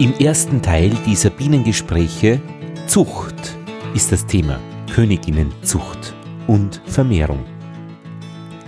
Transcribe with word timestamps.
Im 0.00 0.14
ersten 0.14 0.62
Teil 0.62 0.90
dieser 1.04 1.30
Bienengespräche 1.30 2.40
Zucht 2.86 3.56
ist 3.94 4.12
das 4.12 4.26
Thema 4.26 4.60
Königinnenzucht 4.94 6.14
und 6.46 6.80
Vermehrung. 6.86 7.44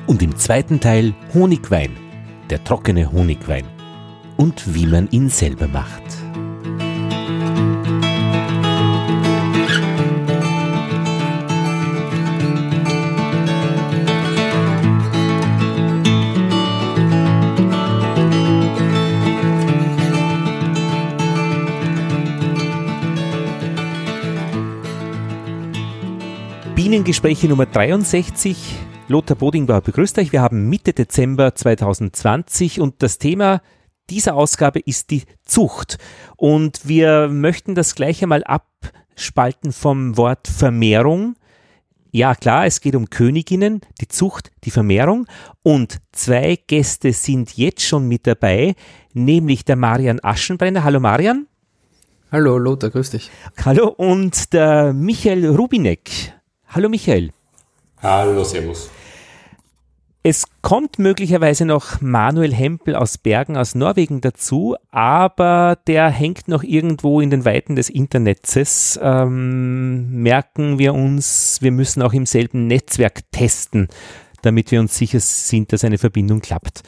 Und 0.09 0.23
im 0.23 0.35
zweiten 0.37 0.81
Teil 0.81 1.15
Honigwein, 1.33 1.97
der 2.51 2.65
trockene 2.65 3.13
Honigwein 3.13 3.65
und 4.39 4.75
wie 4.75 4.87
man 4.87 5.09
ihn 5.13 5.29
selber 5.29 5.69
macht. 5.69 6.03
Bienengespräche 27.01 27.49
Nummer 27.49 27.65
63. 27.65 28.75
Lothar 29.09 29.35
Bodingbauer 29.35 29.81
begrüßt 29.81 30.19
euch. 30.19 30.33
Wir 30.33 30.43
haben 30.43 30.69
Mitte 30.69 30.93
Dezember 30.93 31.55
2020 31.55 32.79
und 32.79 33.03
das 33.03 33.17
Thema 33.17 33.63
dieser 34.11 34.35
Ausgabe 34.35 34.81
ist 34.81 35.11
die 35.11 35.23
Zucht. 35.43 35.97
Und 36.37 36.87
wir 36.87 37.29
möchten 37.29 37.75
das 37.75 37.95
gleich 37.95 38.23
einmal 38.23 38.45
abspalten 38.45 39.73
vom 39.73 40.19
Wort 40.19 40.47
Vermehrung. 40.47 41.37
Ja, 42.11 42.35
klar, 42.35 42.67
es 42.67 42.83
geht 42.83 42.95
um 42.95 43.09
Königinnen, 43.09 43.81
die 44.03 44.09
Zucht, 44.09 44.51
die 44.65 44.71
Vermehrung. 44.71 45.27
Und 45.63 46.03
zwei 46.13 46.59
Gäste 46.67 47.15
sind 47.15 47.57
jetzt 47.57 47.81
schon 47.83 48.09
mit 48.09 48.27
dabei, 48.27 48.75
nämlich 49.15 49.65
der 49.65 49.77
Marian 49.77 50.21
Aschenbrenner. 50.23 50.85
Hallo 50.85 51.01
Marian. 51.01 51.47
Hallo 52.31 52.59
Lothar, 52.59 52.91
grüß 52.91 53.09
dich. 53.09 53.31
Hallo 53.65 53.89
und 53.89 54.53
der 54.53 54.93
Michael 54.93 55.47
Rubinek. 55.47 56.35
Hallo 56.73 56.89
Michael. 56.89 57.33
Hallo, 58.01 58.45
Servus. 58.45 58.91
Es 60.23 60.45
kommt 60.63 61.01
möglicherweise 61.01 61.65
noch 61.65 62.01
Manuel 62.01 62.55
Hempel 62.55 62.95
aus 62.95 63.19
Bergen 63.19 63.57
aus 63.57 63.75
Norwegen 63.75 64.21
dazu, 64.21 64.77
aber 64.93 65.79
der 65.89 66.09
hängt 66.11 66.47
noch 66.47 66.63
irgendwo 66.63 67.21
in 67.21 67.31
den 67.31 67.45
Weiten 67.45 67.75
des 67.75 67.91
Internets. 67.91 69.01
Ähm, 69.03 70.23
merken 70.23 70.79
wir 70.79 70.95
uns, 70.95 71.59
wir 71.61 71.73
müssen 71.73 72.03
auch 72.03 72.13
im 72.13 72.25
selben 72.25 72.69
Netzwerk 72.69 73.33
testen, 73.33 73.89
damit 74.43 74.71
wir 74.71 74.79
uns 74.79 74.97
sicher 74.97 75.19
sind, 75.19 75.73
dass 75.73 75.83
eine 75.83 75.99
Verbindung 75.99 76.41
klappt. 76.41 76.85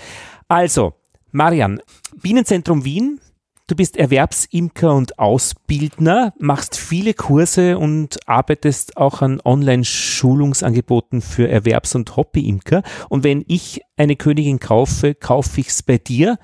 Also, 0.46 0.94
Marian, 1.32 1.80
Bienenzentrum 2.14 2.84
Wien, 2.84 3.18
Du 3.68 3.76
bist 3.76 3.96
Erwerbsimker 3.96 4.92
und 4.92 5.20
Ausbildner, 5.20 6.34
machst 6.38 6.76
viele 6.76 7.14
Kurse 7.14 7.78
und 7.78 8.18
arbeitest 8.26 8.96
auch 8.96 9.22
an 9.22 9.40
Online-Schulungsangeboten 9.42 11.22
für 11.22 11.48
Erwerbs- 11.48 11.94
und 11.94 12.16
Hobbyimker. 12.16 12.82
Und 13.08 13.22
wenn 13.22 13.44
ich 13.46 13.80
eine 13.96 14.16
Königin 14.16 14.58
kaufe, 14.58 15.14
kaufe 15.14 15.60
ich 15.60 15.68
es 15.68 15.82
bei 15.84 15.98
dir. 15.98 16.38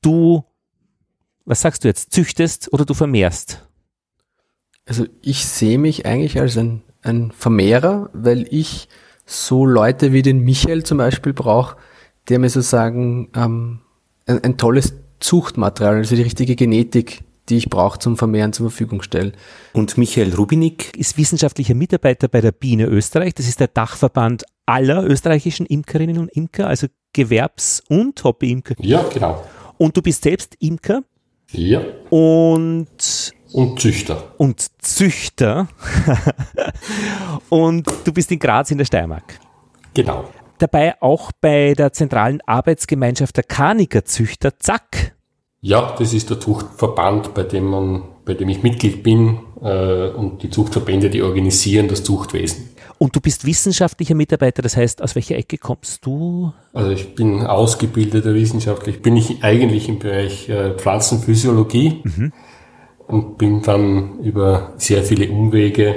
Du, 0.00 0.44
was 1.44 1.60
sagst 1.60 1.82
du 1.82 1.88
jetzt, 1.88 2.12
züchtest 2.12 2.72
oder 2.72 2.84
du 2.84 2.94
vermehrst? 2.94 3.66
Also 4.86 5.06
ich 5.20 5.44
sehe 5.44 5.76
mich 5.76 6.06
eigentlich 6.06 6.38
als 6.40 6.56
ein, 6.56 6.82
ein 7.02 7.32
Vermehrer, 7.32 8.10
weil 8.12 8.46
ich 8.48 8.88
so 9.26 9.66
Leute 9.66 10.12
wie 10.12 10.22
den 10.22 10.44
Michael 10.44 10.84
zum 10.84 10.98
Beispiel 10.98 11.32
brauche, 11.32 11.76
der 12.28 12.38
mir 12.38 12.48
sozusagen 12.48 13.28
ähm, 13.34 13.80
ein, 14.26 14.42
ein 14.44 14.56
tolles 14.56 14.94
Zuchtmaterial, 15.20 15.96
also 15.96 16.16
die 16.16 16.22
richtige 16.22 16.56
Genetik, 16.56 17.22
die 17.48 17.56
ich 17.56 17.70
brauche 17.70 17.98
zum 17.98 18.16
Vermehren 18.16 18.52
zur 18.52 18.70
Verfügung 18.70 19.02
stelle. 19.02 19.32
Und 19.72 19.96
Michael 19.96 20.34
Rubinik 20.34 20.96
ist 20.96 21.16
wissenschaftlicher 21.16 21.74
Mitarbeiter 21.74 22.28
bei 22.28 22.40
der 22.40 22.52
Biene 22.52 22.86
Österreich. 22.86 23.34
Das 23.34 23.48
ist 23.48 23.60
der 23.60 23.68
Dachverband 23.68 24.44
aller 24.66 25.04
österreichischen 25.04 25.66
Imkerinnen 25.66 26.18
und 26.18 26.28
Imker, 26.30 26.66
also 26.66 26.88
Gewerbs- 27.12 27.82
und 27.88 28.22
Hobbyimker. 28.22 28.74
Ja, 28.80 29.02
genau. 29.12 29.42
Und 29.78 29.96
du 29.96 30.02
bist 30.02 30.22
selbst 30.22 30.56
Imker. 30.58 31.02
Ja. 31.52 31.80
Und 32.10 33.32
und 33.50 33.80
Züchter. 33.80 34.34
Und 34.36 34.66
Züchter. 34.82 35.68
und 37.48 37.86
du 38.04 38.12
bist 38.12 38.30
in 38.30 38.38
Graz 38.38 38.70
in 38.70 38.76
der 38.76 38.84
Steiermark. 38.84 39.40
Genau 39.94 40.28
dabei 40.62 41.00
auch 41.00 41.32
bei 41.40 41.74
der 41.74 41.92
zentralen 41.92 42.40
Arbeitsgemeinschaft 42.46 43.36
der 43.36 43.44
Karniker 43.44 44.04
Züchter, 44.04 44.58
Zack. 44.58 45.14
Ja, 45.60 45.94
das 45.98 46.14
ist 46.14 46.30
der 46.30 46.38
Zuchtverband, 46.38 47.34
bei 47.34 47.42
dem 47.42 47.64
man, 47.64 48.02
bei 48.24 48.34
dem 48.34 48.48
ich 48.48 48.62
Mitglied 48.62 49.02
bin 49.02 49.40
äh, 49.60 50.08
und 50.08 50.42
die 50.42 50.50
Zuchtverbände, 50.50 51.10
die 51.10 51.22
organisieren 51.22 51.88
das 51.88 52.04
Zuchtwesen. 52.04 52.70
Und 52.98 53.14
du 53.14 53.20
bist 53.20 53.44
wissenschaftlicher 53.44 54.14
Mitarbeiter, 54.14 54.60
das 54.60 54.76
heißt, 54.76 55.02
aus 55.02 55.14
welcher 55.14 55.36
Ecke 55.36 55.56
kommst 55.56 56.04
du? 56.04 56.52
Also 56.72 56.90
ich 56.90 57.14
bin 57.14 57.46
ausgebildeter 57.46 58.34
Wissenschaftler. 58.34 58.92
Ich 58.92 59.02
bin 59.02 59.16
ich 59.16 59.42
eigentlich 59.42 59.88
im 59.88 60.00
Bereich 60.00 60.48
äh, 60.48 60.74
Pflanzenphysiologie 60.74 62.02
mhm. 62.02 62.32
und 63.06 63.38
bin 63.38 63.62
dann 63.62 64.18
über 64.20 64.74
sehr 64.78 65.04
viele 65.04 65.30
Umwege 65.30 65.94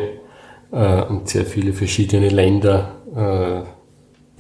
äh, 0.72 1.01
und 1.03 1.28
sehr 1.28 1.45
viele 1.45 1.73
verschiedene 1.73 2.29
Länder 2.29 3.66
äh, 3.67 3.81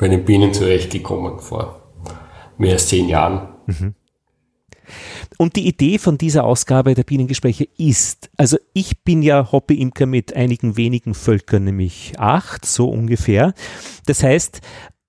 bei 0.01 0.07
den 0.07 0.25
Bienen 0.25 0.51
zurechtgekommen 0.51 1.39
vor 1.39 1.79
mehr 2.57 2.73
als 2.73 2.87
zehn 2.87 3.07
Jahren. 3.07 3.49
Mhm. 3.67 3.93
Und 5.37 5.55
die 5.55 5.67
Idee 5.67 5.99
von 5.99 6.17
dieser 6.17 6.43
Ausgabe 6.43 6.95
der 6.95 7.03
Bienengespräche 7.03 7.67
ist, 7.77 8.31
also 8.35 8.57
ich 8.73 9.03
bin 9.03 9.21
ja 9.21 9.51
Hobbyimker 9.51 10.07
mit 10.07 10.35
einigen 10.35 10.75
wenigen 10.75 11.13
Völkern, 11.13 11.65
nämlich 11.65 12.13
acht, 12.17 12.65
so 12.65 12.89
ungefähr. 12.89 13.53
Das 14.07 14.23
heißt, 14.23 14.61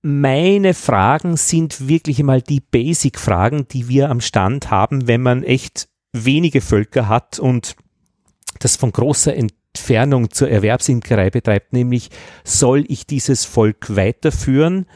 meine 0.02 0.74
Fragen 0.74 1.38
sind 1.38 1.88
wirklich 1.88 2.18
einmal 2.20 2.42
die 2.42 2.60
Basic-Fragen, 2.60 3.68
die 3.68 3.88
wir 3.88 4.10
am 4.10 4.20
Stand 4.20 4.70
haben, 4.70 5.08
wenn 5.08 5.22
man 5.22 5.42
echt 5.42 5.88
wenige 6.12 6.60
Völker 6.60 7.08
hat 7.08 7.38
und 7.38 7.76
das 8.58 8.76
von 8.76 8.92
großer 8.92 9.34
Ent 9.34 9.54
Entfernung 9.74 10.30
zur 10.30 10.50
Erwerbsimkerei 10.50 11.30
betreibt, 11.30 11.72
nämlich 11.72 12.10
soll 12.44 12.84
ich 12.88 13.06
dieses 13.06 13.46
Volk 13.46 13.96
weiterführen, 13.96 14.86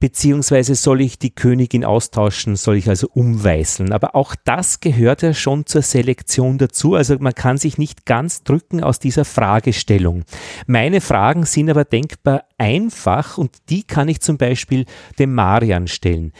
beziehungsweise 0.00 0.74
soll 0.74 1.00
ich 1.00 1.20
die 1.20 1.32
Königin 1.32 1.84
austauschen, 1.84 2.56
soll 2.56 2.76
ich 2.76 2.88
also 2.88 3.08
umweißeln. 3.14 3.92
Aber 3.92 4.16
auch 4.16 4.34
das 4.44 4.80
gehört 4.80 5.22
ja 5.22 5.32
schon 5.32 5.66
zur 5.66 5.82
Selektion 5.82 6.58
dazu. 6.58 6.96
Also 6.96 7.16
man 7.20 7.36
kann 7.36 7.58
sich 7.58 7.78
nicht 7.78 8.04
ganz 8.04 8.42
drücken 8.42 8.82
aus 8.82 8.98
dieser 8.98 9.24
Fragestellung. 9.24 10.24
Meine 10.66 11.00
Fragen 11.00 11.46
sind 11.46 11.70
aber 11.70 11.84
denkbar 11.84 12.46
einfach 12.58 13.38
und 13.38 13.56
die 13.68 13.84
kann 13.84 14.08
ich 14.08 14.20
zum 14.20 14.38
Beispiel 14.38 14.86
dem 15.20 15.32
Marian 15.34 15.86
stellen. 15.86 16.32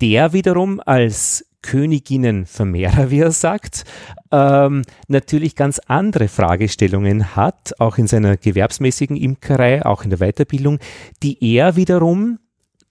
Der 0.00 0.32
wiederum 0.32 0.80
als 0.80 1.44
Königinnenvermehrer, 1.62 3.10
wie 3.10 3.20
er 3.20 3.32
sagt, 3.32 3.84
ähm, 4.30 4.82
natürlich 5.08 5.56
ganz 5.56 5.78
andere 5.86 6.28
Fragestellungen 6.28 7.36
hat, 7.36 7.78
auch 7.78 7.98
in 7.98 8.06
seiner 8.06 8.36
gewerbsmäßigen 8.36 9.16
Imkerei, 9.16 9.84
auch 9.84 10.04
in 10.04 10.10
der 10.10 10.18
Weiterbildung, 10.18 10.78
die 11.22 11.38
er 11.54 11.76
wiederum 11.76 12.38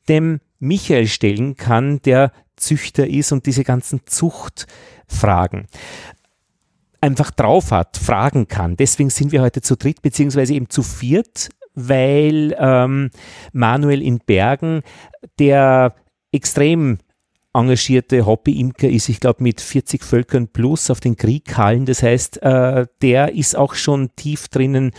dem 0.07 0.39
Michael 0.59 1.07
stellen 1.07 1.55
kann, 1.55 2.01
der 2.01 2.31
Züchter 2.55 3.07
ist 3.07 3.31
und 3.31 3.45
diese 3.45 3.63
ganzen 3.63 4.01
Zuchtfragen 4.05 5.67
einfach 7.01 7.31
drauf 7.31 7.71
hat, 7.71 7.97
fragen 7.97 8.47
kann. 8.47 8.75
Deswegen 8.75 9.09
sind 9.09 9.31
wir 9.31 9.41
heute 9.41 9.61
zu 9.61 9.77
dritt, 9.77 10.01
beziehungsweise 10.01 10.53
eben 10.53 10.69
zu 10.69 10.83
viert, 10.83 11.49
weil 11.75 12.55
ähm, 12.59 13.11
Manuel 13.53 14.01
in 14.01 14.19
Bergen, 14.19 14.81
der 15.39 15.95
extrem 16.31 16.97
engagierte 17.53 18.25
Hobbyimker 18.25 18.89
ist, 18.89 19.09
ich 19.09 19.19
glaube, 19.19 19.43
mit 19.43 19.61
40 19.61 20.03
Völkern 20.03 20.47
plus 20.47 20.89
auf 20.89 20.99
den 20.99 21.15
Krieghallen. 21.15 21.85
Das 21.85 22.03
heißt, 22.03 22.41
äh, 22.43 22.85
der 23.01 23.33
ist 23.33 23.55
auch 23.55 23.73
schon 23.73 24.15
tief 24.15 24.47
drinnen 24.47 24.91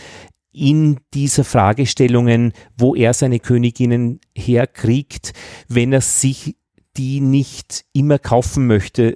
in 0.51 0.99
dieser 1.13 1.45
Fragestellungen, 1.45 2.53
wo 2.77 2.93
er 2.93 3.13
seine 3.13 3.39
Königinnen 3.39 4.19
herkriegt, 4.35 5.33
wenn 5.69 5.93
er 5.93 6.01
sich 6.01 6.57
die 6.97 7.21
nicht 7.21 7.85
immer 7.93 8.19
kaufen 8.19 8.67
möchte, 8.67 9.15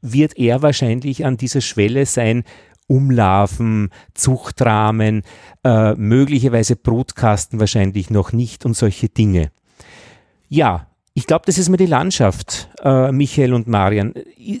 wird 0.00 0.38
er 0.38 0.62
wahrscheinlich 0.62 1.26
an 1.26 1.36
dieser 1.36 1.60
Schwelle 1.60 2.06
sein, 2.06 2.44
Umlarven, 2.88 3.90
Zuchtrahmen, 4.14 5.22
äh, 5.62 5.94
möglicherweise 5.94 6.76
Brutkasten 6.76 7.60
wahrscheinlich 7.60 8.10
noch 8.10 8.32
nicht 8.32 8.64
und 8.64 8.74
solche 8.74 9.08
Dinge. 9.08 9.50
Ja, 10.48 10.91
ich 11.14 11.26
glaube, 11.26 11.42
das 11.46 11.58
ist 11.58 11.68
mir 11.68 11.76
die 11.76 11.86
Landschaft, 11.86 12.68
äh, 12.82 13.12
Michael 13.12 13.52
und 13.52 13.68
Marian. 13.68 14.14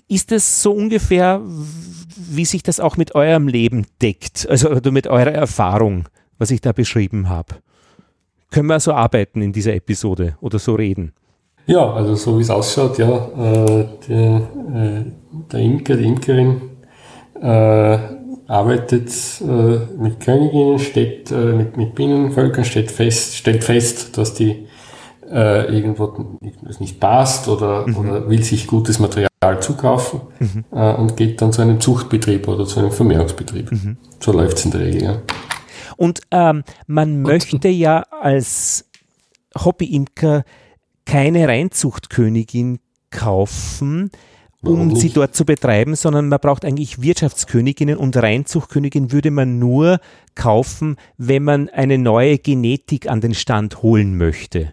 Ist 0.08 0.32
es 0.32 0.62
so 0.62 0.72
ungefähr, 0.72 1.40
wie 2.16 2.44
sich 2.44 2.62
das 2.62 2.80
auch 2.80 2.96
mit 2.96 3.14
eurem 3.14 3.48
Leben 3.48 3.86
deckt, 4.02 4.46
also 4.48 4.68
mit 4.90 5.06
eurer 5.06 5.32
Erfahrung, 5.32 6.08
was 6.38 6.50
ich 6.50 6.60
da 6.60 6.72
beschrieben 6.72 7.28
habe? 7.28 7.56
Können 8.50 8.66
wir 8.66 8.80
so 8.80 8.92
arbeiten 8.92 9.40
in 9.40 9.52
dieser 9.52 9.74
Episode 9.74 10.36
oder 10.40 10.58
so 10.58 10.74
reden? 10.74 11.12
Ja, 11.66 11.92
also 11.92 12.16
so 12.16 12.38
wie 12.38 12.42
es 12.42 12.50
ausschaut, 12.50 12.98
ja, 12.98 13.08
äh, 13.08 13.88
der, 14.08 14.36
äh, 14.74 15.04
der 15.52 15.60
Imker, 15.60 15.96
die 15.96 16.04
Imkerin 16.04 16.60
äh, 17.40 17.98
arbeitet 18.48 19.10
äh, 19.40 20.02
mit 20.02 20.20
Königinnen, 20.20 20.78
steht 20.78 21.30
äh, 21.30 21.52
mit, 21.52 21.76
mit 21.76 21.94
Bienenvölkern, 21.94 22.64
stellt 22.64 22.90
fest, 22.90 23.36
stellt 23.36 23.64
fest, 23.64 24.18
dass 24.18 24.34
die 24.34 24.66
äh, 25.32 25.74
irgendwo 25.74 26.38
nicht 26.78 27.00
passt 27.00 27.48
oder, 27.48 27.86
mhm. 27.86 27.96
oder 27.96 28.28
will 28.28 28.42
sich 28.42 28.66
gutes 28.66 28.98
Material 28.98 29.30
zukaufen 29.60 30.20
mhm. 30.38 30.64
äh, 30.72 30.94
und 30.94 31.16
geht 31.16 31.40
dann 31.40 31.52
zu 31.52 31.62
einem 31.62 31.80
Zuchtbetrieb 31.80 32.46
oder 32.48 32.66
zu 32.66 32.80
einem 32.80 32.92
Vermehrungsbetrieb. 32.92 33.72
Mhm. 33.72 33.96
So 34.20 34.32
läuft 34.32 34.58
es 34.58 34.64
in 34.66 34.70
der 34.72 34.80
Regel. 34.80 35.02
Ja. 35.02 35.22
Und 35.96 36.20
ähm, 36.30 36.64
man 36.86 37.16
und, 37.16 37.22
möchte 37.22 37.68
ja 37.68 38.04
als 38.20 38.88
Hobbyimker 39.56 40.44
keine 41.04 41.48
Reinzuchtkönigin 41.48 42.78
kaufen, 43.10 44.10
um 44.64 44.94
sie 44.94 45.10
dort 45.10 45.34
zu 45.34 45.44
betreiben, 45.44 45.96
sondern 45.96 46.28
man 46.28 46.38
braucht 46.38 46.64
eigentlich 46.64 47.02
Wirtschaftsköniginnen 47.02 47.96
und 47.96 48.16
Reinzuchtkönigin 48.16 49.10
würde 49.10 49.32
man 49.32 49.58
nur 49.58 49.98
kaufen, 50.36 50.96
wenn 51.18 51.42
man 51.42 51.68
eine 51.68 51.98
neue 51.98 52.38
Genetik 52.38 53.10
an 53.10 53.20
den 53.20 53.34
Stand 53.34 53.82
holen 53.82 54.16
möchte. 54.16 54.72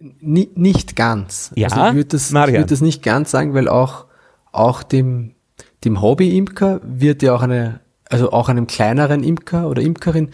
Ni 0.00 0.48
nicht 0.54 0.96
ganz. 0.96 1.50
Ja, 1.56 1.68
also 1.68 1.88
ich 1.88 1.94
würde 1.94 2.08
das, 2.10 2.32
würd 2.32 2.70
das 2.70 2.80
nicht 2.80 3.02
ganz 3.02 3.30
sagen, 3.30 3.54
weil 3.54 3.68
auch, 3.68 4.06
auch 4.52 4.82
dem, 4.82 5.34
dem 5.84 6.00
Hobby-Imker 6.00 6.80
wird 6.84 7.22
ja 7.22 7.34
auch 7.34 7.42
eine, 7.42 7.80
also 8.08 8.30
auch 8.32 8.48
einem 8.48 8.66
kleineren 8.66 9.24
Imker 9.24 9.68
oder 9.68 9.82
Imkerin 9.82 10.30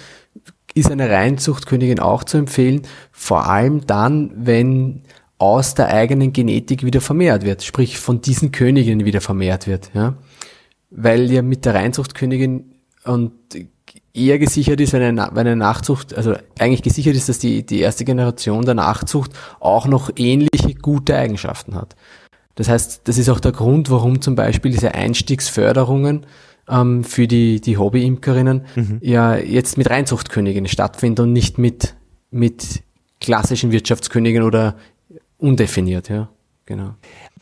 ist 0.74 0.90
eine 0.90 1.08
Reinzuchtkönigin 1.08 2.00
auch 2.00 2.24
zu 2.24 2.36
empfehlen, 2.36 2.82
vor 3.12 3.46
allem 3.48 3.86
dann, 3.86 4.32
wenn 4.34 5.02
aus 5.38 5.74
der 5.74 5.88
eigenen 5.88 6.32
Genetik 6.32 6.84
wieder 6.84 7.00
vermehrt 7.00 7.44
wird, 7.44 7.62
sprich 7.62 7.98
von 7.98 8.20
diesen 8.20 8.52
Königinnen 8.52 9.06
wieder 9.06 9.20
vermehrt 9.20 9.66
wird, 9.66 9.90
ja. 9.94 10.16
Weil 10.90 11.30
ja 11.30 11.42
mit 11.42 11.64
der 11.64 11.74
Reinzuchtkönigin 11.74 12.72
und 13.04 13.32
eher 14.14 14.38
gesichert 14.38 14.80
ist, 14.80 14.92
wenn 14.92 15.02
eine, 15.02 15.28
wenn 15.32 15.46
eine 15.46 15.56
Nachzucht, 15.56 16.14
also 16.14 16.34
eigentlich 16.58 16.82
gesichert 16.82 17.16
ist, 17.16 17.28
dass 17.28 17.40
die, 17.40 17.66
die 17.66 17.80
erste 17.80 18.04
Generation 18.04 18.64
der 18.64 18.74
Nachzucht 18.74 19.32
auch 19.60 19.86
noch 19.86 20.10
ähnliche 20.16 20.74
gute 20.74 21.16
Eigenschaften 21.16 21.74
hat. 21.74 21.96
Das 22.54 22.68
heißt, 22.68 23.02
das 23.04 23.18
ist 23.18 23.28
auch 23.28 23.40
der 23.40 23.50
Grund, 23.50 23.90
warum 23.90 24.20
zum 24.20 24.36
Beispiel 24.36 24.70
diese 24.70 24.94
Einstiegsförderungen 24.94 26.26
ähm, 26.68 27.02
für 27.02 27.26
die, 27.26 27.60
die 27.60 27.76
Hobbyimkerinnen 27.76 28.64
mhm. 28.76 28.98
ja 29.02 29.36
jetzt 29.36 29.76
mit 29.76 29.90
Reinzuchtköniginnen 29.90 30.68
stattfinden 30.68 31.22
und 31.22 31.32
nicht 31.32 31.58
mit, 31.58 31.96
mit 32.30 32.84
klassischen 33.20 33.72
Wirtschaftskönigen 33.72 34.44
oder 34.44 34.76
undefiniert, 35.38 36.08
ja, 36.08 36.28
genau. 36.66 36.94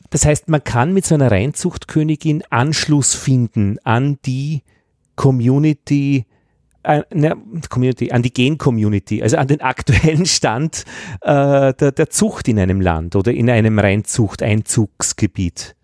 Das 0.08 0.24
heißt, 0.24 0.48
man 0.48 0.64
kann 0.64 0.94
mit 0.94 1.04
so 1.04 1.14
einer 1.14 1.30
Reinzuchtkönigin 1.30 2.42
Anschluss 2.50 3.14
finden 3.14 3.78
an 3.84 4.18
die 4.24 4.62
Community, 5.16 6.26
äh, 6.82 7.02
ne, 7.12 7.36
Community, 7.68 8.12
an 8.12 8.22
die 8.22 8.32
Gen-Community, 8.32 9.22
also 9.22 9.36
an 9.36 9.48
den 9.48 9.60
aktuellen 9.60 10.26
Stand 10.26 10.84
äh, 11.20 11.74
der, 11.74 11.92
der 11.92 12.10
Zucht 12.10 12.48
in 12.48 12.58
einem 12.58 12.80
Land 12.80 13.16
oder 13.16 13.32
in 13.32 13.50
einem 13.50 13.78
Reinzucht-Einzugsgebiet? 13.78 15.74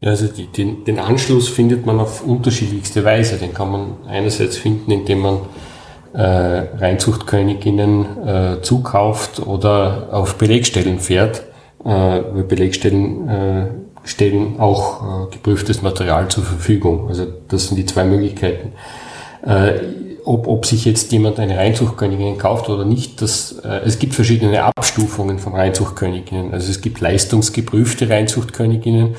Ja, 0.00 0.10
also 0.10 0.28
die, 0.28 0.46
den, 0.46 0.84
den 0.84 0.98
Anschluss 0.98 1.48
findet 1.48 1.84
man 1.84 1.98
auf 1.98 2.24
unterschiedlichste 2.24 3.04
Weise. 3.04 3.36
Den 3.36 3.52
kann 3.52 3.70
man 3.70 3.96
einerseits 4.06 4.56
finden, 4.56 4.92
indem 4.92 5.20
man 5.20 5.40
äh, 6.12 6.22
Reinzuchtköniginnen 6.22 8.26
äh, 8.26 8.62
zukauft 8.62 9.40
oder 9.40 10.08
auf 10.12 10.36
Belegstellen 10.36 11.00
fährt, 11.00 11.44
äh, 11.84 12.20
Belegstellen 12.42 13.87
stellen 14.08 14.58
auch 14.58 15.28
äh, 15.28 15.30
geprüftes 15.32 15.82
Material 15.82 16.28
zur 16.28 16.44
Verfügung. 16.44 17.08
Also 17.08 17.26
das 17.48 17.68
sind 17.68 17.76
die 17.76 17.86
zwei 17.86 18.04
Möglichkeiten. 18.04 18.72
Äh, 19.42 19.74
ob, 20.24 20.46
ob 20.46 20.66
sich 20.66 20.84
jetzt 20.84 21.12
jemand 21.12 21.38
eine 21.38 21.56
Reinzuchtkönigin 21.56 22.38
kauft 22.38 22.68
oder 22.68 22.84
nicht, 22.84 23.22
das, 23.22 23.52
äh, 23.64 23.80
es 23.84 23.98
gibt 23.98 24.14
verschiedene 24.14 24.64
Abstufungen 24.64 25.38
von 25.38 25.54
Reinzuchtköniginnen. 25.54 26.52
Also 26.52 26.70
es 26.70 26.80
gibt 26.80 27.00
leistungsgeprüfte 27.00 28.08
Reinzuchtköniginnen 28.08 29.14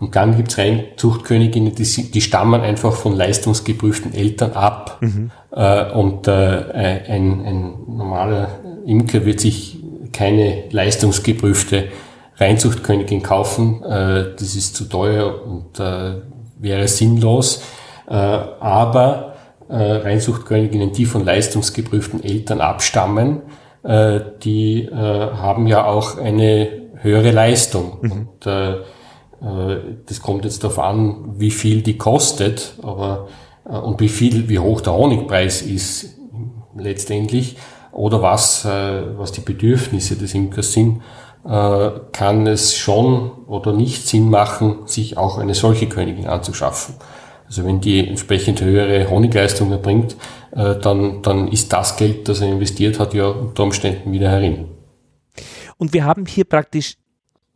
und 0.00 0.16
dann 0.16 0.36
gibt 0.36 0.52
es 0.52 0.58
Reinzuchtköniginnen, 0.58 1.74
die, 1.74 2.10
die 2.10 2.20
stammen 2.20 2.60
einfach 2.60 2.92
von 2.94 3.14
leistungsgeprüften 3.14 4.14
Eltern 4.14 4.52
ab. 4.52 4.98
Mhm. 5.00 5.30
Äh, 5.52 5.92
und 5.92 6.28
äh, 6.28 6.30
ein, 6.30 7.44
ein 7.44 7.74
normaler 7.88 8.48
Imker 8.86 9.24
wird 9.24 9.40
sich 9.40 9.78
keine 10.12 10.64
leistungsgeprüfte 10.70 11.88
Reinzuchtkönigin 12.36 13.22
kaufen. 13.22 13.82
Äh, 13.82 14.34
das 14.38 14.54
ist 14.54 14.76
zu 14.76 14.84
teuer 14.84 15.44
und 15.46 15.78
äh, 15.78 16.22
wäre 16.58 16.88
sinnlos. 16.88 17.62
Äh, 18.08 18.14
aber 18.14 19.34
äh, 19.68 19.76
Reinzuchtköniginnen, 19.76 20.92
die 20.92 21.06
von 21.06 21.24
leistungsgeprüften 21.24 22.22
Eltern 22.22 22.60
abstammen, 22.60 23.42
äh, 23.82 24.20
die 24.42 24.84
äh, 24.84 24.92
haben 24.92 25.66
ja 25.66 25.84
auch 25.84 26.18
eine 26.18 26.68
höhere 27.00 27.30
Leistung. 27.30 27.98
Mhm. 28.00 28.12
Und 28.12 28.46
äh, 28.46 28.72
äh, 28.72 29.80
das 30.06 30.20
kommt 30.22 30.44
jetzt 30.44 30.64
darauf 30.64 30.78
an, 30.78 31.34
wie 31.38 31.50
viel 31.50 31.82
die 31.82 31.98
kostet, 31.98 32.74
aber 32.82 33.28
äh, 33.64 33.76
und 33.76 34.00
wie 34.00 34.08
viel, 34.08 34.48
wie 34.48 34.58
hoch 34.58 34.80
der 34.80 34.94
Honigpreis 34.94 35.62
ist 35.62 36.16
letztendlich 36.76 37.56
oder 37.92 38.22
was, 38.22 38.64
äh, 38.64 39.18
was 39.18 39.32
die 39.32 39.40
Bedürfnisse 39.40 40.16
des 40.16 40.34
Imkers 40.34 40.72
sind. 40.72 41.02
Äh, 41.44 41.90
kann 42.12 42.46
es 42.46 42.74
schon 42.74 43.30
oder 43.46 43.74
nicht 43.74 44.08
Sinn 44.08 44.30
machen, 44.30 44.86
sich 44.86 45.18
auch 45.18 45.36
eine 45.36 45.54
solche 45.54 45.88
Königin 45.88 46.26
anzuschaffen. 46.26 46.94
Also 47.46 47.66
wenn 47.66 47.82
die 47.82 48.08
entsprechend 48.08 48.62
höhere 48.62 49.10
Honigleistung 49.10 49.70
erbringt, 49.70 50.16
äh, 50.52 50.76
dann, 50.76 51.20
dann 51.20 51.48
ist 51.48 51.70
das 51.72 51.96
Geld, 51.96 52.28
das 52.28 52.40
er 52.40 52.48
investiert 52.48 52.98
hat, 52.98 53.12
ja 53.12 53.26
unter 53.26 53.64
Umständen 53.64 54.12
wieder 54.12 54.30
herin. 54.30 54.68
Und 55.76 55.92
wir 55.92 56.04
haben 56.04 56.24
hier 56.24 56.44
praktisch 56.44 56.96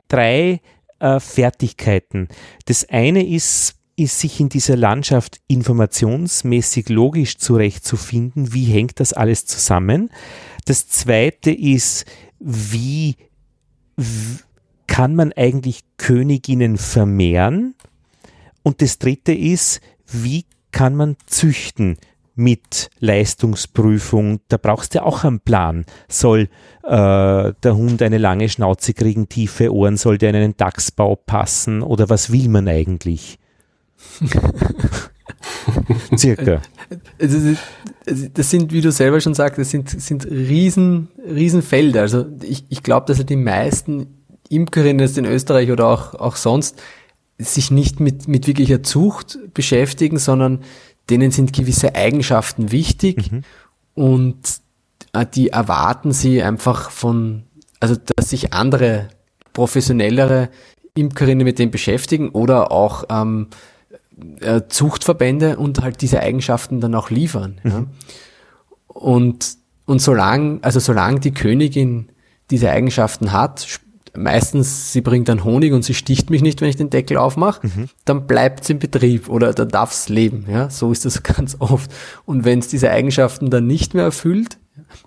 drei 0.09 0.61
äh, 0.99 1.19
Fertigkeiten. 1.19 2.29
Das 2.67 2.87
eine 2.91 3.27
ist, 3.27 3.77
ist 3.97 4.21
sich 4.21 4.39
in 4.39 4.51
dieser 4.51 4.77
Landschaft 4.77 5.41
informationsmäßig 5.49 6.91
logisch 6.91 7.39
zurechtzufinden. 7.39 8.53
Wie 8.53 8.67
hängt 8.67 9.01
das 9.01 9.15
alles 9.15 9.47
zusammen? 9.47 10.11
Das 10.67 10.89
zweite 10.89 11.51
ist, 11.51 12.05
wie 12.39 13.17
kann 14.87 15.15
man 15.15 15.33
eigentlich 15.33 15.81
Königinnen 15.97 16.77
vermehren? 16.77 17.75
Und 18.63 18.83
das 18.83 18.99
dritte 18.99 19.33
ist, 19.33 19.81
wie 20.07 20.45
kann 20.73 20.95
man 20.95 21.17
züchten 21.27 21.97
mit 22.35 22.91
Leistungsprüfung? 23.01 24.41
Da 24.49 24.57
brauchst 24.57 24.95
du 24.95 24.99
ja 24.99 25.05
auch 25.05 25.25
einen 25.25 25.41
Plan. 25.41 25.85
Soll 26.09 26.49
äh, 26.83 27.53
der 27.63 27.77
Hund 27.77 28.03
eine 28.03 28.19
lange 28.19 28.49
Schnauze 28.49 28.95
kriegen, 28.95 29.29
tiefe 29.29 29.73
Ohren, 29.73 29.97
soll 29.97 30.19
der 30.19 30.31
in 30.31 30.37
einen 30.37 30.57
Dachsbau 30.57 31.17
passen 31.17 31.83
oder 31.83 32.09
was 32.09 32.33
will 32.33 32.49
man 32.49 32.69
eigentlich? 32.69 33.39
Circa. 36.17 36.63
Das 37.19 38.51
sind, 38.51 38.73
wie 38.73 38.81
du 38.81 38.91
selber 38.91 39.21
schon 39.21 39.35
sagst, 39.35 39.59
das 39.59 39.71
sind, 39.71 39.89
sind 39.89 40.27
riesen, 40.27 41.09
riesen 41.29 41.63
Felder. 41.63 42.03
Also 42.03 42.27
ich, 42.43 42.65
ich 42.69 42.83
glaube, 42.83 43.07
dass 43.07 43.25
die 43.25 43.37
meisten 43.37 44.19
Imkerinnen 44.49 45.01
jetzt 45.01 45.19
in 45.19 45.25
Österreich 45.25 45.71
oder 45.71 45.87
auch, 45.87 46.15
auch 46.15 46.37
sonst 46.37 46.81
sich 47.39 47.71
nicht 47.71 48.01
mit, 48.01 48.29
mit 48.29 48.47
wirklicher 48.47 48.83
Zucht 48.83 49.39
beschäftigen, 49.55 50.19
sondern 50.19 50.61
denen 51.11 51.31
sind 51.31 51.53
gewisse 51.53 51.95
Eigenschaften 51.95 52.73
wichtig 52.73 53.31
mhm. 53.31 53.43
und 53.95 54.61
äh, 55.13 55.25
die 55.27 55.51
erwarten 55.51 56.13
sie 56.13 56.43
einfach 56.43 56.91
von, 56.91 57.45
also 57.81 57.97
dass 58.17 58.31
sich 58.31 58.53
andere 58.53 59.09
professionellere 59.53 60.51
Imkerinnen 60.95 61.45
mit 61.45 61.59
dem 61.59 61.71
beschäftigen 61.71 62.31
oder 62.31 62.73
auch 62.73 63.05
ähm, 63.09 63.49
äh, 64.41 64.63
Zuchtverbände 64.69 65.57
und 65.57 65.83
halt 65.83 66.01
diese 66.03 66.21
Eigenschaften 66.21 66.81
dann 66.81 66.95
auch 66.95 67.11
liefern. 67.11 67.61
Mhm. 67.63 67.71
Ja. 67.71 67.85
Und, 68.89 69.57
und 69.87 70.01
solange, 70.01 70.59
also 70.63 70.81
solange 70.81 71.21
die 71.21 71.33
Königin 71.33 72.09
diese 72.51 72.71
Eigenschaften 72.71 73.33
hat, 73.33 73.81
meistens 74.17 74.93
sie 74.93 75.01
bringt 75.01 75.29
dann 75.29 75.45
Honig 75.45 75.73
und 75.73 75.85
sie 75.85 75.95
sticht 75.95 76.31
mich 76.31 76.43
nicht, 76.43 76.61
wenn 76.61 76.69
ich 76.69 76.77
den 76.77 76.91
Deckel 76.91 77.17
aufmache, 77.17 77.67
mhm. 77.67 77.89
dann 78.05 78.27
bleibt 78.27 78.63
es 78.63 78.71
im 78.71 78.79
Betrieb 78.79 79.29
oder 79.29 79.53
dann 79.53 79.69
darf 79.69 79.93
es 79.93 80.09
leben. 80.09 80.47
Ja, 80.51 80.71
so 80.71 80.93
ist 80.93 81.05
das 81.05 81.23
ganz 81.23 81.57
oft. 81.59 81.91
Und 82.25 82.45
wenn 82.45 82.59
es 82.59 82.69
diese 82.69 82.91
Eigenschaften 82.91 83.51
dann 83.51 83.67
nicht 83.67 83.95
mehr 83.95 84.05
erfüllt, 84.05 84.59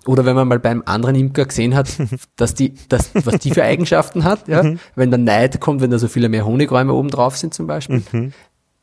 oder 0.06 0.24
wenn 0.24 0.36
man 0.36 0.46
mal 0.46 0.60
beim 0.60 0.82
anderen 0.84 1.16
Imker 1.16 1.46
gesehen 1.46 1.74
hat, 1.74 1.88
dass 2.36 2.54
die, 2.54 2.74
dass, 2.88 3.10
was 3.14 3.38
die 3.38 3.50
für 3.50 3.64
Eigenschaften 3.64 4.24
hat, 4.24 4.46
ja, 4.48 4.62
mhm. 4.62 4.78
wenn 4.94 5.10
der 5.10 5.18
Neid 5.18 5.60
kommt, 5.60 5.80
wenn 5.80 5.90
da 5.90 5.98
so 5.98 6.08
viele 6.08 6.28
mehr 6.28 6.46
Honigräume 6.46 6.92
oben 6.92 7.08
drauf 7.08 7.36
sind 7.36 7.52
zum 7.52 7.66
Beispiel, 7.66 8.02
mhm 8.12 8.32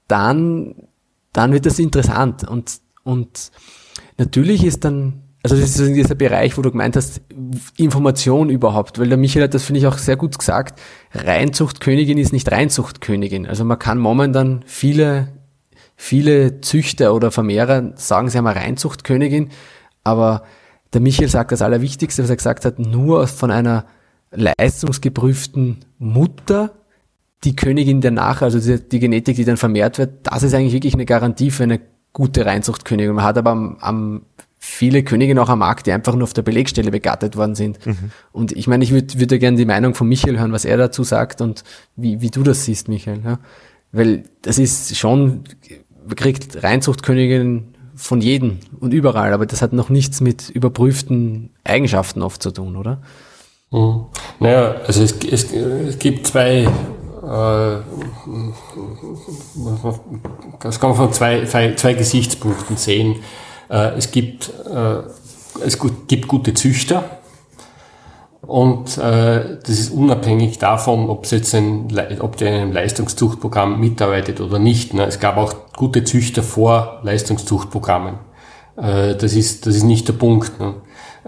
dann, 0.10 0.76
dann 1.32 1.54
wird 1.54 1.66
das 1.66 1.80
interessant. 1.80 2.44
Und, 2.48 2.82
und 3.04 3.52
natürlich 4.18 4.66
ist 4.66 4.84
dann 4.84 5.24
also 5.42 5.56
das 5.56 5.80
ist 5.80 5.96
dieser 5.96 6.16
Bereich, 6.16 6.58
wo 6.58 6.62
du 6.62 6.72
gemeint 6.72 6.98
hast, 6.98 7.22
Information 7.78 8.50
überhaupt, 8.50 9.00
weil 9.00 9.08
der 9.08 9.18
Michael 9.18 9.46
hat 9.46 9.54
das, 9.54 9.64
finde 9.64 9.80
ich, 9.80 9.88
auch 9.88 9.98
sehr 9.98 10.18
gut 10.18 10.38
gesagt, 10.38 10.82
Reinzuchtkönigin 11.14 12.18
ist 12.18 12.34
nicht 12.34 12.52
Reinzuchtkönigin. 12.52 13.48
Also 13.48 13.64
man 13.64 13.80
kann 13.80 14.00
momentan 14.00 14.64
viele, 14.66 15.30
viele 15.96 16.60
Züchter 16.60 17.14
oder 17.14 17.32
Vermehrer 17.32 17.94
sagen, 17.96 18.30
sie 18.30 18.38
haben 18.38 18.48
eine 18.48 18.60
Reinzuchtkönigin, 18.60 19.50
aber 20.04 20.44
der 20.92 21.00
Michael 21.00 21.30
sagt 21.30 21.54
das 21.54 21.62
Allerwichtigste, 21.62 22.22
was 22.22 22.30
er 22.30 22.36
gesagt 22.36 22.66
hat, 22.66 22.78
nur 22.78 23.26
von 23.28 23.50
einer 23.50 23.86
leistungsgeprüften 24.32 25.86
Mutter 26.00 26.72
die 27.44 27.56
Königin 27.56 28.02
der 28.02 28.12
Nach, 28.12 28.42
also 28.42 28.60
die, 28.60 28.82
die, 28.88 29.00
Genetik, 29.00 29.36
die 29.36 29.46
dann 29.46 29.58
vermehrt 29.58 29.98
wird, 29.98 30.12
das 30.24 30.44
ist 30.44 30.54
eigentlich 30.54 30.74
wirklich 30.74 30.94
eine 30.94 31.06
Garantie 31.06 31.52
für 31.52 31.64
eine 31.64 31.80
gute 32.12 32.46
Reinzuchtkönigin. 32.46 33.14
Man 33.14 33.24
hat 33.24 33.38
aber 33.38 33.52
am, 33.52 33.78
am 33.80 34.22
viele 34.58 35.04
Königinnen 35.04 35.42
auch 35.42 35.50
am 35.50 35.60
Markt, 35.60 35.88
die 35.88 35.94
einfach 35.94 36.16
nur 36.16 36.24
auf 36.24 36.34
der 36.34 36.42
Belegstelle 36.42 36.92
begattet 36.92 37.38
worden 37.38 37.56
sind. 37.56 37.86
Mhm. 37.86 38.12
Und 38.34 38.52
ich 38.52 38.68
meine, 38.68 38.84
ich 38.84 38.92
würde 38.92 39.20
würd 39.20 39.40
gerne 39.40 39.58
die 39.58 39.66
Meinung 39.66 39.96
von 39.96 40.08
Michael 40.08 40.38
hören, 40.38 40.52
was 40.52 40.66
er 40.66 40.78
dazu 40.78 41.04
sagt 41.04 41.40
und 41.40 41.64
wie, 41.96 42.22
wie 42.22 42.30
du 42.30 42.44
das 42.44 42.66
siehst, 42.66 42.90
Michael. 42.90 43.22
Ja? 43.24 43.40
Weil 43.94 44.26
das 44.42 44.60
ist 44.60 44.98
schon, 44.98 45.46
man 46.06 46.16
kriegt 46.16 46.62
Reinzuchtköniginnen 46.62 47.76
von 47.96 48.22
jedem 48.22 48.60
und 48.80 48.94
überall, 48.94 49.34
aber 49.34 49.46
das 49.46 49.62
hat 49.62 49.74
noch 49.74 49.90
nichts 49.90 50.22
mit 50.22 50.50
überprüften 50.50 51.52
Eigenschaften 51.64 52.22
oft 52.22 52.42
zu 52.44 52.52
tun, 52.52 52.76
oder? 52.76 53.02
Mhm. 53.72 54.06
Naja, 54.40 54.76
also 54.86 55.04
es, 55.04 55.16
es, 55.24 55.52
es 55.54 56.00
gibt 56.00 56.28
zwei 56.28 56.68
das 60.62 60.80
kann 60.80 60.90
man 60.90 60.98
von 60.98 61.14
zwei, 61.14 61.46
zwei, 61.46 61.94
Gesichtspunkten 61.94 62.76
sehen. 62.76 63.18
Äh, 63.70 63.98
es 63.98 64.10
gibt, 64.10 64.52
äh, 64.68 65.04
es 65.64 65.78
gibt 66.08 66.28
gute 66.28 66.56
Züchter 66.56 67.04
und 68.42 68.98
das 68.98 69.60
ist 69.68 69.92
unabhängig 69.92 70.58
davon, 70.58 71.10
ob, 71.10 71.28
jetzt 71.28 71.54
ein, 71.54 71.88
ob 72.20 72.38
der 72.38 72.48
in 72.48 72.56
einem 72.56 72.72
Leistungszuchtprogramm 72.72 73.80
mitarbeitet 73.80 74.42
oder 74.42 74.58
nicht. 74.58 74.96
Ne? 74.96 75.06
Es 75.06 75.20
gab 75.20 75.38
auch 75.38 75.54
gute 75.76 76.04
Züchter 76.04 76.42
vor 76.42 77.02
Leistungszuchtprogrammen. 77.04 78.16
Das 78.76 79.34
ist, 79.34 79.68
das 79.68 79.76
ist 79.76 79.84
nicht 79.84 80.08
der 80.08 80.14
Punkt. 80.14 80.54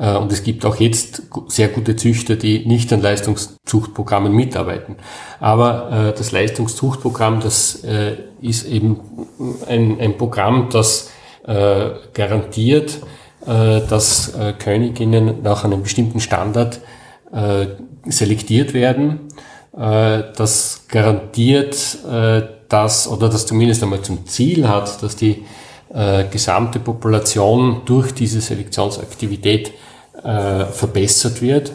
Äh, 0.02 0.16
und 0.18 0.32
es 0.32 0.44
gibt 0.44 0.66
auch 0.66 0.78
jetzt 0.78 1.24
sehr 1.48 1.68
gute 1.68 1.96
Züchter, 1.96 2.36
die 2.36 2.66
nicht 2.66 2.92
an 2.92 3.02
Leistungszuchtprogrammen 3.02 4.34
mitarbeiten. 4.34 4.96
Aber 5.40 5.92
äh, 5.92 6.18
das 6.18 6.32
Leistungszuchtprogramm, 6.32 7.40
das 7.40 7.84
äh, 7.84 8.18
ist 8.42 8.66
eben 8.66 9.00
ein, 9.68 10.00
ein 10.00 10.18
Programm, 10.18 10.70
das 10.72 11.12
garantiert, 12.14 13.00
dass 13.44 14.34
Königinnen 14.60 15.42
nach 15.42 15.64
einem 15.64 15.82
bestimmten 15.82 16.20
Standard 16.20 16.82
selektiert 18.06 18.76
werden. 18.76 19.22
Das 19.72 20.86
garantiert, 20.88 21.98
dass, 22.70 23.08
oder 23.08 23.28
das 23.28 23.48
zumindest 23.48 23.82
einmal 23.82 24.04
zum 24.04 24.28
Ziel 24.28 24.70
hat, 24.70 25.02
dass 25.02 25.16
die 25.16 25.44
gesamte 26.30 26.80
Population 26.80 27.82
durch 27.86 28.14
diese 28.14 28.40
Selektionsaktivität 28.40 29.74
äh, 30.24 30.66
verbessert 30.66 31.42
wird. 31.42 31.70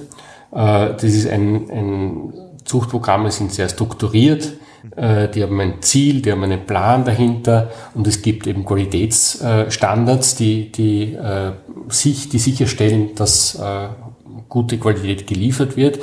Äh, 0.52 0.94
das 0.94 1.04
ist 1.04 1.28
ein, 1.28 1.70
ein 1.70 2.32
Zuchtprogramme 2.64 3.30
sind 3.30 3.52
sehr 3.52 3.68
strukturiert, 3.68 4.52
äh, 4.96 5.28
die 5.28 5.42
haben 5.42 5.60
ein 5.60 5.82
Ziel, 5.82 6.22
die 6.22 6.32
haben 6.32 6.44
einen 6.44 6.66
Plan 6.66 7.04
dahinter 7.04 7.70
und 7.94 8.06
es 8.06 8.22
gibt 8.22 8.46
eben 8.46 8.64
Qualitätsstandards, 8.64 10.36
die, 10.36 10.70
die, 10.70 11.14
äh, 11.14 11.52
sich, 11.88 12.28
die 12.28 12.38
sicherstellen, 12.38 13.14
dass 13.14 13.56
äh, 13.56 13.88
gute 14.48 14.78
Qualität 14.78 15.26
geliefert 15.26 15.76
wird. 15.76 15.98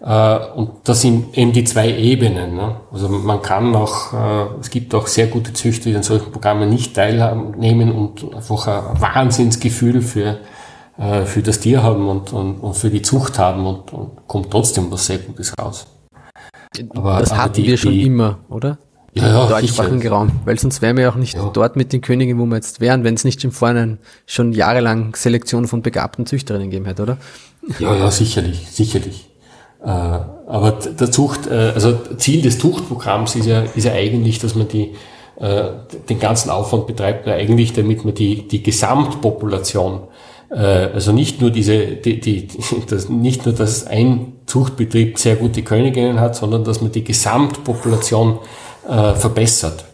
Äh, 0.00 0.38
und 0.54 0.70
das 0.84 1.02
sind 1.02 1.36
eben 1.36 1.52
die 1.52 1.64
zwei 1.64 1.90
Ebenen. 1.90 2.54
Ne? 2.56 2.76
Also 2.92 3.08
man 3.08 3.42
kann 3.42 3.74
auch, 3.74 4.12
äh, 4.12 4.60
es 4.60 4.70
gibt 4.70 4.94
auch 4.94 5.06
sehr 5.06 5.28
gute 5.28 5.52
Züchter, 5.52 5.90
die 5.90 5.96
an 5.96 6.02
solchen 6.02 6.32
Programmen 6.32 6.68
nicht 6.68 6.94
teilnehmen 6.94 7.92
und 7.92 8.34
einfach 8.34 8.66
ein 8.66 9.00
Wahnsinnsgefühl 9.00 10.02
für, 10.02 10.38
äh, 10.98 11.24
für 11.24 11.42
das 11.42 11.60
Tier 11.60 11.82
haben 11.82 12.08
und, 12.08 12.32
und, 12.32 12.58
und 12.60 12.74
für 12.74 12.90
die 12.90 13.02
Zucht 13.02 13.38
haben 13.38 13.66
und, 13.66 13.92
und 13.92 14.26
kommt 14.26 14.50
trotzdem 14.50 14.90
was 14.90 15.06
sehr 15.06 15.18
Gutes 15.18 15.52
raus. 15.58 15.86
Aber, 16.94 17.20
das 17.20 17.32
aber 17.32 17.42
hatten 17.42 17.54
die, 17.54 17.66
wir 17.66 17.76
schon 17.76 17.92
die, 17.92 18.06
immer, 18.06 18.38
oder? 18.48 18.78
Ja, 19.14 19.28
ja, 19.28 19.42
Im 19.44 19.48
deutschsprachigen 19.48 20.08
Raum. 20.08 20.30
Weil 20.44 20.58
sonst 20.58 20.82
wären 20.82 20.96
wir 20.96 21.04
ja 21.04 21.10
auch 21.10 21.16
nicht 21.16 21.34
ja. 21.34 21.50
dort 21.52 21.74
mit 21.74 21.92
den 21.92 22.02
Königen, 22.02 22.38
wo 22.38 22.44
wir 22.44 22.56
jetzt 22.56 22.80
wären, 22.80 23.02
wenn 23.02 23.14
es 23.14 23.24
nicht 23.24 23.42
im 23.44 23.50
Vorhinein 23.50 23.98
schon 24.26 24.52
jahrelang 24.52 25.14
Selektion 25.14 25.66
von 25.66 25.80
begabten 25.80 26.26
Züchterinnen 26.26 26.70
gegeben 26.70 26.84
hätte, 26.84 27.02
oder? 27.02 27.16
Ja, 27.78 27.96
ja, 27.96 28.10
sicherlich, 28.10 28.70
sicherlich. 28.70 29.30
Äh, 29.82 29.88
aber 29.88 30.72
der 30.72 31.10
Zucht, 31.10 31.46
äh, 31.46 31.72
also 31.74 31.98
Ziel 32.18 32.42
des 32.42 32.58
Zuchtprogramms 32.58 33.36
ist 33.36 33.46
ja, 33.46 33.62
ist 33.62 33.84
ja 33.84 33.92
eigentlich, 33.92 34.38
dass 34.38 34.54
man 34.54 34.68
die, 34.68 34.94
äh, 35.40 35.64
den 36.08 36.18
ganzen 36.18 36.50
Aufwand 36.50 36.86
betreibt, 36.86 37.26
eigentlich 37.26 37.72
damit 37.72 38.04
man 38.04 38.14
die, 38.14 38.46
die 38.46 38.62
Gesamtpopulation, 38.62 40.02
also 40.48 41.12
nicht 41.12 41.40
nur 41.40 41.50
diese, 41.50 41.86
die, 41.96 42.20
die, 42.20 42.48
das, 42.88 43.08
nicht 43.08 43.46
nur, 43.46 43.54
dass 43.54 43.86
ein 43.86 44.34
Zuchtbetrieb 44.46 45.18
sehr 45.18 45.36
gute 45.36 45.62
Königinnen 45.62 46.20
hat, 46.20 46.36
sondern 46.36 46.64
dass 46.64 46.80
man 46.80 46.92
die 46.92 47.04
Gesamtpopulation 47.04 48.38
verbessert. 48.84 49.84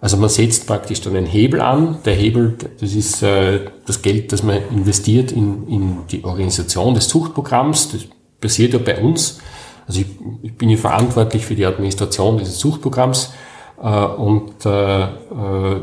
Also 0.00 0.16
man 0.16 0.28
setzt 0.28 0.66
praktisch 0.66 1.00
dann 1.00 1.14
einen 1.14 1.26
Hebel 1.26 1.60
an. 1.60 1.98
Der 2.04 2.14
Hebel, 2.14 2.56
das 2.80 2.92
ist 2.94 3.22
das 3.22 4.02
Geld, 4.02 4.32
das 4.32 4.42
man 4.42 4.58
investiert 4.72 5.30
in, 5.30 5.68
in 5.68 5.98
die 6.10 6.24
Organisation 6.24 6.94
des 6.94 7.06
Zuchtprogramms. 7.06 7.92
Das 7.92 8.00
passiert 8.40 8.72
ja 8.72 8.80
bei 8.80 9.00
uns. 9.00 9.38
Also 9.86 10.00
ich, 10.00 10.06
ich 10.42 10.56
bin 10.56 10.68
ja 10.68 10.76
verantwortlich 10.76 11.44
für 11.44 11.54
die 11.54 11.64
Administration 11.64 12.38
dieses 12.38 12.58
Suchprogramms 12.58 13.26
äh, 13.26 13.47
und 13.86 14.66
äh, 14.66 15.02
äh, 15.04 15.08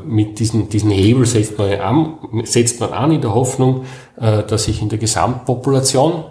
mit 0.06 0.40
diesen, 0.40 0.68
diesen 0.70 0.92
Hebel 0.92 1.26
setzt 1.26 1.58
man, 1.58 1.72
an, 1.80 2.18
setzt 2.44 2.80
man 2.80 2.92
an 2.92 3.12
in 3.12 3.22
der 3.22 3.34
Hoffnung, 3.34 3.86
äh, 4.20 4.44
dass 4.44 4.66
sich 4.66 4.82
in 4.82 4.90
der 4.90 4.98
Gesamtpopulation 4.98 6.26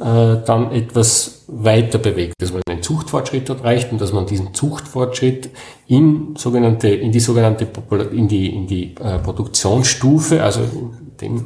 äh, 0.00 0.36
dann 0.44 0.72
etwas 0.72 1.44
weiter 1.46 1.98
bewegt, 1.98 2.34
dass 2.38 2.52
man 2.52 2.62
einen 2.68 2.82
Zuchtfortschritt 2.82 3.48
erreicht 3.48 3.92
und 3.92 4.00
dass 4.00 4.12
man 4.12 4.26
diesen 4.26 4.54
Zuchtfortschritt 4.54 5.50
in 5.86 6.34
sogenannte 6.36 6.88
in 6.88 7.12
die 7.12 7.20
sogenannte 7.20 7.66
Popula 7.66 8.04
in 8.04 8.28
die 8.28 8.54
in 8.54 8.66
die 8.66 8.94
äh, 8.96 9.18
Produktionsstufe, 9.18 10.42
also 10.42 10.60
in 10.60 11.16
dem 11.20 11.36
äh, 11.36 11.42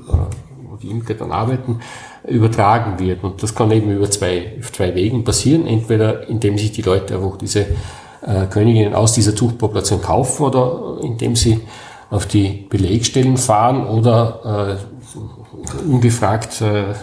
wo 0.69 0.77
die 0.77 0.89
Imker 0.89 1.15
dann 1.15 1.31
arbeiten, 1.31 1.81
übertragen 2.27 2.99
wird. 2.99 3.23
Und 3.23 3.43
das 3.43 3.55
kann 3.55 3.71
eben 3.71 3.91
über 3.91 4.11
zwei, 4.11 4.59
zwei 4.73 4.95
Wegen 4.95 5.25
passieren. 5.25 5.67
Entweder 5.67 6.29
indem 6.29 6.57
sich 6.57 6.73
die 6.73 6.83
Leute 6.83 7.15
einfach 7.15 7.37
diese 7.37 7.67
äh, 8.23 8.47
Königinnen 8.47 8.95
aus 8.95 9.13
dieser 9.13 9.35
Zuchtpopulation 9.35 10.01
kaufen 10.01 10.45
oder 10.45 10.99
indem 11.03 11.37
sie 11.37 11.61
auf 12.11 12.27
die 12.27 12.67
Belegstellen 12.69 13.37
fahren 13.37 13.87
oder 13.87 14.79
äh, 14.79 15.89
ungefragt 15.89 16.61
äh, 16.61 16.91
äh 16.91 16.95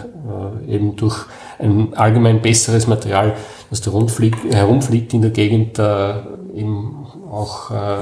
eben 0.68 0.96
durch 0.96 1.26
ein 1.58 1.94
allgemein 1.94 2.40
besseres 2.42 2.86
Material, 2.86 3.34
das 3.70 3.80
da 3.80 3.90
rumfliegt, 3.90 4.52
herumfliegt 4.52 5.12
in 5.14 5.22
der 5.22 5.30
Gegend, 5.30 5.78
äh, 5.78 6.14
eben 6.54 7.06
auch 7.30 7.70
äh, 7.70 7.98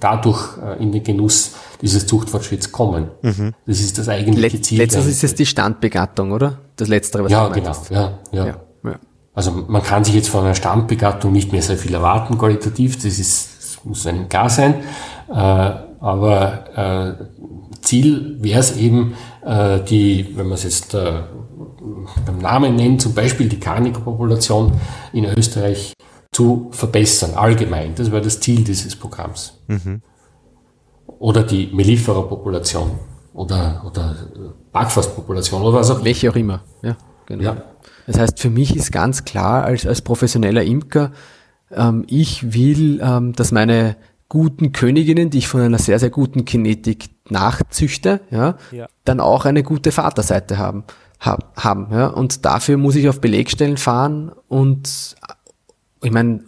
dadurch 0.00 0.58
äh, 0.58 0.82
in 0.82 0.92
den 0.92 1.02
Genuss 1.02 1.54
dieses 1.80 2.06
Zuchtfortschritts 2.06 2.72
kommen. 2.72 3.08
Mhm. 3.22 3.54
Das 3.66 3.80
ist 3.80 3.98
das 3.98 4.08
eigentliche 4.08 4.60
Ziel. 4.60 4.78
Letztes 4.78 5.06
ist 5.06 5.24
es 5.24 5.34
die 5.34 5.46
Standbegattung, 5.46 6.32
oder? 6.32 6.58
Das 6.76 6.88
Letztere, 6.88 7.24
was 7.24 7.32
ja, 7.32 7.48
du 7.48 7.54
genau, 7.54 7.72
ja, 7.90 8.00
ja, 8.00 8.18
ja, 8.32 8.46
ja. 8.46 8.56
Also 9.34 9.50
man 9.50 9.82
kann 9.82 10.04
sich 10.04 10.14
jetzt 10.14 10.28
von 10.28 10.44
einer 10.44 10.54
Standbegattung 10.54 11.32
nicht 11.32 11.52
mehr 11.52 11.62
sehr 11.62 11.78
viel 11.78 11.94
erwarten, 11.94 12.36
qualitativ. 12.36 12.96
Das 12.96 13.18
ist, 13.18 13.56
das 13.58 13.84
muss 13.84 14.06
einem 14.06 14.28
klar 14.28 14.50
sein. 14.50 14.74
Äh, 15.30 15.72
aber 16.00 17.18
äh, 17.20 17.24
Ziel 17.80 18.36
wäre 18.40 18.60
es 18.60 18.76
eben, 18.76 19.14
äh, 19.44 19.80
die, 19.80 20.36
wenn 20.36 20.46
man 20.46 20.54
es 20.54 20.64
jetzt 20.64 20.94
äh, 20.94 21.22
beim 22.26 22.38
Namen 22.38 22.76
nennt, 22.76 23.00
zum 23.00 23.14
Beispiel 23.14 23.48
die 23.48 23.58
Karnikerpopulation 23.58 24.72
in 25.12 25.24
Österreich 25.24 25.94
zu 26.32 26.68
verbessern, 26.72 27.34
allgemein. 27.34 27.94
Das 27.94 28.10
wäre 28.10 28.22
das 28.22 28.40
Ziel 28.40 28.64
dieses 28.64 28.96
Programms. 28.96 29.54
Mhm. 29.68 30.02
Oder 31.18 31.42
die 31.42 31.68
Mellifera-Population 31.72 32.90
oder, 33.34 33.82
oder 33.86 34.16
Backfass-Population 34.72 35.62
oder 35.62 35.78
was 35.78 35.90
auch 35.90 36.04
Welche 36.04 36.30
auch 36.30 36.36
immer, 36.36 36.62
ja, 36.82 36.96
genau. 37.26 37.42
Ja. 37.42 37.56
Das 38.06 38.18
heißt, 38.18 38.40
für 38.40 38.50
mich 38.50 38.76
ist 38.76 38.92
ganz 38.92 39.24
klar, 39.24 39.64
als, 39.64 39.86
als 39.86 40.02
professioneller 40.02 40.62
Imker, 40.62 41.12
ähm, 41.70 42.04
ich 42.08 42.54
will, 42.54 43.00
ähm, 43.02 43.32
dass 43.32 43.52
meine 43.52 43.96
guten 44.28 44.72
Königinnen, 44.72 45.30
die 45.30 45.38
ich 45.38 45.48
von 45.48 45.60
einer 45.60 45.78
sehr, 45.78 45.98
sehr 45.98 46.10
guten 46.10 46.44
Kinetik 46.44 47.10
nachzüchte, 47.28 48.20
ja, 48.30 48.56
ja. 48.70 48.86
dann 49.04 49.20
auch 49.20 49.44
eine 49.44 49.62
gute 49.62 49.92
Vaterseite 49.92 50.58
haben. 50.58 50.84
Hab, 51.20 51.56
haben 51.56 51.88
ja. 51.92 52.06
Und 52.08 52.44
dafür 52.44 52.78
muss 52.78 52.96
ich 52.96 53.08
auf 53.08 53.20
Belegstellen 53.20 53.76
fahren 53.76 54.32
und 54.48 55.16
ich 56.02 56.10
meine, 56.10 56.40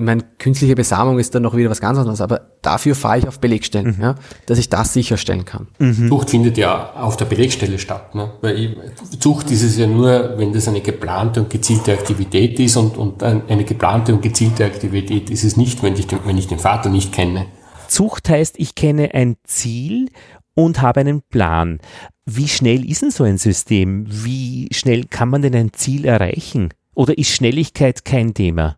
meine, 0.00 0.22
künstliche 0.38 0.74
Besamung 0.74 1.18
ist 1.18 1.34
dann 1.34 1.42
noch 1.42 1.56
wieder 1.56 1.70
was 1.70 1.80
ganz 1.80 1.98
anderes, 1.98 2.20
aber 2.20 2.52
dafür 2.62 2.94
fahre 2.94 3.18
ich 3.18 3.28
auf 3.28 3.38
Belegstellen, 3.40 3.96
mhm. 3.96 4.02
ja, 4.02 4.14
dass 4.46 4.58
ich 4.58 4.68
das 4.68 4.92
sicherstellen 4.92 5.44
kann. 5.44 5.68
Mhm. 5.78 6.08
Zucht 6.08 6.30
findet 6.30 6.58
ja 6.58 6.94
auf 6.94 7.16
der 7.16 7.26
Belegstelle 7.26 7.78
statt. 7.78 8.14
Ne? 8.14 8.32
Weil 8.40 8.58
ich, 8.58 8.76
Zucht 9.20 9.50
ist 9.50 9.62
es 9.62 9.76
ja 9.76 9.86
nur, 9.86 10.34
wenn 10.36 10.52
das 10.52 10.68
eine 10.68 10.80
geplante 10.80 11.42
und 11.42 11.50
gezielte 11.50 11.92
Aktivität 11.92 12.58
ist 12.58 12.76
und, 12.76 12.96
und 12.96 13.22
eine 13.22 13.64
geplante 13.64 14.14
und 14.14 14.22
gezielte 14.22 14.64
Aktivität 14.64 15.30
ist 15.30 15.44
es 15.44 15.56
nicht, 15.56 15.82
wenn 15.82 15.94
ich 15.94 16.06
den, 16.06 16.20
wenn 16.24 16.38
ich 16.38 16.48
den 16.48 16.58
Vater 16.58 16.90
nicht 16.90 17.12
kenne. 17.12 17.46
Zucht 17.88 18.28
heißt, 18.28 18.54
ich 18.58 18.74
kenne 18.74 19.14
ein 19.14 19.36
Ziel 19.44 20.08
und 20.54 20.80
habe 20.80 21.00
einen 21.00 21.22
Plan. 21.22 21.78
Wie 22.24 22.48
schnell 22.48 22.88
ist 22.88 23.02
denn 23.02 23.10
so 23.10 23.24
ein 23.24 23.38
System? 23.38 24.06
Wie 24.08 24.68
schnell 24.72 25.04
kann 25.04 25.28
man 25.28 25.42
denn 25.42 25.54
ein 25.54 25.72
Ziel 25.72 26.04
erreichen? 26.04 26.70
Oder 26.94 27.18
ist 27.18 27.30
Schnelligkeit 27.30 28.04
kein 28.04 28.34
Thema? 28.34 28.76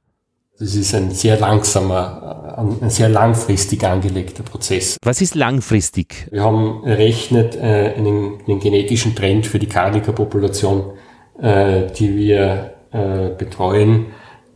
Das 0.59 0.75
ist 0.75 0.94
ein 0.94 1.11
sehr 1.11 1.38
langsamer, 1.38 2.56
ein 2.82 2.90
sehr 2.90 3.09
langfristig 3.09 3.85
angelegter 3.85 4.42
Prozess. 4.42 4.97
Was 5.02 5.21
ist 5.21 5.35
langfristig? 5.35 6.28
Wir 6.30 6.42
haben 6.42 6.85
errechnet 6.85 7.56
äh, 7.56 7.94
einen, 7.97 8.38
einen, 8.47 8.61
genetischen 8.61 9.14
Trend 9.14 9.47
für 9.47 9.59
die 9.59 9.66
Karnikerpopulation, 9.66 10.92
äh, 11.40 11.90
die 11.99 12.16
wir 12.16 12.75
äh, 12.92 13.30
betreuen. 13.30 14.06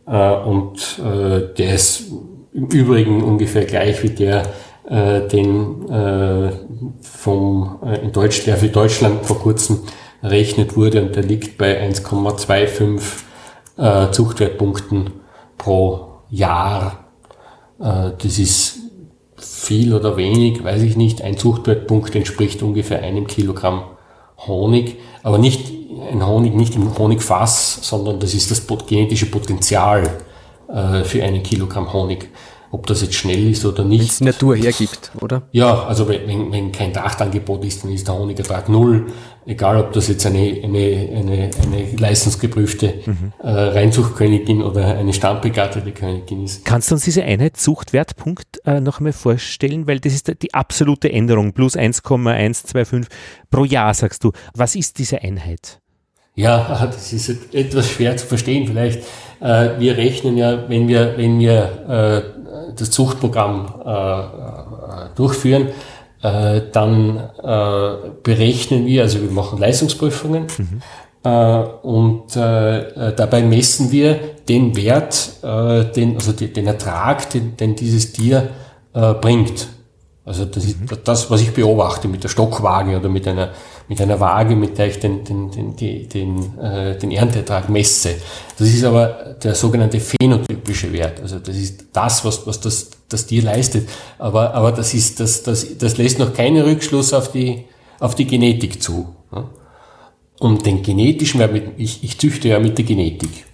Äh, 0.05 0.33
und 0.33 0.99
äh, 0.99 1.53
der 1.55 1.73
ist 1.73 2.11
im 2.53 2.67
Übrigen 2.67 3.23
ungefähr 3.23 3.65
gleich 3.65 4.01
wie 4.03 4.11
der, 4.11 4.43
äh, 4.87 5.27
den 5.27 5.89
äh, 5.89 6.51
vom, 7.01 7.79
äh, 7.83 7.99
in 8.03 8.11
Deutsch, 8.11 8.45
der 8.45 8.57
für 8.57 8.69
Deutschland 8.69 9.25
vor 9.25 9.39
kurzem 9.39 9.81
errechnet 10.21 10.77
wurde 10.77 11.01
und 11.01 11.15
der 11.15 11.23
liegt 11.23 11.57
bei 11.57 11.81
1,25 11.81 13.01
äh, 13.77 14.11
Zuchtwertpunkten 14.11 15.26
pro 15.57 16.09
Jahr. 16.29 17.05
Äh, 17.79 18.11
das 18.21 18.39
ist 18.39 18.79
viel 19.37 19.93
oder 19.93 20.17
wenig, 20.17 20.63
weiß 20.63 20.81
ich 20.81 20.97
nicht. 20.97 21.21
Ein 21.21 21.37
Zuchtwertpunkt 21.37 22.15
entspricht 22.15 22.61
ungefähr 22.63 23.01
einem 23.01 23.27
Kilogramm 23.27 23.83
Honig, 24.37 24.97
aber 25.23 25.37
nicht 25.37 25.71
ein 26.11 26.25
Honig, 26.25 26.53
nicht 26.53 26.75
im 26.75 26.97
Honigfass, 26.97 27.79
sondern 27.81 28.19
das 28.19 28.33
ist 28.33 28.51
das 28.51 28.65
genetische 28.87 29.25
Potenzial 29.25 30.03
äh, 30.69 31.03
für 31.03 31.23
einen 31.23 31.43
Kilogramm 31.43 31.91
Honig 31.91 32.29
ob 32.71 32.85
das 32.87 33.01
jetzt 33.01 33.15
schnell 33.15 33.49
ist 33.49 33.65
oder 33.65 33.83
nicht. 33.83 34.01
Wenn 34.01 34.07
es 34.07 34.17
die 34.17 34.23
Natur 34.25 34.55
hergibt, 34.55 35.11
oder? 35.21 35.43
Ja, 35.51 35.83
also 35.83 36.07
wenn, 36.07 36.51
wenn 36.51 36.71
kein 36.71 36.93
Trachtangebot 36.93 37.63
ist, 37.65 37.83
dann 37.83 37.91
ist 37.91 38.07
der 38.07 38.17
Honigertrag 38.17 38.69
null. 38.69 39.07
Egal, 39.47 39.77
ob 39.77 39.93
das 39.93 40.09
jetzt 40.09 40.25
eine, 40.25 40.59
eine, 40.61 41.09
eine, 41.15 41.49
eine 41.63 41.95
leistungsgeprüfte 41.97 42.95
mhm. 43.05 43.31
äh, 43.41 43.47
Reinzuchtkönigin 43.49 44.61
oder 44.61 44.97
eine 44.97 45.13
stammbegattete 45.13 45.93
Königin 45.93 46.43
ist. 46.43 46.65
Kannst 46.65 46.91
du 46.91 46.95
uns 46.95 47.05
diese 47.05 47.23
Einheit 47.23 47.55
Zuchtwertpunkt 47.55 48.59
äh, 48.65 48.81
noch 48.81 48.99
einmal 48.99 49.13
vorstellen? 49.13 49.87
Weil 49.87 50.01
das 50.01 50.13
ist 50.13 50.33
die 50.41 50.53
absolute 50.53 51.09
Änderung, 51.13 51.53
plus 51.53 51.77
1,125 51.77 53.07
pro 53.49 53.63
Jahr, 53.63 53.93
sagst 53.93 54.25
du. 54.25 54.33
Was 54.53 54.75
ist 54.75 54.99
diese 54.99 55.21
Einheit? 55.21 55.79
Ja, 56.35 56.85
das 56.91 57.13
ist 57.13 57.53
etwas 57.53 57.89
schwer 57.89 58.17
zu 58.17 58.27
verstehen 58.27 58.67
vielleicht. 58.67 58.99
Äh, 59.39 59.79
wir 59.79 59.95
rechnen 59.95 60.35
ja, 60.35 60.67
wenn 60.67 60.89
wir, 60.89 61.13
wenn 61.15 61.39
wir 61.39 62.33
äh, 62.35 62.73
das 62.75 62.91
Zuchtprogramm 62.91 63.81
äh, 63.85 65.15
durchführen, 65.15 65.69
äh, 66.21 66.61
dann 66.71 67.17
äh, 67.43 68.09
berechnen 68.23 68.85
wir, 68.85 69.03
also 69.03 69.21
wir 69.21 69.31
machen 69.31 69.59
Leistungsprüfungen 69.59 70.47
mhm. 70.57 70.81
äh, 71.23 71.59
und 71.83 72.35
äh, 72.35 73.13
dabei 73.15 73.43
messen 73.43 73.91
wir 73.91 74.19
den 74.49 74.75
Wert, 74.75 75.33
äh, 75.43 75.85
den, 75.85 76.15
also 76.15 76.31
die, 76.31 76.51
den 76.51 76.67
Ertrag, 76.67 77.29
den, 77.29 77.55
den 77.57 77.75
dieses 77.75 78.13
Tier 78.13 78.49
äh, 78.93 79.13
bringt. 79.13 79.67
Also 80.25 80.45
das 80.45 80.65
ist 80.65 80.79
mhm. 80.79 80.87
das, 81.03 81.29
was 81.29 81.41
ich 81.41 81.53
beobachte 81.53 82.07
mit 82.07 82.23
der 82.23 82.29
Stockwaage 82.29 82.97
oder 82.97 83.09
mit 83.09 83.27
einer 83.27 83.51
mit 83.87 84.01
einer 84.01 84.19
Waage, 84.19 84.55
mit 84.55 84.77
der 84.77 84.87
ich 84.87 84.99
den, 84.99 85.23
den, 85.23 85.49
den, 85.49 85.75
den, 85.75 86.09
den, 86.09 86.59
äh, 86.59 86.97
den 86.97 87.11
Ernteertrag 87.11 87.69
messe. 87.69 88.15
Das 88.57 88.67
ist 88.67 88.83
aber 88.83 89.35
der 89.41 89.55
sogenannte 89.55 89.99
phänotypische 89.99 90.91
Wert. 90.91 91.21
Also 91.21 91.39
das 91.39 91.55
ist 91.55 91.85
das, 91.93 92.25
was, 92.25 92.45
was 92.45 92.59
das, 92.59 92.89
das 93.07 93.25
Tier 93.25 93.43
leistet. 93.43 93.87
Aber, 94.19 94.53
aber 94.53 94.71
das, 94.71 94.93
ist, 94.93 95.19
das, 95.19 95.43
das, 95.43 95.77
das 95.77 95.97
lässt 95.97 96.19
noch 96.19 96.33
keinen 96.33 96.63
Rückschluss 96.63 97.13
auf 97.13 97.31
die, 97.31 97.65
auf 97.99 98.15
die 98.15 98.27
Genetik 98.27 98.81
zu. 98.81 99.15
Und 100.39 100.65
den 100.65 100.83
genetischen 100.83 101.39
Wert, 101.39 101.55
ich, 101.77 102.03
ich 102.03 102.17
züchte 102.19 102.49
ja 102.49 102.59
mit 102.59 102.77
der 102.77 102.85
Genetik. 102.85 103.45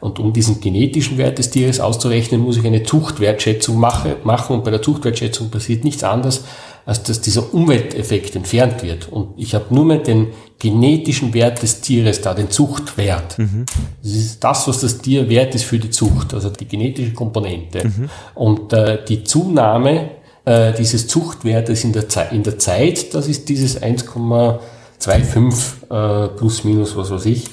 Und 0.00 0.20
um 0.20 0.32
diesen 0.32 0.60
genetischen 0.60 1.18
Wert 1.18 1.38
des 1.38 1.50
Tieres 1.50 1.80
auszurechnen, 1.80 2.40
muss 2.40 2.56
ich 2.56 2.64
eine 2.64 2.84
Zuchtwertschätzung 2.84 3.80
mache, 3.80 4.16
machen. 4.22 4.56
Und 4.56 4.64
bei 4.64 4.70
der 4.70 4.82
Zuchtwertschätzung 4.82 5.50
passiert 5.50 5.82
nichts 5.82 6.04
anderes, 6.04 6.44
als 6.86 7.02
dass 7.02 7.20
dieser 7.20 7.52
Umwelteffekt 7.52 8.36
entfernt 8.36 8.82
wird. 8.82 9.08
Und 9.08 9.34
ich 9.36 9.54
habe 9.54 9.74
nur 9.74 9.84
mehr 9.84 9.98
den 9.98 10.28
genetischen 10.58 11.34
Wert 11.34 11.62
des 11.62 11.80
Tieres 11.80 12.20
da, 12.20 12.34
den 12.34 12.50
Zuchtwert. 12.50 13.38
Mhm. 13.38 13.64
Das 14.02 14.12
ist 14.12 14.42
das, 14.42 14.66
was 14.66 14.80
das 14.80 14.98
Tier 14.98 15.28
wert 15.28 15.54
ist 15.54 15.64
für 15.64 15.78
die 15.78 15.90
Zucht, 15.90 16.34
also 16.34 16.50
die 16.50 16.66
genetische 16.66 17.12
Komponente. 17.12 17.86
Mhm. 17.86 18.10
Und 18.34 18.72
äh, 18.72 19.04
die 19.04 19.22
Zunahme 19.24 20.10
äh, 20.44 20.72
dieses 20.72 21.06
Zuchtwertes 21.06 21.84
in 21.84 21.92
der, 21.92 22.08
Zeit, 22.08 22.32
in 22.32 22.42
der 22.42 22.58
Zeit, 22.58 23.14
das 23.14 23.28
ist 23.28 23.48
dieses 23.48 23.80
1,25 23.80 25.84
äh, 25.90 26.28
plus 26.28 26.64
minus 26.64 26.96
was 26.96 27.10
weiß 27.10 27.26
ich, 27.26 27.44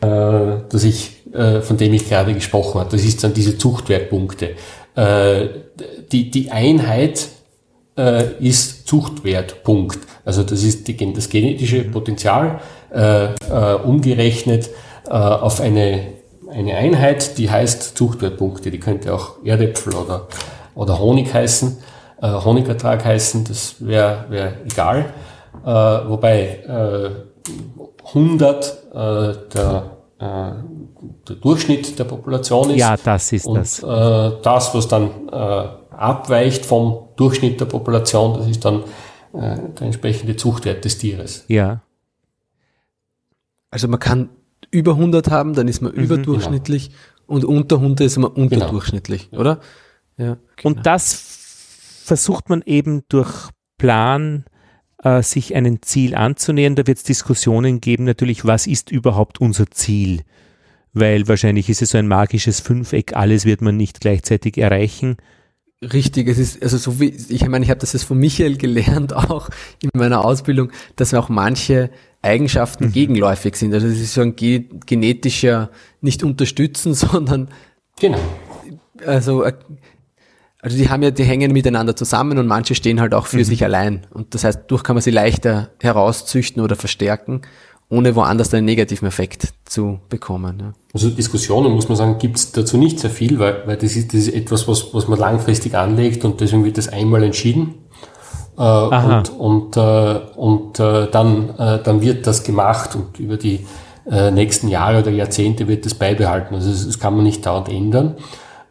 äh, 0.00 0.58
dass 0.68 0.84
ich, 0.84 1.22
äh, 1.32 1.60
von 1.60 1.76
dem 1.76 1.94
ich 1.94 2.08
gerade 2.08 2.34
gesprochen 2.34 2.80
habe. 2.80 2.90
Das 2.90 3.04
ist 3.04 3.22
dann 3.22 3.32
diese 3.32 3.56
Zuchtwertpunkte. 3.56 4.56
Äh, 4.96 5.46
die, 6.10 6.30
die 6.30 6.50
Einheit 6.50 7.28
äh, 7.96 8.32
ist 8.40 8.86
Zuchtwert, 8.86 9.62
Punkt. 9.64 9.98
Also 10.24 10.42
das 10.42 10.62
ist 10.62 10.88
die, 10.88 11.12
das 11.12 11.28
genetische 11.28 11.84
Potenzial 11.84 12.60
äh, 12.92 13.24
äh, 13.24 13.74
umgerechnet 13.84 14.70
äh, 15.06 15.10
auf 15.12 15.60
eine, 15.60 16.08
eine 16.50 16.76
Einheit, 16.76 17.38
die 17.38 17.50
heißt 17.50 17.96
Zuchtwertpunkte. 17.96 18.70
Die 18.70 18.80
könnte 18.80 19.14
auch 19.14 19.44
Erdäpfel 19.44 19.94
oder, 19.94 20.28
oder 20.74 20.98
Honig 20.98 21.32
heißen, 21.32 21.78
äh, 22.20 22.28
Honigertrag 22.28 23.04
heißen, 23.04 23.44
das 23.44 23.76
wäre 23.80 24.26
wär 24.28 24.52
egal. 24.64 25.12
Äh, 25.64 25.68
wobei 25.68 26.60
äh, 26.66 27.10
100 28.08 28.64
äh, 28.64 29.34
der, 29.54 29.96
der 30.20 31.36
Durchschnitt 31.40 31.98
der 31.98 32.04
Population 32.04 32.70
ist. 32.70 32.78
Ja, 32.78 32.96
das 33.02 33.32
ist 33.32 33.46
und, 33.46 33.56
das. 33.56 33.82
Äh, 33.82 34.30
das, 34.42 34.74
was 34.74 34.88
dann 34.88 35.10
äh, 35.32 35.81
abweicht 36.02 36.66
vom 36.66 37.08
Durchschnitt 37.16 37.60
der 37.60 37.66
Population, 37.66 38.38
das 38.38 38.48
ist 38.48 38.64
dann 38.64 38.82
äh, 39.32 39.56
der 39.78 39.82
entsprechende 39.82 40.36
Zuchtwert 40.36 40.84
des 40.84 40.98
Tieres. 40.98 41.44
Ja. 41.48 41.82
Also 43.70 43.88
man 43.88 44.00
kann 44.00 44.28
über 44.70 44.92
100 44.92 45.30
haben, 45.30 45.54
dann 45.54 45.68
ist 45.68 45.80
man 45.80 45.94
mhm, 45.94 46.02
überdurchschnittlich 46.02 46.90
genau. 46.90 47.00
und 47.26 47.44
unter 47.44 47.76
100 47.76 48.06
ist 48.06 48.18
man 48.18 48.34
genau. 48.34 48.44
unterdurchschnittlich, 48.44 49.30
genau. 49.30 49.40
oder? 49.40 49.60
Ja. 50.16 50.36
Genau. 50.56 50.76
Und 50.76 50.86
das 50.86 52.02
versucht 52.04 52.50
man 52.50 52.62
eben 52.66 53.02
durch 53.08 53.50
Plan 53.78 54.44
äh, 55.02 55.22
sich 55.22 55.54
einem 55.54 55.82
Ziel 55.82 56.14
anzunähern. 56.14 56.74
Da 56.74 56.86
wird 56.86 56.98
es 56.98 57.04
Diskussionen 57.04 57.80
geben, 57.80 58.04
natürlich, 58.04 58.44
was 58.44 58.66
ist 58.66 58.90
überhaupt 58.90 59.40
unser 59.40 59.70
Ziel? 59.70 60.22
Weil 60.92 61.26
wahrscheinlich 61.28 61.70
ist 61.70 61.80
es 61.80 61.90
so 61.90 61.98
ein 61.98 62.08
magisches 62.08 62.60
Fünfeck, 62.60 63.16
alles 63.16 63.44
wird 63.44 63.62
man 63.62 63.76
nicht 63.76 64.00
gleichzeitig 64.00 64.58
erreichen. 64.58 65.16
Richtig, 65.82 66.28
es 66.28 66.38
ist, 66.38 66.62
also 66.62 66.76
so 66.76 67.00
wie, 67.00 67.08
ich 67.28 67.48
meine, 67.48 67.64
ich 67.64 67.70
habe 67.70 67.80
das 67.80 67.92
jetzt 67.92 68.04
von 68.04 68.16
Michael 68.16 68.56
gelernt, 68.56 69.12
auch 69.16 69.48
in 69.82 69.90
meiner 69.94 70.24
Ausbildung, 70.24 70.70
dass 70.94 71.12
auch 71.12 71.28
manche 71.28 71.90
Eigenschaften 72.22 72.86
mhm. 72.86 72.92
gegenläufig 72.92 73.56
sind. 73.56 73.74
Also 73.74 73.88
es 73.88 74.00
ist 74.00 74.14
so 74.14 74.20
ein 74.20 74.36
ge 74.36 74.66
genetischer, 74.86 75.70
nicht 76.00 76.22
unterstützen, 76.22 76.94
sondern 76.94 77.48
genau. 77.98 78.20
Also, 79.04 79.42
äh, 79.42 79.54
also 80.60 80.76
die 80.76 80.88
haben 80.88 81.02
ja, 81.02 81.10
die 81.10 81.24
hängen 81.24 81.52
miteinander 81.52 81.96
zusammen 81.96 82.38
und 82.38 82.46
manche 82.46 82.76
stehen 82.76 83.00
halt 83.00 83.12
auch 83.12 83.26
für 83.26 83.38
mhm. 83.38 83.44
sich 83.44 83.64
allein. 83.64 84.06
Und 84.10 84.34
das 84.36 84.44
heißt, 84.44 84.60
durch 84.68 84.84
kann 84.84 84.94
man 84.94 85.02
sie 85.02 85.10
leichter 85.10 85.70
herauszüchten 85.80 86.62
oder 86.62 86.76
verstärken 86.76 87.42
ohne 87.92 88.16
woanders 88.16 88.54
einen 88.54 88.64
negativen 88.64 89.06
Effekt 89.06 89.52
zu 89.66 90.00
bekommen. 90.08 90.58
Ja. 90.60 90.72
Also 90.94 91.10
Diskussionen, 91.10 91.72
muss 91.72 91.88
man 91.88 91.96
sagen, 91.96 92.16
gibt 92.18 92.38
es 92.38 92.50
dazu 92.50 92.78
nicht 92.78 92.98
sehr 92.98 93.10
viel, 93.10 93.38
weil, 93.38 93.62
weil 93.66 93.76
das, 93.76 93.96
ist, 93.96 94.14
das 94.14 94.22
ist 94.22 94.34
etwas, 94.34 94.66
was, 94.66 94.94
was 94.94 95.08
man 95.08 95.18
langfristig 95.18 95.74
anlegt 95.74 96.24
und 96.24 96.40
deswegen 96.40 96.64
wird 96.64 96.78
das 96.78 96.88
einmal 96.88 97.22
entschieden. 97.22 97.74
Äh, 98.56 98.62
und 98.62 99.30
und, 99.38 99.76
äh, 99.76 100.20
und 100.36 100.80
äh, 100.80 101.10
dann, 101.10 101.50
äh, 101.58 101.82
dann 101.82 102.00
wird 102.00 102.26
das 102.26 102.42
gemacht 102.44 102.96
und 102.96 103.20
über 103.20 103.36
die 103.36 103.66
äh, 104.10 104.30
nächsten 104.30 104.68
Jahre 104.68 105.00
oder 105.00 105.10
Jahrzehnte 105.10 105.68
wird 105.68 105.84
das 105.84 105.92
beibehalten. 105.92 106.54
Also 106.54 106.70
das, 106.70 106.86
das 106.86 106.98
kann 106.98 107.14
man 107.14 107.24
nicht 107.24 107.44
dauernd 107.44 107.68
ändern. 107.68 108.16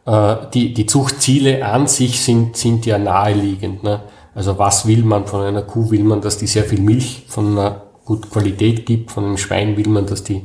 Äh, 0.04 0.34
die, 0.52 0.74
die 0.74 0.86
Zuchtziele 0.86 1.64
an 1.64 1.86
sich 1.86 2.20
sind, 2.20 2.56
sind 2.56 2.86
ja 2.86 2.98
naheliegend. 2.98 3.84
Ne? 3.84 4.00
Also 4.34 4.58
was 4.58 4.88
will 4.88 5.04
man 5.04 5.26
von 5.26 5.42
einer 5.42 5.62
Kuh? 5.62 5.92
Will 5.92 6.02
man, 6.02 6.20
dass 6.20 6.38
die 6.38 6.48
sehr 6.48 6.64
viel 6.64 6.80
Milch 6.80 7.24
von 7.28 7.56
einer 7.56 7.91
gut 8.04 8.30
Qualität 8.30 8.86
gibt. 8.86 9.10
Von 9.10 9.24
einem 9.24 9.38
Schwein 9.38 9.76
will 9.76 9.88
man, 9.88 10.06
dass 10.06 10.24
die 10.24 10.42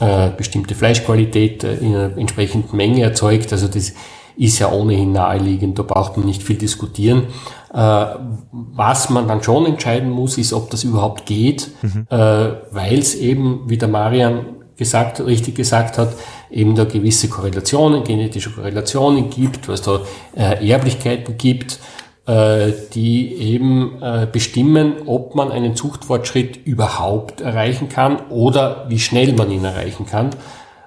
äh, 0.00 0.30
bestimmte 0.36 0.74
Fleischqualität 0.74 1.64
äh, 1.64 1.74
in 1.76 1.94
einer 1.94 2.16
entsprechenden 2.16 2.76
Menge 2.76 3.02
erzeugt. 3.02 3.52
Also 3.52 3.68
das 3.68 3.92
ist 4.36 4.58
ja 4.58 4.72
ohnehin 4.72 5.12
naheliegend, 5.12 5.78
da 5.78 5.82
braucht 5.82 6.16
man 6.16 6.26
nicht 6.26 6.42
viel 6.42 6.56
diskutieren. 6.56 7.24
Äh, 7.72 8.06
was 8.50 9.10
man 9.10 9.28
dann 9.28 9.42
schon 9.42 9.66
entscheiden 9.66 10.10
muss, 10.10 10.38
ist, 10.38 10.52
ob 10.52 10.70
das 10.70 10.84
überhaupt 10.84 11.26
geht, 11.26 11.70
mhm. 11.82 12.06
äh, 12.08 12.16
weil 12.16 12.98
es 12.98 13.14
eben, 13.14 13.62
wie 13.66 13.76
der 13.76 13.88
Marian 13.88 14.46
gesagt, 14.76 15.20
richtig 15.20 15.56
gesagt 15.56 15.98
hat, 15.98 16.14
eben 16.50 16.74
da 16.74 16.84
gewisse 16.84 17.28
Korrelationen, 17.28 18.02
genetische 18.02 18.50
Korrelationen 18.50 19.28
gibt, 19.28 19.68
was 19.68 19.82
da 19.82 20.00
äh, 20.34 20.66
Erblichkeiten 20.66 21.36
gibt, 21.36 21.78
die 22.26 23.34
eben 23.34 24.00
äh, 24.00 24.28
bestimmen, 24.30 25.06
ob 25.06 25.34
man 25.34 25.50
einen 25.50 25.74
Zuchtfortschritt 25.74 26.64
überhaupt 26.64 27.40
erreichen 27.40 27.88
kann 27.88 28.20
oder 28.28 28.86
wie 28.88 29.00
schnell 29.00 29.32
man 29.32 29.50
ihn 29.50 29.64
erreichen 29.64 30.06
kann 30.06 30.30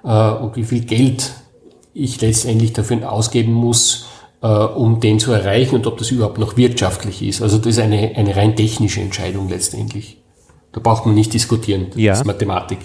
äh, 0.04 0.30
und 0.30 0.56
wie 0.56 0.64
viel 0.64 0.84
Geld 0.84 1.32
ich 1.92 2.20
letztendlich 2.20 2.72
dafür 2.72 3.10
ausgeben 3.10 3.52
muss, 3.52 4.06
äh, 4.42 4.46
um 4.46 5.00
den 5.00 5.18
zu 5.18 5.32
erreichen 5.32 5.76
und 5.76 5.86
ob 5.86 5.98
das 5.98 6.10
überhaupt 6.10 6.38
noch 6.38 6.56
wirtschaftlich 6.56 7.22
ist. 7.22 7.40
Also 7.40 7.58
das 7.58 7.68
ist 7.68 7.78
eine, 7.78 8.14
eine 8.16 8.36
rein 8.36 8.56
technische 8.56 9.00
Entscheidung 9.00 9.48
letztendlich. 9.48 10.18
Da 10.72 10.80
braucht 10.80 11.06
man 11.06 11.14
nicht 11.14 11.32
diskutieren. 11.32 11.86
Das 11.90 12.00
ja. 12.00 12.12
ist 12.14 12.24
Mathematik. 12.24 12.78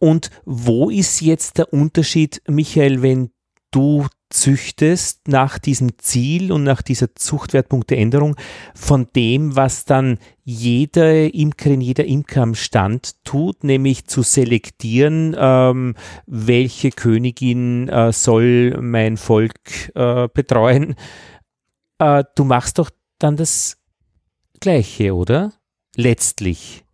Und 0.00 0.30
wo 0.44 0.90
ist 0.90 1.20
jetzt 1.20 1.58
der 1.58 1.72
Unterschied, 1.72 2.42
Michael, 2.48 3.02
wenn 3.02 3.30
du 3.70 4.06
züchtest 4.30 5.28
nach 5.28 5.58
diesem 5.58 5.98
Ziel 5.98 6.52
und 6.52 6.62
nach 6.62 6.82
dieser 6.82 7.14
Zuchtwertpunkteänderung 7.14 8.36
von 8.74 9.08
dem, 9.14 9.56
was 9.56 9.84
dann 9.84 10.18
jeder 10.44 11.34
Imkerin, 11.34 11.80
jeder 11.80 12.04
Imker 12.04 12.42
am 12.42 12.54
Stand 12.54 13.24
tut, 13.24 13.64
nämlich 13.64 14.06
zu 14.06 14.22
selektieren, 14.22 15.36
ähm, 15.38 15.94
welche 16.26 16.90
Königin 16.90 17.88
äh, 17.88 18.12
soll 18.12 18.80
mein 18.80 19.16
Volk 19.16 19.90
äh, 19.94 20.28
betreuen. 20.32 20.94
Äh, 21.98 22.24
du 22.36 22.44
machst 22.44 22.78
doch 22.78 22.90
dann 23.18 23.36
das 23.36 23.76
Gleiche, 24.60 25.14
oder? 25.14 25.52
Letztlich. 25.96 26.84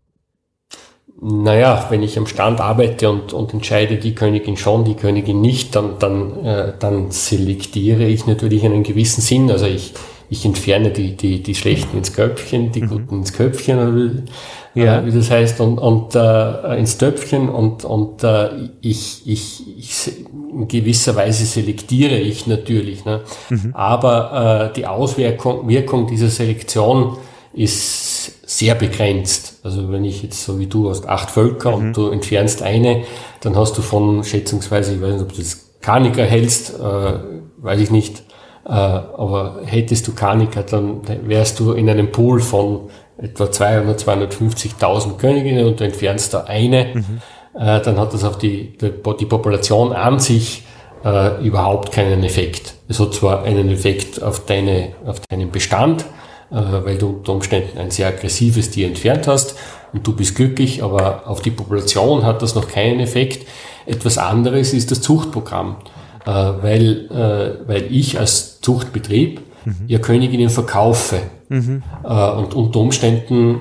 Naja, 1.21 1.87
wenn 1.89 2.03
ich 2.03 2.19
am 2.19 2.27
Stand 2.27 2.61
arbeite 2.61 3.09
und, 3.09 3.33
und 3.33 3.55
entscheide, 3.55 3.97
die 3.97 4.15
Königin 4.15 4.57
schon, 4.57 4.85
die 4.85 4.95
Königin 4.95 5.41
nicht, 5.41 5.75
dann, 5.75 5.99
dann, 5.99 6.45
äh, 6.45 6.73
dann 6.79 7.11
selektiere 7.11 8.05
ich 8.05 8.27
natürlich 8.27 8.65
einen 8.65 8.83
gewissen 8.83 9.23
Sinn. 9.23 9.51
Also 9.51 9.65
ich, 9.65 9.95
ich 10.29 10.45
entferne 10.45 10.91
die, 10.91 11.17
die, 11.17 11.43
die 11.43 11.55
Schlechten 11.55 11.97
ins 11.97 12.13
Köpfchen, 12.13 12.71
die 12.71 12.83
mhm. 12.83 12.89
Guten 12.89 13.19
ins 13.21 13.33
Köpfchen, 13.33 14.27
äh, 14.75 14.81
ja. 14.81 15.07
wie 15.07 15.11
das 15.11 15.31
heißt, 15.31 15.59
und, 15.61 15.79
und 15.79 16.15
äh, 16.15 16.79
ins 16.79 16.99
Töpfchen 16.99 17.49
und, 17.49 17.87
und 17.87 18.23
äh, 18.23 18.51
ich, 18.83 19.23
ich, 19.27 19.79
ich 19.79 20.13
in 20.53 20.69
gewisser 20.69 21.17
Weise 21.17 21.47
selektiere 21.47 22.19
ich 22.19 22.47
natürlich. 22.47 23.07
Ne? 23.07 23.23
Mhm. 23.49 23.71
Aber 23.75 24.71
äh, 24.71 24.75
die 24.75 24.87
Auswirkung 24.87 25.67
Wirkung 25.67 26.07
dieser 26.07 26.29
Selektion 26.29 27.17
ist 27.57 28.49
sehr 28.49 28.75
begrenzt. 28.75 29.61
Also 29.65 29.91
wenn 29.91 30.05
ich 30.05 30.23
jetzt 30.23 30.45
so 30.45 30.59
wie 30.59 30.67
du 30.67 30.89
hast 30.91 31.09
acht 31.09 31.31
Völker 31.31 31.71
mhm. 31.71 31.87
und 31.89 31.97
du 31.97 32.09
entfernst 32.11 32.63
eine, 32.63 33.05
dann 33.41 33.57
hast 33.57 33.77
du 33.79 33.83
von 33.83 34.23
schätzungsweise, 34.23 34.95
ich 34.95 35.03
weiß 35.03 35.15
nicht, 35.15 35.23
ob 35.23 35.33
du 35.33 35.39
das 35.39 35.67
Karniker 35.81 36.25
hältst, 36.25 36.75
äh, 36.79 37.13
weiß 37.59 37.81
ich 37.81 37.91
nicht, 37.91 38.23
äh, 38.67 38.71
aber 38.71 39.61
hättest 39.65 40.07
du 40.07 40.15
Karniker, 40.15 40.63
dann 40.63 41.01
wärst 41.25 41.61
du 41.61 41.73
in 41.73 41.89
einem 41.89 42.13
Pool 42.13 42.41
von 42.41 42.91
etwa 43.19 43.51
200, 43.51 44.01
250.000 44.01 45.17
Königinnen 45.17 45.67
und 45.67 45.81
du 45.81 45.85
entfernst 45.85 46.35
da 46.35 46.45
eine, 46.45 46.93
mhm. 46.95 47.21
äh, 47.55 47.81
dann 47.81 47.99
hat 47.99 48.13
das 48.13 48.25
auf 48.25 48.39
die, 48.39 48.77
die, 48.77 48.93
die 49.19 49.27
Population 49.27 49.93
an 49.93 50.19
sich 50.19 50.65
äh, 51.05 51.43
überhaupt 51.45 51.93
keinen 51.93 52.25
Effekt. 52.25 52.75
Es 52.89 53.01
hat 53.01 53.15
zwar 53.15 53.45
einen 53.45 53.71
Effekt 53.71 54.23
auf, 54.23 54.45
deine, 54.45 54.93
auf 55.07 55.21
deinen 55.29 55.51
Bestand, 55.51 56.05
weil 56.51 56.97
du 56.99 57.09
unter 57.09 57.33
Umständen 57.33 57.79
ein 57.79 57.91
sehr 57.91 58.09
aggressives 58.09 58.71
Tier 58.71 58.87
entfernt 58.87 59.27
hast 59.27 59.57
und 59.93 60.07
du 60.07 60.15
bist 60.15 60.37
glücklich, 60.37 60.83
aber 60.83 61.27
auf 61.27 61.41
die 61.41 61.51
Population 61.51 62.25
hat 62.25 62.43
das 62.43 62.55
noch 62.55 62.69
keinen 62.69 63.01
Effekt. 63.01 63.47
Etwas 63.87 64.19
anderes 64.19 64.73
ist 64.73 64.91
das 64.91 65.01
Zuchtprogramm, 65.01 65.77
äh, 66.25 66.31
weil, 66.31 67.09
äh, 67.11 67.69
weil 67.69 67.87
ich 67.91 68.19
als 68.19 68.61
Zuchtbetrieb 68.61 69.41
mhm. 69.65 69.85
ja 69.87 69.99
Königinnen 69.99 70.51
verkaufe 70.51 71.21
mhm. 71.49 71.83
und 72.03 72.55
unter 72.55 72.81
Umständen 72.81 73.61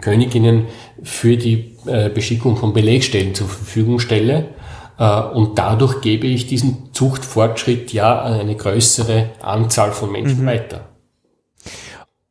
Königinnen 0.00 0.66
für 1.02 1.36
die 1.36 1.76
Beschickung 2.14 2.56
von 2.56 2.72
Belegstellen 2.72 3.34
zur 3.34 3.48
Verfügung 3.48 3.98
stelle. 3.98 4.48
Und 5.34 5.58
dadurch 5.58 6.00
gebe 6.02 6.26
ich 6.26 6.46
diesen 6.46 6.92
Zuchtfortschritt 6.92 7.92
ja 7.92 8.20
an 8.20 8.34
eine 8.34 8.54
größere 8.54 9.30
Anzahl 9.40 9.92
von 9.92 10.12
Menschen 10.12 10.42
mhm. 10.42 10.46
weiter. 10.46 10.91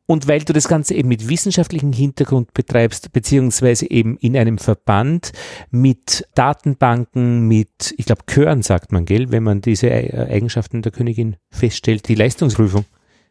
Und 0.06 0.26
weil 0.26 0.40
du 0.40 0.52
das 0.52 0.68
Ganze 0.68 0.94
eben 0.94 1.08
mit 1.08 1.28
wissenschaftlichem 1.28 1.92
Hintergrund 1.92 2.54
betreibst, 2.54 3.12
beziehungsweise 3.12 3.88
eben 3.90 4.16
in 4.18 4.36
einem 4.36 4.58
Verband 4.58 5.32
mit 5.70 6.26
Datenbanken, 6.34 7.46
mit, 7.46 7.94
ich 7.96 8.06
glaube, 8.06 8.22
Chören 8.26 8.62
sagt 8.62 8.92
man, 8.92 9.04
gell, 9.04 9.30
wenn 9.30 9.44
man 9.44 9.60
diese 9.60 9.90
Eigenschaften 9.90 10.82
der 10.82 10.92
Königin 10.92 11.36
feststellt, 11.50 12.08
die 12.08 12.16
Leistungsprüfung. 12.16 12.84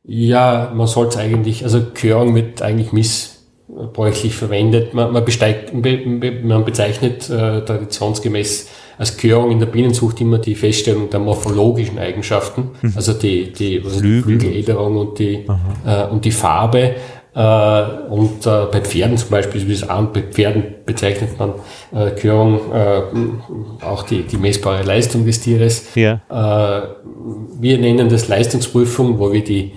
Ja, 0.03 0.71
man 0.73 0.87
sollte 0.87 1.19
eigentlich, 1.19 1.63
also 1.63 1.91
Chören 1.93 2.33
wird 2.33 2.61
eigentlich 2.61 2.93
missbräuchlich 2.93 4.35
verwendet. 4.35 4.93
Man, 4.93 5.11
man, 5.11 5.25
besteigt, 5.25 5.73
man 5.73 6.65
bezeichnet 6.65 7.29
äh, 7.29 7.63
traditionsgemäß 7.65 8.69
als 8.97 9.17
Gehörung 9.17 9.51
in 9.51 9.59
der 9.59 9.67
Bienenzucht 9.67 10.21
immer 10.21 10.37
die 10.37 10.55
Feststellung 10.55 11.09
der 11.09 11.19
morphologischen 11.19 11.99
Eigenschaften, 11.99 12.71
mhm. 12.81 12.93
also 12.95 13.13
die, 13.13 13.51
die, 13.51 13.81
also 13.83 14.01
die 14.01 14.21
Flügelederung 14.21 14.97
und 14.97 15.19
die, 15.19 15.45
äh, 15.85 16.07
und 16.07 16.25
die 16.25 16.31
Farbe. 16.31 16.95
Äh, 17.33 17.83
und 18.09 18.45
äh, 18.45 18.65
bei 18.71 18.81
Pferden 18.81 19.17
zum 19.17 19.29
Beispiel, 19.29 19.65
wie 19.65 19.71
es 19.71 19.87
an, 19.87 20.11
bei 20.11 20.21
Pferden 20.21 20.63
bezeichnet 20.85 21.39
man 21.39 21.53
äh, 21.93 22.11
Gehörung 22.11 22.59
äh, 22.73 23.85
auch 23.85 24.03
die, 24.03 24.23
die 24.23 24.35
messbare 24.35 24.83
Leistung 24.83 25.25
des 25.25 25.39
Tieres. 25.39 25.95
Ja. 25.95 26.19
Äh, 26.29 26.87
wir 27.59 27.77
nennen 27.77 28.09
das 28.09 28.27
Leistungsprüfung, 28.27 29.17
wo 29.17 29.31
wir 29.31 29.43
die 29.45 29.71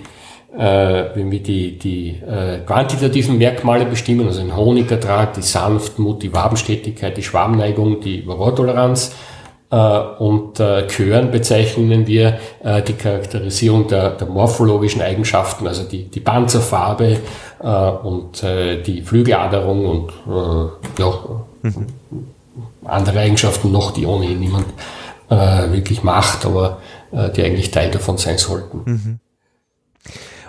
wenn 0.57 1.31
wir 1.31 1.43
die, 1.43 1.77
die 1.77 2.09
äh, 2.11 2.59
quantitativen 2.65 3.37
Merkmale 3.37 3.85
bestimmen, 3.85 4.27
also 4.27 4.41
den 4.41 4.55
Honigertrag, 4.55 5.33
die 5.33 5.41
Sanftmut, 5.41 6.23
die 6.23 6.33
Wabenstetigkeit, 6.33 7.17
die 7.17 7.23
Schwarmneigung, 7.23 7.99
die 7.99 8.21
Rohrtoleranz, 8.21 9.11
äh, 9.71 9.99
und 10.19 10.59
äh, 10.59 10.87
Chören 10.87 11.31
bezeichnen 11.31 12.05
wir 12.07 12.37
äh, 12.63 12.81
die 12.81 12.93
Charakterisierung 12.93 13.87
der, 13.87 14.11
der 14.11 14.27
morphologischen 14.27 15.01
Eigenschaften, 15.01 15.67
also 15.67 15.83
die, 15.83 16.03
die 16.03 16.19
Panzerfarbe 16.19 17.17
äh, 17.61 17.67
und 17.67 18.43
äh, 18.43 18.81
die 18.81 19.01
Flügeladerung 19.01 19.85
und 19.85 20.09
äh, 20.27 21.01
ja, 21.01 21.13
mhm. 21.63 21.87
andere 22.85 23.19
Eigenschaften 23.19 23.71
noch, 23.71 23.91
die 23.91 24.05
ohnehin 24.05 24.39
niemand 24.39 24.67
äh, 25.29 25.71
wirklich 25.71 26.03
macht, 26.03 26.45
aber 26.45 26.77
äh, 27.11 27.31
die 27.31 27.43
eigentlich 27.43 27.71
Teil 27.71 27.89
davon 27.89 28.17
sein 28.17 28.37
sollten. 28.37 28.81
Mhm. 28.85 29.19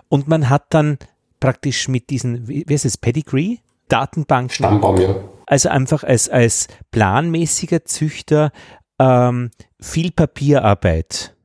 Und 0.08 0.28
man 0.28 0.48
hat 0.48 0.66
dann 0.70 0.98
praktisch 1.40 1.88
mit 1.88 2.10
diesen, 2.10 2.48
wie 2.48 2.64
heißt 2.68 2.84
es, 2.84 2.96
Pedigree? 2.96 3.58
Datenbanken. 3.88 4.50
Stammbaum, 4.50 5.00
ja. 5.00 5.14
Also 5.46 5.68
einfach 5.68 6.02
als, 6.02 6.28
als 6.28 6.66
planmäßiger 6.90 7.84
Züchter 7.84 8.50
ähm, 8.98 9.50
viel 9.80 10.10
Papierarbeit 10.10 11.36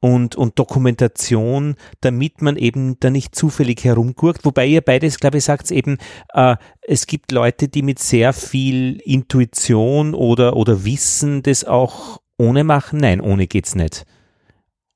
und, 0.00 0.36
und 0.36 0.58
Dokumentation, 0.58 1.74
damit 2.00 2.42
man 2.42 2.56
eben 2.56 3.00
da 3.00 3.10
nicht 3.10 3.34
zufällig 3.34 3.84
herumgurkt. 3.84 4.44
Wobei 4.44 4.66
ihr 4.66 4.80
beides, 4.80 5.18
glaube 5.18 5.38
ich, 5.38 5.44
sagt 5.44 5.70
eben, 5.70 5.98
äh, 6.34 6.56
es 6.82 7.06
gibt 7.06 7.32
Leute, 7.32 7.68
die 7.68 7.82
mit 7.82 7.98
sehr 7.98 8.32
viel 8.32 9.00
Intuition 9.04 10.14
oder, 10.14 10.56
oder 10.56 10.84
Wissen 10.84 11.42
das 11.42 11.64
auch 11.64 12.20
ohne 12.38 12.64
machen. 12.64 13.00
Nein, 13.00 13.20
ohne 13.20 13.46
geht's 13.46 13.74
nicht. 13.74 14.04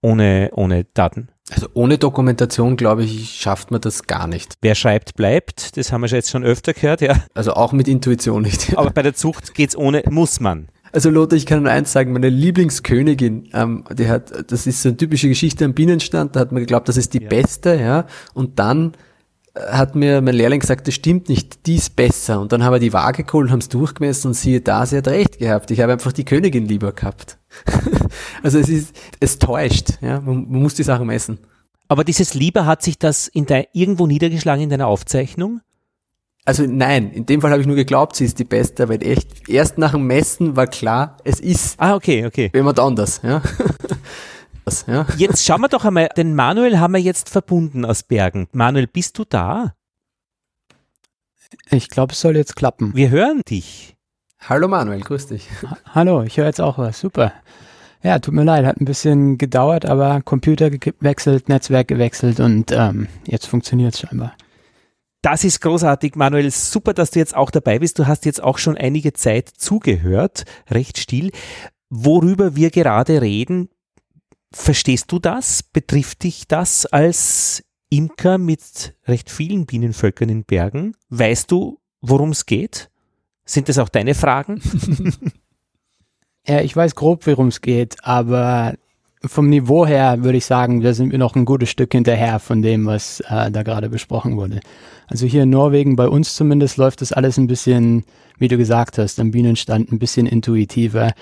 Ohne, 0.02 0.50
ohne 0.54 0.84
Daten. 0.84 1.28
Also 1.54 1.68
ohne 1.74 1.98
Dokumentation, 1.98 2.76
glaube 2.76 3.04
ich, 3.04 3.30
schafft 3.40 3.70
man 3.70 3.80
das 3.80 4.04
gar 4.04 4.26
nicht. 4.26 4.54
Wer 4.62 4.74
schreibt, 4.74 5.14
bleibt. 5.14 5.76
Das 5.76 5.92
haben 5.92 6.00
wir 6.00 6.08
jetzt 6.08 6.30
schon 6.30 6.44
öfter 6.44 6.72
gehört, 6.72 7.00
ja. 7.00 7.22
Also 7.34 7.52
auch 7.54 7.72
mit 7.72 7.88
Intuition 7.88 8.42
nicht. 8.42 8.76
Aber 8.76 8.90
bei 8.90 9.02
der 9.02 9.14
Zucht 9.14 9.54
geht's 9.54 9.76
ohne, 9.76 10.02
muss 10.08 10.40
man. 10.40 10.68
Also 10.92 11.08
Lothar, 11.08 11.36
ich 11.36 11.46
kann 11.46 11.62
nur 11.62 11.72
eins 11.72 11.92
sagen, 11.92 12.12
meine 12.12 12.28
Lieblingskönigin, 12.28 13.48
ähm, 13.54 13.84
die 13.92 14.08
hat, 14.08 14.50
das 14.52 14.66
ist 14.66 14.82
so 14.82 14.90
eine 14.90 14.98
typische 14.98 15.28
Geschichte 15.28 15.64
am 15.64 15.72
Bienenstand, 15.72 16.36
da 16.36 16.40
hat 16.40 16.52
man 16.52 16.60
geglaubt, 16.60 16.86
das 16.86 16.98
ist 16.98 17.14
die 17.14 17.22
ja. 17.22 17.28
beste, 17.28 17.76
ja, 17.76 18.06
und 18.34 18.58
dann 18.58 18.92
äh, 19.54 19.60
hat 19.72 19.94
mir 19.94 20.20
mein 20.20 20.34
Lehrling 20.34 20.60
gesagt, 20.60 20.86
das 20.86 20.94
stimmt 20.94 21.30
nicht, 21.30 21.66
die 21.66 21.76
ist 21.76 21.96
besser. 21.96 22.40
Und 22.40 22.52
dann 22.52 22.62
haben 22.62 22.74
wir 22.74 22.78
die 22.78 22.92
Waage 22.92 23.24
geholt, 23.24 23.50
haben 23.50 23.60
es 23.60 23.70
durchgemessen 23.70 24.28
und 24.28 24.34
siehe 24.34 24.60
da, 24.60 24.84
sie 24.84 24.98
hat 24.98 25.08
recht 25.08 25.38
gehabt. 25.38 25.70
Ich 25.70 25.80
habe 25.80 25.92
einfach 25.92 26.12
die 26.12 26.26
Königin 26.26 26.66
lieber 26.66 26.92
gehabt. 26.92 27.38
also 28.42 28.58
es 28.58 28.68
ist, 28.68 28.96
es 29.20 29.38
täuscht, 29.38 29.98
ja, 30.00 30.20
man, 30.20 30.50
man, 30.50 30.62
muss 30.62 30.74
die 30.74 30.82
Sachen 30.82 31.06
messen. 31.06 31.38
Aber 31.88 32.04
dieses 32.04 32.34
Lieber 32.34 32.66
hat 32.66 32.82
sich 32.82 32.98
das 32.98 33.28
in 33.28 33.46
de, 33.46 33.66
irgendwo 33.72 34.06
niedergeschlagen 34.06 34.64
in 34.64 34.70
deiner 34.70 34.86
Aufzeichnung? 34.86 35.60
Also 36.44 36.64
nein, 36.66 37.12
in 37.12 37.26
dem 37.26 37.40
Fall 37.40 37.52
habe 37.52 37.60
ich 37.60 37.66
nur 37.68 37.76
geglaubt, 37.76 38.16
sie 38.16 38.24
ist 38.24 38.38
die 38.38 38.44
Beste, 38.44 38.88
weil 38.88 39.02
echt 39.02 39.48
erst 39.48 39.78
nach 39.78 39.92
dem 39.92 40.06
Messen 40.06 40.56
war 40.56 40.66
klar, 40.66 41.16
es 41.22 41.38
ist. 41.38 41.78
Ah, 41.78 41.94
okay, 41.94 42.26
okay. 42.26 42.50
Jemand 42.52 42.80
anders, 42.80 43.20
ja. 43.22 43.42
das. 44.64 44.84
Ja? 44.86 45.06
Jetzt 45.16 45.44
schauen 45.44 45.60
wir 45.60 45.68
doch 45.68 45.84
einmal, 45.84 46.08
den 46.16 46.34
Manuel 46.34 46.78
haben 46.78 46.94
wir 46.94 47.00
jetzt 47.00 47.28
verbunden 47.28 47.84
aus 47.84 48.02
Bergen. 48.02 48.48
Manuel, 48.52 48.86
bist 48.86 49.18
du 49.18 49.24
da? 49.24 49.74
Ich 51.70 51.88
glaube, 51.88 52.12
es 52.12 52.20
soll 52.20 52.36
jetzt 52.36 52.56
klappen. 52.56 52.94
Wir 52.94 53.10
hören 53.10 53.42
dich. 53.48 53.96
Hallo 54.48 54.66
Manuel, 54.66 55.00
grüß 55.00 55.28
dich. 55.28 55.48
Ha 55.62 55.78
Hallo, 55.94 56.22
ich 56.24 56.36
höre 56.36 56.46
jetzt 56.46 56.60
auch 56.60 56.76
was. 56.76 56.98
Super. 56.98 57.32
Ja, 58.02 58.18
tut 58.18 58.34
mir 58.34 58.42
leid, 58.42 58.66
hat 58.66 58.80
ein 58.80 58.84
bisschen 58.84 59.38
gedauert, 59.38 59.86
aber 59.86 60.20
Computer 60.22 60.68
gewechselt, 60.68 61.48
Netzwerk 61.48 61.86
gewechselt 61.86 62.40
und 62.40 62.72
ähm, 62.72 63.06
jetzt 63.24 63.46
funktioniert 63.46 63.94
es 63.94 64.00
scheinbar. 64.00 64.34
Das 65.22 65.44
ist 65.44 65.60
großartig, 65.60 66.16
Manuel. 66.16 66.50
Super, 66.50 66.92
dass 66.92 67.12
du 67.12 67.20
jetzt 67.20 67.36
auch 67.36 67.52
dabei 67.52 67.78
bist. 67.78 68.00
Du 68.00 68.08
hast 68.08 68.24
jetzt 68.24 68.42
auch 68.42 68.58
schon 68.58 68.76
einige 68.76 69.12
Zeit 69.12 69.48
zugehört, 69.48 70.44
recht 70.68 70.98
still. 70.98 71.30
Worüber 71.88 72.56
wir 72.56 72.70
gerade 72.70 73.22
reden, 73.22 73.68
verstehst 74.52 75.12
du 75.12 75.20
das? 75.20 75.62
Betrifft 75.62 76.24
dich 76.24 76.48
das 76.48 76.86
als 76.86 77.62
Imker 77.90 78.38
mit 78.38 78.96
recht 79.06 79.30
vielen 79.30 79.66
Bienenvölkern 79.66 80.28
in 80.28 80.44
Bergen? 80.44 80.96
Weißt 81.10 81.52
du, 81.52 81.78
worum 82.00 82.30
es 82.30 82.46
geht? 82.46 82.90
Sind 83.44 83.68
das 83.68 83.78
auch 83.78 83.88
deine 83.88 84.14
Fragen? 84.14 84.60
ja, 86.46 86.60
ich 86.60 86.74
weiß 86.74 86.94
grob, 86.94 87.26
worum 87.26 87.48
es 87.48 87.60
geht, 87.60 87.96
aber 88.04 88.74
vom 89.24 89.48
Niveau 89.48 89.86
her 89.86 90.24
würde 90.24 90.38
ich 90.38 90.46
sagen, 90.46 90.80
da 90.80 90.94
sind 90.94 91.12
wir 91.12 91.18
noch 91.18 91.36
ein 91.36 91.44
gutes 91.44 91.70
Stück 91.70 91.92
hinterher 91.92 92.38
von 92.38 92.62
dem, 92.62 92.86
was 92.86 93.20
äh, 93.20 93.50
da 93.50 93.62
gerade 93.62 93.88
besprochen 93.88 94.36
wurde. 94.36 94.60
Also 95.06 95.26
hier 95.26 95.44
in 95.44 95.50
Norwegen, 95.50 95.96
bei 95.96 96.08
uns 96.08 96.34
zumindest, 96.34 96.76
läuft 96.76 97.00
das 97.00 97.12
alles 97.12 97.36
ein 97.36 97.46
bisschen, 97.46 98.04
wie 98.38 98.48
du 98.48 98.56
gesagt 98.56 98.98
hast, 98.98 99.20
am 99.20 99.30
Bienenstand 99.30 99.92
ein 99.92 99.98
bisschen 99.98 100.26
intuitiver 100.26 101.12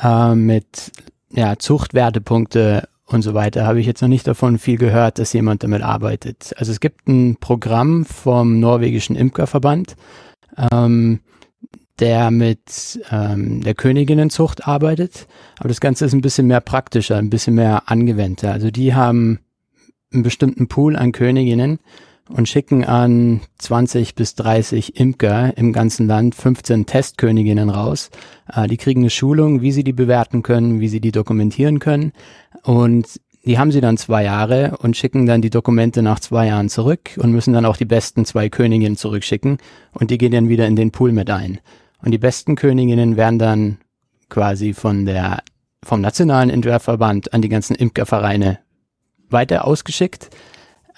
äh, 0.00 0.34
mit 0.34 0.92
ja, 1.30 1.58
Zuchtwertepunkte 1.58 2.88
und 3.06 3.22
so 3.22 3.34
weiter. 3.34 3.66
Habe 3.66 3.80
ich 3.80 3.86
jetzt 3.86 4.02
noch 4.02 4.08
nicht 4.08 4.26
davon 4.26 4.58
viel 4.58 4.78
gehört, 4.78 5.18
dass 5.18 5.32
jemand 5.32 5.64
damit 5.64 5.82
arbeitet. 5.82 6.54
Also 6.58 6.72
es 6.72 6.80
gibt 6.80 7.08
ein 7.08 7.36
Programm 7.36 8.04
vom 8.04 8.60
norwegischen 8.60 9.16
Imkerverband. 9.16 9.96
Ähm, 10.72 11.20
der 12.00 12.30
mit 12.30 13.00
ähm, 13.10 13.62
der 13.62 13.74
Königinnenzucht 13.74 14.66
arbeitet. 14.66 15.26
Aber 15.58 15.68
das 15.68 15.80
Ganze 15.80 16.04
ist 16.04 16.12
ein 16.12 16.20
bisschen 16.20 16.46
mehr 16.46 16.60
praktischer, 16.60 17.16
ein 17.16 17.30
bisschen 17.30 17.54
mehr 17.54 17.84
angewandter. 17.86 18.52
Also 18.52 18.70
die 18.70 18.94
haben 18.94 19.40
einen 20.12 20.22
bestimmten 20.22 20.68
Pool 20.68 20.96
an 20.96 21.12
Königinnen 21.12 21.78
und 22.28 22.48
schicken 22.48 22.84
an 22.84 23.40
20 23.58 24.14
bis 24.14 24.34
30 24.34 24.96
Imker 24.96 25.56
im 25.56 25.72
ganzen 25.72 26.06
Land 26.06 26.34
15 26.34 26.86
Testköniginnen 26.86 27.70
raus. 27.70 28.10
Äh, 28.52 28.68
die 28.68 28.76
kriegen 28.76 29.00
eine 29.00 29.10
Schulung, 29.10 29.62
wie 29.62 29.72
sie 29.72 29.84
die 29.84 29.92
bewerten 29.92 30.42
können, 30.42 30.80
wie 30.80 30.88
sie 30.88 31.00
die 31.00 31.12
dokumentieren 31.12 31.78
können. 31.78 32.12
Und 32.62 33.20
die 33.44 33.58
haben 33.58 33.72
sie 33.72 33.80
dann 33.80 33.96
zwei 33.96 34.24
Jahre 34.24 34.76
und 34.78 34.96
schicken 34.96 35.26
dann 35.26 35.40
die 35.40 35.50
Dokumente 35.50 36.02
nach 36.02 36.20
zwei 36.20 36.48
Jahren 36.48 36.68
zurück 36.68 37.10
und 37.16 37.32
müssen 37.32 37.54
dann 37.54 37.64
auch 37.64 37.76
die 37.76 37.86
besten 37.86 38.24
zwei 38.24 38.48
Königinnen 38.50 38.96
zurückschicken 38.96 39.58
und 39.92 40.10
die 40.10 40.18
gehen 40.18 40.32
dann 40.32 40.48
wieder 40.48 40.66
in 40.66 40.76
den 40.76 40.90
Pool 40.90 41.12
mit 41.12 41.30
ein. 41.30 41.58
Und 42.02 42.12
die 42.12 42.18
besten 42.18 42.54
Königinnen 42.56 43.16
werden 43.16 43.38
dann 43.38 43.78
quasi 44.28 44.74
von 44.74 45.06
der, 45.06 45.42
vom 45.82 46.00
Nationalen 46.00 46.50
Entwerfverband 46.50 47.32
an 47.32 47.42
die 47.42 47.48
ganzen 47.48 47.74
Imkervereine 47.74 48.58
weiter 49.30 49.66
ausgeschickt. 49.66 50.30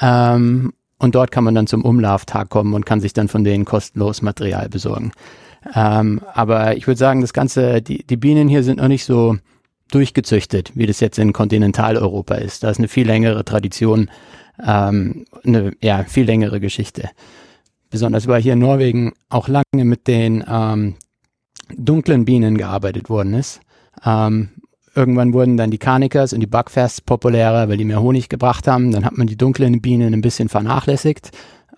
Ähm, 0.01 0.73
und 0.99 1.15
dort 1.15 1.31
kann 1.31 1.45
man 1.45 1.55
dann 1.55 1.67
zum 1.67 1.85
Umlauftag 1.85 2.51
kommen 2.51 2.75
und 2.75 2.85
kann 2.85 3.01
sich 3.01 3.13
dann 3.13 3.29
von 3.29 3.45
denen 3.45 3.65
kostenlos 3.65 4.21
Material 4.21 4.69
besorgen. 4.69 5.13
Ähm, 5.75 6.21
aber 6.35 6.77
ich 6.77 6.87
würde 6.87 6.99
sagen, 6.99 7.21
das 7.23 7.33
Ganze, 7.33 7.81
die, 7.81 8.07
die 8.07 8.17
Bienen 8.17 8.49
hier 8.49 8.63
sind 8.63 8.79
noch 8.79 8.89
nicht 8.89 9.05
so 9.05 9.39
durchgezüchtet, 9.91 10.73
wie 10.75 10.87
das 10.87 11.01
jetzt 11.01 11.19
in 11.19 11.33
Kontinentaleuropa 11.33 12.35
ist. 12.35 12.63
Da 12.63 12.71
ist 12.71 12.79
eine 12.79 12.89
viel 12.89 13.07
längere 13.07 13.45
Tradition, 13.45 14.11
ähm, 14.65 15.25
eine 15.45 15.73
ja, 15.81 16.05
viel 16.05 16.25
längere 16.25 16.61
Geschichte 16.61 17.09
besonders 17.91 18.27
weil 18.27 18.41
hier 18.41 18.55
in 18.55 18.61
Norwegen 18.61 19.13
auch 19.29 19.49
lange 19.49 19.85
mit 19.85 20.07
den 20.07 20.45
ähm, 20.49 20.95
dunklen 21.77 22.25
Bienen 22.25 22.57
gearbeitet 22.57 23.11
worden 23.11 23.35
ist. 23.35 23.61
Ähm, 24.05 24.51
irgendwann 24.95 25.33
wurden 25.33 25.57
dann 25.57 25.71
die 25.71 25.79
Carnicas 25.79 26.33
und 26.33 26.41
die 26.41 26.47
Buckfasts 26.47 27.01
populärer, 27.01 27.69
weil 27.69 27.77
die 27.77 27.85
mehr 27.85 28.03
Honig 28.03 28.29
gebracht 28.29 28.67
haben. 28.67 28.93
Dann 28.93 29.05
hat 29.05 29.17
man 29.17 29.27
die 29.27 29.37
dunklen 29.37 29.81
Bienen 29.81 30.15
ein 30.15 30.21
bisschen 30.21 30.49
vernachlässigt. 30.49 31.31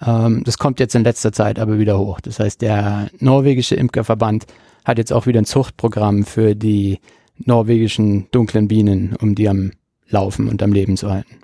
Ähm, 0.05 0.43
das 0.45 0.59
kommt 0.59 0.81
jetzt 0.81 0.95
in 0.95 1.05
letzter 1.05 1.33
Zeit 1.33 1.59
aber 1.59 1.79
wieder 1.79 1.99
hoch. 1.99 2.21
Das 2.21 2.39
heißt, 2.39 2.63
der 2.63 3.09
norwegische 3.19 3.75
Imkerverband 3.75 4.47
hat 4.85 4.99
jetzt 4.99 5.13
auch 5.13 5.27
wieder 5.27 5.41
ein 5.41 5.47
Zuchtprogramm 5.47 6.25
für 6.25 6.55
die 6.55 6.99
norwegischen 7.39 8.29
dunklen 8.31 8.69
Bienen, 8.69 9.17
um 9.21 9.35
die 9.35 9.49
am 9.49 9.73
Laufen 10.09 10.49
und 10.49 10.63
am 10.63 10.73
Leben 10.73 10.97
zu 10.97 11.11
halten. 11.11 11.42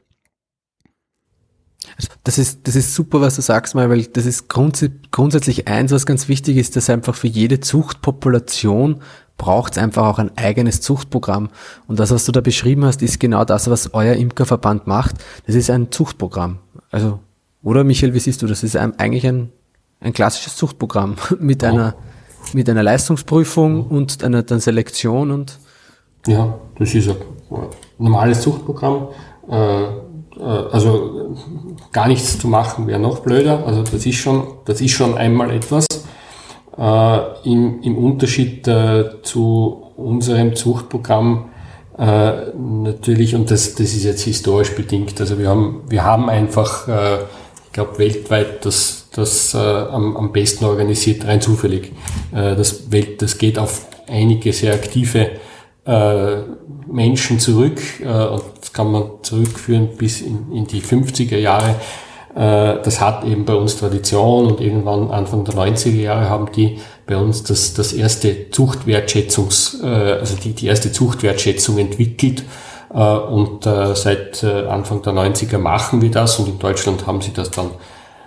Also 1.96 2.08
das 2.24 2.38
ist, 2.38 2.66
das 2.66 2.76
ist 2.76 2.94
super, 2.94 3.20
was 3.20 3.36
du 3.36 3.42
sagst 3.42 3.74
mal, 3.74 3.88
weil 3.90 4.04
das 4.04 4.26
ist 4.26 4.48
grunds 4.48 4.84
grundsätzlich 5.10 5.68
eins, 5.68 5.92
was 5.92 6.06
ganz 6.06 6.28
wichtig 6.28 6.56
ist, 6.56 6.76
dass 6.76 6.90
einfach 6.90 7.14
für 7.14 7.28
jede 7.28 7.60
Zuchtpopulation 7.60 9.00
braucht 9.36 9.72
es 9.72 9.78
einfach 9.78 10.06
auch 10.06 10.18
ein 10.18 10.36
eigenes 10.36 10.80
Zuchtprogramm. 10.80 11.48
Und 11.86 12.00
das, 12.00 12.10
was 12.10 12.24
du 12.24 12.32
da 12.32 12.40
beschrieben 12.40 12.84
hast, 12.84 13.02
ist 13.02 13.20
genau 13.20 13.44
das, 13.44 13.70
was 13.70 13.94
euer 13.94 14.14
Imkerverband 14.14 14.86
macht. 14.86 15.16
Das 15.46 15.54
ist 15.54 15.70
ein 15.70 15.90
Zuchtprogramm. 15.92 16.58
Also, 16.90 17.20
oder 17.62 17.84
Michael, 17.84 18.14
wie 18.14 18.18
siehst 18.18 18.42
du, 18.42 18.46
das 18.46 18.64
ist 18.64 18.76
ein, 18.76 18.98
eigentlich 18.98 19.26
ein, 19.26 19.50
ein 20.00 20.12
klassisches 20.12 20.56
Zuchtprogramm 20.56 21.16
mit 21.38 21.62
ja. 21.62 21.70
einer, 21.70 21.94
mit 22.52 22.68
einer 22.68 22.82
Leistungsprüfung 22.82 23.86
und 23.86 24.22
einer 24.24 24.42
dann 24.42 24.60
Selektion 24.60 25.30
und 25.30 25.58
ja, 26.26 26.58
das 26.78 26.94
ist 26.94 27.08
ein 27.08 27.16
normales 27.98 28.42
Zuchtprogramm. 28.42 29.08
Äh, 29.48 29.84
also 30.42 31.36
gar 31.92 32.08
nichts 32.08 32.38
zu 32.38 32.48
machen 32.48 32.86
wäre 32.86 33.00
noch 33.00 33.20
blöder. 33.20 33.66
Also 33.66 33.82
das 33.82 34.06
ist 34.06 34.16
schon, 34.16 34.46
das 34.64 34.80
ist 34.80 34.92
schon 34.92 35.16
einmal 35.16 35.50
etwas. 35.50 35.86
Äh, 36.78 37.18
im, 37.44 37.82
Im 37.82 37.98
Unterschied 37.98 38.68
äh, 38.68 39.22
zu 39.22 39.82
unserem 39.96 40.54
Zuchtprogramm 40.54 41.46
äh, 41.98 42.52
natürlich, 42.56 43.34
und 43.34 43.50
das, 43.50 43.74
das 43.74 43.94
ist 43.94 44.04
jetzt 44.04 44.22
historisch 44.22 44.76
bedingt, 44.76 45.20
also 45.20 45.40
wir 45.40 45.48
haben, 45.48 45.82
wir 45.88 46.04
haben 46.04 46.30
einfach, 46.30 46.86
äh, 46.86 47.16
ich 47.66 47.72
glaube, 47.72 47.98
weltweit 47.98 48.64
das, 48.64 49.08
das 49.12 49.54
äh, 49.54 49.58
am, 49.58 50.16
am 50.16 50.30
besten 50.30 50.66
organisiert, 50.66 51.26
rein 51.26 51.40
zufällig. 51.40 51.92
das, 52.30 52.92
Welt, 52.92 53.20
das 53.22 53.38
geht 53.38 53.58
auf 53.58 53.86
einige 54.06 54.52
sehr 54.52 54.74
aktive 54.74 55.30
äh, 55.88 56.42
Menschen 56.86 57.40
zurück, 57.40 57.80
äh, 58.00 58.26
und 58.26 58.42
das 58.60 58.72
kann 58.72 58.92
man 58.92 59.04
zurückführen 59.22 59.88
bis 59.96 60.20
in, 60.20 60.52
in 60.52 60.66
die 60.66 60.82
50er 60.82 61.38
Jahre. 61.38 61.76
Äh, 62.34 62.82
das 62.82 63.00
hat 63.00 63.24
eben 63.24 63.46
bei 63.46 63.54
uns 63.54 63.78
Tradition 63.78 64.46
und 64.46 64.60
irgendwann 64.60 65.10
Anfang 65.10 65.44
der 65.44 65.54
90er 65.54 66.00
Jahre 66.00 66.28
haben 66.28 66.52
die 66.52 66.78
bei 67.06 67.16
uns 67.16 67.42
das, 67.42 67.72
das 67.72 67.94
erste 67.94 68.50
Zuchtwertschätzungs, 68.50 69.80
äh, 69.82 69.86
also 69.86 70.36
die, 70.36 70.52
die 70.52 70.66
erste 70.66 70.92
Zuchtwertschätzung 70.92 71.78
entwickelt. 71.78 72.44
Äh, 72.92 72.98
und 72.98 73.64
äh, 73.64 73.94
seit 73.96 74.42
äh, 74.42 74.66
Anfang 74.66 75.00
der 75.00 75.14
90er 75.14 75.56
machen 75.56 76.02
wir 76.02 76.10
das 76.10 76.38
und 76.38 76.48
in 76.48 76.58
Deutschland 76.58 77.06
haben 77.06 77.22
sie 77.22 77.32
das 77.32 77.50
dann 77.50 77.70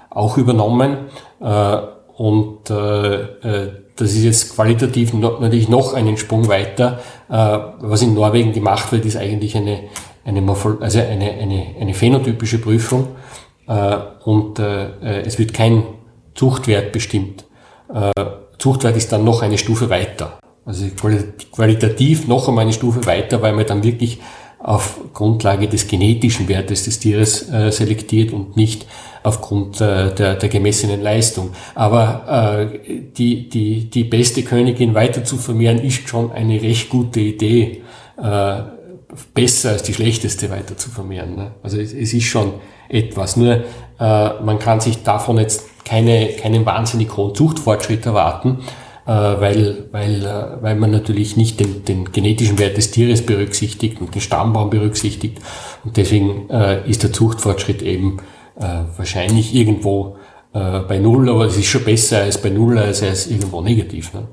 auch 0.09 0.37
übernommen. 0.37 0.97
Äh, 1.39 1.77
und 2.17 2.69
äh, 2.69 3.21
äh, 3.21 3.71
das 4.01 4.13
ist 4.13 4.23
jetzt 4.23 4.55
qualitativ 4.55 5.13
natürlich 5.13 5.69
noch 5.69 5.93
einen 5.93 6.17
Sprung 6.17 6.47
weiter. 6.47 6.99
Äh, 7.29 7.33
was 7.33 8.01
in 8.01 8.15
Norwegen 8.15 8.51
gemacht 8.51 8.91
wird, 8.91 9.05
ist 9.05 9.15
eigentlich 9.15 9.55
eine, 9.55 9.83
eine, 10.25 10.43
also 10.79 10.99
eine, 10.99 11.31
eine, 11.31 11.65
eine 11.79 11.93
phänotypische 11.93 12.59
Prüfung 12.59 13.09
äh, 13.67 13.97
und 14.25 14.57
äh, 14.57 15.21
es 15.21 15.37
wird 15.37 15.53
kein 15.53 15.83
Zuchtwert 16.33 16.91
bestimmt. 16.91 17.45
Zuchtwert 18.57 18.95
ist 18.95 19.11
dann 19.11 19.25
noch 19.25 19.41
eine 19.41 19.57
Stufe 19.57 19.89
weiter. 19.89 20.39
Also 20.65 20.85
qualitativ 21.51 22.25
noch 22.25 22.47
einmal 22.47 22.63
eine 22.63 22.71
Stufe 22.71 23.05
weiter, 23.05 23.41
weil 23.41 23.51
man 23.51 23.65
dann 23.65 23.83
wirklich 23.83 24.21
auf 24.59 24.97
Grundlage 25.13 25.67
des 25.67 25.89
genetischen 25.89 26.47
Wertes 26.47 26.85
des 26.85 26.99
Tieres 26.99 27.47
selektiert 27.47 28.31
und 28.31 28.55
nicht 28.55 28.85
aufgrund 29.23 29.79
äh, 29.81 30.13
der, 30.13 30.35
der 30.35 30.49
gemessenen 30.49 31.01
Leistung. 31.01 31.51
Aber 31.75 32.69
äh, 32.73 32.79
die, 33.17 33.49
die, 33.49 33.89
die 33.89 34.03
beste 34.03 34.43
Königin 34.43 34.93
weiter 34.93 35.23
zu 35.23 35.37
vermehren, 35.37 35.79
ist 35.79 36.07
schon 36.07 36.31
eine 36.31 36.61
recht 36.61 36.89
gute 36.89 37.19
Idee. 37.19 37.83
Äh, 38.21 38.61
besser 39.33 39.71
als 39.71 39.83
die 39.83 39.93
schlechteste 39.93 40.49
weiter 40.49 40.77
zu 40.77 40.89
vermehren. 40.89 41.35
Ne? 41.35 41.51
Also 41.63 41.77
es, 41.77 41.93
es, 41.93 42.13
ist 42.13 42.25
schon 42.25 42.53
etwas. 42.89 43.37
Nur 43.37 43.63
äh, 43.99 44.41
man 44.43 44.59
kann 44.59 44.79
sich 44.79 45.03
davon 45.03 45.37
jetzt 45.37 45.65
keine, 45.85 46.27
keinen 46.29 46.65
wahnsinnig 46.65 47.15
hohen 47.15 47.35
Zuchtfortschritt 47.35 48.05
erwarten, 48.05 48.59
äh, 49.05 49.11
weil, 49.11 49.89
weil, 49.91 50.25
äh, 50.25 50.63
weil 50.63 50.75
man 50.75 50.91
natürlich 50.91 51.37
nicht 51.37 51.59
den, 51.59 51.83
den 51.85 52.11
genetischen 52.11 52.59
Wert 52.59 52.77
des 52.77 52.91
Tieres 52.91 53.25
berücksichtigt 53.25 53.99
und 53.99 54.15
den 54.15 54.21
Stammbaum 54.21 54.69
berücksichtigt. 54.69 55.39
Und 55.83 55.97
deswegen 55.97 56.49
äh, 56.49 56.87
ist 56.89 57.03
der 57.03 57.11
Zuchtfortschritt 57.11 57.81
eben 57.81 58.17
äh, 58.61 58.97
wahrscheinlich 58.97 59.53
irgendwo 59.53 60.17
äh, 60.53 60.79
bei 60.81 60.99
Null, 60.99 61.29
aber 61.29 61.45
es 61.45 61.57
ist 61.57 61.67
schon 61.67 61.83
besser 61.83 62.19
als 62.19 62.41
bei 62.41 62.49
Null, 62.49 62.77
als 62.77 63.01
ist 63.01 63.29
irgendwo 63.29 63.61
negativ. 63.61 64.13
Ne? 64.13 64.27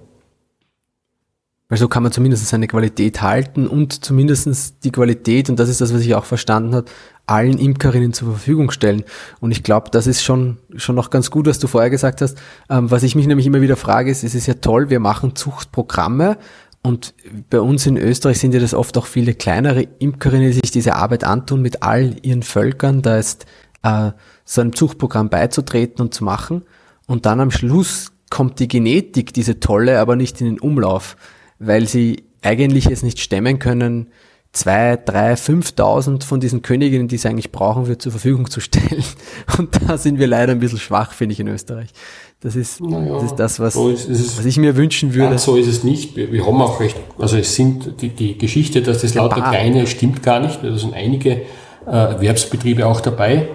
Weil 1.68 1.78
so 1.78 1.88
kann 1.88 2.02
man 2.02 2.12
zumindest 2.12 2.46
seine 2.46 2.66
Qualität 2.66 3.20
halten 3.20 3.66
und 3.66 4.04
zumindest 4.04 4.84
die 4.84 4.90
Qualität, 4.90 5.50
und 5.50 5.58
das 5.58 5.68
ist 5.68 5.80
das, 5.80 5.92
was 5.92 6.00
ich 6.00 6.14
auch 6.14 6.24
verstanden 6.24 6.74
habe, 6.74 6.86
allen 7.26 7.58
Imkerinnen 7.58 8.14
zur 8.14 8.30
Verfügung 8.30 8.70
stellen. 8.70 9.04
Und 9.40 9.50
ich 9.50 9.62
glaube, 9.62 9.90
das 9.90 10.06
ist 10.06 10.22
schon, 10.22 10.56
schon 10.76 10.94
noch 10.94 11.10
ganz 11.10 11.30
gut, 11.30 11.46
was 11.46 11.58
du 11.58 11.66
vorher 11.66 11.90
gesagt 11.90 12.22
hast. 12.22 12.38
Ähm, 12.70 12.90
was 12.90 13.02
ich 13.02 13.14
mich 13.14 13.26
nämlich 13.26 13.46
immer 13.46 13.60
wieder 13.60 13.76
frage, 13.76 14.10
ist, 14.10 14.24
es 14.24 14.34
ist 14.34 14.46
ja 14.46 14.54
toll, 14.54 14.88
wir 14.88 14.98
machen 14.98 15.36
Zuchtprogramme 15.36 16.38
und 16.82 17.14
bei 17.50 17.60
uns 17.60 17.86
in 17.86 17.96
Österreich 17.96 18.38
sind 18.38 18.54
ja 18.54 18.60
das 18.60 18.72
oft 18.72 18.96
auch 18.96 19.06
viele 19.06 19.34
kleinere 19.34 19.82
Imkerinnen, 19.82 20.46
die 20.46 20.54
sich 20.54 20.70
diese 20.70 20.94
Arbeit 20.94 21.24
antun 21.24 21.60
mit 21.60 21.82
all 21.82 22.16
ihren 22.22 22.42
Völkern, 22.42 23.02
da 23.02 23.18
ist 23.18 23.46
äh, 23.82 24.12
so 24.44 24.60
einem 24.60 24.74
Zuchtprogramm 24.74 25.28
beizutreten 25.28 26.02
und 26.02 26.14
zu 26.14 26.24
machen. 26.24 26.62
Und 27.06 27.26
dann 27.26 27.40
am 27.40 27.50
Schluss 27.50 28.12
kommt 28.30 28.60
die 28.60 28.68
Genetik, 28.68 29.32
diese 29.32 29.60
tolle, 29.60 30.00
aber 30.00 30.16
nicht 30.16 30.40
in 30.40 30.46
den 30.46 30.60
Umlauf, 30.60 31.16
weil 31.58 31.86
sie 31.86 32.24
eigentlich 32.42 32.86
es 32.86 33.02
nicht 33.02 33.20
stemmen 33.20 33.58
können, 33.58 34.08
zwei, 34.52 34.96
drei, 34.96 35.36
fünftausend 35.36 36.24
von 36.24 36.40
diesen 36.40 36.62
Königinnen, 36.62 37.08
die 37.08 37.16
sie 37.16 37.28
eigentlich 37.28 37.52
brauchen, 37.52 37.86
für 37.86 37.98
zur 37.98 38.12
Verfügung 38.12 38.50
zu 38.50 38.60
stellen. 38.60 39.04
Und 39.58 39.70
da 39.86 39.98
sind 39.98 40.18
wir 40.18 40.26
leider 40.26 40.52
ein 40.52 40.60
bisschen 40.60 40.78
schwach, 40.78 41.12
finde 41.12 41.32
ich, 41.34 41.40
in 41.40 41.48
Österreich. 41.48 41.90
Das 42.40 42.54
ist, 42.54 42.80
naja, 42.80 43.14
das, 43.14 43.24
ist 43.24 43.36
das, 43.36 43.60
was, 43.60 43.74
so 43.74 43.90
ist, 43.90 44.38
was 44.38 44.44
ich 44.44 44.58
mir 44.58 44.76
wünschen 44.76 45.12
würde. 45.12 45.30
Nein, 45.30 45.38
so 45.38 45.56
ist 45.56 45.66
es 45.66 45.82
nicht. 45.82 46.14
Wir, 46.14 46.32
wir, 46.32 46.46
haben 46.46 46.60
auch 46.62 46.78
recht, 46.78 46.96
also 47.18 47.36
es 47.36 47.56
sind 47.56 48.00
die, 48.00 48.10
die 48.10 48.38
Geschichte, 48.38 48.80
dass 48.80 49.02
das 49.02 49.14
lauter 49.14 49.42
kleine 49.42 49.88
stimmt 49.88 50.22
gar 50.22 50.38
nicht. 50.38 50.62
Da 50.62 50.76
sind 50.76 50.94
einige 50.94 51.42
äh, 51.86 51.90
Erwerbsbetriebe 51.90 52.86
auch 52.86 53.00
dabei, 53.00 53.48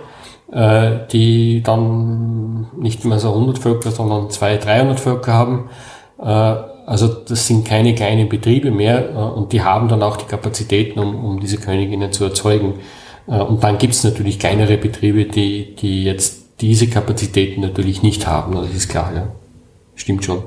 äh, 0.54 1.08
die 1.12 1.64
dann 1.64 2.68
nicht 2.78 3.06
mehr 3.06 3.20
so 3.20 3.30
100 3.30 3.58
Völker, 3.60 3.92
sondern 3.92 4.30
200, 4.30 4.66
300 4.66 5.00
Völker 5.00 5.34
haben. 5.34 5.70
Äh, 6.20 6.56
also 6.86 7.08
das 7.08 7.48
sind 7.48 7.66
keine 7.66 7.96
kleinen 7.96 8.30
Betriebe 8.30 8.72
mehr 8.72 9.10
äh, 9.10 9.14
und 9.14 9.54
die 9.54 9.62
haben 9.62 9.88
dann 9.88 10.04
auch 10.04 10.18
die 10.18 10.26
Kapazitäten, 10.26 11.00
um, 11.00 11.24
um 11.26 11.40
diese 11.40 11.58
Königinnen 11.58 12.12
zu 12.12 12.26
erzeugen. 12.26 12.76
Äh, 13.28 13.40
und 13.40 13.64
dann 13.64 13.78
gibt 13.78 13.94
es 13.94 14.04
natürlich 14.04 14.40
kleinere 14.40 14.78
Betriebe, 14.78 15.26
die, 15.26 15.76
die 15.76 16.04
jetzt 16.04 16.62
diese 16.62 16.88
Kapazitäten 16.88 17.62
natürlich 17.62 18.04
nicht 18.04 18.28
haben. 18.28 18.54
Das 18.56 18.74
ist 18.74 18.90
klar, 18.90 19.12
ja. 19.16 19.28
Stimmt 19.96 20.24
schon. 20.26 20.44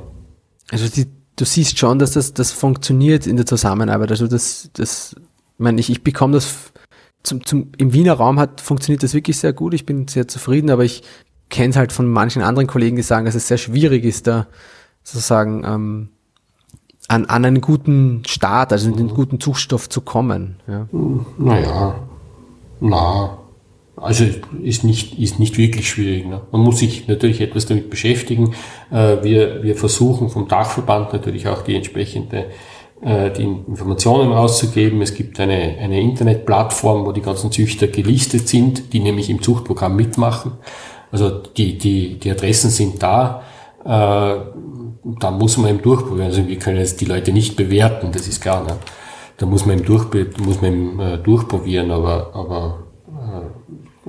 Also 0.71 0.88
die, 0.88 1.07
du 1.37 1.45
siehst 1.45 1.79
schon, 1.79 1.99
dass 1.99 2.12
das, 2.12 2.33
das 2.35 2.53
funktioniert 2.53 3.27
in 3.27 3.37
der 3.37 3.47
Zusammenarbeit. 3.47 4.11
Also 4.11 4.27
das, 4.27 4.71
das, 4.73 5.14
ich 5.16 5.59
meine, 5.59 5.81
ich, 5.81 5.90
ich 5.90 6.03
bekomme 6.03 6.35
das 6.35 6.73
zum, 7.27 7.45
zum, 7.45 7.73
im 7.77 7.93
Wiener 7.93 8.15
Raum 8.15 8.39
hat, 8.39 8.61
funktioniert 8.61 9.03
das 9.03 9.15
wirklich 9.15 9.39
sehr 9.39 9.53
gut. 9.53 9.75
Ich 9.75 9.85
bin 9.85 10.09
sehr 10.09 10.29
zufrieden, 10.29 10.71
aber 10.71 10.85
ich 10.85 11.03
kenne 11.51 11.71
es 11.71 11.77
halt 11.77 11.93
von 11.93 12.09
manchen 12.09 12.43
anderen 12.43 12.67
Kollegen, 12.67 12.97
die 12.97 13.03
sagen, 13.03 13.27
dass 13.27 13.35
es 13.35 13.49
sehr 13.49 13.59
schwierig 13.59 14.05
ist, 14.05 14.27
da 14.27 14.47
sozusagen 15.03 15.65
ähm, 15.65 16.09
an, 17.09 17.27
an 17.27 17.45
einen 17.45 17.61
guten 17.61 18.23
Start, 18.27 18.73
also 18.73 18.89
in 18.89 18.97
den 18.97 19.09
guten 19.09 19.41
Zuchtstoff 19.41 19.89
zu 19.89 20.01
kommen. 20.01 20.57
Ja. 20.67 20.89
Naja, 21.39 21.97
na, 22.81 23.39
also 23.97 24.25
ist 24.62 24.85
nicht, 24.85 25.19
ist 25.19 25.39
nicht 25.39 25.57
wirklich 25.57 25.89
schwierig. 25.89 26.27
Ne? 26.27 26.43
Man 26.53 26.61
muss 26.61 26.79
sich 26.79 27.09
natürlich 27.09 27.41
etwas 27.41 27.67
damit 27.67 27.91
beschäftigen. 27.91 28.55
Äh, 28.91 29.23
wir, 29.23 29.62
wir 29.62 29.77
versuchen 29.77 30.29
vom 30.29 30.49
Dachverband 30.49 31.12
natürlich 31.12 31.49
auch 31.49 31.62
die 31.62 31.77
entsprechende 31.77 32.47
äh, 33.03 33.31
die 33.31 33.43
Informationen 33.43 34.33
rauszugeben. 34.33 35.03
Es 35.03 35.15
gibt 35.15 35.39
eine, 35.41 35.77
eine 35.79 36.01
Internetplattform, 36.01 37.07
wo 37.07 37.13
die 37.13 37.23
ganzen 37.23 37.53
Züchter 37.53 37.89
gelistet 37.89 38.49
sind, 38.49 38.93
die 38.93 39.01
nämlich 39.01 39.31
im 39.31 39.43
Zuchtprogramm 39.43 39.97
mitmachen. 39.97 40.53
Also 41.13 41.31
die, 41.31 41.79
die, 41.79 42.19
die 42.19 42.31
Adressen 42.31 42.71
sind 42.71 43.03
da. 43.03 43.43
Äh, 43.85 43.89
da 45.21 45.31
muss 45.31 45.57
man 45.57 45.71
eben 45.71 45.83
durchprobieren. 45.83 46.31
Also 46.31 46.47
wir 46.47 46.59
können 46.59 46.79
jetzt 46.79 47.01
die 47.01 47.05
Leute 47.05 47.33
nicht 47.33 47.57
bewerten, 47.57 48.11
das 48.13 48.27
ist 48.27 48.41
klar. 48.41 48.65
Ne? 48.65 48.77
Da 49.37 49.47
muss 49.47 49.67
man 49.67 49.79
eben, 49.79 49.87
durch, 49.87 50.07
muss 50.39 50.61
man 50.63 50.73
eben 50.73 51.01
äh, 51.01 51.19
durchprobieren, 51.19 51.91
aber, 51.91 52.35
aber 52.35 52.86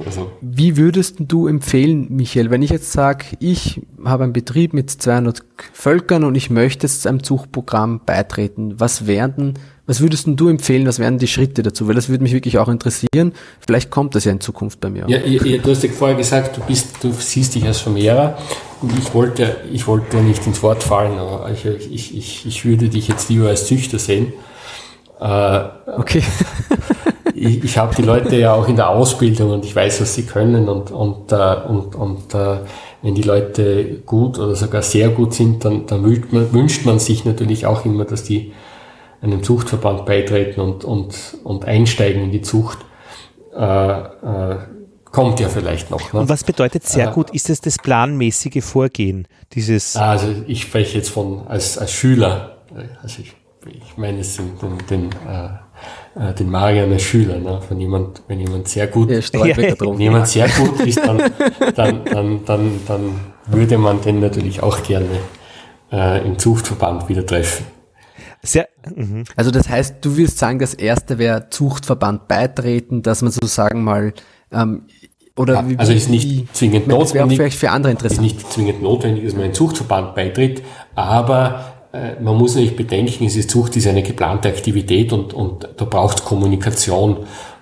also. 0.05 0.31
Wie 0.41 0.77
würdest 0.77 1.15
du 1.19 1.47
empfehlen, 1.47 2.07
Michael, 2.10 2.51
wenn 2.51 2.62
ich 2.62 2.69
jetzt 2.69 2.91
sage, 2.91 3.25
ich 3.39 3.81
habe 4.05 4.23
einen 4.23 4.33
Betrieb 4.33 4.73
mit 4.73 4.89
200 4.89 5.43
Völkern 5.73 6.23
und 6.23 6.36
ich 6.36 6.49
möchte 6.49 6.86
jetzt 6.86 7.07
einem 7.07 7.23
Zuchtprogramm 7.23 8.01
beitreten, 8.05 8.79
was 8.79 9.07
werden 9.07 9.55
was 9.88 10.01
würdest 10.01 10.27
du 10.27 10.49
empfehlen, 10.49 10.86
was 10.86 10.99
wären 10.99 11.17
die 11.17 11.27
Schritte 11.27 11.63
dazu? 11.63 11.88
Weil 11.88 11.95
das 11.95 12.10
würde 12.10 12.21
mich 12.21 12.33
wirklich 12.33 12.57
auch 12.57 12.67
interessieren. 12.67 13.31
Vielleicht 13.65 13.89
kommt 13.89 14.15
das 14.15 14.25
ja 14.25 14.33
in 14.33 14.41
Zukunft 14.41 14.81
bei 14.81 14.89
mir. 14.89 15.05
Ja, 15.07 15.19
ja 15.19 15.57
du 15.60 15.71
hast 15.71 15.81
ja 15.81 15.89
vorher 15.89 16.17
gesagt, 16.17 16.57
du 16.57 16.62
bist, 16.62 17.01
du 17.01 17.13
siehst 17.13 17.55
dich 17.55 17.63
als 17.63 17.79
Vermehrer. 17.79 18.38
Und 18.81 18.91
ich 18.99 19.13
wollte, 19.13 19.55
ich 19.71 19.88
wollte 19.88 20.17
nicht 20.17 20.45
ins 20.45 20.62
Wort 20.62 20.83
fallen, 20.83 21.17
aber 21.17 21.49
ich, 21.51 21.65
ich, 21.65 22.15
ich, 22.15 22.45
ich 22.45 22.65
würde 22.65 22.89
dich 22.89 23.07
jetzt 23.07 23.29
lieber 23.29 23.47
als 23.47 23.65
Züchter 23.65 23.97
sehen. 23.97 24.33
Äh, 25.21 25.60
okay. 25.95 26.21
ich, 27.38 27.63
ich 27.63 27.78
habe 27.78 27.95
die 27.95 28.02
Leute 28.02 28.36
ja 28.36 28.54
auch 28.54 28.67
in 28.67 28.76
der 28.76 28.89
Ausbildung 28.89 29.52
und 29.52 29.65
ich 29.65 29.76
weiß, 29.76 30.02
was 30.02 30.15
sie 30.15 30.23
können 30.23 30.67
und, 30.67 30.91
und, 30.91 31.32
äh, 31.32 31.56
und, 31.67 31.95
und 31.95 32.34
äh, 32.34 32.58
wenn 33.02 33.15
die 33.15 33.21
Leute 33.21 34.02
gut 34.06 34.39
oder 34.39 34.56
sogar 34.56 34.82
sehr 34.82 35.10
gut 35.10 35.34
sind, 35.34 35.63
dann, 35.63 35.86
dann 35.86 36.04
wünscht, 36.04 36.32
man, 36.32 36.52
wünscht 36.52 36.86
man 36.86 37.00
sich 37.00 37.26
natürlich 37.26 37.65
auch 37.65 37.86
immer, 37.86 38.06
dass 38.06 38.23
die 38.23 38.54
einem 39.21 39.43
Zuchtverband 39.43 40.06
beitreten 40.06 40.62
und, 40.62 40.84
und, 40.84 41.38
und 41.43 41.65
einsteigen 41.65 42.23
in 42.23 42.32
die 42.32 42.41
Zucht, 42.41 42.80
äh, 43.56 44.00
äh, 44.00 44.58
kommt 45.06 45.39
ja 45.39 45.50
vielleicht 45.50 45.89
noch. 45.89 46.13
Ne? 46.13 46.21
Und 46.21 46.30
was 46.30 46.43
bedeutet 46.43 46.86
sehr 46.86 47.10
äh, 47.10 47.13
gut? 47.13 47.30
Ist 47.32 47.50
es 47.50 47.62
das 47.62 47.78
planmäßige 47.78 48.63
Vorgehen? 48.63 49.28
Dieses 49.54 49.95
also 49.95 50.28
ich 50.47 50.62
spreche 50.63 50.97
jetzt 50.97 51.10
von 51.10 51.47
als, 51.47 51.78
als 51.78 51.91
Schüler. 51.91 52.58
Also 53.02 53.21
ich, 53.21 53.34
ich 53.65 53.97
meine 53.97 54.19
es 54.19 54.36
sind 54.36 54.62
den, 54.62 54.78
den, 54.89 55.12
äh, 55.28 55.50
äh 56.15 56.33
den 56.33 56.49
Marian 56.49 56.91
als 56.91 57.03
Schüler, 57.03 57.39
ne? 57.39 57.59
wenn 57.69 57.79
jemand, 57.79 58.21
wenn 58.27 58.39
jemand 58.39 58.67
sehr 58.67 58.87
gut, 58.87 59.09
ja, 59.09 59.17
wenn 59.33 59.99
jemand 59.99 60.27
sehr 60.27 60.47
gut 60.49 60.79
ist, 60.81 60.99
dann, 60.99 61.31
dann, 61.75 62.05
dann, 62.05 62.45
dann, 62.45 62.71
dann 62.87 63.19
würde 63.47 63.77
man 63.77 64.01
den 64.01 64.19
natürlich 64.19 64.61
auch 64.61 64.83
gerne 64.83 65.07
äh, 65.91 66.25
im 66.25 66.37
Zuchtverband 66.37 67.09
wieder 67.09 67.25
treffen. 67.25 67.65
Sehr, 68.43 68.67
mhm. 68.95 69.23
Also 69.35 69.51
das 69.51 69.67
heißt, 69.67 69.95
du 70.01 70.15
wirst 70.17 70.37
sagen, 70.37 70.59
das 70.59 70.73
erste 70.73 71.17
wäre 71.17 71.49
Zuchtverband 71.49 72.27
beitreten, 72.27 73.01
dass 73.01 73.21
man 73.21 73.31
sozusagen 73.31 73.83
mal 73.83 74.13
ähm, 74.51 74.83
oder 75.35 75.53
ja, 75.55 75.69
wie, 75.69 75.77
also 75.77 75.93
ist 75.93 76.09
nicht 76.09 76.27
wie, 76.27 76.47
zwingend 76.51 76.87
notwendig. 76.87 77.37
vielleicht 77.37 77.59
für 77.59 77.69
andere 77.69 77.91
interessant. 77.91 78.25
Ist 78.25 78.39
nicht 78.39 78.51
zwingend 78.51 78.81
notwendig, 78.81 79.23
dass 79.23 79.33
man 79.33 79.43
einen 79.43 79.53
Zuchtverband 79.53 80.15
beitritt, 80.15 80.63
aber 80.95 81.76
man 82.21 82.36
muss 82.36 82.55
natürlich 82.55 82.75
bedenken, 82.75 83.25
es 83.25 83.47
Zucht 83.47 83.75
ist 83.75 83.88
eine 83.88 84.03
geplante 84.03 84.49
Aktivität 84.49 85.13
und, 85.13 85.33
und 85.33 85.67
da 85.77 85.86
braucht 85.86 86.19
es 86.19 86.25
Kommunikation 86.25 87.17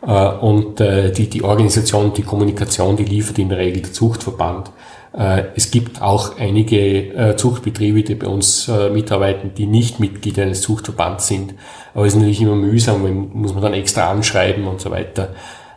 äh, 0.06 0.28
und 0.28 0.80
äh, 0.80 1.12
die, 1.12 1.30
die 1.30 1.44
Organisation, 1.44 2.14
die 2.14 2.24
Kommunikation, 2.24 2.96
die 2.96 3.06
liefert 3.06 3.40
in 3.40 3.50
der 3.50 3.58
Regel 3.58 3.82
der 3.84 3.94
Zuchtverband. 3.94 4.72
Äh, 5.18 5.44
es 5.56 5.72
gibt 5.72 6.02
auch 6.02 6.38
einige 6.38 6.78
äh, 6.78 7.36
Zuchtbetriebe, 7.36 8.04
die 8.04 8.16
bei 8.16 8.28
uns 8.28 8.68
äh, 8.68 8.90
mitarbeiten, 8.90 9.52
die 9.56 9.66
nicht 9.66 10.00
Mitglied 10.00 10.38
eines 10.40 10.62
Zuchtverbands 10.62 11.28
sind. 11.28 11.54
Aber 11.94 12.06
es 12.06 12.14
ist 12.14 12.20
natürlich 12.20 12.42
immer 12.42 12.56
mühsam, 12.56 13.30
muss 13.34 13.54
man 13.54 13.64
dann 13.64 13.74
extra 13.74 14.12
anschreiben 14.12 14.68
und 14.68 14.82
so 14.82 14.92
weiter. 14.92 15.30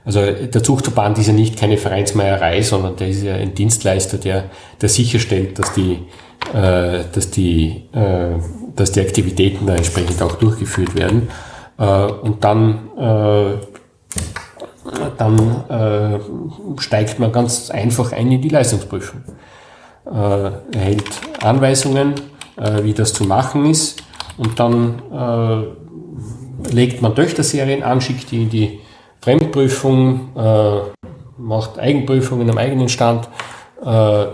Also 0.04 0.20
der 0.22 0.62
Zuchtverband 0.62 1.18
ist 1.18 1.26
ja 1.26 1.34
nicht 1.34 1.58
keine 1.58 1.76
Vereinsmeierei, 1.76 2.62
sondern 2.62 2.96
der 2.96 3.08
ist 3.08 3.22
ja 3.22 3.34
ein 3.34 3.54
Dienstleister, 3.54 4.16
der, 4.16 4.44
der 4.80 4.88
sicherstellt, 4.88 5.58
dass 5.58 5.74
die, 5.74 5.98
äh, 6.52 7.04
dass 7.12 7.30
die, 7.30 7.84
äh, 7.92 8.38
dass 8.74 8.92
die 8.92 9.00
Aktivitäten 9.00 9.66
da 9.66 9.74
entsprechend 9.74 10.22
auch 10.22 10.36
durchgeführt 10.36 10.94
werden. 10.94 11.28
Äh, 11.78 12.06
und 12.06 12.44
dann 12.44 12.88
äh, 12.98 13.54
dann 15.18 15.38
äh, 15.68 16.80
steigt 16.80 17.18
man 17.18 17.30
ganz 17.30 17.70
einfach 17.70 18.12
ein 18.12 18.32
in 18.32 18.40
die 18.40 18.48
Leistungsprüfung. 18.48 19.20
Äh, 20.06 20.76
erhält 20.76 21.04
Anweisungen, 21.42 22.14
wie 22.82 22.92
das 22.92 23.12
zu 23.12 23.22
machen 23.22 23.66
ist 23.66 24.02
und 24.36 24.58
dann 24.58 25.00
legt 26.72 27.00
man 27.00 27.14
Töchterserien 27.14 27.84
an, 27.84 28.00
schickt 28.00 28.32
die 28.32 28.42
in 28.42 28.50
die 28.50 28.80
Fremdprüfung, 29.20 30.30
macht 31.36 31.78
Eigenprüfungen 31.78 32.50
am 32.50 32.58
eigenen 32.58 32.88
Stand 32.88 33.28
äh, 33.84 34.26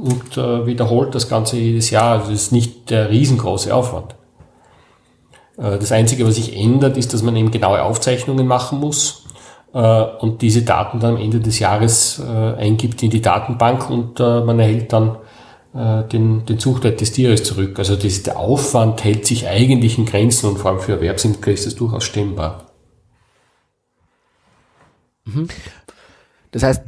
und 0.00 0.36
wiederholt 0.36 1.14
das 1.14 1.28
Ganze 1.28 1.56
jedes 1.56 1.90
Jahr. 1.90 2.18
Also 2.18 2.30
das 2.30 2.42
ist 2.42 2.52
nicht 2.52 2.90
der 2.90 3.10
riesengroße 3.10 3.74
Aufwand. 3.74 4.14
Das 5.56 5.92
Einzige, 5.92 6.26
was 6.26 6.36
sich 6.36 6.56
ändert, 6.56 6.96
ist, 6.96 7.12
dass 7.12 7.22
man 7.22 7.36
eben 7.36 7.50
genaue 7.50 7.82
Aufzeichnungen 7.82 8.46
machen 8.46 8.80
muss 8.80 9.24
äh, 9.72 10.02
und 10.20 10.42
diese 10.42 10.62
Daten 10.62 11.00
dann 11.00 11.16
am 11.16 11.20
Ende 11.20 11.40
des 11.40 11.58
Jahres 11.58 12.18
äh, 12.18 12.24
eingibt 12.24 13.02
in 13.02 13.10
die 13.10 13.20
Datenbank 13.20 13.88
und 13.88 14.18
äh, 14.20 14.40
man 14.40 14.58
erhält 14.58 14.92
dann 14.92 15.16
den, 15.72 16.44
den 16.46 16.58
Zuchtwert 16.58 17.00
des 17.00 17.12
Tieres 17.12 17.44
zurück. 17.44 17.78
Also 17.78 17.94
das, 17.94 18.24
der 18.24 18.40
Aufwand 18.40 19.04
hält 19.04 19.24
sich 19.24 19.46
eigentlich 19.46 19.98
in 19.98 20.04
Grenzen 20.04 20.50
und 20.50 20.58
vor 20.58 20.72
allem 20.72 20.80
für 20.80 20.94
Erwerbsimker 20.94 21.52
ist 21.52 21.64
das 21.64 21.76
durchaus 21.76 22.02
stemmbar. 22.02 22.72
Mhm. 25.26 25.46
Das 26.50 26.64
heißt, 26.64 26.82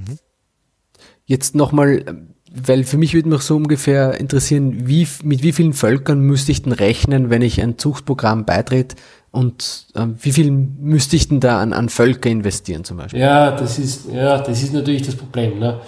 jetzt 1.26 1.54
nochmal 1.54 2.26
weil 2.54 2.84
für 2.84 2.98
mich 2.98 3.14
würde 3.14 3.28
mich 3.28 3.42
so 3.42 3.56
ungefähr 3.56 4.18
interessieren, 4.20 4.86
wie, 4.86 5.06
mit 5.22 5.42
wie 5.42 5.52
vielen 5.52 5.72
Völkern 5.72 6.20
müsste 6.20 6.52
ich 6.52 6.62
denn 6.62 6.72
rechnen, 6.72 7.30
wenn 7.30 7.42
ich 7.42 7.60
ein 7.62 7.78
Zuchtprogramm 7.78 8.44
beitrete 8.44 8.96
und 9.30 9.86
äh, 9.94 10.06
wie 10.20 10.32
viel 10.32 10.50
müsste 10.50 11.16
ich 11.16 11.28
denn 11.28 11.40
da 11.40 11.60
an, 11.60 11.72
an 11.72 11.88
Völker 11.88 12.28
investieren 12.28 12.84
zum 12.84 12.98
Beispiel? 12.98 13.20
Ja, 13.20 13.52
das 13.52 13.78
ist, 13.78 14.12
ja, 14.12 14.38
das 14.38 14.62
ist 14.62 14.74
natürlich 14.74 15.02
das 15.02 15.16
Problem. 15.16 15.58
Ne? 15.58 15.80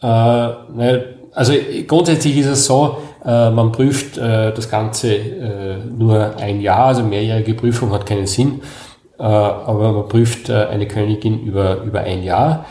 Äh, 0.00 0.98
also 1.34 1.52
grundsätzlich 1.86 2.38
ist 2.38 2.46
es 2.46 2.64
so, 2.64 2.98
äh, 3.24 3.50
man 3.50 3.70
prüft 3.72 4.16
äh, 4.16 4.52
das 4.52 4.70
Ganze 4.70 5.14
äh, 5.14 5.76
nur 5.76 6.36
ein 6.36 6.60
Jahr, 6.62 6.86
also 6.86 7.02
mehrjährige 7.02 7.54
Prüfung 7.54 7.92
hat 7.92 8.06
keinen 8.06 8.26
Sinn, 8.26 8.62
äh, 9.18 9.22
aber 9.22 9.92
man 9.92 10.08
prüft 10.08 10.50
eine 10.50 10.88
Königin 10.88 11.42
über, 11.42 11.82
über 11.82 12.00
ein 12.00 12.22
Jahr. 12.22 12.64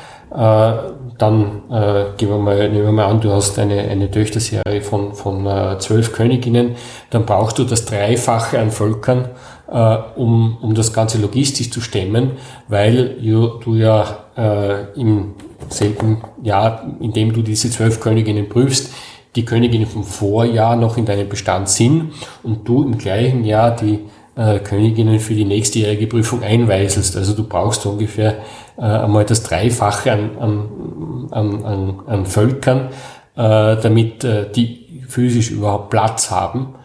Dann 1.18 1.64
äh, 1.72 2.06
gehen 2.18 2.30
wir 2.30 2.38
mal, 2.38 2.70
nehmen 2.70 2.86
wir 2.86 2.92
mal 2.92 3.06
an, 3.06 3.22
du 3.22 3.32
hast 3.32 3.58
eine, 3.58 3.80
eine 3.80 4.12
Töchterserie 4.12 4.82
von, 4.82 5.14
von 5.14 5.46
äh, 5.48 5.80
zwölf 5.80 6.14
Königinnen, 6.14 6.76
dann 7.10 7.26
brauchst 7.26 7.58
du 7.58 7.64
das 7.64 7.86
Dreifache 7.86 8.60
an 8.60 8.70
Völkern, 8.70 9.30
äh, 9.72 9.98
um, 10.16 10.58
um 10.62 10.76
das 10.76 10.94
Ganze 10.94 11.18
logistisch 11.18 11.72
zu 11.72 11.82
stemmen, 11.82 12.34
weil 12.68 13.16
du, 13.20 13.60
du 13.60 13.76
ja 13.76 14.26
äh, 14.38 15.00
im 15.00 15.34
selben 15.70 16.22
Jahr, 16.44 16.86
in 17.00 17.14
dem 17.14 17.34
du 17.34 17.42
diese 17.42 17.72
zwölf 17.72 18.00
Königinnen 18.00 18.48
prüfst, 18.48 18.94
die 19.36 19.46
Königinnen 19.46 19.88
vom 19.88 20.04
Vorjahr 20.04 20.76
noch 20.76 20.98
in 20.98 21.06
deinem 21.06 21.30
Bestand 21.30 21.70
sind 21.70 22.14
und 22.44 22.68
du 22.68 22.84
im 22.84 22.98
gleichen 22.98 23.44
Jahr 23.44 23.76
die 23.76 24.00
äh, 24.38 24.60
Königinnen 24.60 25.20
für 25.20 25.34
die 25.34 25.46
nächstjährige 25.46 26.08
Prüfung 26.08 26.44
einweiselst. 26.44 27.18
Also 27.18 27.34
du 27.34 27.44
brauchst 27.44 27.86
ungefähr 27.86 28.38
äh, 28.78 28.82
einmal 28.82 29.26
das 29.26 29.44
Dreifache 29.44 30.12
an, 30.12 30.38
an, 30.40 31.28
an, 31.32 31.66
an, 31.66 32.00
an 32.06 32.26
Völkern, 32.26 32.90
äh, 33.36 33.78
damit 33.82 34.24
äh, 34.24 34.50
die 34.52 35.04
physisch 35.08 35.52
überhaupt 35.52 35.90
Platz 35.90 36.32
haben. 36.32 36.76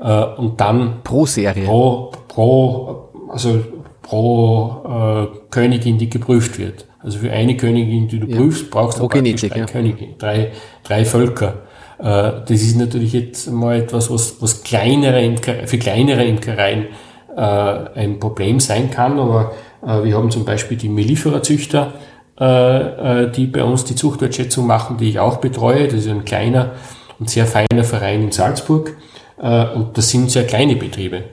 Äh, 0.00 0.24
und 0.24 0.60
dann 0.60 1.02
pro 1.04 1.26
Serie. 1.26 1.64
Pro, 1.64 2.12
pro, 2.28 3.10
also 3.28 3.60
pro 4.02 5.28
äh, 5.32 5.38
Königin, 5.50 5.98
die 5.98 6.08
geprüft 6.08 6.58
wird. 6.58 6.86
Also 7.00 7.18
für 7.18 7.30
eine 7.30 7.56
Königin, 7.56 8.08
die 8.08 8.20
du 8.20 8.26
ja. 8.26 8.36
prüfst, 8.36 8.70
brauchst 8.70 9.00
du 9.00 9.08
Genetik, 9.08 9.52
drei 9.52 9.58
ja. 9.60 9.66
Königin, 9.66 10.14
drei, 10.18 10.52
drei 10.84 11.04
Völker. 11.04 11.54
Äh, 12.02 12.42
das 12.46 12.50
ist 12.62 12.76
natürlich 12.76 13.12
jetzt 13.12 13.50
mal 13.50 13.76
etwas, 13.76 14.10
was, 14.10 14.42
was 14.42 14.62
kleinere 14.62 15.22
Imker, 15.22 15.66
für 15.66 15.78
kleinere 15.78 16.24
Imkereien 16.24 16.88
äh, 17.36 17.40
ein 17.40 18.18
Problem 18.18 18.60
sein 18.60 18.90
kann, 18.90 19.18
aber 19.18 19.52
äh, 19.86 20.04
wir 20.04 20.16
haben 20.16 20.30
zum 20.30 20.44
Beispiel 20.44 20.76
die 20.76 20.88
Mellifera-Züchter, 20.88 21.94
äh, 22.36 23.30
die 23.30 23.46
bei 23.46 23.64
uns 23.64 23.84
die 23.84 23.94
Zuchtwertschätzung 23.94 24.66
machen, 24.66 24.98
die 24.98 25.08
ich 25.08 25.18
auch 25.18 25.38
betreue. 25.38 25.86
Das 25.86 26.00
ist 26.00 26.08
ein 26.08 26.24
kleiner 26.24 26.72
und 27.18 27.30
sehr 27.30 27.46
feiner 27.46 27.84
Verein 27.84 28.22
in 28.22 28.32
Salzburg. 28.32 28.96
Und 29.38 29.98
das 29.98 30.08
sind 30.08 30.30
sehr 30.30 30.46
kleine 30.46 30.76
Betriebe. 30.76 31.24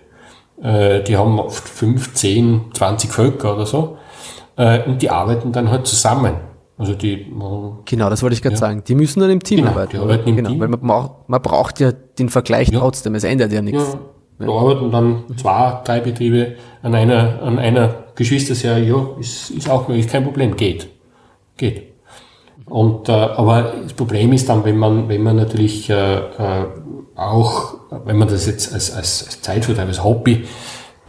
Die 0.57 1.15
haben 1.15 1.39
oft 1.39 1.67
5, 1.67 2.15
10, 2.15 2.61
20 2.73 3.11
Völker 3.11 3.53
oder 3.53 3.67
so. 3.67 3.97
Und 4.55 5.01
die 5.01 5.11
arbeiten 5.11 5.51
dann 5.51 5.69
halt 5.69 5.85
zusammen. 5.85 6.33
Also 6.79 6.93
die, 6.95 7.25
genau, 7.83 8.09
das 8.09 8.23
wollte 8.23 8.35
ich 8.35 8.41
gerade 8.41 8.55
ja. 8.55 8.59
sagen. 8.59 8.83
Die 8.87 8.95
müssen 8.95 9.19
dann 9.19 9.29
im 9.29 9.43
Team 9.43 9.57
genau, 9.57 9.71
arbeiten. 9.71 9.91
Die 9.91 9.97
arbeiten 9.97 10.29
im 10.29 10.35
genau, 10.37 10.49
Team. 10.49 10.59
weil 10.61 10.69
man 10.69 10.79
braucht, 10.79 11.27
man 11.27 11.41
braucht 11.41 11.81
ja 11.81 11.91
den 11.91 12.29
Vergleich 12.29 12.69
ja. 12.69 12.79
trotzdem. 12.79 13.15
Es 13.15 13.25
ändert 13.25 13.51
ja 13.51 13.61
nichts. 13.61 13.97
Ja, 14.39 14.45
da 14.45 14.51
arbeiten 14.53 14.89
dann 14.89 15.23
zwei, 15.35 15.81
drei 15.83 15.99
Betriebe 15.99 16.55
an 16.81 16.95
einer, 16.95 17.41
an 17.41 17.59
einer 17.59 18.05
Geschwisterserie, 18.15 18.87
ja, 18.87 19.07
ist, 19.19 19.49
ist 19.49 19.69
auch 19.69 19.89
möglich, 19.89 20.07
kein 20.07 20.23
Problem, 20.23 20.55
geht. 20.55 20.87
Geht. 21.57 21.83
Und, 22.65 23.09
äh, 23.09 23.11
aber 23.11 23.73
das 23.83 23.91
Problem 23.91 24.31
ist 24.31 24.47
dann, 24.47 24.63
wenn 24.63 24.77
man, 24.77 25.09
wenn 25.09 25.21
man 25.21 25.35
natürlich 25.35 25.89
äh, 25.89 26.15
äh, 26.15 26.65
auch, 27.15 27.73
wenn 28.05 28.17
man 28.17 28.29
das 28.29 28.47
jetzt 28.47 28.73
als, 28.73 28.95
als, 28.95 29.25
als 29.25 29.41
Zeitvertreib, 29.41 29.89
als 29.89 30.01
Hobby 30.01 30.45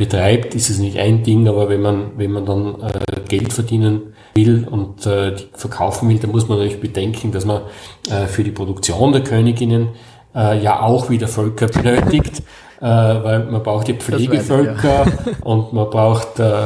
betreibt, 0.00 0.54
ist 0.54 0.70
es 0.70 0.78
nicht 0.78 0.98
ein 0.98 1.22
Ding, 1.22 1.46
aber 1.46 1.68
wenn 1.68 1.82
man, 1.82 2.12
wenn 2.16 2.32
man 2.32 2.46
dann 2.46 2.74
äh, 2.80 3.20
Geld 3.28 3.52
verdienen 3.52 4.14
will 4.34 4.66
und 4.68 5.06
äh, 5.06 5.34
die 5.36 5.44
verkaufen 5.52 6.08
will, 6.08 6.18
dann 6.18 6.30
muss 6.30 6.48
man 6.48 6.56
natürlich 6.58 6.80
bedenken, 6.80 7.32
dass 7.32 7.44
man 7.44 7.62
äh, 8.10 8.26
für 8.26 8.42
die 8.42 8.50
Produktion 8.50 9.12
der 9.12 9.22
Königinnen 9.22 9.90
äh, 10.34 10.58
ja 10.62 10.80
auch 10.80 11.10
wieder 11.10 11.28
Völker 11.28 11.66
benötigt 11.68 12.42
äh, 12.80 12.84
weil 12.86 13.44
man 13.44 13.62
braucht 13.62 13.88
ja 13.88 13.94
Pflegevölker 13.94 15.04
ich, 15.06 15.26
ja. 15.26 15.32
und 15.42 15.72
man 15.74 15.90
braucht, 15.90 16.40
äh, 16.40 16.62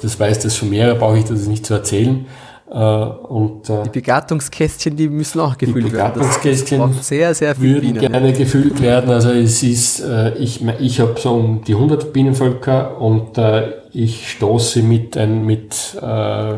das 0.00 0.18
weiß 0.18 0.38
das 0.38 0.56
schon 0.56 0.70
mehr, 0.70 0.94
brauche 0.94 1.18
ich 1.18 1.24
das 1.24 1.46
nicht 1.46 1.66
zu 1.66 1.74
erzählen. 1.74 2.24
Äh, 2.68 2.74
und, 2.74 3.70
äh, 3.70 3.84
die 3.84 3.90
Begattungskästchen, 3.90 4.96
die 4.96 5.08
müssen 5.08 5.40
auch 5.40 5.56
gefüllt 5.56 5.86
die 5.86 5.90
Begattungskästchen 5.90 6.80
werden. 6.80 6.98
sehr, 7.00 7.32
sehr 7.32 7.54
viel 7.54 7.74
würden 7.74 7.94
Bienen, 7.94 8.12
gerne 8.12 8.32
gefüllt 8.32 8.82
werden. 8.82 9.10
Also 9.10 9.30
es 9.30 9.62
ist, 9.62 10.00
äh, 10.00 10.34
ich, 10.34 10.66
ich 10.80 11.00
habe 11.00 11.14
so 11.18 11.34
um 11.34 11.62
die 11.62 11.74
100 11.74 12.12
Bienenvölker 12.12 13.00
und 13.00 13.38
äh, 13.38 13.72
ich 13.92 14.30
stoße 14.32 14.82
mit, 14.82 15.16
ein, 15.16 15.46
mit 15.46 15.96
äh, 16.02 16.54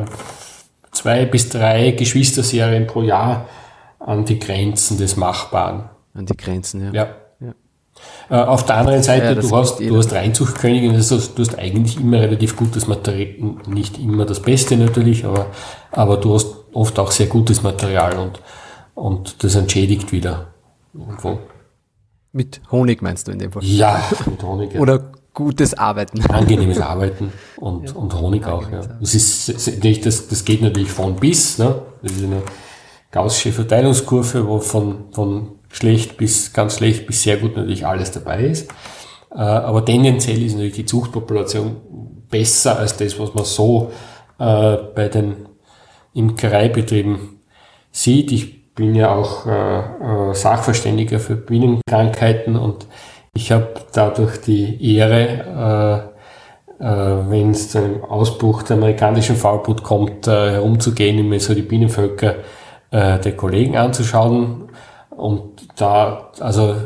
zwei 0.92 1.26
bis 1.26 1.50
drei 1.50 1.90
Geschwisterserien 1.90 2.86
pro 2.86 3.02
Jahr 3.02 3.46
an 3.98 4.24
die 4.24 4.38
Grenzen 4.38 4.96
des 4.96 5.16
Machbaren. 5.16 5.90
An 6.14 6.24
die 6.24 6.36
Grenzen, 6.36 6.86
ja. 6.86 6.92
Ja. 6.92 7.08
Äh, 8.30 8.34
auf 8.34 8.64
der 8.64 8.76
anderen 8.76 9.02
Seite, 9.02 9.26
ja, 9.26 9.34
du 9.34 9.56
hast, 9.56 9.80
du 9.80 9.96
hast 9.96 10.12
Reinzuchtkönigin, 10.12 10.94
also 10.94 11.16
du 11.16 11.42
hast 11.42 11.58
eigentlich 11.58 11.98
immer 11.98 12.20
relativ 12.20 12.56
gutes 12.56 12.86
Material, 12.86 13.56
nicht 13.66 13.98
immer 13.98 14.26
das 14.26 14.40
Beste 14.42 14.76
natürlich, 14.76 15.24
aber, 15.24 15.46
aber 15.92 16.18
du 16.18 16.34
hast 16.34 16.48
oft 16.72 16.98
auch 16.98 17.10
sehr 17.10 17.26
gutes 17.26 17.62
Material 17.62 18.18
und, 18.18 18.40
und 18.94 19.42
das 19.42 19.54
entschädigt 19.54 20.12
wieder 20.12 20.48
irgendwo. 20.92 21.38
Mit 22.32 22.60
Honig 22.70 23.00
meinst 23.00 23.28
du 23.28 23.32
in 23.32 23.38
dem 23.38 23.50
Fall? 23.50 23.64
Ja, 23.64 24.02
mit 24.26 24.42
Honig. 24.42 24.74
Ja. 24.74 24.80
Oder 24.80 25.12
gutes 25.32 25.72
Arbeiten. 25.72 26.20
Angenehmes 26.30 26.80
Arbeiten 26.82 27.32
und, 27.56 27.88
ja. 27.88 27.96
und 27.96 28.14
Honig 28.14 28.44
auch, 28.46 28.70
ja. 28.70 28.80
Das 29.00 29.14
ist 29.14 29.48
das, 29.48 30.28
das 30.28 30.44
geht 30.44 30.60
natürlich 30.60 30.90
von 30.90 31.16
bis, 31.16 31.58
ne? 31.58 31.80
Das 32.02 32.12
ist 32.12 32.24
eine 32.24 32.42
gaussische 33.10 33.52
Verteilungskurve, 33.52 34.46
wo 34.46 34.58
von, 34.58 35.06
von 35.12 35.57
schlecht 35.70 36.16
bis 36.16 36.52
ganz 36.52 36.76
schlecht 36.76 37.06
bis 37.06 37.22
sehr 37.22 37.36
gut 37.36 37.56
natürlich 37.56 37.86
alles 37.86 38.10
dabei 38.10 38.44
ist. 38.44 38.70
Äh, 39.30 39.38
aber 39.38 39.84
tendenziell 39.84 40.42
ist 40.42 40.54
natürlich 40.54 40.74
die 40.74 40.86
Zuchtpopulation 40.86 41.76
besser 42.30 42.78
als 42.78 42.96
das, 42.96 43.18
was 43.18 43.34
man 43.34 43.44
so 43.44 43.92
äh, 44.38 44.76
bei 44.94 45.08
den 45.08 45.46
Imkereibetrieben 46.14 47.40
sieht. 47.90 48.32
Ich 48.32 48.74
bin 48.74 48.94
ja 48.94 49.14
auch 49.14 49.46
äh, 49.46 50.34
Sachverständiger 50.34 51.18
für 51.20 51.36
Bienenkrankheiten 51.36 52.56
und 52.56 52.86
ich 53.34 53.52
habe 53.52 53.74
dadurch 53.92 54.40
die 54.40 54.96
Ehre, 54.96 56.10
wenn 56.80 57.50
es 57.50 57.70
zu 57.70 57.78
einem 57.78 58.02
Ausbruch 58.02 58.64
der 58.64 58.76
amerikanischen 58.76 59.36
Faulbrut 59.36 59.84
kommt, 59.84 60.26
herumzugehen 60.26 61.20
und 61.20 61.28
mir 61.28 61.38
so 61.38 61.54
die 61.54 61.62
Bienenvölker 61.62 62.36
der 62.90 63.36
Kollegen 63.36 63.76
anzuschauen. 63.76 64.70
Und 65.10 65.57
da, 65.80 66.30
also 66.40 66.76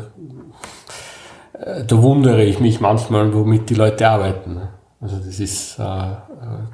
äh, 1.53 1.83
da 1.85 2.01
wundere 2.01 2.43
ich 2.43 2.59
mich 2.59 2.79
manchmal, 2.79 3.33
womit 3.33 3.69
die 3.69 3.75
Leute 3.75 4.07
arbeiten. 4.07 4.61
Also 5.01 5.17
das 5.17 5.39
ist 5.39 5.79
äh, 5.79 5.83
äh, 5.83 6.15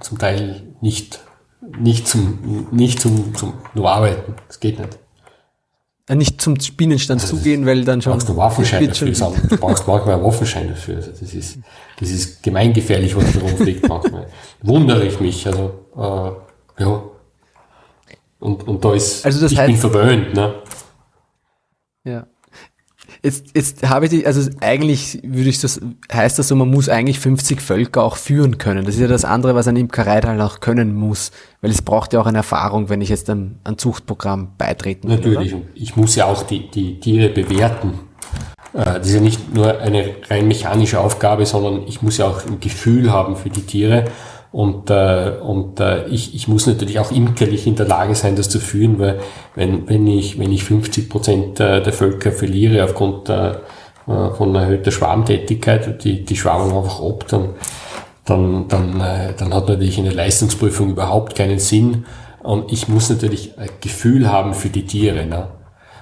zum 0.01 0.17
Teil 0.17 0.61
nicht, 0.81 1.19
nicht 1.79 2.07
zum, 2.07 2.67
nicht 2.71 2.99
zum, 2.99 3.35
zum 3.35 3.53
nur 3.73 3.89
arbeiten. 3.89 4.35
Das 4.47 4.59
geht 4.59 4.79
nicht. 4.79 4.99
Nicht 6.11 6.41
zum 6.41 6.59
Spinnenstand 6.59 7.21
also 7.21 7.37
zugehen, 7.37 7.67
weil 7.67 7.85
dann 7.85 8.01
schon. 8.01 8.13
Du 8.13 8.17
brauchst 8.17 8.29
einen 8.29 8.37
Waffenschein 8.37 8.87
dafür. 8.87 9.13
Schon 9.13 9.33
du 9.47 9.57
brauchst 9.57 9.87
manchmal 9.87 10.15
einen 10.15 10.23
Waffenschein 10.23 10.67
dafür. 10.67 10.95
Also 10.95 11.11
das 11.11 11.33
ist, 11.33 11.59
das 11.99 12.09
ist 12.09 12.41
gemeingefährlich, 12.41 13.15
was 13.15 13.31
da 13.31 13.39
rumfliegt 13.41 13.87
manchmal. 13.87 14.25
Wundere 14.63 15.05
ich 15.05 15.19
mich. 15.19 15.45
Also, 15.45 15.85
äh, 15.95 16.83
ja. 16.83 17.03
Und, 18.39 18.67
und 18.67 18.83
da 18.83 18.93
ist, 18.95 19.23
also 19.23 19.45
ich 19.45 19.55
heißt, 19.55 19.67
bin 19.67 19.77
verwöhnt, 19.77 20.33
ne? 20.33 20.55
Ja. 22.03 22.27
Jetzt, 23.23 23.47
jetzt 23.55 23.89
habe 23.89 24.05
ich 24.05 24.11
die, 24.11 24.25
also 24.25 24.49
eigentlich 24.61 25.19
würde 25.23 25.49
ich 25.49 25.59
das, 25.59 25.81
heißt 26.11 26.39
das 26.39 26.47
so, 26.47 26.55
man 26.55 26.69
muss 26.69 26.89
eigentlich 26.89 27.19
50 27.19 27.61
Völker 27.61 28.03
auch 28.03 28.15
führen 28.15 28.57
können. 28.57 28.85
Das 28.85 28.95
ist 28.95 29.01
ja 29.01 29.07
das 29.07 29.25
andere, 29.25 29.55
was 29.55 29.67
ein 29.67 29.75
Imkerei 29.75 30.21
dann 30.21 30.39
auch 30.41 30.59
können 30.59 30.93
muss, 30.95 31.31
weil 31.61 31.71
es 31.71 31.81
braucht 31.81 32.13
ja 32.13 32.21
auch 32.21 32.27
eine 32.27 32.37
Erfahrung, 32.39 32.89
wenn 32.89 33.01
ich 33.01 33.09
jetzt 33.09 33.29
ein, 33.29 33.59
ein 33.63 33.77
Zuchtprogramm 33.77 34.53
beitreten 34.57 35.09
will. 35.09 35.17
Natürlich, 35.17 35.55
oder? 35.55 35.63
ich 35.75 35.95
muss 35.95 36.15
ja 36.15 36.25
auch 36.25 36.43
die, 36.43 36.69
die 36.69 36.99
Tiere 36.99 37.29
bewerten. 37.29 37.99
Äh, 38.73 38.85
das 38.85 39.07
ist 39.07 39.15
ja 39.15 39.21
nicht 39.21 39.53
nur 39.53 39.79
eine 39.79 40.15
rein 40.29 40.47
mechanische 40.47 40.99
Aufgabe, 40.99 41.45
sondern 41.45 41.87
ich 41.87 42.01
muss 42.01 42.17
ja 42.17 42.27
auch 42.27 42.45
ein 42.45 42.59
Gefühl 42.59 43.11
haben 43.11 43.35
für 43.35 43.49
die 43.49 43.63
Tiere 43.63 44.05
und, 44.51 44.89
äh, 44.89 45.33
und 45.41 45.79
äh, 45.79 46.07
ich, 46.07 46.33
ich 46.33 46.47
muss 46.47 46.65
natürlich 46.65 46.99
auch 46.99 47.11
imkerlich 47.11 47.67
in 47.67 47.75
der 47.75 47.87
Lage 47.87 48.15
sein, 48.15 48.35
das 48.35 48.49
zu 48.49 48.59
führen, 48.59 48.97
weil 48.97 49.19
wenn, 49.55 49.87
wenn, 49.87 50.07
ich, 50.07 50.39
wenn 50.39 50.51
ich 50.51 50.63
50 50.63 51.07
Prozent 51.07 51.59
äh, 51.59 51.83
der 51.83 51.93
Völker 51.93 52.31
verliere 52.31 52.83
aufgrund 52.83 53.29
äh, 53.29 53.51
äh, 53.51 54.31
von 54.35 54.55
erhöhter 54.55 54.91
Schwarmtätigkeit, 54.91 56.03
die, 56.03 56.25
die 56.25 56.35
schwammen 56.35 56.75
einfach 56.75 56.99
ab, 56.99 57.25
dann, 57.27 57.49
dann, 58.25 58.67
dann, 58.67 58.99
äh, 59.01 59.33
dann 59.37 59.53
hat 59.53 59.69
natürlich 59.69 59.99
eine 59.99 60.09
Leistungsprüfung 60.09 60.89
überhaupt 60.89 61.35
keinen 61.35 61.59
Sinn. 61.59 62.05
Und 62.41 62.71
ich 62.71 62.87
muss 62.87 63.09
natürlich 63.09 63.55
ein 63.59 63.69
Gefühl 63.81 64.31
haben 64.31 64.55
für 64.55 64.69
die 64.69 64.85
Tiere. 64.85 65.27
Ne? 65.27 65.49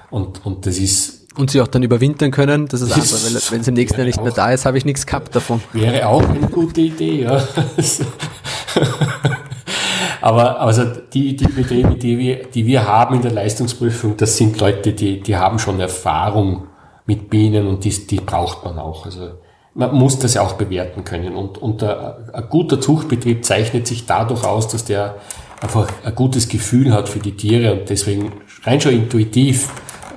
Und, 0.08 0.46
und 0.46 0.64
das 0.64 0.78
ist. 0.78 1.26
Und 1.36 1.50
sie 1.50 1.60
auch 1.60 1.68
dann 1.68 1.82
überwintern 1.82 2.30
können, 2.30 2.66
das 2.66 2.80
ist 2.80 2.92
andere, 2.92 3.12
weil 3.12 3.52
wenn 3.52 3.60
es 3.60 3.68
im 3.68 3.74
nächsten 3.74 3.98
Jahr 3.98 4.06
nicht 4.06 4.22
mehr 4.22 4.32
da 4.32 4.50
ist, 4.52 4.64
habe 4.64 4.78
ich 4.78 4.84
nichts 4.84 5.06
gehabt 5.06 5.36
davon. 5.36 5.60
Wäre 5.72 6.08
auch 6.08 6.26
eine 6.26 6.48
gute 6.48 6.80
Idee, 6.80 7.22
ja. 7.22 7.46
Aber 10.20 10.60
also 10.60 10.84
die, 10.84 11.36
die 11.36 11.46
Betriebe, 11.46 11.94
die 11.94 12.18
wir, 12.18 12.44
die 12.44 12.66
wir 12.66 12.86
haben 12.86 13.16
in 13.16 13.22
der 13.22 13.32
Leistungsprüfung, 13.32 14.16
das 14.16 14.36
sind 14.36 14.58
Leute, 14.60 14.92
die, 14.92 15.20
die 15.20 15.36
haben 15.36 15.58
schon 15.58 15.80
Erfahrung 15.80 16.66
mit 17.06 17.30
Bienen 17.30 17.66
und 17.66 17.84
die, 17.84 18.06
die 18.06 18.20
braucht 18.20 18.64
man 18.64 18.78
auch. 18.78 19.06
Also 19.06 19.30
man 19.74 19.94
muss 19.94 20.18
das 20.18 20.34
ja 20.34 20.42
auch 20.42 20.54
bewerten 20.54 21.04
können. 21.04 21.34
Und, 21.36 21.58
und 21.58 21.82
ein, 21.82 22.30
ein 22.32 22.48
guter 22.48 22.80
Zuchtbetrieb 22.80 23.44
zeichnet 23.44 23.86
sich 23.86 24.06
dadurch 24.06 24.44
aus, 24.44 24.68
dass 24.68 24.84
der 24.84 25.16
einfach 25.60 25.88
ein 26.04 26.14
gutes 26.14 26.48
Gefühl 26.48 26.92
hat 26.92 27.08
für 27.08 27.20
die 27.20 27.36
Tiere 27.36 27.72
und 27.72 27.88
deswegen 27.88 28.32
rein 28.64 28.80
schon 28.80 28.92
intuitiv 28.92 29.70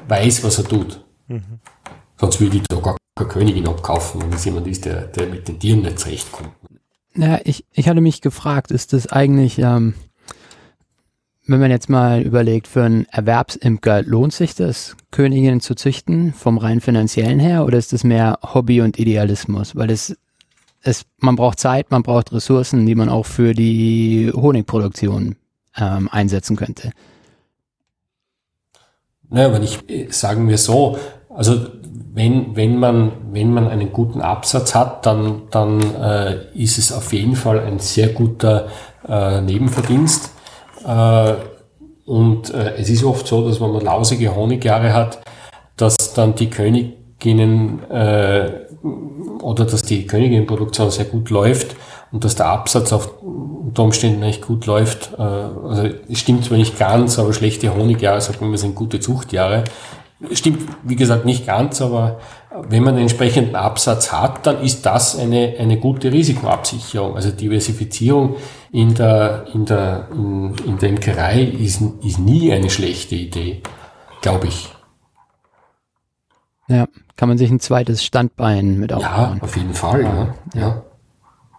weiß, 0.08 0.43
was 0.43 0.58
er 0.58 0.66
tut. 0.66 1.04
Mhm. 1.28 1.60
Sonst 2.18 2.39
würde 2.41 2.58
ich 2.58 2.64
da 2.64 2.76
gar 2.78 2.97
keine 3.16 3.30
Königin 3.30 3.68
abkaufen, 3.68 4.22
wenn 4.22 4.34
es 4.34 4.45
jemand 4.45 4.68
ist, 4.68 4.86
der, 4.86 5.08
der 5.08 5.28
mit 5.28 5.47
den 5.47 5.60
Tieren 5.60 5.82
nicht 5.82 5.99
zurechtkommt. 5.99 6.52
Ja, 7.16 7.39
ich, 7.43 7.66
ich 7.74 7.89
hatte 7.89 8.01
mich 8.01 8.22
gefragt, 8.22 8.72
ist 8.72 8.93
das 8.93 9.07
eigentlich, 9.07 9.59
ähm, 9.59 9.95
wenn 11.45 11.59
man 11.59 11.72
jetzt 11.72 11.89
mal 11.89 12.22
überlegt, 12.22 12.68
für 12.68 12.84
einen 12.84 13.05
Erwerbsimker 13.05 14.03
lohnt 14.03 14.34
sich 14.34 14.55
das, 14.55 14.95
Königinnen 15.12 15.59
zu 15.59 15.76
züchten, 15.76 16.34
vom 16.34 16.57
rein 16.57 16.80
finanziellen 16.80 17.39
her, 17.39 17.66
oder 17.66 17.78
ist 17.78 17.91
das 17.91 18.05
mehr 18.05 18.39
Hobby 18.41 18.80
und 18.82 18.97
Idealismus? 18.97 19.76
Weil 19.76 19.91
es, 19.91 20.16
es, 20.82 21.05
man 21.18 21.36
braucht 21.36 21.59
Zeit, 21.59 21.91
man 21.91 22.03
braucht 22.03 22.32
Ressourcen, 22.32 22.86
die 22.86 22.95
man 22.95 23.09
auch 23.09 23.26
für 23.26 23.53
die 23.53 24.32
Honigproduktion 24.34 25.36
ähm, 25.78 26.09
einsetzen 26.09 26.55
könnte. 26.55 26.91
Naja, 29.30 29.53
wenn 29.53 29.64
ich, 29.64 29.80
sagen 30.16 30.47
wir 30.47 30.57
so, 30.57 30.97
also 31.30 31.68
wenn, 32.14 32.55
wenn, 32.55 32.78
man, 32.78 33.12
wenn 33.32 33.53
man 33.53 33.70
einen 33.70 33.93
guten 33.93 34.22
Absatz 34.22 34.76
hat, 34.76 35.05
dann, 35.05 35.43
dann 35.49 35.80
äh, 35.95 36.38
ist 36.53 36.78
es 36.78 36.91
auf 36.91 37.14
jeden 37.14 37.36
Fall 37.36 37.59
ein 37.59 37.80
sehr 37.80 38.09
guter 38.09 38.68
äh, 39.07 39.39
Nebenverdienst. 39.41 40.32
Äh, 40.86 41.34
und 42.05 42.53
äh, 42.53 42.76
es 42.78 42.89
ist 42.89 43.03
oft 43.03 43.26
so, 43.28 43.47
dass 43.47 43.62
wenn 43.62 43.72
man 43.72 43.86
lausige 43.86 44.36
Honigjahre 44.36 44.93
hat, 44.93 45.22
dass 45.78 46.14
dann 46.14 46.36
die 46.36 46.49
Königinnen 46.49 47.89
äh, 47.89 48.51
oder 49.41 49.66
dass 49.66 49.84
die 49.84 50.05
Königinnenproduktion 50.05 50.91
sehr 50.91 51.05
gut 51.05 51.30
läuft 51.30 51.76
und 52.12 52.26
dass 52.26 52.36
der 52.36 52.47
Absatz 52.47 52.91
auf 52.91 53.22
unter 53.22 53.84
Umständen 53.84 54.22
echt 54.24 54.45
gut 54.45 54.66
läuft. 54.66 55.14
Äh, 55.18 55.22
also 55.22 55.89
es 56.09 56.20
stimmt 56.20 56.43
zwar 56.43 56.57
nicht 56.57 56.78
ganz, 56.78 57.18
aber 57.20 57.32
schlechte 57.32 57.74
Honigjahre, 57.74 58.20
sagt 58.20 58.41
man, 58.41 58.55
sind 58.57 58.76
gute 58.76 58.99
Zuchtjahre. 58.99 59.64
Stimmt, 60.34 60.69
wie 60.84 60.95
gesagt, 60.95 61.26
nicht 61.26 61.47
ganz, 61.47 61.82
aber 61.82 62.19
wenn 62.69 62.84
man 62.84 62.93
einen 62.93 63.03
entsprechenden 63.03 63.55
Absatz 63.55 64.11
hat, 64.11 64.45
dann 64.45 64.61
ist 64.61 64.86
das 64.86 65.17
eine, 65.17 65.55
eine 65.57 65.80
gute 65.80 66.11
Risikoabsicherung. 66.11 67.15
Also 67.15 67.32
Diversifizierung 67.32 68.36
in 68.72 68.93
der, 68.93 69.47
in 69.53 69.65
der, 69.65 70.09
in, 70.13 70.55
in 70.65 70.78
der 70.78 70.89
Imkerei 70.89 71.41
ist, 71.41 71.82
ist 72.03 72.19
nie 72.19 72.53
eine 72.53 72.69
schlechte 72.69 73.15
Idee, 73.15 73.63
glaube 74.22 74.47
ich. 74.47 74.69
Ja, 76.67 76.88
kann 77.15 77.30
man 77.30 77.38
sich 77.38 77.49
ein 77.49 77.59
zweites 77.59 78.03
Standbein 78.03 78.80
mit 78.80 78.93
aufbauen. 78.93 79.38
Ja, 79.38 79.43
auf 79.43 79.57
jeden 79.57 79.74
Fall, 79.74 80.03
ja. 80.03 80.36
ja. 80.53 80.61
ja. 80.61 80.86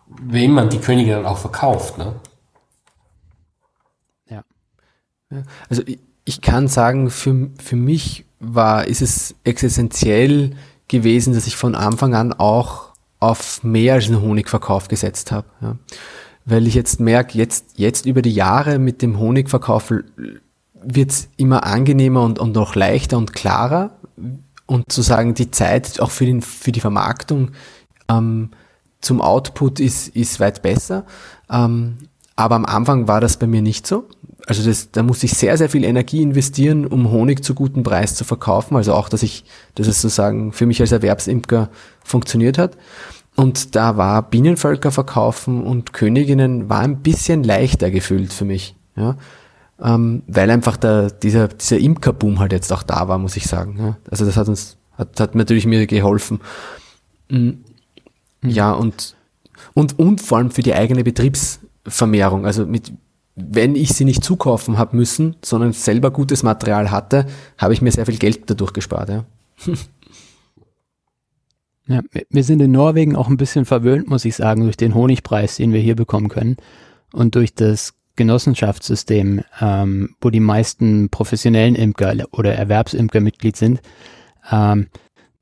Wenn 0.07 0.53
man 0.53 0.71
die 0.71 0.79
Königin 0.79 1.15
dann 1.15 1.27
auch 1.27 1.39
verkauft, 1.39 1.99
ne? 1.99 2.15
Ja. 5.31 5.43
Also 5.69 5.83
ich, 6.25 6.41
kann 6.41 6.69
sagen, 6.69 7.11
für, 7.11 7.51
für 7.63 7.77
mich 7.77 8.25
war, 8.41 8.87
ist 8.87 9.03
es 9.03 9.35
existenziell 9.45 10.55
gewesen, 10.89 11.35
dass 11.35 11.47
ich 11.47 11.57
von 11.57 11.75
Anfang 11.75 12.15
an 12.15 12.33
auch 12.33 12.93
auf 13.21 13.63
mehr 13.63 13.95
als 13.95 14.09
einen 14.09 14.21
Honigverkauf 14.21 14.89
gesetzt 14.89 15.31
habe. 15.33 15.47
Ja. 15.61 15.77
Weil 16.45 16.67
ich 16.67 16.75
jetzt 16.75 16.99
merke, 16.99 17.39
jetzt, 17.39 17.75
jetzt 17.77 18.05
über 18.05 18.21
die 18.21 18.35
Jahre 18.35 18.79
mit 18.79 19.01
dem 19.01 19.19
Honigverkauf 19.19 19.93
wird's 20.83 21.29
immer 21.37 21.65
angenehmer 21.65 22.23
und, 22.23 22.41
und 22.41 22.55
noch 22.55 22.75
leichter 22.75 23.17
und 23.17 23.33
klarer. 23.33 23.97
Und 24.67 24.91
zu 24.91 25.03
sagen, 25.03 25.35
die 25.35 25.51
Zeit 25.51 26.01
auch 26.01 26.11
für, 26.11 26.27
den, 26.27 26.43
für 26.43 26.73
die 26.73 26.81
Vermarktung 26.81 27.53
ähm, 28.09 28.51
zum 29.01 29.21
Output 29.21 29.81
ist, 29.81 30.09
ist 30.09 30.41
weit 30.41 30.63
besser. 30.63 31.05
Ähm, 31.51 31.99
aber 32.37 32.57
am 32.57 32.65
Anfang 32.65 33.07
war 33.07 33.21
das 33.21 33.37
bei 33.37 33.47
mir 33.47 33.63
nicht 33.63 33.87
so. 33.87 34.09
Also 34.47 34.69
das, 34.69 34.91
da 34.91 35.03
muss 35.03 35.23
ich 35.23 35.35
sehr, 35.35 35.57
sehr 35.57 35.69
viel 35.69 35.85
Energie 35.85 36.23
investieren, 36.23 36.87
um 36.87 37.11
Honig 37.11 37.45
zu 37.45 37.55
gutem 37.55 37.83
Preis 37.83 38.17
zu 38.17 38.25
verkaufen. 38.25 38.77
Also 38.77 38.95
auch, 38.95 39.09
dass 39.09 39.23
ich, 39.23 39.45
dass 39.75 39.87
es 39.87 40.03
sozusagen 40.03 40.53
für 40.53 40.67
mich 40.67 40.81
als 40.81 40.93
Erwerbsimker 40.93 41.71
funktioniert 42.05 42.59
hat. 42.59 42.77
Und 43.35 43.77
da 43.77 43.97
war 43.97 44.29
Bienenvölker 44.29 44.91
verkaufen 44.91 45.63
und 45.63 45.93
Königinnen 45.93 46.69
war 46.69 46.81
ein 46.81 47.01
bisschen 47.01 47.45
leichter 47.45 47.91
gefühlt 47.91 48.33
für 48.33 48.45
mich. 48.45 48.75
Ja. 48.97 49.17
Ähm, 49.81 50.23
weil 50.27 50.51
einfach 50.51 50.77
der, 50.77 51.11
dieser, 51.11 51.49
dieser 51.49 51.79
Imkerboom 51.79 52.41
halt 52.41 52.53
jetzt 52.53 52.73
auch 52.73 52.83
da 52.83 53.09
war, 53.09 53.19
muss 53.19 53.37
ich 53.37 53.47
sagen. 53.47 53.77
Ja. 53.79 53.97
Also 54.11 54.27
das 54.27 54.37
hat 54.37 54.49
uns, 54.49 54.77
hat, 54.99 55.19
hat 55.19 55.35
natürlich 55.35 55.67
mir 55.67 55.87
geholfen. 55.87 56.41
Mhm. 57.31 57.65
Ja, 58.45 58.73
und, 58.73 59.15
und, 59.73 59.99
und 59.99 60.21
vor 60.21 60.39
allem 60.39 60.51
für 60.51 60.63
die 60.63 60.75
eigene 60.75 61.05
Betriebsvermehrung. 61.05 62.45
Also 62.45 62.67
mit, 62.67 62.93
wenn 63.35 63.77
ich 63.77 63.95
sie 63.95 64.05
nicht 64.05 64.23
zukaufen 64.23 64.79
habe 64.79 64.97
müssen, 64.97 65.37
sondern 65.43 65.73
selber 65.73 66.11
gutes 66.11 66.43
Material 66.43 66.91
hatte, 66.91 67.27
habe 67.59 67.73
ich 67.73 67.83
mir 67.83 67.91
sehr 67.91 68.07
viel 68.07 68.19
Geld 68.19 68.43
dadurch 68.47 68.73
gespart. 68.73 69.09
Ja. 69.09 69.25
Ja, 71.89 72.01
wir 72.31 72.45
sind 72.45 72.63
in 72.63 72.71
Norwegen 72.71 73.17
auch 73.17 73.29
ein 73.29 73.37
bisschen 73.37 73.65
verwöhnt, 73.65 74.09
muss 74.09 74.25
ich 74.25 74.37
sagen, 74.37 74.63
durch 74.63 74.77
den 74.77 74.95
Honigpreis, 74.95 75.57
den 75.57 75.73
wir 75.73 75.81
hier 75.81 75.97
bekommen 75.97 76.29
können 76.29 76.57
und 77.13 77.35
durch 77.35 77.55
das 77.55 77.95
Genossenschaftssystem, 78.15 79.43
ähm, 79.61 80.15
wo 80.21 80.31
die 80.31 80.41
meisten 80.41 81.09
professionellen 81.09 81.75
Imker 81.75 82.15
oder 82.31 82.55
Erwerbsimker 82.55 83.21
Mitglied 83.21 83.57
sind. 83.57 83.81
Ähm, 84.51 84.87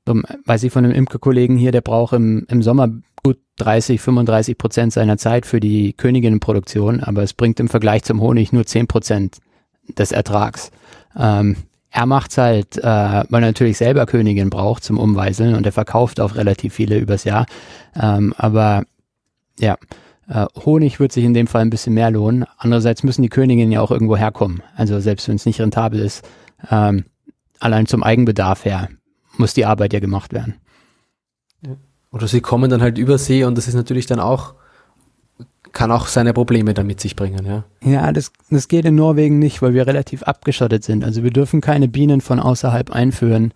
weiß 0.05 0.63
ich 0.63 0.73
von 0.73 0.83
einem 0.83 0.95
Imkerkollegen 0.95 1.57
hier, 1.57 1.71
der 1.71 1.81
braucht 1.81 2.13
im, 2.13 2.45
im 2.49 2.63
Sommer 2.63 2.89
gut 3.23 3.37
30, 3.57 4.01
35 4.01 4.57
Prozent 4.57 4.93
seiner 4.93 5.17
Zeit 5.17 5.45
für 5.45 5.59
die 5.59 5.93
Königinnenproduktion, 5.93 7.01
aber 7.01 7.23
es 7.23 7.33
bringt 7.33 7.59
im 7.59 7.69
Vergleich 7.69 8.03
zum 8.03 8.21
Honig 8.21 8.53
nur 8.53 8.65
10 8.65 8.87
Prozent 8.87 9.37
des 9.97 10.11
Ertrags. 10.11 10.71
Ähm, 11.17 11.57
er 11.91 12.05
macht's 12.05 12.37
halt, 12.37 12.77
äh, 12.77 12.83
weil 12.83 13.43
er 13.43 13.47
natürlich 13.47 13.77
selber 13.77 14.05
Königin 14.05 14.49
braucht 14.49 14.83
zum 14.83 14.97
Umweiseln 14.97 15.55
und 15.55 15.65
er 15.65 15.73
verkauft 15.73 16.21
auch 16.21 16.35
relativ 16.35 16.73
viele 16.73 16.97
übers 16.97 17.25
Jahr. 17.25 17.45
Ähm, 18.01 18.33
aber 18.37 18.83
ja, 19.59 19.75
äh, 20.29 20.45
Honig 20.65 21.01
wird 21.01 21.11
sich 21.11 21.25
in 21.25 21.33
dem 21.33 21.47
Fall 21.47 21.61
ein 21.61 21.69
bisschen 21.69 21.93
mehr 21.93 22.09
lohnen. 22.09 22.45
Andererseits 22.57 23.03
müssen 23.03 23.23
die 23.23 23.29
Königinnen 23.29 23.73
ja 23.73 23.81
auch 23.81 23.91
irgendwo 23.91 24.15
herkommen. 24.15 24.63
Also 24.75 25.01
selbst 25.01 25.27
wenn 25.27 25.35
es 25.35 25.45
nicht 25.45 25.59
rentabel 25.59 25.99
ist, 25.99 26.27
ähm, 26.69 27.03
allein 27.59 27.85
zum 27.87 28.03
Eigenbedarf 28.03 28.63
her 28.63 28.87
muss 29.37 29.53
die 29.53 29.65
Arbeit 29.65 29.91
ja 29.91 29.99
gemacht 29.99 30.31
werden. 30.31 30.55
Oder 32.11 32.27
sie 32.27 32.41
kommen 32.41 32.69
dann 32.69 32.81
halt 32.81 32.97
über 32.97 33.17
See 33.17 33.43
und 33.43 33.57
das 33.57 33.67
ist 33.67 33.73
natürlich 33.73 34.05
dann 34.05 34.19
auch, 34.19 34.53
kann 35.71 35.91
auch 35.91 36.07
seine 36.07 36.33
Probleme 36.33 36.73
damit 36.73 36.99
sich 36.99 37.15
bringen, 37.15 37.45
ja. 37.45 37.63
Ja, 37.81 38.11
das, 38.11 38.31
das 38.49 38.67
geht 38.67 38.85
in 38.85 38.95
Norwegen 38.95 39.39
nicht, 39.39 39.61
weil 39.61 39.73
wir 39.73 39.87
relativ 39.87 40.23
abgeschottet 40.23 40.83
sind. 40.83 41.05
Also 41.05 41.23
wir 41.23 41.31
dürfen 41.31 41.61
keine 41.61 41.87
Bienen 41.87 42.19
von 42.19 42.39
außerhalb 42.39 42.91
einführen, 42.91 43.53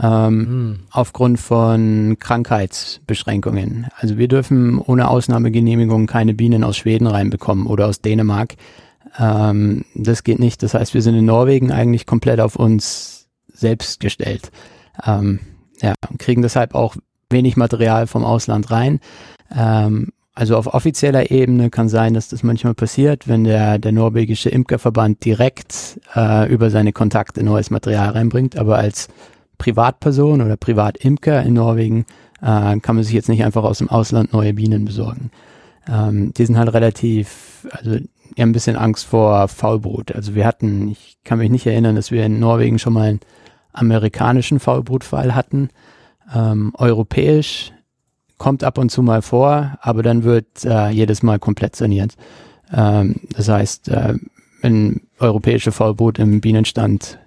ähm, 0.00 0.46
hm. 0.46 0.78
aufgrund 0.90 1.40
von 1.40 2.16
Krankheitsbeschränkungen. 2.20 3.88
Also 3.96 4.18
wir 4.18 4.28
dürfen 4.28 4.78
ohne 4.78 5.08
Ausnahmegenehmigung 5.08 6.06
keine 6.06 6.34
Bienen 6.34 6.64
aus 6.64 6.76
Schweden 6.76 7.06
reinbekommen 7.06 7.66
oder 7.66 7.86
aus 7.86 8.00
Dänemark. 8.00 8.54
Ähm, 9.18 9.84
das 9.94 10.22
geht 10.22 10.38
nicht. 10.38 10.62
Das 10.62 10.74
heißt, 10.74 10.94
wir 10.94 11.02
sind 11.02 11.14
in 11.14 11.24
Norwegen 11.24 11.72
eigentlich 11.72 12.06
komplett 12.06 12.40
auf 12.40 12.56
uns 12.56 13.28
selbst 13.52 14.00
gestellt. 14.00 14.50
Ähm, 15.04 15.40
ja, 15.80 15.94
kriegen 16.18 16.42
deshalb 16.42 16.74
auch 16.74 16.96
wenig 17.30 17.56
Material 17.56 18.06
vom 18.06 18.24
Ausland 18.24 18.70
rein. 18.70 19.00
Ähm, 19.54 20.12
also 20.34 20.56
auf 20.56 20.66
offizieller 20.66 21.30
Ebene 21.30 21.70
kann 21.70 21.88
sein, 21.88 22.12
dass 22.12 22.28
das 22.28 22.42
manchmal 22.42 22.74
passiert, 22.74 23.26
wenn 23.26 23.44
der, 23.44 23.78
der 23.78 23.92
norwegische 23.92 24.50
Imkerverband 24.50 25.24
direkt 25.24 25.98
äh, 26.14 26.46
über 26.52 26.68
seine 26.68 26.92
Kontakte 26.92 27.42
neues 27.42 27.70
Material 27.70 28.10
reinbringt. 28.10 28.58
Aber 28.58 28.76
als 28.76 29.08
Privatperson 29.56 30.42
oder 30.42 30.58
Privatimker 30.58 31.42
in 31.42 31.54
Norwegen 31.54 32.04
äh, 32.42 32.78
kann 32.80 32.96
man 32.96 33.02
sich 33.02 33.14
jetzt 33.14 33.30
nicht 33.30 33.44
einfach 33.44 33.64
aus 33.64 33.78
dem 33.78 33.88
Ausland 33.88 34.34
neue 34.34 34.52
Bienen 34.52 34.84
besorgen. 34.84 35.30
Ähm, 35.88 36.34
die 36.34 36.44
sind 36.44 36.58
halt 36.58 36.74
relativ, 36.74 37.66
also 37.70 37.92
haben 37.92 38.50
ein 38.50 38.52
bisschen 38.52 38.76
Angst 38.76 39.06
vor 39.06 39.48
Faulbrut. 39.48 40.14
Also 40.14 40.34
wir 40.34 40.44
hatten, 40.44 40.88
ich 40.88 41.16
kann 41.24 41.38
mich 41.38 41.50
nicht 41.50 41.66
erinnern, 41.66 41.96
dass 41.96 42.10
wir 42.10 42.26
in 42.26 42.38
Norwegen 42.38 42.78
schon 42.78 42.92
mal 42.92 43.08
einen 43.08 43.20
amerikanischen 43.72 44.60
Faulbrutfall 44.60 45.34
hatten 45.34 45.70
ähm, 46.34 46.72
europäisch 46.76 47.72
kommt 48.38 48.64
ab 48.64 48.78
und 48.78 48.90
zu 48.90 49.02
mal 49.02 49.22
vor, 49.22 49.78
aber 49.80 50.02
dann 50.02 50.24
wird 50.24 50.64
äh, 50.64 50.90
jedes 50.90 51.22
Mal 51.22 51.38
komplett 51.38 51.76
saniert. 51.76 52.14
Ähm, 52.72 53.16
das 53.30 53.48
heißt, 53.48 53.88
äh, 53.88 54.14
wenn 54.62 55.02
europäische 55.18 55.72
Faulbrut 55.72 56.18
im 56.18 56.40
Bienenstand 56.40 57.18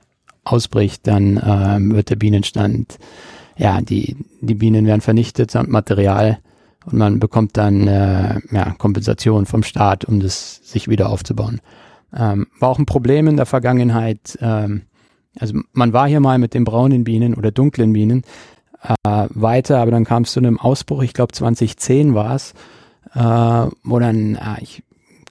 ausbricht, 0.44 1.08
dann 1.08 1.38
äh, 1.38 1.94
wird 1.94 2.10
der 2.10 2.16
Bienenstand, 2.16 2.98
ja, 3.58 3.82
die, 3.82 4.18
die 4.42 4.56
Bienen 4.56 4.86
werden 4.86 5.02
vernichtet 5.02 5.52
samt 5.52 5.70
Material 5.70 6.40
und 6.86 6.98
man 6.98 7.20
bekommt 7.20 7.58
dann 7.58 7.88
äh, 7.88 8.40
ja, 8.52 8.72
Kompensation 8.78 9.46
vom 9.46 9.64
Staat, 9.64 10.06
um 10.06 10.20
das 10.20 10.62
sich 10.64 10.88
wieder 10.88 11.10
aufzubauen. 11.10 11.62
Ähm, 12.16 12.48
war 12.60 12.70
auch 12.70 12.80
ein 12.80 12.86
Problem 12.86 13.28
in 13.28 13.38
der 13.38 13.46
Vergangenheit. 13.46 14.38
Ähm, 14.42 14.84
also 15.40 15.60
man 15.74 15.94
war 15.94 16.08
hier 16.08 16.20
mal 16.20 16.40
mit 16.40 16.54
den 16.54 16.64
braunen 16.64 17.04
Bienen 17.04 17.36
oder 17.36 17.52
dunklen 17.52 17.94
Bienen 17.94 18.24
äh, 18.82 19.28
weiter, 19.30 19.80
aber 19.80 19.92
dann 19.92 20.06
kam 20.06 20.24
es 20.24 20.32
zu 20.32 20.40
einem 20.40 20.60
Ausbruch, 20.60 21.04
ich 21.04 21.14
glaube 21.14 21.34
2010 21.34 22.14
war 22.14 22.36
es, 22.36 22.54
äh, 23.14 23.20
wo 23.84 24.00
dann, 24.00 24.36
äh, 24.36 24.62
ich 24.62 24.84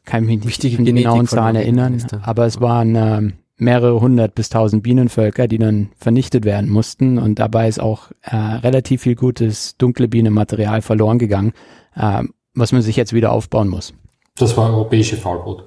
kann 0.04 0.24
mich 0.24 0.44
nicht 0.44 0.78
an 0.78 0.84
die 0.84 0.92
genauen 0.92 1.26
Zahlen 1.26 1.56
erinnern, 1.56 2.02
aber 2.22 2.46
es 2.46 2.60
waren 2.60 2.94
äh, 2.94 3.32
mehrere 3.58 4.00
hundert 4.00 4.34
bis 4.34 4.48
tausend 4.48 4.82
Bienenvölker, 4.82 5.48
die 5.48 5.58
dann 5.58 5.90
vernichtet 5.98 6.44
werden 6.44 6.70
mussten 6.70 7.18
und 7.18 7.38
dabei 7.38 7.68
ist 7.68 7.80
auch 7.80 8.10
äh, 8.22 8.36
relativ 8.36 9.02
viel 9.02 9.16
gutes 9.16 9.76
dunkle 9.76 10.08
Bienenmaterial 10.08 10.80
verloren 10.80 11.18
gegangen, 11.18 11.52
äh, 11.94 12.22
was 12.54 12.72
man 12.72 12.82
sich 12.82 12.96
jetzt 12.96 13.12
wieder 13.12 13.32
aufbauen 13.32 13.68
muss. 13.68 13.92
Das 14.36 14.56
war 14.56 14.70
europäische 14.70 15.16
Faulbrot. 15.16 15.64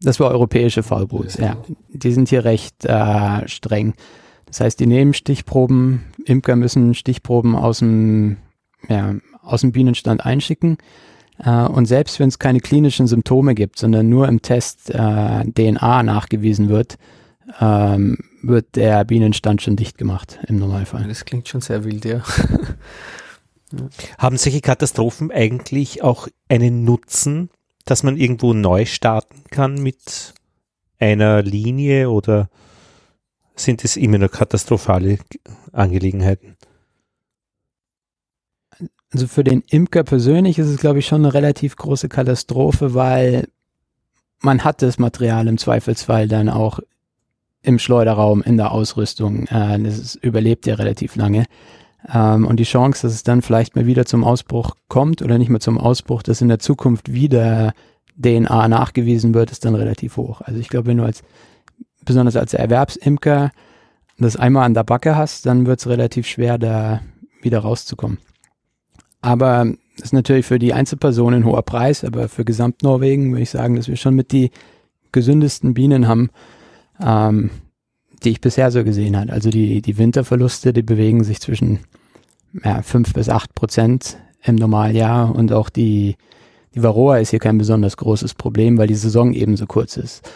Das 0.00 0.18
war 0.18 0.30
europäische 0.32 0.82
Faulbrot, 0.82 1.38
ja. 1.38 1.56
Die 1.88 2.12
sind 2.12 2.28
hier 2.28 2.44
recht 2.44 2.84
äh, 2.84 3.46
streng. 3.48 3.94
Das 4.52 4.60
heißt, 4.60 4.80
die 4.80 4.86
nehmen 4.86 5.14
Stichproben, 5.14 6.04
Imker 6.26 6.56
müssen 6.56 6.92
Stichproben 6.92 7.56
aus 7.56 7.78
dem, 7.78 8.36
ja, 8.86 9.14
aus 9.40 9.62
dem 9.62 9.72
Bienenstand 9.72 10.26
einschicken. 10.26 10.76
Äh, 11.38 11.62
und 11.62 11.86
selbst 11.86 12.20
wenn 12.20 12.28
es 12.28 12.38
keine 12.38 12.60
klinischen 12.60 13.06
Symptome 13.06 13.54
gibt, 13.54 13.78
sondern 13.78 14.10
nur 14.10 14.28
im 14.28 14.42
Test 14.42 14.90
äh, 14.90 15.44
DNA 15.46 16.02
nachgewiesen 16.02 16.68
wird, 16.68 16.98
ähm, 17.60 18.18
wird 18.42 18.76
der 18.76 19.06
Bienenstand 19.06 19.62
schon 19.62 19.76
dicht 19.76 19.96
gemacht 19.96 20.38
im 20.46 20.58
Normalfall. 20.58 21.08
Das 21.08 21.24
klingt 21.24 21.48
schon 21.48 21.62
sehr 21.62 21.84
wild, 21.84 22.04
ja. 22.04 22.22
Haben 24.18 24.36
solche 24.36 24.60
Katastrophen 24.60 25.30
eigentlich 25.30 26.02
auch 26.02 26.28
einen 26.50 26.84
Nutzen, 26.84 27.48
dass 27.86 28.02
man 28.02 28.18
irgendwo 28.18 28.52
neu 28.52 28.84
starten 28.84 29.44
kann 29.50 29.82
mit 29.82 30.34
einer 30.98 31.40
Linie 31.42 32.10
oder 32.10 32.50
sind 33.54 33.84
es 33.84 33.96
immer 33.96 34.18
nur 34.18 34.28
katastrophale 34.28 35.18
Angelegenheiten? 35.72 36.56
Also 39.12 39.26
für 39.26 39.44
den 39.44 39.62
Imker 39.68 40.04
persönlich 40.04 40.58
ist 40.58 40.68
es, 40.68 40.78
glaube 40.78 41.00
ich, 41.00 41.06
schon 41.06 41.22
eine 41.22 41.34
relativ 41.34 41.76
große 41.76 42.08
Katastrophe, 42.08 42.94
weil 42.94 43.48
man 44.40 44.64
hat 44.64 44.82
das 44.82 44.98
Material 44.98 45.46
im 45.48 45.58
Zweifelsfall 45.58 46.28
dann 46.28 46.48
auch 46.48 46.80
im 47.62 47.78
Schleuderraum, 47.78 48.42
in 48.42 48.56
der 48.56 48.72
Ausrüstung. 48.72 49.46
Äh, 49.46 49.78
das 49.80 50.16
überlebt 50.16 50.66
ja 50.66 50.74
relativ 50.74 51.14
lange. 51.14 51.44
Ähm, 52.12 52.46
und 52.46 52.56
die 52.56 52.64
Chance, 52.64 53.02
dass 53.02 53.14
es 53.14 53.22
dann 53.22 53.42
vielleicht 53.42 53.76
mal 53.76 53.86
wieder 53.86 54.04
zum 54.04 54.24
Ausbruch 54.24 54.74
kommt 54.88 55.22
oder 55.22 55.38
nicht 55.38 55.48
mehr 55.48 55.60
zum 55.60 55.78
Ausbruch, 55.78 56.22
dass 56.22 56.40
in 56.40 56.48
der 56.48 56.58
Zukunft 56.58 57.12
wieder 57.12 57.72
DNA 58.20 58.68
nachgewiesen 58.68 59.34
wird, 59.34 59.52
ist 59.52 59.64
dann 59.64 59.74
relativ 59.74 60.16
hoch. 60.16 60.40
Also 60.40 60.58
ich 60.58 60.68
glaube, 60.68 60.88
wenn 60.88 60.98
du 60.98 61.04
als, 61.04 61.22
besonders 62.04 62.36
als 62.36 62.54
Erwerbsimker, 62.54 63.50
das 64.18 64.36
einmal 64.36 64.64
an 64.64 64.74
der 64.74 64.84
Backe 64.84 65.16
hast, 65.16 65.46
dann 65.46 65.66
wird 65.66 65.80
es 65.80 65.88
relativ 65.88 66.26
schwer, 66.26 66.58
da 66.58 67.00
wieder 67.40 67.60
rauszukommen. 67.60 68.18
Aber 69.20 69.72
das 69.96 70.06
ist 70.06 70.12
natürlich 70.12 70.46
für 70.46 70.58
die 70.58 70.72
Einzelperson 70.72 71.34
ein 71.34 71.44
hoher 71.44 71.62
Preis, 71.62 72.04
aber 72.04 72.28
für 72.28 72.44
Gesamtnorwegen 72.44 73.30
würde 73.30 73.42
ich 73.42 73.50
sagen, 73.50 73.76
dass 73.76 73.88
wir 73.88 73.96
schon 73.96 74.14
mit 74.14 74.32
die 74.32 74.50
gesündesten 75.12 75.74
Bienen 75.74 76.08
haben, 76.08 76.30
ähm, 77.00 77.50
die 78.24 78.30
ich 78.30 78.40
bisher 78.40 78.70
so 78.70 78.84
gesehen 78.84 79.16
habe. 79.16 79.32
Also 79.32 79.50
die, 79.50 79.82
die 79.82 79.98
Winterverluste, 79.98 80.72
die 80.72 80.82
bewegen 80.82 81.24
sich 81.24 81.40
zwischen 81.40 81.80
ja, 82.64 82.82
5 82.82 83.12
bis 83.12 83.28
8 83.28 83.54
Prozent 83.54 84.18
im 84.42 84.56
Normaljahr 84.56 85.34
und 85.34 85.52
auch 85.52 85.68
die, 85.68 86.16
die 86.74 86.82
Varroa 86.82 87.18
ist 87.18 87.30
hier 87.30 87.38
kein 87.38 87.58
besonders 87.58 87.96
großes 87.96 88.34
Problem, 88.34 88.78
weil 88.78 88.88
die 88.88 88.94
Saison 88.94 89.32
eben 89.32 89.56
so 89.56 89.66
kurz 89.66 89.96
ist. 89.96 90.28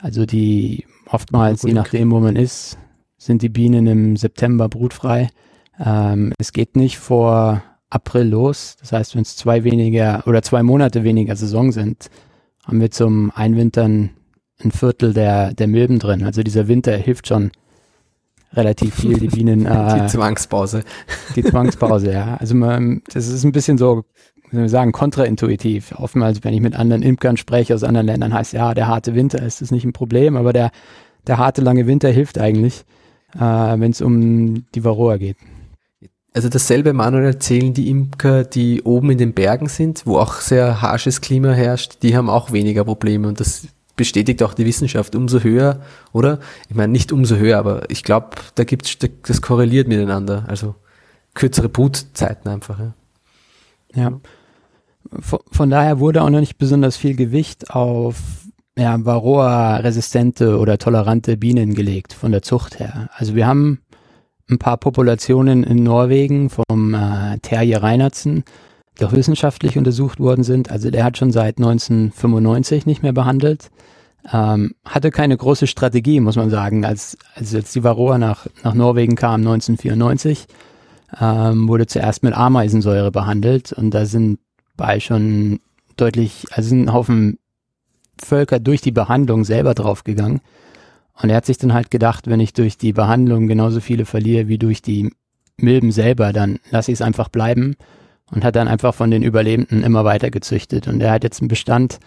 Also 0.00 0.26
die 0.26 0.84
oftmals, 1.14 1.62
je 1.62 1.72
nachdem, 1.72 2.10
wo 2.10 2.20
man 2.20 2.36
ist, 2.36 2.76
sind 3.16 3.42
die 3.42 3.48
Bienen 3.48 3.86
im 3.86 4.16
September 4.16 4.68
brutfrei. 4.68 5.30
Ähm, 5.82 6.32
es 6.38 6.52
geht 6.52 6.76
nicht 6.76 6.98
vor 6.98 7.62
April 7.88 8.28
los. 8.28 8.76
Das 8.80 8.92
heißt, 8.92 9.14
wenn 9.14 9.22
es 9.22 9.36
zwei 9.36 9.64
weniger 9.64 10.24
oder 10.26 10.42
zwei 10.42 10.62
Monate 10.62 11.04
weniger 11.04 11.36
Saison 11.36 11.72
sind, 11.72 12.10
haben 12.64 12.80
wir 12.80 12.90
zum 12.90 13.30
Einwintern 13.34 14.10
ein 14.62 14.72
Viertel 14.72 15.12
der, 15.12 15.54
der 15.54 15.68
Milben 15.68 15.98
drin. 15.98 16.24
Also 16.24 16.42
dieser 16.42 16.68
Winter 16.68 16.96
hilft 16.96 17.28
schon 17.28 17.50
relativ 18.52 18.94
viel, 19.00 19.18
die 19.18 19.28
Bienen. 19.28 19.66
Äh, 19.66 20.02
die 20.02 20.06
Zwangspause. 20.06 20.82
Die 21.36 21.44
Zwangspause, 21.44 22.12
ja. 22.12 22.36
Also 22.36 22.54
man, 22.54 23.02
das 23.12 23.28
ist 23.28 23.44
ein 23.44 23.52
bisschen 23.52 23.78
so, 23.78 24.04
wie 24.50 24.56
soll 24.56 24.64
ich 24.66 24.70
sagen, 24.70 24.92
kontraintuitiv. 24.92 25.92
Oftmals, 25.96 26.44
wenn 26.44 26.54
ich 26.54 26.60
mit 26.60 26.74
anderen 26.74 27.02
Imkern 27.02 27.36
spreche 27.36 27.74
aus 27.74 27.84
anderen 27.84 28.06
Ländern, 28.06 28.34
heißt 28.34 28.52
ja, 28.52 28.74
der 28.74 28.86
harte 28.88 29.14
Winter 29.14 29.42
ist 29.42 29.60
das 29.60 29.70
nicht 29.70 29.84
ein 29.84 29.92
Problem, 29.92 30.36
aber 30.36 30.52
der, 30.52 30.70
der 31.26 31.38
harte 31.38 31.62
lange 31.62 31.86
Winter 31.86 32.10
hilft 32.10 32.38
eigentlich, 32.38 32.84
äh, 33.34 33.38
wenn 33.38 33.90
es 33.90 34.00
um 34.00 34.64
die 34.74 34.84
Varroa 34.84 35.16
geht. 35.16 35.36
Also 36.32 36.48
dasselbe 36.48 36.92
Manuel 36.92 37.26
erzählen 37.26 37.72
die 37.72 37.88
Imker, 37.88 38.42
die 38.42 38.82
oben 38.82 39.10
in 39.12 39.18
den 39.18 39.34
Bergen 39.34 39.68
sind, 39.68 40.04
wo 40.04 40.18
auch 40.18 40.40
sehr 40.40 40.82
harsches 40.82 41.20
Klima 41.20 41.52
herrscht, 41.52 42.02
die 42.02 42.16
haben 42.16 42.28
auch 42.28 42.50
weniger 42.50 42.84
Probleme 42.84 43.28
und 43.28 43.38
das 43.38 43.68
bestätigt 43.96 44.42
auch 44.42 44.54
die 44.54 44.66
Wissenschaft 44.66 45.14
umso 45.14 45.40
höher, 45.40 45.80
oder? 46.12 46.40
Ich 46.68 46.74
meine 46.74 46.90
nicht 46.90 47.12
umso 47.12 47.36
höher, 47.36 47.58
aber 47.58 47.88
ich 47.88 48.02
glaube, 48.02 48.30
da 48.56 48.64
gibt's 48.64 48.98
das 49.22 49.42
korreliert 49.42 49.86
miteinander, 49.86 50.44
also 50.48 50.74
kürzere 51.34 51.68
Brutzeiten 51.68 52.50
einfach. 52.50 52.80
Ja. 52.80 52.94
ja. 53.94 54.20
Von, 55.20 55.38
von 55.52 55.70
daher 55.70 56.00
wurde 56.00 56.22
auch 56.22 56.30
noch 56.30 56.40
nicht 56.40 56.58
besonders 56.58 56.96
viel 56.96 57.14
Gewicht 57.14 57.70
auf 57.70 58.16
ja, 58.78 59.04
Varroa-resistente 59.04 60.58
oder 60.58 60.78
tolerante 60.78 61.36
Bienen 61.36 61.74
gelegt 61.74 62.12
von 62.12 62.32
der 62.32 62.42
Zucht 62.42 62.80
her. 62.80 63.08
Also 63.16 63.34
wir 63.34 63.46
haben 63.46 63.80
ein 64.50 64.58
paar 64.58 64.76
Populationen 64.76 65.62
in 65.62 65.82
Norwegen 65.82 66.50
vom 66.50 66.94
äh, 66.94 67.38
Terje 67.38 67.82
Reinertsen, 67.82 68.44
die 68.98 69.04
auch 69.04 69.12
wissenschaftlich 69.12 69.78
untersucht 69.78 70.20
worden 70.20 70.44
sind. 70.44 70.70
Also 70.70 70.90
der 70.90 71.04
hat 71.04 71.16
schon 71.16 71.32
seit 71.32 71.58
1995 71.58 72.86
nicht 72.86 73.02
mehr 73.02 73.12
behandelt. 73.12 73.70
Ähm, 74.32 74.74
hatte 74.84 75.10
keine 75.10 75.36
große 75.36 75.66
Strategie, 75.66 76.20
muss 76.20 76.36
man 76.36 76.50
sagen. 76.50 76.84
Als, 76.84 77.16
als 77.34 77.52
jetzt 77.52 77.74
die 77.74 77.84
Varroa 77.84 78.18
nach, 78.18 78.46
nach 78.62 78.74
Norwegen 78.74 79.16
kam 79.16 79.40
1994, 79.40 80.46
ähm, 81.20 81.68
wurde 81.68 81.86
zuerst 81.86 82.22
mit 82.22 82.34
Ameisensäure 82.34 83.10
behandelt 83.10 83.72
und 83.72 83.92
da 83.92 84.06
sind 84.06 84.38
bei 84.76 84.98
schon 84.98 85.60
deutlich, 85.96 86.46
also 86.50 86.70
sind 86.70 86.86
ein 86.86 86.92
Haufen 86.92 87.38
Völker 88.22 88.60
durch 88.60 88.80
die 88.80 88.92
Behandlung 88.92 89.44
selber 89.44 89.74
draufgegangen. 89.74 90.40
Und 91.20 91.30
er 91.30 91.36
hat 91.36 91.46
sich 91.46 91.58
dann 91.58 91.72
halt 91.72 91.90
gedacht, 91.90 92.26
wenn 92.26 92.40
ich 92.40 92.52
durch 92.52 92.76
die 92.76 92.92
Behandlung 92.92 93.46
genauso 93.46 93.80
viele 93.80 94.04
verliere 94.04 94.48
wie 94.48 94.58
durch 94.58 94.82
die 94.82 95.12
Milben 95.56 95.92
selber, 95.92 96.32
dann 96.32 96.58
lasse 96.70 96.90
ich 96.90 96.96
es 96.96 97.02
einfach 97.02 97.28
bleiben 97.28 97.76
und 98.30 98.44
hat 98.44 98.56
dann 98.56 98.68
einfach 98.68 98.94
von 98.94 99.10
den 99.10 99.22
Überlebenden 99.22 99.84
immer 99.84 100.04
weiter 100.04 100.30
gezüchtet. 100.30 100.88
Und 100.88 101.00
er 101.00 101.12
hat 101.12 101.22
jetzt 101.22 101.40
einen 101.40 101.48
Bestand, 101.48 102.00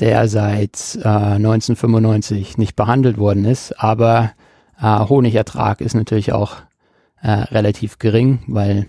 der 0.00 0.26
seit 0.28 0.98
äh, 1.02 1.08
1995 1.08 2.58
nicht 2.58 2.74
behandelt 2.74 3.18
worden 3.18 3.44
ist, 3.44 3.78
aber 3.80 4.32
äh, 4.80 4.98
Honigertrag 4.98 5.80
ist 5.80 5.94
natürlich 5.94 6.32
auch 6.32 6.56
äh, 7.22 7.30
relativ 7.30 7.98
gering, 7.98 8.40
weil 8.48 8.86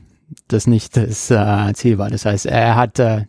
das 0.48 0.66
nicht 0.66 0.98
das 0.98 1.30
äh, 1.30 1.74
Ziel 1.74 2.00
war. 2.00 2.10
Das 2.10 2.26
heißt, 2.26 2.48
er 2.48 2.76
hat 2.76 2.98
äh, 2.98 3.26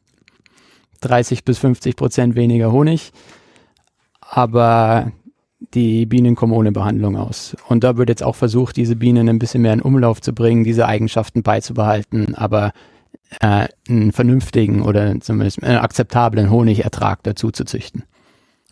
30 1.00 1.44
bis 1.44 1.58
50 1.58 1.96
Prozent 1.96 2.34
weniger 2.34 2.72
Honig, 2.72 3.12
aber 4.20 5.12
die 5.72 6.06
Bienen 6.06 6.34
kommen 6.34 6.52
ohne 6.52 6.72
Behandlung 6.72 7.16
aus. 7.16 7.56
Und 7.68 7.84
da 7.84 7.96
wird 7.96 8.08
jetzt 8.08 8.22
auch 8.22 8.36
versucht, 8.36 8.76
diese 8.76 8.96
Bienen 8.96 9.28
ein 9.28 9.38
bisschen 9.38 9.62
mehr 9.62 9.72
in 9.72 9.82
Umlauf 9.82 10.20
zu 10.20 10.32
bringen, 10.32 10.64
diese 10.64 10.86
Eigenschaften 10.86 11.42
beizubehalten, 11.42 12.34
aber 12.34 12.72
äh, 13.40 13.68
einen 13.88 14.12
vernünftigen 14.12 14.82
oder 14.82 15.18
zumindest 15.20 15.62
einen 15.62 15.78
akzeptablen 15.78 16.50
Honigertrag 16.50 17.22
dazu 17.22 17.50
zu 17.50 17.64
züchten. 17.64 18.04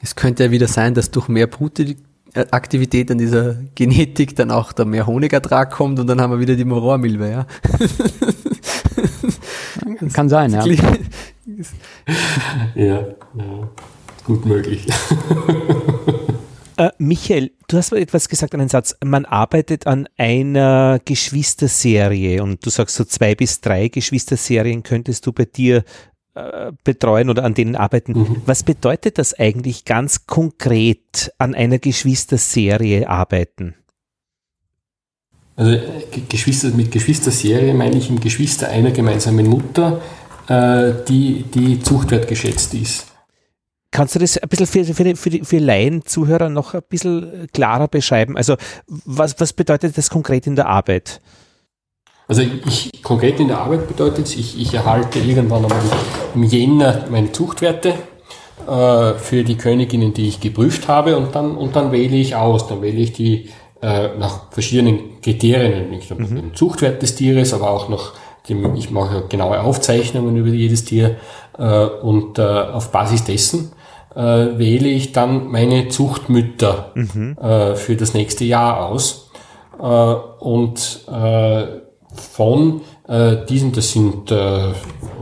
Es 0.01 0.17
könnte 0.17 0.45
ja 0.45 0.51
wieder 0.51 0.69
sein, 0.69 0.95
dass 0.95 1.11
durch 1.11 1.29
mehr 1.29 1.47
Brutaktivität 1.47 3.11
an 3.11 3.19
dieser 3.19 3.55
Genetik 3.75 4.35
dann 4.37 4.51
auch 4.51 4.73
da 4.73 4.85
mehr 4.85 5.07
Honigertrag 5.07 5.71
kommt 5.71 6.01
und 6.01 6.07
dann 6.09 6.21
haben 6.21 6.33
wir 6.33 6.41
wieder 6.41 6.57
die 6.57 6.65
Morormilbe, 6.65 7.31
ja. 7.31 7.47
Kann 10.13 10.29
sein, 10.29 10.51
ja. 10.53 10.65
ja, 12.75 13.01
ja, 13.35 13.71
gut 14.25 14.47
möglich. 14.47 14.87
Äh, 16.79 16.91
Michael, 16.97 17.51
du 17.69 17.77
hast 17.77 17.93
etwas 17.93 18.31
gesagt, 18.31 18.55
einen 18.55 18.71
Satz. 18.71 18.97
Man 19.05 19.27
arbeitet 19.27 19.87
an 19.87 20.09
einer 20.17 21.01
Geschwisterserie 21.05 22.43
und 22.43 22.65
du 22.65 22.71
sagst 22.71 22.97
so 22.97 23.05
zwei 23.05 23.35
bis 23.35 23.61
drei 23.61 23.89
Geschwisterserien 23.89 24.83
könntest 24.83 25.27
du 25.27 25.33
bei 25.33 25.45
dir 25.45 25.85
äh, 26.35 26.73
betreuen 26.83 27.29
oder 27.29 27.45
an 27.45 27.53
denen 27.53 27.77
arbeiten. 27.77 28.13
Mhm. 28.13 28.43
Was 28.47 28.63
bedeutet 28.63 29.19
das 29.19 29.39
eigentlich 29.39 29.85
ganz 29.85 30.27
konkret 30.27 31.31
an 31.37 31.55
einer 31.55 31.79
Geschwisterserie 31.79 33.07
arbeiten? 33.07 33.75
Also 35.57 35.79
Geschwister, 36.31 36.71
mit 36.71 36.91
Geschwisterserie 36.91 37.75
meine 37.75 37.97
ich 37.97 38.09
im 38.09 38.19
Geschwister 38.19 38.69
einer 38.71 38.91
gemeinsamen 38.93 39.47
Mutter, 39.47 40.01
äh, 40.53 41.05
die, 41.09 41.45
die 41.45 41.81
zuchtwertgeschätzt 41.81 42.75
ist. 42.75 43.07
Kannst 43.91 44.15
du 44.15 44.19
das 44.19 44.39
ein 44.39 44.49
bisschen 44.49 44.67
für, 44.67 44.85
für, 44.85 45.17
für, 45.17 45.45
für 45.45 45.59
Laien, 45.59 46.05
Zuhörer 46.05 46.49
noch 46.49 46.75
ein 46.75 46.83
bisschen 46.89 47.49
klarer 47.53 47.89
beschreiben? 47.89 48.37
Also 48.37 48.57
was, 48.87 49.39
was 49.39 49.53
bedeutet 49.53 49.99
das 49.99 50.09
konkret 50.09 50.47
in 50.47 50.57
der 50.57 50.67
Arbeit? 50.67 51.21
Also 52.27 52.43
ich, 52.43 53.03
konkret 53.03 53.41
in 53.41 53.49
der 53.49 53.59
Arbeit 53.59 53.89
bedeutet 53.89 54.27
es, 54.27 54.37
ich, 54.37 54.59
ich 54.59 54.73
erhalte 54.73 55.19
irgendwann 55.19 55.65
einmal 55.65 55.81
im 56.35 56.45
Jänner 56.45 57.05
meine 57.11 57.33
Zuchtwerte 57.33 57.95
äh, 58.67 59.15
für 59.15 59.45
die 59.45 59.57
Königinnen, 59.57 60.15
die 60.15 60.29
ich 60.29 60.41
geprüft 60.41 60.89
habe 60.89 61.17
und 61.17 61.35
dann, 61.35 61.57
und 61.57 61.77
dann 61.77 61.93
wähle 61.93 62.17
ich 62.17 62.35
aus. 62.35 62.69
Dann 62.69 62.81
wähle 62.81 63.01
ich 63.01 63.13
die 63.13 63.51
äh, 63.83 64.17
nach 64.17 64.51
verschiedenen 64.53 65.21
Kriterien, 65.21 65.91
nicht 65.91 66.09
nur 66.11 66.21
mhm. 66.21 66.37
den 66.37 66.55
Zuchtwert 66.55 67.03
des 67.03 67.15
Tieres, 67.15 67.53
aber 67.53 67.69
auch 67.69 67.91
noch 67.91 68.15
dem, 68.49 68.75
ich 68.75 68.91
mache 68.91 69.25
genaue 69.29 69.61
Aufzeichnungen 69.61 70.37
über 70.37 70.49
jedes 70.49 70.85
Tier 70.85 71.17
äh, 71.59 71.85
und 71.85 72.39
äh, 72.39 72.43
auf 72.43 72.91
Basis 72.91 73.25
dessen 73.25 73.73
äh, 74.15 74.21
wähle 74.21 74.89
ich 74.89 75.13
dann 75.13 75.49
meine 75.49 75.89
Zuchtmütter 75.89 76.93
mhm. 76.95 77.37
äh, 77.41 77.75
für 77.77 77.97
das 77.97 78.15
nächste 78.15 78.45
Jahr 78.45 78.87
aus. 78.87 79.31
Äh, 79.79 79.85
und 79.85 81.05
äh, 81.11 81.67
von 82.15 82.83
äh, 83.09 83.37
diesen, 83.47 83.73
das 83.73 83.93
sind 83.93 84.31
äh, 84.31 84.73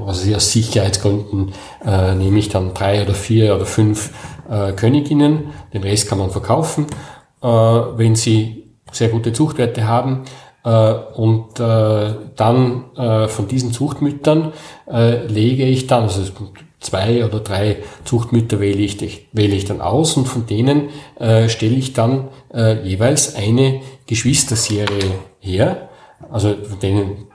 was 0.06 0.24
ich 0.24 0.34
aus 0.34 0.52
Sicherheitsgründen, 0.52 1.52
äh, 1.84 2.14
nehme 2.14 2.38
ich 2.38 2.48
dann 2.48 2.74
drei 2.74 3.02
oder 3.02 3.14
vier 3.14 3.54
oder 3.54 3.66
fünf 3.66 4.10
äh, 4.48 4.72
Königinnen, 4.72 5.52
den 5.72 5.82
Rest 5.82 6.08
kann 6.08 6.18
man 6.18 6.30
verkaufen, 6.30 6.86
äh, 7.42 7.46
wenn 7.46 8.16
sie 8.16 8.64
sehr 8.92 9.08
gute 9.08 9.32
Zuchtwerte 9.32 9.86
haben. 9.86 10.24
Äh, 10.64 10.92
und 11.14 11.58
äh, 11.58 12.14
dann 12.36 12.84
äh, 12.96 13.28
von 13.28 13.48
diesen 13.48 13.72
Zuchtmüttern 13.72 14.52
äh, 14.90 15.26
lege 15.26 15.64
ich 15.64 15.86
dann, 15.86 16.04
also 16.04 16.22
zwei 16.80 17.24
oder 17.24 17.40
drei 17.40 17.78
Zuchtmütter 18.04 18.61
wähle 18.61 18.80
ich, 18.80 19.28
wähle 19.32 19.54
ich 19.54 19.64
dann 19.64 19.80
aus 19.80 20.16
und 20.16 20.26
von 20.26 20.46
denen 20.46 20.88
äh, 21.18 21.48
stelle 21.48 21.74
ich 21.74 21.92
dann 21.92 22.28
äh, 22.52 22.82
jeweils 22.86 23.36
eine 23.36 23.80
Geschwisterserie 24.06 25.12
her. 25.38 25.88
Also 26.30 26.54
von 26.54 26.78
denen 26.80 27.26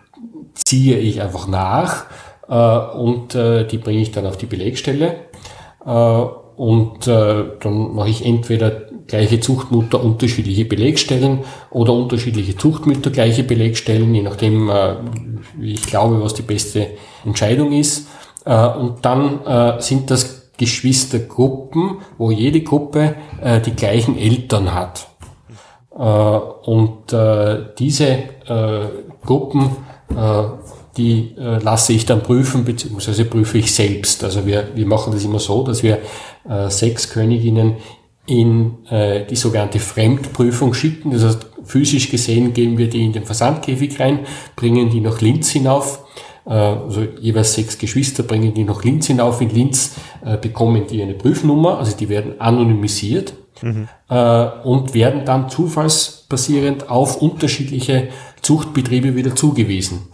ziehe 0.54 0.98
ich 0.98 1.22
einfach 1.22 1.48
nach 1.48 2.06
äh, 2.48 2.98
und 2.98 3.36
äh, 3.36 3.66
die 3.66 3.78
bringe 3.78 4.02
ich 4.02 4.12
dann 4.12 4.26
auf 4.28 4.38
die 4.38 4.46
Belegstelle. 4.46 5.16
Äh, 5.86 5.90
und 6.56 7.06
äh, 7.06 7.44
dann 7.60 7.96
mache 7.96 8.10
ich 8.10 8.26
entweder 8.26 8.85
gleiche 9.08 9.40
Zuchtmutter 9.40 10.04
unterschiedliche 10.04 10.66
Belegstellen 10.66 11.40
oder 11.70 11.94
unterschiedliche 11.94 12.58
Zuchtmütter 12.58 13.12
gleiche 13.12 13.44
Belegstellen, 13.44 14.14
je 14.14 14.24
nachdem, 14.24 14.70
äh, 14.70 14.96
wie 15.58 15.74
ich 15.74 15.86
glaube, 15.86 16.22
was 16.22 16.34
die 16.34 16.42
beste 16.42 16.88
Entscheidung 17.24 17.72
ist. 17.72 18.08
Äh, 18.46 18.68
und 18.68 19.06
dann 19.06 19.46
äh, 19.46 19.82
sind 19.82 20.12
das 20.12 20.52
Geschwistergruppen, 20.58 21.98
wo 22.18 22.32
jede 22.32 22.62
Gruppe 22.62 23.16
die 23.66 23.76
gleichen 23.76 24.18
Eltern 24.18 24.74
hat. 24.74 25.06
Und 25.92 27.14
diese 27.78 28.18
Gruppen, 29.26 29.72
die 30.98 31.36
äh, 31.38 31.58
lasse 31.62 31.94
ich 31.94 32.06
dann 32.06 32.24
prüfen, 32.24 32.64
beziehungsweise 32.64 33.26
prüfe 33.26 33.58
ich 33.58 33.74
selbst. 33.74 34.24
Also 34.24 34.46
wir, 34.46 34.70
wir 34.76 34.86
machen 34.86 35.12
das 35.12 35.24
immer 35.24 35.40
so, 35.40 35.64
dass 35.64 35.84
wir 35.84 36.00
äh, 36.50 36.70
sechs 36.70 37.10
Königinnen 37.10 37.78
in 38.26 38.86
äh, 38.90 39.26
die 39.26 39.36
sogenannte 39.36 39.80
Fremdprüfung 39.80 40.74
schicken. 40.74 41.12
Das 41.12 41.24
heißt, 41.24 41.48
physisch 41.64 42.10
gesehen 42.10 42.54
geben 42.54 42.78
wir 42.78 42.90
die 42.90 43.06
in 43.06 43.14
den 43.14 43.26
Versandkäfig 43.26 44.00
rein, 44.00 44.20
bringen 44.56 44.90
die 44.90 45.02
nach 45.02 45.22
Linz 45.22 45.50
hinauf. 45.50 46.04
Äh, 46.46 46.50
also 46.50 47.02
jeweils 47.20 47.54
sechs 47.54 47.78
Geschwister 47.78 48.24
bringen 48.24 48.54
die 48.54 48.64
nach 48.64 48.84
Linz 48.84 49.08
hinauf. 49.08 49.42
In 49.42 49.50
Linz 49.50 49.96
äh, 50.26 50.38
bekommen 50.38 50.86
die 50.90 51.02
eine 51.02 51.14
Prüfnummer, 51.14 51.78
also 51.78 51.96
die 51.96 52.10
werden 52.10 52.40
anonymisiert 52.40 53.34
mhm. 53.62 53.88
äh, 54.10 54.46
und 54.64 54.94
werden 54.94 55.26
dann 55.26 55.50
zufallsbasierend 55.50 56.90
auf 56.90 57.22
unterschiedliche 57.22 58.10
Zuchtbetriebe 58.42 59.16
wieder 59.16 59.36
zugewiesen. 59.36 60.08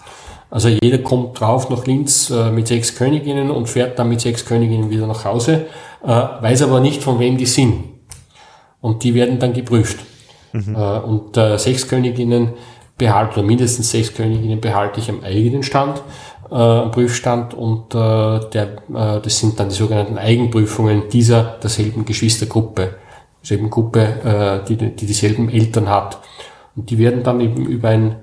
Also 0.49 0.67
jeder 0.67 0.97
kommt 0.97 1.39
drauf 1.39 1.69
nach 1.69 1.85
Linz 1.85 2.29
äh, 2.29 2.51
mit 2.51 2.67
sechs 2.67 2.95
Königinnen 2.95 3.49
und 3.49 3.69
fährt 3.69 3.97
dann 3.97 4.09
mit 4.09 4.19
sechs 4.19 4.45
Königinnen 4.45 4.89
wieder 4.89 5.07
nach 5.07 5.23
Hause, 5.23 5.67
äh, 6.03 6.07
weiß 6.07 6.63
aber 6.63 6.81
nicht, 6.81 7.01
von 7.01 7.19
wem 7.19 7.37
die 7.37 7.45
sind. 7.45 7.90
Und 8.81 9.03
die 9.03 9.13
werden 9.13 9.39
dann 9.39 9.53
geprüft. 9.53 9.99
Mhm. 10.53 10.75
Äh, 10.75 10.99
und 10.99 11.37
äh, 11.37 11.57
sechs 11.57 11.87
Königinnen 11.87 12.49
behalte, 12.97 13.39
oder 13.39 13.47
mindestens 13.47 13.91
sechs 13.91 14.13
Königinnen 14.13 14.59
behalte 14.59 14.99
ich 14.99 15.09
am 15.09 15.23
eigenen 15.23 15.63
Stand, 15.63 16.01
äh, 16.49 16.55
am 16.55 16.91
Prüfstand 16.91 17.53
und 17.53 17.95
äh, 17.95 18.49
der, 18.49 18.77
äh, 18.93 19.21
das 19.21 19.39
sind 19.39 19.59
dann 19.59 19.69
die 19.69 19.75
sogenannten 19.75 20.17
Eigenprüfungen 20.17 21.09
dieser 21.09 21.57
derselben 21.61 22.05
Geschwistergruppe, 22.05 22.95
derselben 23.41 23.69
Gruppe, 23.69 24.61
äh, 24.63 24.67
die, 24.67 24.75
die 24.75 25.05
dieselben 25.05 25.49
Eltern 25.49 25.89
hat. 25.89 26.19
Und 26.75 26.89
die 26.89 26.97
werden 26.97 27.23
dann 27.23 27.41
eben 27.41 27.65
über 27.65 27.89
ein, 27.89 28.17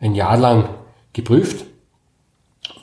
ein 0.00 0.14
Jahr 0.14 0.36
lang 0.36 0.68
geprüft 1.12 1.64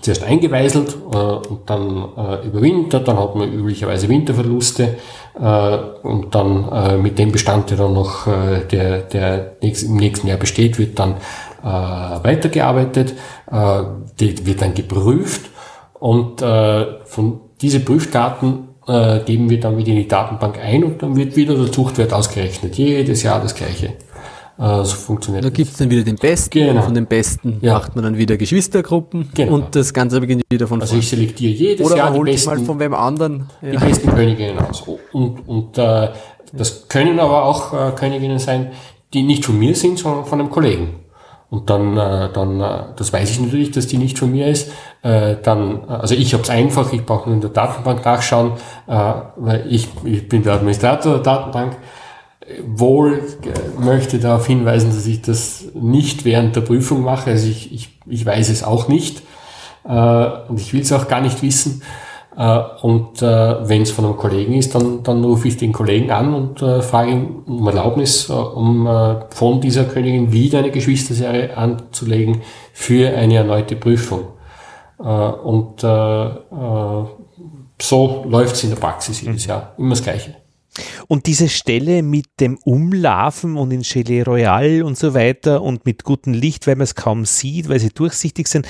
zuerst 0.01 0.23
eingeweiselt 0.23 0.95
äh, 1.11 1.17
und 1.17 1.69
dann 1.69 2.09
äh, 2.17 2.47
überwintert, 2.47 3.07
dann 3.07 3.17
hat 3.17 3.35
man 3.35 3.51
üblicherweise 3.51 4.09
Winterverluste 4.09 4.97
und 5.39 6.33
dann 6.33 6.71
äh, 6.71 6.97
mit 6.97 7.19
dem 7.19 7.31
Bestand, 7.31 7.69
der 7.69 7.77
dann 7.77 7.93
noch 7.93 8.27
äh, 8.27 8.65
der, 8.71 9.01
der 9.01 9.55
im 9.61 9.95
nächsten 9.95 10.27
Jahr 10.27 10.37
besteht, 10.37 10.79
wird 10.79 10.97
dann 10.97 11.15
äh, 11.63 11.65
weitergearbeitet, 11.65 13.13
äh, 13.51 13.83
wird 14.17 14.61
dann 14.61 14.73
geprüft 14.73 15.49
und 15.99 16.41
äh, 16.41 16.85
von 17.05 17.41
diese 17.61 17.79
Prüfdaten 17.79 18.69
äh, 18.87 19.19
geben 19.19 19.49
wir 19.49 19.59
dann 19.59 19.77
wieder 19.77 19.89
in 19.89 19.97
die 19.97 20.07
Datenbank 20.07 20.59
ein 20.59 20.83
und 20.83 21.01
dann 21.01 21.15
wird 21.15 21.35
wieder 21.35 21.55
der 21.55 21.71
Zuchtwert 21.71 22.13
ausgerechnet. 22.13 22.75
Jedes 22.75 23.23
Jahr 23.23 23.41
das 23.41 23.53
gleiche. 23.53 23.93
Äh, 24.59 24.83
so 24.83 24.95
funktioniert 24.95 25.45
Da 25.45 25.49
gibt 25.49 25.71
es 25.71 25.77
dann 25.77 25.89
wieder 25.89 26.03
den 26.03 26.15
Besten 26.15 26.49
genau. 26.49 26.81
von 26.81 26.93
den 26.93 27.05
Besten 27.05 27.57
ja. 27.61 27.73
macht 27.73 27.95
man 27.95 28.03
dann 28.03 28.17
wieder 28.17 28.37
Geschwistergruppen 28.37 29.29
genau. 29.33 29.53
und 29.53 29.75
das 29.75 29.93
Ganze 29.93 30.19
beginnt 30.19 30.43
wieder 30.49 30.67
von 30.67 30.81
Also 30.81 30.97
ich 30.97 31.09
selektiere 31.09 31.51
jedes 31.51 31.85
Oder 31.85 31.97
Jahr 31.97 32.11
die 32.11 32.19
besten, 32.21 32.49
mal 32.49 32.59
von 32.59 32.79
wem 32.79 32.93
anderen. 32.93 33.49
Ja. 33.61 33.71
Die 33.71 33.77
besten 33.77 34.09
Königinnen 34.09 34.57
aus. 34.59 34.83
Und, 35.11 35.47
und 35.47 35.77
äh, 35.77 36.09
das 36.53 36.87
können 36.87 37.19
aber 37.19 37.45
auch 37.45 37.73
äh, 37.73 37.91
Königinnen 37.91 38.39
sein, 38.39 38.71
die 39.13 39.23
nicht 39.23 39.45
von 39.45 39.59
mir 39.59 39.75
sind, 39.75 39.99
sondern 39.99 40.25
von 40.25 40.39
einem 40.39 40.49
Kollegen. 40.49 41.01
Und 41.49 41.69
dann, 41.69 41.95
äh, 41.95 42.29
dann 42.33 42.59
äh, 42.59 42.83
das 42.95 43.13
weiß 43.13 43.29
ich 43.29 43.39
natürlich, 43.39 43.71
dass 43.71 43.87
die 43.87 43.97
nicht 43.97 44.19
von 44.19 44.31
mir 44.31 44.47
ist. 44.47 44.71
Äh, 45.01 45.37
dann, 45.43 45.83
äh, 45.87 45.91
also 45.91 46.13
ich 46.13 46.33
habe 46.33 46.43
es 46.43 46.49
einfach, 46.49 46.91
ich 46.91 47.05
brauche 47.05 47.29
nur 47.29 47.35
in 47.35 47.41
der 47.41 47.51
Datenbank 47.51 48.03
nachschauen, 48.03 48.53
äh, 48.87 49.13
weil 49.37 49.65
ich, 49.69 49.87
ich 50.03 50.27
bin 50.27 50.43
der 50.43 50.53
Administrator 50.53 51.13
der 51.13 51.21
Datenbank 51.21 51.77
wohl 52.65 53.21
möchte 53.79 54.19
darauf 54.19 54.47
hinweisen, 54.47 54.89
dass 54.89 55.05
ich 55.05 55.21
das 55.21 55.65
nicht 55.73 56.25
während 56.25 56.55
der 56.55 56.61
Prüfung 56.61 57.03
mache. 57.03 57.31
Also 57.31 57.47
ich, 57.47 57.73
ich, 57.73 57.89
ich 58.05 58.25
weiß 58.25 58.49
es 58.49 58.63
auch 58.63 58.87
nicht 58.87 59.21
äh, 59.83 60.27
und 60.47 60.59
ich 60.59 60.73
will 60.73 60.81
es 60.81 60.91
auch 60.93 61.07
gar 61.07 61.21
nicht 61.21 61.41
wissen. 61.41 61.81
Äh, 62.37 62.59
und 62.81 63.21
äh, 63.21 63.67
wenn 63.67 63.81
es 63.81 63.91
von 63.91 64.05
einem 64.05 64.17
Kollegen 64.17 64.53
ist, 64.53 64.75
dann, 64.75 65.03
dann 65.03 65.23
rufe 65.23 65.47
ich 65.47 65.57
den 65.57 65.73
Kollegen 65.73 66.11
an 66.11 66.33
und 66.33 66.61
äh, 66.61 66.81
frage 66.81 67.11
ihn 67.11 67.43
um 67.45 67.67
Erlaubnis, 67.67 68.29
äh, 68.29 68.33
um 68.33 68.87
äh, 68.87 69.15
von 69.31 69.59
dieser 69.59 69.85
Königin 69.85 70.31
wieder 70.31 70.59
eine 70.59 70.71
Geschwisterserie 70.71 71.57
anzulegen 71.57 72.41
für 72.73 73.09
eine 73.09 73.35
erneute 73.35 73.75
Prüfung. 73.75 74.27
Äh, 74.99 75.03
und 75.03 75.83
äh, 75.83 76.25
äh, 76.27 77.05
so 77.81 78.25
läuft 78.27 78.55
es 78.55 78.63
in 78.63 78.69
der 78.69 78.77
Praxis 78.77 79.21
jedes 79.21 79.45
Jahr. 79.45 79.73
Immer 79.77 79.91
das 79.91 80.03
Gleiche. 80.03 80.36
Und 81.07 81.25
diese 81.25 81.49
Stelle 81.49 82.03
mit 82.03 82.25
dem 82.39 82.57
Umlaufen 82.57 83.57
und 83.57 83.71
in 83.71 83.81
Gelee 83.81 84.21
Royal 84.23 84.83
und 84.83 84.97
so 84.97 85.13
weiter 85.13 85.61
und 85.61 85.85
mit 85.85 86.03
gutem 86.03 86.33
Licht, 86.33 86.67
weil 86.67 86.75
man 86.75 86.83
es 86.83 86.95
kaum 86.95 87.25
sieht, 87.25 87.69
weil 87.69 87.79
sie 87.79 87.89
durchsichtig 87.89 88.47
sind, 88.47 88.67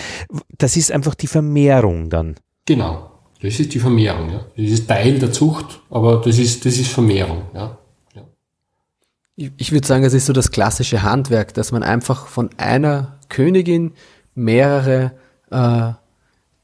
das 0.58 0.78
ist 0.78 0.92
einfach 0.92 1.16
die 1.16 1.28
Vermehrung 1.28 2.10
dann. 2.10 2.36
Genau, 2.66 3.12
das 3.42 3.60
ist 3.60 3.74
die 3.74 3.80
Vermehrung. 3.80 4.32
Ja. 4.32 4.46
Das 4.56 4.72
ist 4.72 4.88
Teil 4.88 5.20
der 5.20 5.32
Zucht, 5.32 5.82
aber 5.90 6.22
das 6.22 6.38
ist, 6.38 6.66
das 6.66 6.78
ist 6.78 6.92
Vermehrung. 6.92 7.44
Ja. 7.54 7.78
ja. 8.16 8.24
Ich, 9.36 9.52
ich 9.58 9.72
würde 9.72 9.88
sagen, 9.88 10.04
es 10.04 10.14
ist 10.14 10.26
so 10.26 10.34
das 10.34 10.52
klassische 10.52 11.04
Handwerk, 11.04 11.54
dass 11.54 11.72
man 11.72 11.84
einfach 11.84 12.28
von 12.28 12.50
einer 12.58 13.20
Königin 13.30 13.94
mehrere 14.36 15.14
äh, 15.52 15.94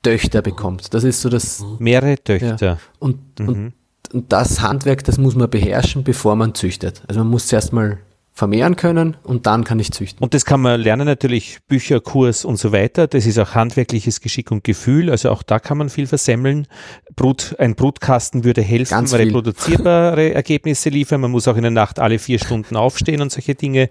Töchter 0.04 0.42
bekommt. 0.42 0.94
Das 0.94 1.04
ist 1.04 1.22
so 1.22 1.30
das. 1.30 1.64
Mehrere 1.80 2.18
Töchter. 2.18 2.58
Ja. 2.60 2.78
Und, 3.00 3.40
mhm. 3.40 3.48
und 3.48 3.74
und 4.14 4.32
das 4.32 4.62
Handwerk, 4.62 5.04
das 5.04 5.18
muss 5.18 5.36
man 5.36 5.50
beherrschen, 5.50 6.04
bevor 6.04 6.36
man 6.36 6.54
züchtet. 6.54 7.04
Also 7.08 7.22
man 7.22 7.30
muss 7.30 7.48
zuerst 7.48 7.74
mal 7.74 7.98
vermehren 8.36 8.76
können 8.76 9.16
und 9.24 9.46
dann 9.46 9.64
kann 9.64 9.80
ich 9.80 9.92
züchten. 9.92 10.24
Und 10.24 10.34
das 10.34 10.44
kann 10.44 10.60
man 10.60 10.82
lernen 10.82 11.06
natürlich, 11.06 11.60
Bücher, 11.68 12.00
Kurs 12.00 12.46
und 12.46 12.58
so 12.58 12.72
weiter. 12.72 13.06
Das 13.06 13.28
ist 13.28 13.38
auch 13.38 13.54
handwerkliches 13.54 14.22
Geschick 14.22 14.50
und 14.50 14.64
Gefühl. 14.64 15.12
Also 15.12 15.30
auch 15.30 15.44
da 15.44 15.60
kann 15.60 15.78
man 15.78 15.90
viel 15.90 16.08
versemmeln. 16.08 16.68
Brut, 17.16 17.56
ein 17.60 17.76
Brutkasten 17.76 18.44
würde 18.44 18.62
helfen, 18.62 18.90
Ganz 18.90 19.14
reproduzierbare 19.14 20.34
Ergebnisse 20.34 20.90
liefern. 20.90 21.22
Man 21.22 21.30
muss 21.30 21.48
auch 21.48 21.56
in 21.56 21.62
der 21.62 21.72
Nacht 21.72 22.00
alle 22.00 22.18
vier 22.18 22.40
Stunden 22.40 22.76
aufstehen 22.76 23.22
und 23.22 23.32
solche 23.32 23.54
Dinge. 23.54 23.90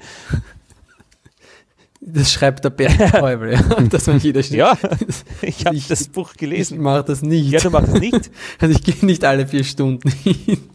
Das 2.04 2.32
schreibt 2.32 2.64
der 2.64 2.70
Bert 2.70 2.98
Teufel, 3.12 3.56
dass 3.88 4.08
man 4.08 4.18
jeder 4.18 4.42
steht. 4.42 4.58
Ja, 4.58 4.76
ich 5.40 5.64
habe 5.66 5.80
das 5.88 6.08
Buch 6.08 6.34
gelesen. 6.34 6.74
Ich 6.74 6.80
mache 6.80 7.04
das 7.04 7.22
nicht. 7.22 7.48
Ja, 7.48 7.60
du 7.60 7.70
machst 7.70 7.92
das 7.92 8.00
nicht. 8.00 8.30
Also 8.58 8.74
ich 8.74 8.82
gehe 8.82 9.06
nicht 9.06 9.24
alle 9.24 9.46
vier 9.46 9.62
Stunden 9.62 10.10
hin. 10.10 10.68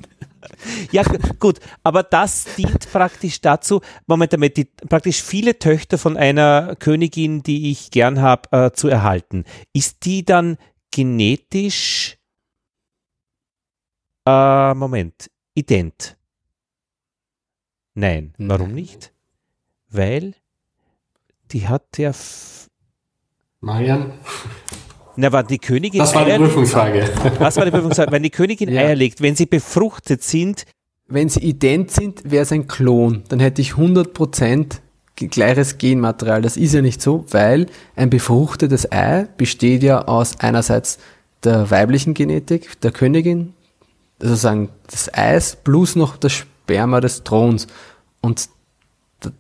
Ja, 0.92 1.04
gut, 1.40 1.60
aber 1.84 2.04
das 2.04 2.46
dient 2.56 2.90
praktisch 2.92 3.42
dazu, 3.42 3.82
Moment 4.06 4.32
damit, 4.32 4.56
die, 4.56 4.66
praktisch 4.66 5.22
viele 5.22 5.60
Töchter 5.60 5.98
von 5.98 6.16
einer 6.16 6.76
Königin, 6.78 7.44
die 7.44 7.72
ich 7.72 7.92
gern 7.92 8.22
habe, 8.22 8.50
äh, 8.52 8.72
zu 8.72 8.88
erhalten. 8.88 9.44
Ist 9.74 10.06
die 10.06 10.24
dann 10.24 10.58
genetisch, 10.92 12.18
äh, 14.26 14.74
Moment, 14.74 15.30
ident? 15.56 16.18
Nein, 17.94 18.34
warum 18.38 18.68
Nein. 18.68 18.76
nicht? 18.76 19.14
Weil 19.90 20.34
die 21.52 21.68
hat 21.68 21.98
ja, 21.98 22.10
f- 22.10 22.68
Marian, 23.62 24.12
na, 25.16 25.32
war 25.32 25.44
die 25.44 25.58
Königin 25.58 26.00
das 26.00 26.14
war 26.14 26.26
die 26.26 26.32
Eier- 26.32 26.38
Prüfungsfrage. 26.40 27.10
Was 27.40 27.58
war 27.58 27.66
die 27.66 27.72
Prüfungsfrage? 27.72 28.12
Wenn 28.12 28.24
die 28.24 28.30
Königin 28.30 28.70
Ja. 28.74 28.82
Eier 28.82 28.96
legt, 28.96 29.22
wenn 29.22 29.36
sie 29.36 29.46
befruchtet 29.48 30.24
sind, 30.24 30.66
Wenn 31.08 31.30
sie 31.30 31.40
ident 31.40 31.90
sind, 31.92 32.30
wäre 32.30 32.44
es 32.44 32.52
ein 32.52 32.68
Klon. 32.68 33.24
Dann 33.30 33.40
hätte 33.40 33.62
ich 33.62 33.72
100% 33.74 34.80
ge- 35.16 35.28
gleiches 35.30 35.78
Genmaterial. 35.78 36.42
Das 36.42 36.58
ist 36.58 36.74
ja 36.74 36.82
nicht 36.82 37.02
so, 37.02 37.26
weil 37.32 37.68
ein 37.96 38.10
befruchtetes 38.10 38.92
Ei 38.92 39.28
besteht 39.38 39.84
ja 39.84 40.02
aus 40.06 40.40
einerseits 40.40 41.00
der 41.44 41.72
weiblichen 41.72 42.14
Genetik, 42.14 42.80
der 42.82 42.92
Königin, 42.92 43.54
also 44.22 44.36
sagen 44.36 44.70
des 44.92 45.12
Eis 45.14 45.56
plus 45.64 45.96
noch 45.96 46.18
das 46.18 46.34
Sperma 46.34 47.00
des 47.00 47.24
Throns. 47.24 47.68
Und 48.22 48.50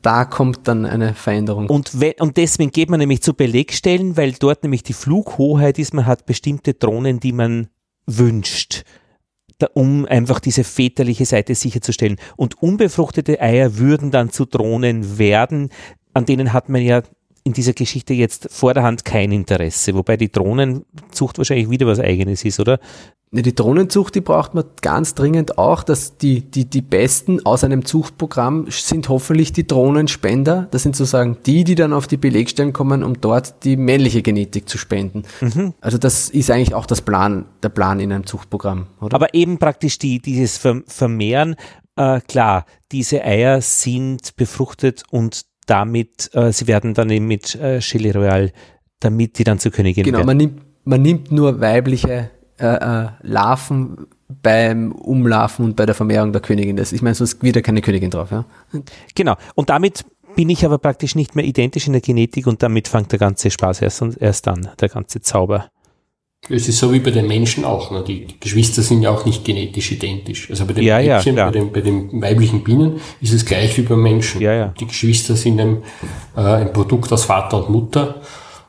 da 0.01 0.25
kommt 0.25 0.67
dann 0.67 0.85
eine 0.85 1.13
Veränderung. 1.13 1.69
Und, 1.69 1.91
und 2.19 2.37
deswegen 2.37 2.71
geht 2.71 2.89
man 2.89 2.99
nämlich 2.99 3.21
zu 3.21 3.33
Belegstellen, 3.33 4.17
weil 4.17 4.33
dort 4.33 4.63
nämlich 4.63 4.83
die 4.83 4.93
Flughoheit 4.93 5.77
ist, 5.79 5.93
man 5.93 6.05
hat 6.05 6.25
bestimmte 6.25 6.73
Drohnen, 6.73 7.19
die 7.19 7.31
man 7.31 7.67
wünscht, 8.05 8.83
da, 9.59 9.67
um 9.73 10.05
einfach 10.05 10.39
diese 10.39 10.63
väterliche 10.63 11.25
Seite 11.25 11.53
sicherzustellen. 11.55 12.17
Und 12.35 12.61
unbefruchtete 12.61 13.39
Eier 13.39 13.77
würden 13.77 14.11
dann 14.11 14.31
zu 14.31 14.45
Drohnen 14.45 15.19
werden, 15.19 15.69
an 16.13 16.25
denen 16.25 16.53
hat 16.53 16.69
man 16.69 16.81
ja 16.81 17.03
in 17.43 17.53
dieser 17.53 17.73
Geschichte 17.73 18.13
jetzt 18.13 18.49
vor 18.51 18.73
der 18.73 18.83
Hand 18.83 19.05
kein 19.05 19.31
Interesse, 19.31 19.93
wobei 19.93 20.17
die 20.17 20.31
Drohnenzucht 20.31 21.37
wahrscheinlich 21.37 21.69
wieder 21.69 21.87
was 21.87 21.99
eigenes 21.99 22.43
ist, 22.43 22.59
oder? 22.59 22.79
Die 23.29 23.53
Drohnenzucht, 23.53 24.15
die 24.15 24.21
braucht 24.21 24.53
man 24.53 24.63
ganz 24.81 25.13
dringend 25.13 25.57
auch, 25.57 25.83
dass 25.83 26.17
die, 26.17 26.49
die, 26.49 26.63
die 26.63 26.81
Besten 26.81 27.45
aus 27.45 27.65
einem 27.65 27.83
Zuchtprogramm 27.83 28.67
sind 28.69 29.09
hoffentlich 29.09 29.51
die 29.51 29.67
Drohnenspender. 29.67 30.69
Das 30.71 30.83
sind 30.83 30.95
sozusagen 30.95 31.37
die, 31.45 31.65
die 31.65 31.75
dann 31.75 31.91
auf 31.91 32.07
die 32.07 32.15
Belegstellen 32.15 32.71
kommen, 32.71 33.03
um 33.03 33.19
dort 33.19 33.65
die 33.65 33.75
männliche 33.75 34.21
Genetik 34.21 34.69
zu 34.69 34.77
spenden. 34.77 35.23
Also 35.81 35.97
das 35.97 36.29
ist 36.29 36.49
eigentlich 36.49 36.73
auch 36.73 36.85
das 36.85 37.01
Plan, 37.01 37.45
der 37.61 37.69
Plan 37.69 37.99
in 37.99 38.13
einem 38.13 38.25
Zuchtprogramm, 38.25 38.87
oder? 39.01 39.15
Aber 39.15 39.33
eben 39.33 39.57
praktisch 39.57 39.99
die, 39.99 40.19
dieses 40.19 40.57
Ver- 40.57 40.83
Vermehren, 40.87 41.57
äh, 41.97 42.21
klar, 42.21 42.65
diese 42.93 43.23
Eier 43.25 43.59
sind 43.59 44.37
befruchtet 44.37 45.03
und 45.11 45.41
damit, 45.65 46.29
äh, 46.33 46.53
sie 46.53 46.67
werden 46.67 46.93
dann 46.93 47.09
eben 47.09 47.27
mit 47.27 47.55
äh, 47.55 47.79
Chili 47.79 48.11
Royal, 48.11 48.53
damit 49.01 49.37
die 49.37 49.43
dann 49.43 49.59
zur 49.59 49.73
Königin 49.73 50.05
genau, 50.05 50.19
werden. 50.19 50.27
man 50.27 50.37
nimmt, 50.37 50.61
man 50.85 51.01
nimmt 51.01 51.31
nur 51.31 51.59
weibliche 51.59 52.29
äh, 52.59 52.65
äh, 52.65 53.07
Larven 53.21 54.07
beim 54.43 54.91
Umlarven 54.91 55.65
und 55.65 55.75
bei 55.75 55.85
der 55.85 55.95
Vermehrung 55.95 56.31
der 56.33 56.41
Königin. 56.41 56.75
Das, 56.75 56.91
ich 56.91 57.01
meine, 57.01 57.15
sonst 57.15 57.41
wieder 57.43 57.61
keine 57.61 57.81
Königin 57.81 58.11
drauf. 58.11 58.31
Ja? 58.31 58.45
Genau. 59.15 59.35
Und 59.55 59.69
damit 59.69 60.05
bin 60.35 60.49
ich 60.49 60.65
aber 60.65 60.77
praktisch 60.77 61.15
nicht 61.15 61.35
mehr 61.35 61.45
identisch 61.45 61.87
in 61.87 61.93
der 61.93 62.01
Genetik 62.01 62.47
und 62.47 62.61
damit 62.61 62.87
fängt 62.87 63.11
der 63.11 63.19
ganze 63.19 63.49
Spaß 63.49 63.81
erst, 63.81 64.03
erst 64.19 64.47
an, 64.47 64.69
der 64.79 64.89
ganze 64.89 65.21
Zauber. 65.21 65.69
Es 66.49 66.67
ist 66.67 66.77
so 66.77 66.93
wie 66.93 66.99
bei 66.99 67.11
den 67.11 67.27
Menschen 67.27 67.65
auch. 67.65 67.91
Ne? 67.91 68.03
Die 68.03 68.27
Geschwister 68.39 68.81
sind 68.81 69.01
ja 69.01 69.09
auch 69.09 69.25
nicht 69.25 69.43
genetisch 69.43 69.91
identisch. 69.91 70.49
Also 70.49 70.65
bei 70.65 70.73
den 70.73 70.83
Ja, 70.83 70.99
ja, 70.99 71.17
Mädchen, 71.17 71.35
klar. 71.35 71.47
bei, 71.51 71.59
den, 71.59 71.71
bei 71.73 71.81
den 71.81 72.21
weiblichen 72.21 72.63
Bienen 72.63 73.01
ist 73.19 73.33
es 73.33 73.45
gleich 73.45 73.75
wie 73.77 73.81
beim 73.81 74.01
Menschen. 74.01 74.39
Ja, 74.41 74.53
ja. 74.53 74.73
Die 74.79 74.85
Geschwister 74.85 75.35
sind 75.35 75.59
ein, 75.59 75.77
äh, 76.35 76.41
ein 76.41 76.73
Produkt 76.73 77.11
aus 77.11 77.25
Vater 77.25 77.57
und 77.57 77.69
Mutter 77.71 78.21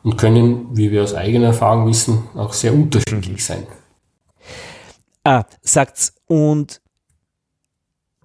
und 0.02 0.16
können, 0.16 0.68
wie 0.72 0.90
wir 0.90 1.02
aus 1.02 1.14
eigener 1.14 1.48
Erfahrung 1.48 1.88
wissen, 1.88 2.24
auch 2.34 2.52
sehr 2.52 2.72
unterschiedlich 2.72 3.44
sein. 3.44 3.64
Ah, 5.24 5.44
sagt's, 5.62 6.14
und 6.26 6.80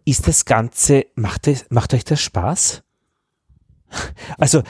ist 0.06 0.28
das 0.28 0.46
Ganze, 0.46 1.06
macht, 1.16 1.48
macht 1.70 1.94
euch 1.94 2.04
das 2.04 2.22
Spaß? 2.22 2.84
Also, 4.38 4.64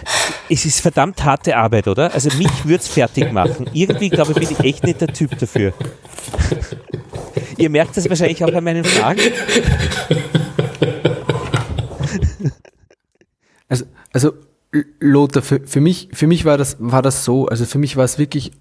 es 0.49 0.65
ist 0.65 0.81
verdammt 0.81 1.23
harte 1.23 1.55
Arbeit, 1.55 1.87
oder? 1.87 2.13
Also, 2.13 2.29
mich 2.37 2.65
würde 2.65 2.83
es 2.83 2.87
fertig 2.89 3.31
machen. 3.31 3.69
Irgendwie, 3.73 4.09
glaube 4.09 4.33
ich, 4.33 4.39
bin 4.39 4.51
ich 4.51 4.59
echt 4.59 4.83
nicht 4.83 4.99
der 4.99 5.07
Typ 5.07 5.37
dafür. 5.39 5.73
Ihr 7.57 7.69
merkt 7.69 7.95
das 7.95 8.09
wahrscheinlich 8.09 8.43
auch 8.43 8.53
an 8.53 8.63
meinen 8.63 8.83
Fragen. 8.83 9.21
Also, 13.69 13.85
also 14.11 14.33
Lothar, 14.99 15.41
für, 15.41 15.61
für 15.65 15.81
mich, 15.81 16.09
für 16.13 16.27
mich 16.27 16.45
war 16.45 16.57
das, 16.57 16.77
war 16.79 17.01
das 17.01 17.23
so, 17.23 17.47
also 17.47 17.65
für 17.65 17.77
mich 17.77 17.95
war 17.95 18.05
es 18.05 18.17
wirklich 18.17 18.51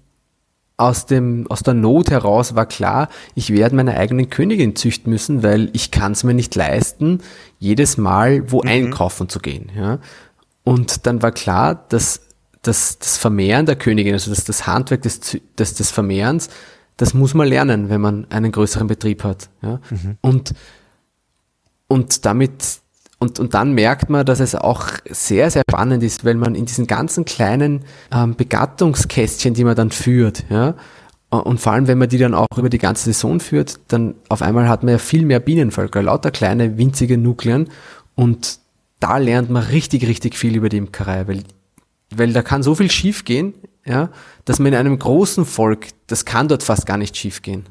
aus 0.77 1.05
dem, 1.05 1.45
aus 1.49 1.61
der 1.61 1.73
Not 1.73 2.09
heraus 2.09 2.55
war 2.55 2.65
klar, 2.65 3.09
ich 3.35 3.51
werde 3.51 3.75
meine 3.75 3.95
eigenen 3.95 4.29
Königin 4.29 4.75
züchten 4.75 5.11
müssen, 5.11 5.43
weil 5.43 5.69
ich 5.73 5.91
kann 5.91 6.13
es 6.13 6.23
mir 6.23 6.33
nicht 6.33 6.55
leisten, 6.55 7.21
jedes 7.59 7.97
Mal 7.97 8.51
wo 8.51 8.61
einkaufen 8.61 9.29
zu 9.29 9.39
gehen, 9.39 9.71
ja. 9.75 9.99
Und 10.63 11.05
dann 11.05 11.21
war 11.21 11.31
klar, 11.31 11.85
dass, 11.89 12.21
dass 12.61 12.97
das 12.97 13.17
Vermehren 13.17 13.65
der 13.65 13.75
Königin, 13.75 14.13
also 14.13 14.29
das, 14.29 14.45
das 14.45 14.65
Handwerk 14.65 15.01
des, 15.03 15.37
des, 15.57 15.73
des 15.75 15.91
Vermehrens, 15.91 16.49
das 16.97 17.13
muss 17.13 17.33
man 17.33 17.47
lernen, 17.47 17.89
wenn 17.89 18.01
man 18.01 18.25
einen 18.31 18.51
größeren 18.51 18.87
Betrieb 18.87 19.23
hat, 19.23 19.49
ja. 19.61 19.79
Und, 20.21 20.53
und 21.87 22.25
damit, 22.25 22.79
und, 23.23 23.39
und 23.39 23.53
dann 23.53 23.71
merkt 23.71 24.09
man, 24.09 24.25
dass 24.25 24.41
es 24.41 24.53
auch 24.53 24.87
sehr, 25.09 25.49
sehr 25.49 25.63
spannend 25.69 26.03
ist, 26.03 26.25
weil 26.25 26.35
man 26.35 26.55
in 26.55 26.65
diesen 26.65 26.87
ganzen 26.87 27.23
kleinen 27.23 27.85
ähm, 28.13 28.35
Begattungskästchen, 28.35 29.53
die 29.53 29.63
man 29.63 29.75
dann 29.75 29.91
führt, 29.91 30.43
ja, 30.49 30.75
und 31.29 31.59
vor 31.59 31.71
allem, 31.71 31.87
wenn 31.87 31.97
man 31.97 32.09
die 32.09 32.19
dann 32.19 32.35
auch 32.35 32.57
über 32.57 32.69
die 32.69 32.77
ganze 32.77 33.05
Saison 33.05 33.39
führt, 33.39 33.79
dann 33.87 34.13
auf 34.29 34.43
einmal 34.43 34.69
hat 34.69 34.83
man 34.83 34.91
ja 34.91 34.97
viel 34.99 35.25
mehr 35.25 35.39
Bienenvölker, 35.39 36.03
lauter 36.03 36.29
kleine, 36.29 36.77
winzige 36.77 37.17
Nukleen 37.17 37.69
und 38.13 38.59
da 38.99 39.17
lernt 39.17 39.49
man 39.49 39.63
richtig, 39.63 40.05
richtig 40.05 40.35
viel 40.35 40.55
über 40.55 40.69
die 40.69 40.77
Imkerei, 40.77 41.27
weil, 41.27 41.43
weil 42.15 42.33
da 42.33 42.43
kann 42.43 42.61
so 42.61 42.75
viel 42.75 42.91
schief 42.91 43.25
gehen, 43.25 43.55
ja, 43.85 44.09
dass 44.45 44.59
man 44.59 44.73
in 44.73 44.75
einem 44.75 44.99
großen 44.99 45.45
Volk, 45.45 45.87
das 46.05 46.25
kann 46.25 46.49
dort 46.49 46.61
fast 46.61 46.85
gar 46.85 46.97
nicht 46.97 47.17
schief 47.17 47.41
gehen. 47.41 47.65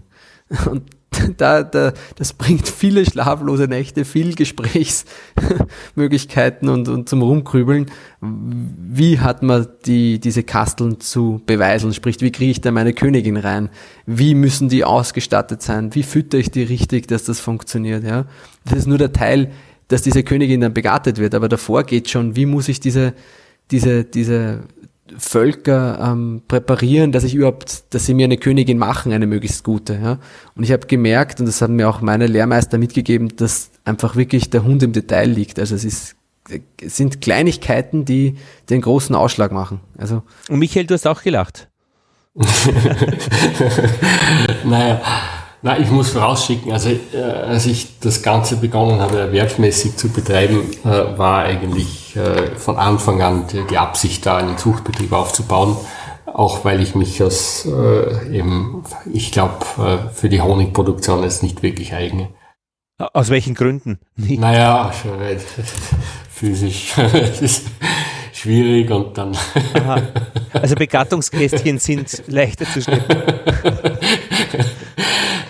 Und 0.68 0.82
da, 1.36 1.62
da, 1.62 1.92
das 2.16 2.32
bringt 2.32 2.68
viele 2.68 3.04
schlaflose 3.04 3.64
Nächte, 3.64 4.04
viel 4.04 4.34
Gesprächsmöglichkeiten 4.34 6.68
und, 6.68 6.88
und 6.88 7.08
zum 7.08 7.22
Rumkrübeln. 7.22 7.86
Wie 8.20 9.20
hat 9.20 9.42
man 9.42 9.66
die, 9.86 10.20
diese 10.20 10.42
Kasteln 10.42 11.00
zu 11.00 11.40
beweiseln? 11.46 11.94
Sprich, 11.94 12.20
wie 12.20 12.32
kriege 12.32 12.50
ich 12.50 12.60
da 12.60 12.70
meine 12.70 12.92
Königin 12.92 13.36
rein? 13.36 13.70
Wie 14.06 14.34
müssen 14.34 14.68
die 14.68 14.84
ausgestattet 14.84 15.62
sein? 15.62 15.94
Wie 15.94 16.02
fütter 16.02 16.38
ich 16.38 16.50
die 16.50 16.62
richtig, 16.62 17.08
dass 17.08 17.24
das 17.24 17.40
funktioniert? 17.40 18.04
Ja? 18.04 18.26
Das 18.64 18.78
ist 18.78 18.86
nur 18.86 18.98
der 18.98 19.12
Teil, 19.12 19.50
dass 19.88 20.02
diese 20.02 20.22
Königin 20.22 20.60
dann 20.60 20.74
begattet 20.74 21.18
wird, 21.18 21.34
aber 21.34 21.48
davor 21.48 21.84
geht 21.84 22.08
schon, 22.08 22.36
wie 22.36 22.46
muss 22.46 22.68
ich 22.68 22.80
diese, 22.80 23.14
diese, 23.70 24.04
diese 24.04 24.60
Völker 25.18 25.98
ähm, 26.00 26.42
präparieren, 26.48 27.12
dass 27.12 27.24
ich 27.24 27.34
überhaupt, 27.34 27.84
dass 27.90 28.06
sie 28.06 28.14
mir 28.14 28.24
eine 28.24 28.38
Königin 28.38 28.78
machen, 28.78 29.12
eine 29.12 29.26
möglichst 29.26 29.64
gute. 29.64 29.94
Ja? 29.94 30.18
Und 30.54 30.62
ich 30.62 30.72
habe 30.72 30.86
gemerkt, 30.86 31.40
und 31.40 31.46
das 31.46 31.60
haben 31.60 31.76
mir 31.76 31.88
auch 31.88 32.00
meine 32.00 32.26
Lehrmeister 32.26 32.78
mitgegeben, 32.78 33.36
dass 33.36 33.70
einfach 33.84 34.16
wirklich 34.16 34.50
der 34.50 34.64
Hund 34.64 34.82
im 34.82 34.92
Detail 34.92 35.28
liegt. 35.28 35.58
Also 35.58 35.74
es 35.74 35.84
ist, 35.84 36.16
es 36.80 36.96
sind 36.96 37.20
Kleinigkeiten, 37.20 38.04
die 38.04 38.36
den 38.70 38.80
großen 38.80 39.14
Ausschlag 39.14 39.52
machen. 39.52 39.80
Also 39.98 40.22
Und 40.48 40.58
Michael, 40.60 40.86
du 40.86 40.94
hast 40.94 41.06
auch 41.06 41.22
gelacht. 41.22 41.68
Naja, 44.64 45.02
na, 45.62 45.78
ich 45.78 45.90
muss 45.90 46.10
vorausschicken, 46.10 46.72
also 46.72 46.90
äh, 46.90 47.22
als 47.22 47.66
ich 47.66 48.00
das 48.00 48.22
Ganze 48.22 48.56
begonnen 48.56 49.00
habe, 49.00 49.20
erwerbsmäßig 49.20 49.96
zu 49.96 50.08
betreiben, 50.08 50.68
äh, 50.84 51.16
war 51.16 51.44
eigentlich 51.44 52.16
äh, 52.16 52.56
von 52.56 52.76
Anfang 52.76 53.22
an 53.22 53.46
die, 53.46 53.64
die 53.70 53.78
Absicht 53.78 54.26
da, 54.26 54.38
einen 54.38 54.58
Zuchtbetrieb 54.58 55.12
aufzubauen, 55.12 55.76
auch 56.26 56.64
weil 56.64 56.82
ich 56.82 56.96
mich 56.96 57.22
als 57.22 57.64
äh, 57.66 58.36
eben, 58.36 58.82
ich 59.12 59.30
glaube, 59.30 59.64
äh, 59.78 60.12
für 60.12 60.28
die 60.28 60.40
Honigproduktion 60.40 61.22
jetzt 61.22 61.44
nicht 61.44 61.62
wirklich 61.62 61.94
eigne. 61.94 62.30
Aus 62.98 63.30
welchen 63.30 63.54
Gründen? 63.54 64.00
Naja, 64.16 64.92
physisch. 66.30 66.94
Es 66.96 67.40
ist 67.40 67.66
schwierig 68.32 68.90
und 68.90 69.16
dann. 69.16 69.36
Aha. 69.74 70.02
Also 70.52 70.74
Begattungskästchen 70.74 71.78
sind 71.78 72.24
leichter 72.26 72.64
zu 72.66 72.82
schleppen. 72.82 73.16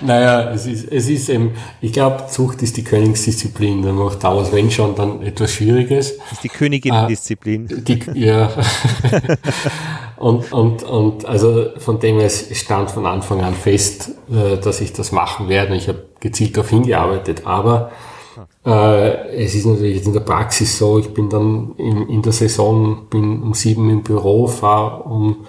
Naja, 0.05 0.51
es 0.51 0.67
ist, 0.67 0.91
es 0.91 1.09
ist 1.09 1.29
eben, 1.29 1.53
ich 1.81 1.93
glaube, 1.93 2.27
Zucht 2.29 2.63
ist 2.63 2.77
die 2.77 2.85
Königsdisziplin. 2.85 3.83
Da 3.83 3.93
macht 3.93 4.23
damals, 4.25 4.53
wenn 4.53 4.71
schon, 4.71 4.95
dann 4.95 5.23
etwas 5.23 5.53
Schwieriges. 5.53 6.19
Das 6.19 6.33
ist 6.33 6.45
die 6.45 6.49
Königinnendisziplin. 6.49 7.71
Äh, 7.71 7.81
die, 7.81 8.01
ja. 8.15 8.51
und, 10.17 10.53
und, 10.53 10.83
und 10.83 11.25
also 11.25 11.67
von 11.79 12.01
dem 12.01 12.19
her, 12.19 12.27
es 12.27 12.49
stand 12.59 12.91
von 12.91 13.07
Anfang 13.07 13.41
an 13.41 13.55
fest, 13.55 14.11
äh, 14.31 14.59
dass 14.59 14.81
ich 14.81 14.93
das 14.93 15.13
machen 15.13 15.49
werde. 15.49 15.75
Ich 15.77 15.89
habe 15.89 16.07
gezielt 16.21 16.57
darauf 16.57 16.71
hingearbeitet, 16.71 17.43
aber 17.47 17.93
äh, 18.65 19.45
es 19.45 19.55
ist 19.55 19.67
natürlich 19.67 19.97
jetzt 19.97 20.07
in 20.07 20.13
der 20.13 20.21
Praxis 20.21 20.79
so, 20.79 20.99
ich 20.99 21.13
bin 21.13 21.29
dann 21.29 21.75
in, 21.79 22.09
in 22.09 22.23
der 22.23 22.33
Saison, 22.33 23.07
bin 23.11 23.43
um 23.43 23.55
sieben 23.55 23.91
im 23.91 24.03
Büro, 24.03 24.47
fahre 24.47 25.03
um 25.03 25.47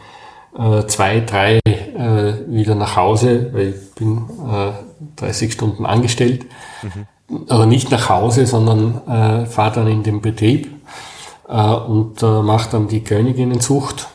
äh, 0.58 0.86
zwei, 0.88 1.20
drei 1.22 1.60
äh, 1.95 2.33
wieder 2.47 2.75
nach 2.75 2.95
Hause, 2.95 3.49
weil 3.53 3.69
ich 3.69 3.95
bin 3.95 4.25
äh, 4.49 4.71
30 5.17 5.53
Stunden 5.53 5.85
angestellt. 5.85 6.45
Mhm. 6.81 7.45
Aber 7.49 7.65
nicht 7.65 7.89
nach 7.91 8.09
Hause, 8.09 8.45
sondern 8.45 9.01
äh, 9.07 9.45
fahre 9.45 9.75
dann 9.75 9.87
in 9.87 10.03
den 10.03 10.21
Betrieb 10.21 10.69
äh, 11.47 11.73
und 11.73 12.21
äh, 12.21 12.41
mache 12.41 12.69
dann 12.71 12.87
die 12.87 13.03
Königinnenzucht, 13.03 14.07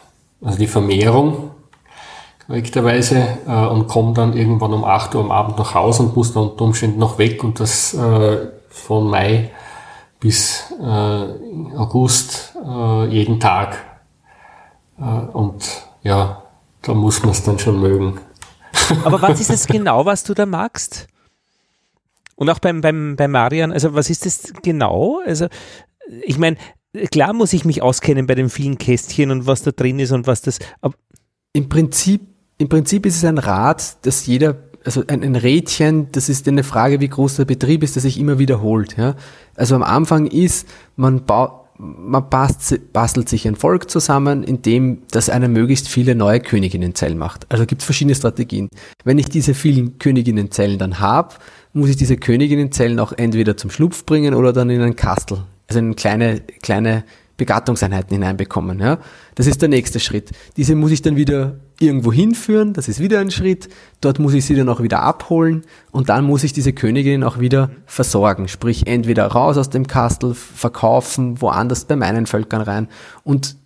also 0.43 0.59
die 0.59 0.67
Vermehrung 0.67 1.51
korrekterweise 2.49 3.39
äh, 3.47 3.67
und 3.67 3.89
komme 3.89 4.15
dann 4.15 4.33
irgendwann 4.33 4.73
um 4.73 4.85
8 4.85 5.15
Uhr 5.15 5.21
am 5.21 5.31
Abend 5.31 5.59
nach 5.59 5.75
Hause 5.75 6.05
und 6.05 6.17
muss 6.17 6.33
dann 6.33 6.45
unter 6.45 6.65
Umständen 6.65 6.99
noch 6.99 7.19
weg 7.19 7.45
und 7.45 7.61
das 7.61 7.93
äh, 7.95 8.49
von 8.71 9.11
Mai 9.11 9.51
bis 10.19 10.73
äh, 10.81 11.77
August 11.77 12.57
äh, 12.65 13.07
jeden 13.07 13.39
Tag. 13.39 13.85
Äh, 14.99 15.03
und 15.03 15.87
ja, 16.03 16.43
da 16.83 16.95
muss 16.95 17.23
man 17.23 17.31
es 17.31 17.43
dann 17.43 17.59
schon 17.59 17.81
mögen. 17.81 18.21
Aber 19.05 19.21
was 19.21 19.41
ist 19.41 19.51
es 19.51 19.67
genau, 19.69 20.07
was 20.07 20.25
du 20.25 20.35
da 20.35 20.47
magst? 20.47 21.07
Und 22.37 22.49
auch 22.51 22.61
beim, 22.61 22.81
beim, 22.81 23.17
beim 23.17 23.31
Marian, 23.33 23.73
also 23.73 23.95
was 23.95 24.11
ist 24.11 24.25
das 24.25 24.53
genau? 24.63 25.21
Also, 25.27 25.49
ich 26.23 26.39
meine, 26.39 26.57
klar 27.11 27.33
muss 27.33 27.53
ich 27.53 27.65
mich 27.65 27.83
auskennen 27.83 28.27
bei 28.27 28.35
den 28.35 28.49
vielen 28.49 28.79
Kästchen 28.79 29.31
und 29.31 29.47
was 29.47 29.63
da 29.63 29.73
drin 29.73 29.99
ist 29.99 30.13
und 30.13 30.27
was 30.27 30.43
das. 30.43 30.59
Im 31.53 31.69
Prinzip, 31.69 32.23
im 32.59 32.69
Prinzip 32.69 33.07
ist 33.07 33.17
es 33.17 33.25
ein 33.25 33.39
Rad, 33.39 34.07
das 34.07 34.27
jeder, 34.27 34.57
also 34.85 35.03
ein, 35.09 35.25
ein 35.25 35.35
Rädchen, 35.35 36.13
das 36.13 36.29
ist 36.29 36.47
eine 36.47 36.63
Frage, 36.63 37.01
wie 37.01 37.09
groß 37.09 37.37
der 37.37 37.45
Betrieb 37.45 37.83
ist, 37.83 37.97
das 37.97 38.05
sich 38.05 38.21
immer 38.21 38.39
wiederholt. 38.39 38.97
Ja? 38.97 39.17
Also 39.57 39.75
am 39.75 39.83
Anfang 39.83 40.27
ist, 40.27 40.69
man 40.95 41.25
baut, 41.25 41.68
man 41.79 42.29
bast, 42.29 42.93
bastelt 42.93 43.29
sich 43.29 43.47
ein 43.47 43.57
Volk 43.57 43.91
zusammen, 43.91 44.43
in 44.43 44.63
dem 44.63 45.03
das 45.11 45.31
eine 45.31 45.49
möglichst 45.49 45.89
viele 45.89 46.15
neue 46.15 46.41
Königinnenzellen 46.41 47.19
macht. 47.19 47.47
Also 47.51 47.67
gibt 47.67 47.83
es 47.83 47.87
verschiedene 47.87 48.15
Strategien. 48.15 48.69
Wenn 49.05 49.19
ich 49.19 49.29
diese 49.29 49.55
vielen 49.55 49.99
Königinnenzellen 49.99 50.79
dann 50.79 50.99
habe, 50.99 51.37
muss 51.73 51.91
ich 51.91 51.97
diese 51.97 52.17
Königinnenzellen 52.17 52.99
auch 52.99 53.13
entweder 53.13 53.57
zum 53.57 53.71
Schlupf 53.71 54.05
bringen 54.05 54.35
oder 54.35 54.53
dann 54.53 54.71
in 54.71 54.81
einen 54.81 54.97
Kastel, 54.97 55.45
also 55.69 55.79
in 55.79 55.97
kleine, 55.97 56.41
kleine 56.63 57.05
Begattungseinheiten 57.39 58.13
hineinbekommen. 58.13 58.79
Ja? 58.81 58.99
Das 59.37 59.47
ist 59.47 59.63
der 59.63 59.71
nächste 59.71 60.01
Schritt. 60.01 60.33
Diese 60.59 60.75
muss 60.75 60.91
ich 60.91 61.01
dann 61.01 61.17
wieder 61.17 61.57
irgendwo 61.81 62.13
hinführen, 62.13 62.75
das 62.75 62.89
ist 62.89 63.01
wieder 63.01 63.21
ein 63.21 63.31
Schritt. 63.31 63.69
Dort 64.03 64.19
muss 64.19 64.35
ich 64.35 64.45
sie 64.45 64.57
dann 64.57 64.69
auch 64.69 64.83
wieder 64.83 65.01
abholen 65.01 65.63
und 65.93 66.11
dann 66.11 66.25
muss 66.25 66.45
ich 66.45 66.53
diese 66.53 66.75
Königin 66.75 67.23
auch 67.23 67.39
wieder 67.39 67.71
versorgen. 67.87 68.49
Sprich, 68.49 68.87
entweder 68.87 69.27
raus 69.29 69.57
aus 69.57 69.71
dem 69.71 69.87
Kastel, 69.87 70.35
verkaufen, 70.35 71.41
woanders 71.41 71.87
bei 71.87 71.97
meinen 71.97 72.27
Völkern 72.27 72.61
rein. 72.61 72.89
Und 73.23 73.57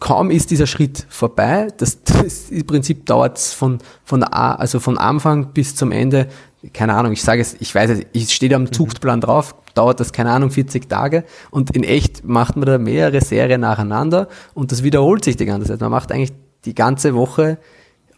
kaum 0.00 0.30
ist 0.30 0.50
dieser 0.50 0.66
Schritt 0.66 1.06
vorbei, 1.08 1.68
das, 1.76 2.02
das 2.04 2.50
im 2.50 2.66
Prinzip 2.66 3.06
dauert 3.06 3.36
es 3.36 3.52
von, 3.52 3.78
von, 4.04 4.22
also 4.22 4.80
von 4.80 4.96
Anfang 4.96 5.52
bis 5.52 5.74
zum 5.76 5.92
Ende, 5.92 6.28
keine 6.72 6.94
Ahnung, 6.94 7.12
ich 7.12 7.22
sage 7.22 7.42
es, 7.42 7.54
ich 7.60 7.74
weiß 7.74 7.90
es, 7.90 8.00
ich 8.12 8.32
stehe 8.32 8.54
am 8.54 8.62
mhm. 8.62 8.72
Zuchtplan 8.72 9.20
drauf, 9.20 9.54
dauert 9.74 10.00
das, 10.00 10.12
keine 10.12 10.30
Ahnung, 10.30 10.50
40 10.50 10.88
Tage 10.88 11.24
und 11.50 11.74
in 11.76 11.84
echt 11.84 12.24
macht 12.24 12.56
man 12.56 12.66
da 12.66 12.78
mehrere 12.78 13.20
Serien 13.20 13.60
nacheinander 13.60 14.28
und 14.54 14.72
das 14.72 14.82
wiederholt 14.82 15.24
sich 15.24 15.36
die 15.36 15.46
ganze 15.46 15.68
Zeit. 15.68 15.80
Man 15.80 15.90
macht 15.90 16.12
eigentlich 16.12 16.32
die 16.64 16.74
ganze 16.74 17.14
Woche 17.14 17.58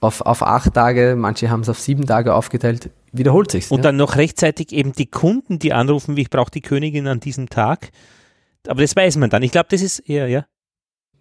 auf, 0.00 0.20
auf 0.20 0.42
acht 0.42 0.74
Tage, 0.74 1.14
manche 1.16 1.50
haben 1.50 1.61
es 1.61 1.68
auf 1.68 1.80
sieben 1.80 2.07
Tage 2.07 2.34
aufgeteilt, 2.34 2.90
wiederholt 3.12 3.50
sich. 3.50 3.70
Und 3.70 3.78
ja. 3.78 3.84
dann 3.84 3.96
noch 3.96 4.16
rechtzeitig 4.16 4.72
eben 4.72 4.92
die 4.92 5.07
Kunden, 5.07 5.59
die 5.59 5.72
anrufen, 5.72 6.16
wie 6.16 6.22
ich 6.22 6.30
brauche 6.30 6.50
die 6.50 6.61
Königin 6.61 7.07
an 7.07 7.20
diesem 7.20 7.48
Tag. 7.48 7.90
Aber 8.68 8.82
das 8.82 8.94
weiß 8.94 9.16
man 9.16 9.30
dann. 9.30 9.42
Ich 9.42 9.52
glaube, 9.52 9.68
das 9.70 9.82
ist 9.82 10.00
eher, 10.00 10.28
ja. 10.28 10.44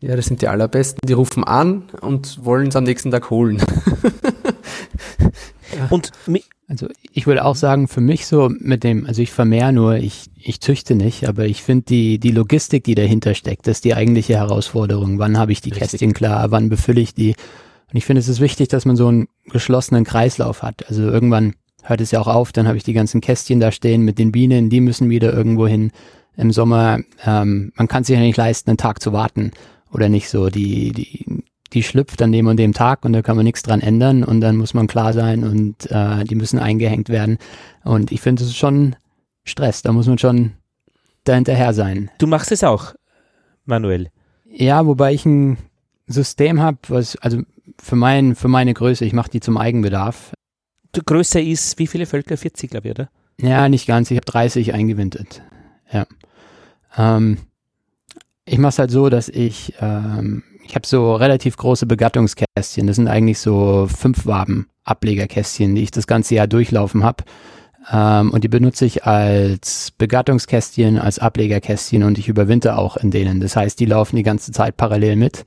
Ja, 0.01 0.15
das 0.15 0.25
sind 0.25 0.41
die 0.41 0.47
allerbesten. 0.47 0.99
Die 1.07 1.13
rufen 1.13 1.43
an 1.43 1.89
und 2.01 2.43
wollen 2.43 2.67
es 2.67 2.75
am 2.75 2.83
nächsten 2.83 3.11
Tag 3.11 3.29
holen. 3.29 3.61
und 5.89 6.11
also 6.67 6.87
ich 7.11 7.27
würde 7.27 7.45
auch 7.45 7.55
sagen, 7.55 7.87
für 7.87 8.01
mich 8.01 8.25
so 8.25 8.49
mit 8.49 8.83
dem, 8.83 9.05
also 9.05 9.21
ich 9.21 9.31
vermehre 9.31 9.71
nur, 9.71 9.97
ich, 9.97 10.31
ich 10.35 10.61
züchte 10.61 10.95
nicht, 10.95 11.27
aber 11.27 11.45
ich 11.45 11.61
finde 11.61 11.85
die, 11.85 12.19
die 12.19 12.31
Logistik, 12.31 12.83
die 12.83 12.95
dahinter 12.95 13.35
steckt, 13.35 13.67
das 13.67 13.77
ist 13.77 13.85
die 13.85 13.93
eigentliche 13.93 14.35
Herausforderung. 14.35 15.19
Wann 15.19 15.37
habe 15.37 15.51
ich 15.51 15.61
die 15.61 15.69
Richtig. 15.69 15.91
Kästchen 15.91 16.13
klar, 16.13 16.49
wann 16.51 16.69
befülle 16.69 17.01
ich 17.01 17.13
die? 17.13 17.35
Und 17.91 17.97
ich 17.97 18.05
finde, 18.05 18.19
es 18.19 18.27
ist 18.27 18.41
wichtig, 18.41 18.67
dass 18.69 18.85
man 18.85 18.95
so 18.95 19.07
einen 19.07 19.27
geschlossenen 19.45 20.03
Kreislauf 20.05 20.63
hat. 20.63 20.87
Also 20.89 21.03
irgendwann 21.03 21.53
hört 21.83 22.01
es 22.01 22.11
ja 22.11 22.19
auch 22.19 22.27
auf, 22.27 22.51
dann 22.51 22.67
habe 22.67 22.77
ich 22.77 22.83
die 22.83 22.93
ganzen 22.93 23.21
Kästchen 23.21 23.59
da 23.59 23.71
stehen 23.71 24.01
mit 24.01 24.17
den 24.17 24.31
Bienen, 24.31 24.69
die 24.69 24.81
müssen 24.81 25.09
wieder 25.09 25.31
irgendwo 25.33 25.67
hin. 25.67 25.91
Im 26.35 26.51
Sommer, 26.51 26.99
ähm, 27.25 27.71
man 27.75 27.87
kann 27.87 28.03
sich 28.03 28.15
ja 28.15 28.21
nicht 28.21 28.37
leisten, 28.37 28.71
einen 28.71 28.77
Tag 28.77 29.01
zu 29.01 29.13
warten 29.13 29.51
oder 29.91 30.09
nicht 30.09 30.29
so. 30.29 30.49
Die, 30.49 30.91
die, 30.91 31.43
die 31.75 31.83
schlüpft 31.83 32.21
an 32.21 32.31
dem 32.31 32.47
und 32.47 32.57
dem 32.57 32.73
Tag 32.73 33.05
und 33.05 33.13
da 33.13 33.21
kann 33.21 33.35
man 33.35 33.43
nichts 33.43 33.61
dran 33.61 33.81
ändern 33.81 34.23
und 34.23 34.41
dann 34.41 34.55
muss 34.55 34.73
man 34.73 34.87
klar 34.87 35.13
sein 35.13 35.43
und 35.43 35.91
äh, 35.91 36.23
die 36.23 36.35
müssen 36.35 36.57
eingehängt 36.57 37.09
werden. 37.09 37.37
Und 37.83 38.11
ich 38.11 38.21
finde, 38.21 38.43
es 38.43 38.49
ist 38.49 38.57
schon 38.57 38.95
Stress, 39.43 39.81
da 39.81 39.91
muss 39.91 40.07
man 40.07 40.17
schon 40.17 40.53
dahinterher 41.25 41.73
sein. 41.73 42.09
Du 42.17 42.27
machst 42.27 42.51
es 42.51 42.63
auch, 42.63 42.95
Manuel. 43.65 44.09
Ja, 44.49 44.85
wobei 44.85 45.13
ich 45.13 45.25
ein 45.25 45.57
System 46.07 46.61
habe, 46.61 46.77
was, 46.87 47.17
also 47.17 47.41
für, 47.79 47.97
mein, 47.97 48.35
für 48.35 48.47
meine 48.47 48.73
Größe, 48.73 49.03
ich 49.03 49.13
mache 49.13 49.29
die 49.29 49.41
zum 49.41 49.57
Eigenbedarf. 49.57 50.33
Die 50.95 51.01
Größe 51.03 51.41
ist, 51.41 51.77
wie 51.77 51.87
viele 51.87 52.05
Völker? 52.05 52.37
40, 52.37 52.71
glaube 52.71 52.87
ich, 52.87 52.91
oder? 52.91 53.09
Ja, 53.41 53.67
nicht 53.67 53.85
ganz. 53.85 54.09
Ich 54.11 54.17
habe 54.17 54.25
30 54.25 54.73
eingewindet. 54.73 55.41
Ja. 55.91 56.07
Ähm, 56.97 57.39
ich 58.45 58.59
mache 58.59 58.69
es 58.69 58.79
halt 58.79 58.91
so, 58.91 59.09
dass 59.09 59.27
ich 59.27 59.73
ähm, 59.81 60.43
ich 60.67 60.75
habe 60.75 60.87
so 60.87 61.15
relativ 61.15 61.57
große 61.57 61.85
Begattungskästchen. 61.85 62.87
Das 62.87 62.95
sind 62.95 63.07
eigentlich 63.07 63.39
so 63.39 63.87
fünf 63.87 64.25
Waben 64.25 64.67
Ablegerkästchen, 64.83 65.75
die 65.75 65.83
ich 65.83 65.91
das 65.91 66.07
ganze 66.07 66.35
Jahr 66.35 66.47
durchlaufen 66.47 67.03
habe. 67.03 67.23
Ähm, 67.91 68.31
und 68.31 68.43
die 68.43 68.47
benutze 68.47 68.85
ich 68.85 69.05
als 69.05 69.91
Begattungskästchen, 69.91 70.97
als 70.97 71.19
Ablegerkästchen 71.19 72.03
und 72.03 72.17
ich 72.17 72.27
überwinter 72.27 72.77
auch 72.77 72.97
in 72.97 73.11
denen. 73.11 73.39
Das 73.39 73.55
heißt, 73.55 73.79
die 73.79 73.85
laufen 73.85 74.15
die 74.15 74.23
ganze 74.23 74.51
Zeit 74.51 74.75
parallel 74.77 75.15
mit. 75.15 75.45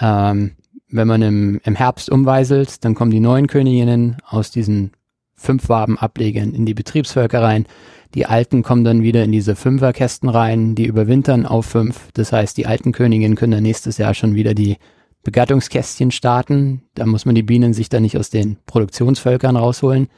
Ähm, 0.00 0.52
wenn 0.88 1.08
man 1.08 1.22
im, 1.22 1.60
im 1.64 1.74
Herbst 1.76 2.10
umweiselt, 2.10 2.84
dann 2.84 2.94
kommen 2.94 3.10
die 3.10 3.20
neuen 3.20 3.46
Königinnen 3.46 4.16
aus 4.26 4.50
diesen 4.50 4.92
fünf 5.34 5.68
Waben 5.68 5.98
Ablegern 5.98 6.52
in 6.52 6.66
die 6.66 6.74
Betriebsvölker 6.74 7.42
rein. 7.42 7.66
Die 8.14 8.26
alten 8.26 8.62
kommen 8.62 8.84
dann 8.84 9.02
wieder 9.02 9.22
in 9.22 9.32
diese 9.32 9.54
Fünferkästen 9.54 10.28
rein, 10.28 10.74
die 10.74 10.86
überwintern 10.86 11.46
auf 11.46 11.66
fünf. 11.66 12.08
Das 12.14 12.32
heißt, 12.32 12.56
die 12.56 12.66
alten 12.66 12.92
Königinnen 12.92 13.36
können 13.36 13.52
dann 13.52 13.62
nächstes 13.62 13.98
Jahr 13.98 14.14
schon 14.14 14.34
wieder 14.34 14.54
die 14.54 14.78
Begattungskästchen 15.22 16.10
starten. 16.10 16.82
Da 16.94 17.06
muss 17.06 17.24
man 17.24 17.34
die 17.34 17.42
Bienen 17.42 17.72
sich 17.72 17.88
dann 17.88 18.02
nicht 18.02 18.18
aus 18.18 18.30
den 18.30 18.56
Produktionsvölkern 18.66 19.56
rausholen. 19.56 20.08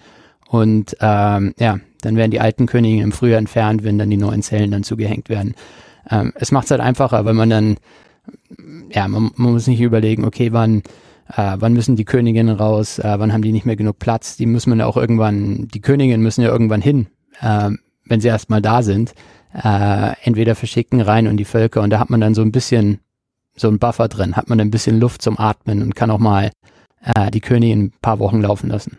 Und 0.48 0.96
ähm, 1.00 1.54
ja, 1.58 1.78
dann 2.02 2.16
werden 2.16 2.30
die 2.30 2.40
alten 2.40 2.66
Königinnen 2.66 3.04
im 3.04 3.12
Frühjahr 3.12 3.38
entfernt, 3.38 3.84
wenn 3.84 3.98
dann 3.98 4.10
die 4.10 4.16
neuen 4.16 4.42
Zellen 4.42 4.70
dann 4.70 4.84
zugehängt 4.84 5.28
werden. 5.28 5.54
Ähm, 6.10 6.32
es 6.36 6.50
macht 6.50 6.66
es 6.66 6.70
halt 6.70 6.80
einfacher, 6.80 7.24
wenn 7.24 7.36
man 7.36 7.50
dann, 7.50 7.76
ja, 8.90 9.08
man, 9.08 9.30
man 9.36 9.52
muss 9.52 9.66
nicht 9.66 9.80
überlegen, 9.80 10.24
okay, 10.24 10.52
wann, 10.52 10.78
äh, 11.28 11.56
wann 11.58 11.72
müssen 11.72 11.96
die 11.96 12.04
Königinnen 12.04 12.56
raus, 12.56 12.98
äh, 12.98 13.14
wann 13.18 13.32
haben 13.32 13.42
die 13.42 13.52
nicht 13.52 13.66
mehr 13.66 13.76
genug 13.76 13.98
Platz, 13.98 14.36
die 14.36 14.46
müssen 14.46 14.78
ja 14.78 14.86
auch 14.86 14.96
irgendwann, 14.96 15.68
die 15.68 15.80
Königinnen 15.80 16.22
müssen 16.22 16.42
ja 16.42 16.48
irgendwann 16.48 16.82
hin, 16.82 17.06
äh, 17.40 17.70
wenn 18.04 18.20
sie 18.20 18.28
erstmal 18.28 18.62
da 18.62 18.82
sind, 18.82 19.14
äh, 19.54 20.12
entweder 20.22 20.54
verschicken 20.54 21.00
rein 21.00 21.26
und 21.26 21.36
die 21.36 21.44
Völker 21.44 21.82
und 21.82 21.90
da 21.90 21.98
hat 21.98 22.10
man 22.10 22.20
dann 22.20 22.34
so 22.34 22.42
ein 22.42 22.52
bisschen 22.52 23.00
so 23.54 23.68
ein 23.68 23.78
Buffer 23.78 24.08
drin, 24.08 24.36
hat 24.36 24.48
man 24.48 24.60
ein 24.60 24.70
bisschen 24.70 24.98
Luft 24.98 25.22
zum 25.22 25.38
Atmen 25.38 25.82
und 25.82 25.94
kann 25.94 26.10
auch 26.10 26.18
mal 26.18 26.50
äh, 27.02 27.30
die 27.30 27.40
Königin 27.40 27.84
ein 27.84 27.92
paar 28.00 28.18
Wochen 28.18 28.40
laufen 28.40 28.70
lassen. 28.70 28.98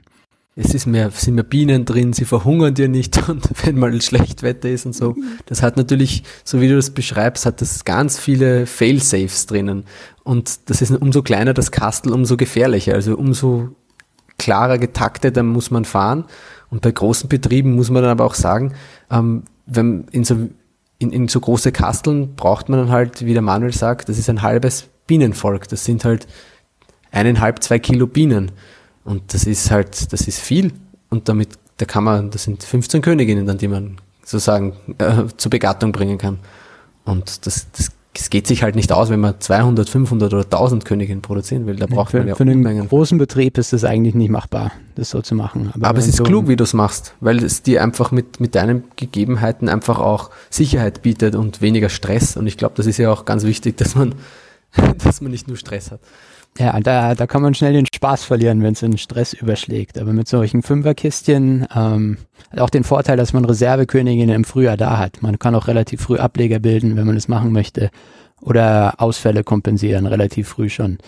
Es 0.56 0.76
ist 0.76 0.86
mehr, 0.86 1.10
sind 1.10 1.34
mehr 1.34 1.44
Bienen 1.44 1.84
drin, 1.84 2.14
sie 2.14 2.26
verhungern 2.26 2.76
dir 2.76 2.88
nicht 2.88 3.18
und 3.30 3.50
wenn 3.66 3.78
mal 3.78 4.00
schlecht 4.02 4.44
Wetter 4.44 4.70
ist 4.70 4.86
und 4.86 4.96
so. 4.96 5.16
Das 5.48 5.64
hat 5.64 5.78
natürlich, 5.78 6.24
so 6.44 6.62
wie 6.62 6.68
du 6.68 6.76
das 6.76 6.92
beschreibst, 6.92 7.46
hat 7.48 7.62
das 7.62 7.86
ganz 7.86 8.20
viele 8.20 8.68
Fail-Safes 8.68 9.48
drinnen. 9.48 9.86
Und 10.24 10.70
das 10.70 10.82
ist 10.82 10.92
umso 10.92 11.24
kleiner 11.24 11.56
das 11.56 11.72
Kastel, 11.72 12.14
umso 12.14 12.38
gefährlicher. 12.38 12.94
Also 12.94 13.18
umso 13.18 13.70
klarer 14.38 14.78
getaktet, 14.78 15.38
dann 15.38 15.48
muss 15.48 15.72
man 15.72 15.86
fahren. 15.86 16.26
Und 16.74 16.82
bei 16.82 16.92
großen 16.92 17.30
Betrieben 17.30 17.76
muss 17.76 17.92
man 17.92 18.02
dann 18.02 18.12
aber 18.14 18.26
auch 18.26 18.34
sagen, 18.34 18.74
ähm, 19.12 19.44
wenn 19.68 20.06
in 20.12 20.24
so, 20.24 20.50
in, 20.98 21.12
in 21.12 21.28
so 21.28 21.40
große 21.40 21.72
Kasteln 21.72 22.34
braucht 22.34 22.68
man 22.68 22.80
dann 22.80 22.90
halt, 22.90 23.24
wie 23.24 23.34
der 23.34 23.44
Manuel 23.44 23.72
sagt, 23.72 24.10
das 24.10 24.18
ist 24.18 24.28
ein 24.28 24.42
halbes 24.42 24.88
Bienenvolk. 25.06 25.68
Das 25.68 25.86
sind 25.86 26.04
halt 26.04 26.26
eineinhalb, 27.12 27.62
zwei 27.62 27.78
Kilo 27.78 28.08
Bienen. 28.08 28.52
Und 29.04 29.36
das 29.36 29.46
ist 29.46 29.70
halt, 29.70 30.12
das 30.12 30.28
ist 30.28 30.40
viel. 30.40 30.74
Und 31.12 31.30
damit, 31.30 31.50
da 31.78 31.86
kann 31.86 32.06
man, 32.06 32.32
das 32.32 32.46
sind 32.46 32.64
15 32.64 33.04
Königinnen 33.04 33.46
dann, 33.46 33.60
die 33.60 33.68
man 33.68 33.98
sozusagen 34.24 34.74
äh, 34.98 35.26
zur 35.38 35.52
Begattung 35.52 35.92
bringen 35.92 36.18
kann. 36.18 36.40
Und 37.06 37.46
das, 37.46 37.68
das 37.70 37.92
es 38.16 38.30
geht 38.30 38.46
sich 38.46 38.62
halt 38.62 38.76
nicht 38.76 38.92
aus, 38.92 39.10
wenn 39.10 39.20
man 39.20 39.40
200, 39.40 39.90
500 39.90 40.34
oder 40.34 40.44
1000 40.44 40.86
Königinnen 40.86 41.22
produzieren 41.22 41.66
will. 41.66 41.78
Da 41.78 41.88
braucht 41.88 42.12
für, 42.12 42.20
man 42.20 42.28
ja 42.28 42.36
Für 42.36 42.44
einen 42.44 42.58
Unmengen. 42.58 42.88
großen 42.88 43.18
Betrieb 43.18 43.58
ist 43.58 43.74
es 43.74 43.84
eigentlich 43.84 44.14
nicht 44.14 44.30
machbar, 44.30 44.72
das 44.96 45.10
so 45.10 45.22
zu 45.22 45.34
machen. 45.34 45.72
Aber 45.82 45.98
es 45.98 46.06
wenn 46.06 46.12
ist 46.12 46.24
klug, 46.24 46.48
wie 46.48 46.56
du 46.56 46.64
es 46.64 46.74
machst, 46.74 47.16
weil 47.22 47.44
es 47.44 47.64
dir 47.64 47.84
einfach 47.84 48.12
mit, 48.12 48.40
mit 48.40 48.54
deinen 48.54 48.84
Gegebenheiten 48.98 49.68
einfach 49.68 50.00
auch 50.00 50.30
Sicherheit 50.52 51.02
bietet 51.02 51.36
und 51.36 51.62
weniger 51.62 51.90
Stress. 51.90 52.38
Und 52.38 52.46
ich 52.46 52.58
glaube, 52.58 52.76
das 52.78 52.86
ist 52.86 52.98
ja 52.98 53.12
auch 53.12 53.26
ganz 53.26 53.46
wichtig, 53.46 53.78
dass 53.78 53.96
man, 53.96 54.14
dass 55.04 55.22
man 55.22 55.32
nicht 55.32 55.48
nur 55.48 55.58
Stress 55.58 55.90
hat. 55.90 56.00
Ja, 56.58 56.80
da, 56.80 57.16
da 57.16 57.26
kann 57.26 57.42
man 57.42 57.56
schnell 57.56 57.74
den 57.74 57.88
Spaß 57.92 58.26
verlieren, 58.26 58.62
wenn 58.62 58.74
es 58.74 58.84
in 58.84 58.98
Stress 58.98 59.34
überschlägt. 59.34 59.98
Aber 59.98 60.14
mit 60.14 60.28
solchen 60.28 60.62
Fünferkistchen 60.62 61.68
ähm, 61.76 62.18
hat 62.52 62.60
auch 62.60 62.70
den 62.70 62.84
Vorteil, 62.84 63.18
dass 63.18 63.34
man 63.34 63.46
Reserveköniginnen 63.46 64.36
im 64.36 64.44
Frühjahr 64.44 64.78
da 64.78 65.00
hat. 65.00 65.22
Man 65.22 65.40
kann 65.40 65.56
auch 65.56 65.68
relativ 65.68 66.02
früh 66.02 66.18
Ableger 66.18 66.60
bilden, 66.60 66.96
wenn 66.96 67.08
man 67.08 67.18
es 67.18 67.28
machen 67.28 67.52
möchte. 67.52 67.90
Oder 68.40 68.96
Ausfälle 68.98 69.44
kompensieren, 69.44 70.06
relativ 70.06 70.50
früh 70.50 70.70
schon 70.70 71.00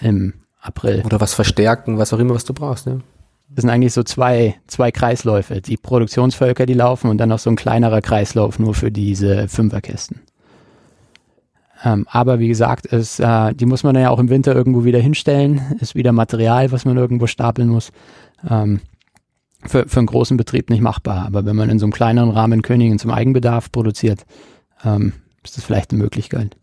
im 0.00 0.34
April. 0.60 1.02
Oder 1.04 1.20
was 1.20 1.34
verstärken, 1.34 1.98
was 1.98 2.12
auch 2.12 2.18
immer, 2.18 2.34
was 2.34 2.44
du 2.44 2.54
brauchst. 2.54 2.86
Ne? 2.86 3.00
Das 3.50 3.62
sind 3.62 3.70
eigentlich 3.70 3.92
so 3.92 4.02
zwei, 4.02 4.56
zwei 4.66 4.90
Kreisläufe. 4.90 5.60
Die 5.60 5.76
Produktionsvölker, 5.76 6.66
die 6.66 6.74
laufen 6.74 7.10
und 7.10 7.18
dann 7.18 7.28
noch 7.28 7.38
so 7.38 7.50
ein 7.50 7.56
kleinerer 7.56 8.00
Kreislauf 8.00 8.58
nur 8.58 8.74
für 8.74 8.90
diese 8.90 9.48
Fünferkästen. 9.48 10.22
Ähm, 11.84 12.06
aber 12.10 12.38
wie 12.38 12.48
gesagt, 12.48 12.90
es, 12.92 13.20
äh, 13.20 13.54
die 13.54 13.66
muss 13.66 13.82
man 13.82 13.94
ja 13.96 14.10
auch 14.10 14.18
im 14.18 14.30
Winter 14.30 14.54
irgendwo 14.54 14.84
wieder 14.84 15.00
hinstellen. 15.00 15.60
Ist 15.80 15.94
wieder 15.94 16.12
Material, 16.12 16.72
was 16.72 16.84
man 16.84 16.96
irgendwo 16.96 17.26
stapeln 17.26 17.68
muss. 17.68 17.92
Ähm, 18.48 18.80
für, 19.66 19.88
für 19.88 19.98
einen 19.98 20.06
großen 20.06 20.36
Betrieb 20.36 20.70
nicht 20.70 20.82
machbar. 20.82 21.26
Aber 21.26 21.44
wenn 21.44 21.56
man 21.56 21.70
in 21.70 21.78
so 21.78 21.86
einem 21.86 21.92
kleineren 21.92 22.30
Rahmen 22.30 22.62
Königin 22.62 22.98
zum 22.98 23.10
Eigenbedarf 23.10 23.70
produziert, 23.70 24.24
ähm, 24.84 25.12
ist 25.42 25.56
das 25.56 25.64
vielleicht 25.64 25.92
eine 25.92 26.02
Möglichkeit. 26.02 26.56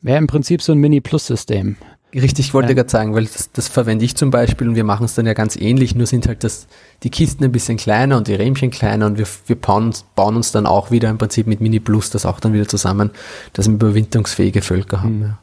Wäre 0.00 0.18
im 0.18 0.26
Prinzip 0.26 0.62
so 0.62 0.72
ein 0.72 0.78
Mini-Plus-System. 0.78 1.76
Richtig, 2.14 2.46
ich 2.46 2.54
wollte 2.54 2.68
Ja. 2.70 2.74
gerade 2.74 2.90
sagen, 2.90 3.14
weil 3.14 3.24
das, 3.24 3.50
das 3.52 3.68
verwende 3.68 4.04
ich 4.04 4.16
zum 4.16 4.30
Beispiel 4.30 4.68
und 4.68 4.74
wir 4.74 4.84
machen 4.84 5.04
es 5.04 5.14
dann 5.14 5.24
ja 5.24 5.32
ganz 5.32 5.56
ähnlich, 5.56 5.94
nur 5.94 6.06
sind 6.06 6.28
halt 6.28 6.44
das, 6.44 6.66
die 7.04 7.10
Kisten 7.10 7.42
ein 7.44 7.52
bisschen 7.52 7.78
kleiner 7.78 8.18
und 8.18 8.28
die 8.28 8.34
Rähmchen 8.34 8.70
kleiner 8.70 9.06
und 9.06 9.16
wir, 9.18 9.26
wir 9.46 9.56
bauen, 9.56 9.86
uns- 9.86 10.04
bauen 10.14 10.36
uns 10.36 10.52
dann 10.52 10.66
auch 10.66 10.90
wieder 10.90 11.08
im 11.08 11.16
Prinzip 11.16 11.46
mit 11.46 11.60
Mini 11.62 11.80
Plus 11.80 12.10
das 12.10 12.26
auch 12.26 12.38
dann 12.38 12.52
wieder 12.52 12.68
zusammen, 12.68 13.10
dass 13.54 13.66
wir 13.66 13.74
überwinterungsfähige 13.74 14.60
Völker 14.60 15.02
haben. 15.02 15.16
Mhm. 15.18 15.22
Ja. 15.22 15.38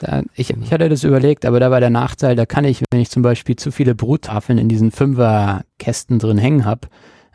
Da, 0.00 0.22
ich, 0.34 0.50
ich 0.50 0.72
hatte 0.72 0.88
das 0.88 1.04
überlegt, 1.04 1.44
aber 1.44 1.58
da 1.60 1.70
war 1.70 1.80
der 1.80 1.90
Nachteil, 1.90 2.34
da 2.36 2.44
kann 2.46 2.64
ich, 2.64 2.82
wenn 2.92 3.00
ich 3.00 3.10
zum 3.10 3.22
Beispiel 3.22 3.56
zu 3.56 3.70
viele 3.72 3.94
Bruttafeln 3.94 4.58
in 4.58 4.68
diesen 4.68 4.90
Fünferkästen 4.90 6.18
drin 6.18 6.38
hängen 6.38 6.64
habe, 6.64 6.88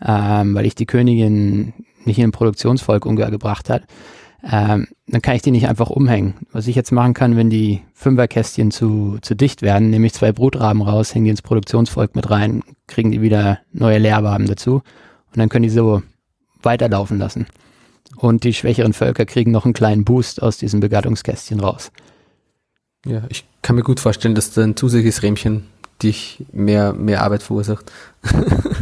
ähm, 0.06 0.54
weil 0.56 0.66
ich 0.66 0.76
die 0.76 0.86
Königin 0.86 1.74
nicht 2.06 2.20
in 2.20 2.26
ein 2.26 2.32
Produktionsvolk 2.32 3.06
umgebracht 3.06 3.70
hat, 3.70 3.84
ähm, 4.50 4.88
dann 5.08 5.22
kann 5.22 5.36
ich 5.36 5.42
die 5.42 5.52
nicht 5.52 5.68
einfach 5.68 5.90
umhängen. 5.90 6.36
Was 6.52 6.68
ich 6.68 6.76
jetzt 6.76 6.92
machen 6.92 7.14
kann, 7.14 7.36
wenn 7.36 7.50
die 7.50 7.82
Fünferkästchen 7.94 8.72
zu, 8.72 9.18
zu 9.22 9.36
dicht 9.36 9.62
werden, 9.62 9.90
nehme 9.90 10.08
ich 10.08 10.14
zwei 10.14 10.32
Brutraben 10.32 10.82
raus, 10.82 11.14
hänge 11.14 11.26
die 11.26 11.32
ins 11.32 11.42
Produktionsvolk 11.42 12.16
mit 12.16 12.30
rein, 12.30 12.64
kriegen 12.88 13.12
die 13.12 13.22
wieder 13.22 13.60
neue 13.74 13.98
Leerwaben 13.98 14.48
dazu 14.48 14.76
und 14.76 15.38
dann 15.38 15.50
können 15.50 15.64
die 15.64 15.70
so 15.70 16.02
weiterlaufen 16.62 17.18
lassen. 17.18 17.48
Und 18.16 18.44
die 18.44 18.54
schwächeren 18.54 18.94
Völker 18.94 19.26
kriegen 19.26 19.52
noch 19.52 19.66
einen 19.66 19.74
kleinen 19.74 20.06
Boost 20.06 20.42
aus 20.42 20.58
diesen 20.58 20.80
Begattungskästchen 20.80 21.60
raus. 21.60 21.92
ja, 23.06 23.24
ich 23.30 23.46
kann 23.62 23.76
mir 23.76 23.84
gut 23.84 24.00
vorstellen, 24.00 24.34
dass 24.34 24.52
da 24.52 24.64
ein 24.64 24.78
zusätzliches 24.78 25.24
Rähmchen 25.24 25.66
dich 26.02 26.46
mehr, 26.54 26.94
mehr 26.94 27.24
Arbeit 27.24 27.44
verursacht. 27.44 27.92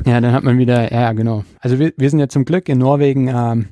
Ja, 0.06 0.22
dann 0.22 0.34
hat 0.34 0.44
man 0.44 0.60
wieder, 0.60 0.94
ja, 0.94 1.14
genau. 1.14 1.46
Also 1.62 1.80
wir, 1.80 1.92
wir 1.98 2.12
sind 2.12 2.20
ja 2.20 2.30
zum 2.30 2.46
Glück 2.46 2.70
in 2.70 2.78
Norwegen, 2.78 3.28
ähm, 3.28 3.70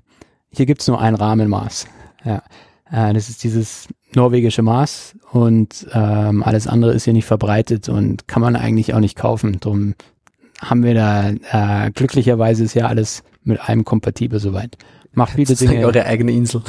hier 0.54 0.66
gibt's 0.66 0.88
nur 0.88 1.02
ein 1.02 1.16
Rahmenmaß. 1.16 1.88
Ja. 2.24 2.44
Äh, 2.92 3.14
das 3.14 3.30
ist 3.30 3.44
dieses 3.44 3.88
norwegische 4.16 4.62
Maß 4.62 5.16
und 5.32 5.88
ähm, 5.94 6.44
alles 6.44 6.68
andere 6.68 6.94
ist 6.94 7.06
hier 7.06 7.14
nicht 7.14 7.26
verbreitet 7.26 7.90
und 7.90 8.28
kann 8.28 8.42
man 8.42 8.56
eigentlich 8.56 8.94
auch 8.94 9.00
nicht 9.00 9.18
kaufen. 9.18 9.60
Drum 9.60 9.96
haben 10.62 10.84
wir 10.84 10.94
da, 10.94 11.30
äh, 11.30 11.92
glücklicherweise 11.92 12.64
ist 12.64 12.76
ja 12.76 12.88
alles 12.88 13.24
mit 13.44 13.68
allem 13.68 13.84
kompatibel 13.84 14.40
soweit. 14.40 14.78
Macht 15.14 15.34
viele 15.34 15.56
Dinge. 15.56 15.86
eure 15.86 16.06
eigene 16.06 16.32
Insel, 16.32 16.62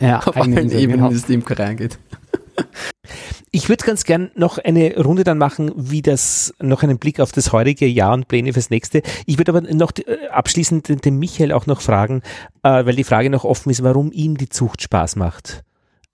ja, 0.00 0.18
auf 0.26 0.36
eigene 0.36 0.56
allen 0.56 0.64
Insel, 0.66 0.80
Ebenen, 0.80 1.00
genau. 1.04 1.10
es 1.12 1.24
die 1.26 1.34
Imkerei 1.34 1.66
angeht. 1.66 1.98
Ich 3.52 3.68
würde 3.68 3.84
ganz 3.84 4.04
gern 4.04 4.30
noch 4.34 4.58
eine 4.58 4.96
Runde 4.96 5.24
dann 5.24 5.38
machen, 5.38 5.72
wie 5.74 6.02
das, 6.02 6.54
noch 6.60 6.82
einen 6.82 6.98
Blick 6.98 7.18
auf 7.18 7.32
das 7.32 7.52
heutige 7.52 7.86
Jahr 7.86 8.12
und 8.12 8.28
Pläne 8.28 8.52
fürs 8.52 8.70
nächste. 8.70 9.02
Ich 9.26 9.38
würde 9.38 9.50
aber 9.50 9.60
noch 9.74 9.92
äh, 9.98 10.28
abschließend 10.28 10.88
den, 10.88 10.98
den 10.98 11.18
Michael 11.18 11.52
auch 11.52 11.66
noch 11.66 11.80
fragen, 11.80 12.22
äh, 12.62 12.84
weil 12.84 12.94
die 12.94 13.04
Frage 13.04 13.28
noch 13.28 13.44
offen 13.44 13.70
ist, 13.70 13.82
warum 13.82 14.12
ihm 14.12 14.36
die 14.36 14.48
Zucht 14.48 14.82
Spaß 14.82 15.16
macht. 15.16 15.64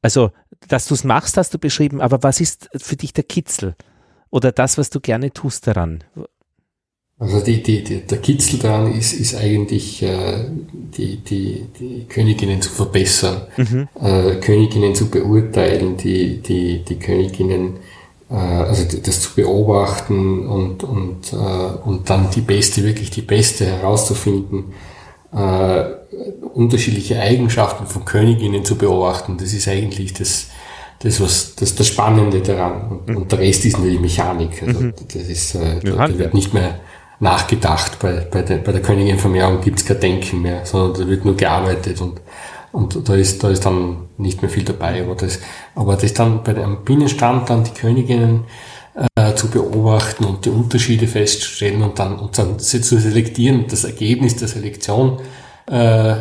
Also, 0.01 0.31
dass 0.69 0.87
du 0.87 0.95
es 0.95 1.05
machst, 1.05 1.37
hast 1.37 1.53
du 1.53 1.59
beschrieben, 1.59 2.01
aber 2.01 2.23
was 2.23 2.41
ist 2.41 2.71
für 2.77 2.97
dich 2.97 3.13
der 3.13 3.25
Kitzel? 3.25 3.75
Oder 4.31 4.53
das, 4.53 4.79
was 4.79 4.91
du 4.91 5.01
gerne 5.01 5.33
tust 5.33 5.67
daran? 5.67 6.05
Also 7.19 7.41
die, 7.41 7.63
die, 7.63 7.83
die, 7.83 8.01
der 8.03 8.19
Kitzel 8.19 8.59
daran 8.59 8.93
ist, 8.93 9.15
ist 9.15 9.35
eigentlich 9.37 10.03
äh, 10.03 10.45
die, 10.99 11.17
die, 11.17 11.65
die 11.81 12.05
Königinnen 12.09 12.61
zu 12.61 12.71
verbessern, 12.71 13.43
Mhm. 13.57 13.89
äh, 14.03 14.35
Königinnen 14.37 14.95
zu 14.95 15.09
beurteilen, 15.09 15.97
die, 15.97 16.43
die, 16.43 16.85
die 16.85 16.97
Königinnen, 16.99 17.77
äh, 18.31 18.35
also 18.35 18.85
das 19.03 19.23
zu 19.23 19.31
beobachten 19.35 20.47
und, 20.47 20.85
und, 20.85 21.33
äh, 21.33 21.37
und 21.89 22.11
dann 22.11 22.29
die 22.31 22.43
beste, 22.43 22.85
wirklich 22.85 23.09
die 23.11 23.23
beste 23.23 23.65
herauszufinden, 23.65 24.75
äh, 25.35 25.85
unterschiedliche 26.53 27.19
Eigenschaften 27.19 27.87
von 27.87 28.05
Königinnen 28.05 28.63
zu 28.67 28.77
beobachten. 28.77 29.39
Das 29.39 29.55
ist 29.55 29.69
eigentlich 29.69 30.13
das, 30.13 30.49
das 30.99 31.19
was 31.23 31.55
das, 31.57 31.75
das 31.75 31.87
Spannende 31.89 32.41
daran. 32.41 33.01
Und, 33.07 33.17
und 33.17 33.33
der 33.33 33.39
Rest 33.39 33.65
ist 33.65 33.79
natürlich 33.79 34.01
Mechanik. 34.01 34.63
Also 34.63 34.91
das 35.15 35.29
ist, 35.29 35.55
äh, 35.55 35.81
da, 35.83 35.91
da 35.93 35.99
Handwerk. 35.99 36.19
wird 36.19 36.35
nicht 36.35 36.53
mehr 36.53 36.79
nachgedacht. 37.21 37.99
Bei, 37.99 38.27
bei, 38.31 38.43
der, 38.43 38.57
bei 38.57 38.73
der 38.73 38.83
Königinvermehrung 38.83 39.61
gibt's 39.61 39.85
kein 39.85 40.01
Denken 40.01 40.43
mehr, 40.43 40.65
sondern 40.65 41.01
da 41.01 41.09
wird 41.09 41.25
nur 41.25 41.37
gearbeitet 41.37 42.01
und, 42.01 42.21
und 42.73 43.09
da 43.09 43.15
ist, 43.15 43.43
da 43.43 43.51
ist 43.51 43.65
dann 43.65 44.09
nicht 44.19 44.43
mehr 44.43 44.51
viel 44.51 44.65
dabei. 44.65 45.03
Aber 45.03 45.15
das, 45.15 45.41
aber 45.75 45.97
das 45.97 46.13
dann 46.15 46.43
bei 46.43 46.53
dem 46.53 46.85
Bienenstand 46.85 47.49
dann 47.51 47.65
die 47.65 47.73
Königinnen 47.73 48.45
äh, 49.15 49.35
zu 49.35 49.49
beobachten 49.49 50.25
und 50.25 50.45
die 50.45 50.51
Unterschiede 50.51 51.07
festzustellen 51.07 51.83
und 51.83 51.99
dann, 51.99 52.19
und 52.19 52.37
dann 52.39 52.59
sie 52.59 52.81
zu 52.81 52.99
selektieren, 52.99 53.67
das 53.69 53.85
Ergebnis 53.85 54.37
der 54.37 54.49
Selektion 54.49 55.21
äh, 55.67 56.15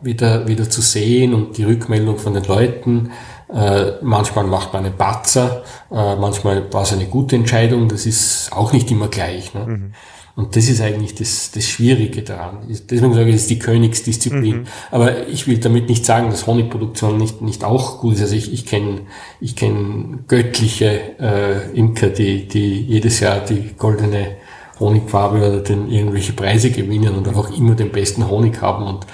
wieder, 0.00 0.46
wieder 0.46 0.70
zu 0.70 0.80
sehen 0.80 1.34
und 1.34 1.56
die 1.58 1.64
Rückmeldung 1.64 2.18
von 2.18 2.34
den 2.34 2.44
Leuten. 2.44 3.10
Äh, 3.52 3.92
manchmal 4.02 4.46
macht 4.46 4.72
man 4.72 4.84
einen 4.84 4.96
Patzer, 4.96 5.62
äh, 5.90 6.16
manchmal 6.16 6.72
war 6.72 6.82
es 6.82 6.92
eine 6.92 7.06
gute 7.06 7.36
Entscheidung, 7.36 7.88
das 7.88 8.04
ist 8.04 8.52
auch 8.52 8.72
nicht 8.72 8.90
immer 8.90 9.08
gleich. 9.08 9.54
Ne? 9.54 9.92
Und 10.38 10.54
das 10.54 10.68
ist 10.68 10.80
eigentlich 10.80 11.16
das, 11.16 11.50
das 11.50 11.64
Schwierige 11.64 12.22
daran. 12.22 12.58
Deswegen 12.68 13.12
sage 13.12 13.28
ich, 13.28 13.34
es 13.34 13.40
ist 13.42 13.50
die 13.50 13.58
Königsdisziplin. 13.58 14.68
Aber 14.92 15.26
ich 15.26 15.48
will 15.48 15.58
damit 15.58 15.88
nicht 15.88 16.06
sagen, 16.06 16.30
dass 16.30 16.46
Honigproduktion 16.46 17.16
nicht, 17.18 17.42
nicht 17.42 17.64
auch 17.64 17.98
gut 17.98 18.14
ist. 18.14 18.20
Also 18.20 18.36
ich, 18.36 18.52
ich 18.52 18.64
kenne 18.64 19.00
ich 19.40 19.56
kenn 19.56 20.26
göttliche 20.28 21.18
äh, 21.18 21.76
Imker, 21.76 22.10
die, 22.10 22.46
die 22.46 22.82
jedes 22.82 23.18
Jahr 23.18 23.40
die 23.40 23.74
goldene 23.76 24.36
Honigfarbe 24.78 25.38
oder 25.38 25.60
den, 25.60 25.90
irgendwelche 25.90 26.34
Preise 26.34 26.70
gewinnen 26.70 27.16
und 27.16 27.26
einfach 27.26 27.50
immer 27.50 27.74
den 27.74 27.90
besten 27.90 28.28
Honig 28.28 28.62
haben. 28.62 28.86
Und 28.86 29.08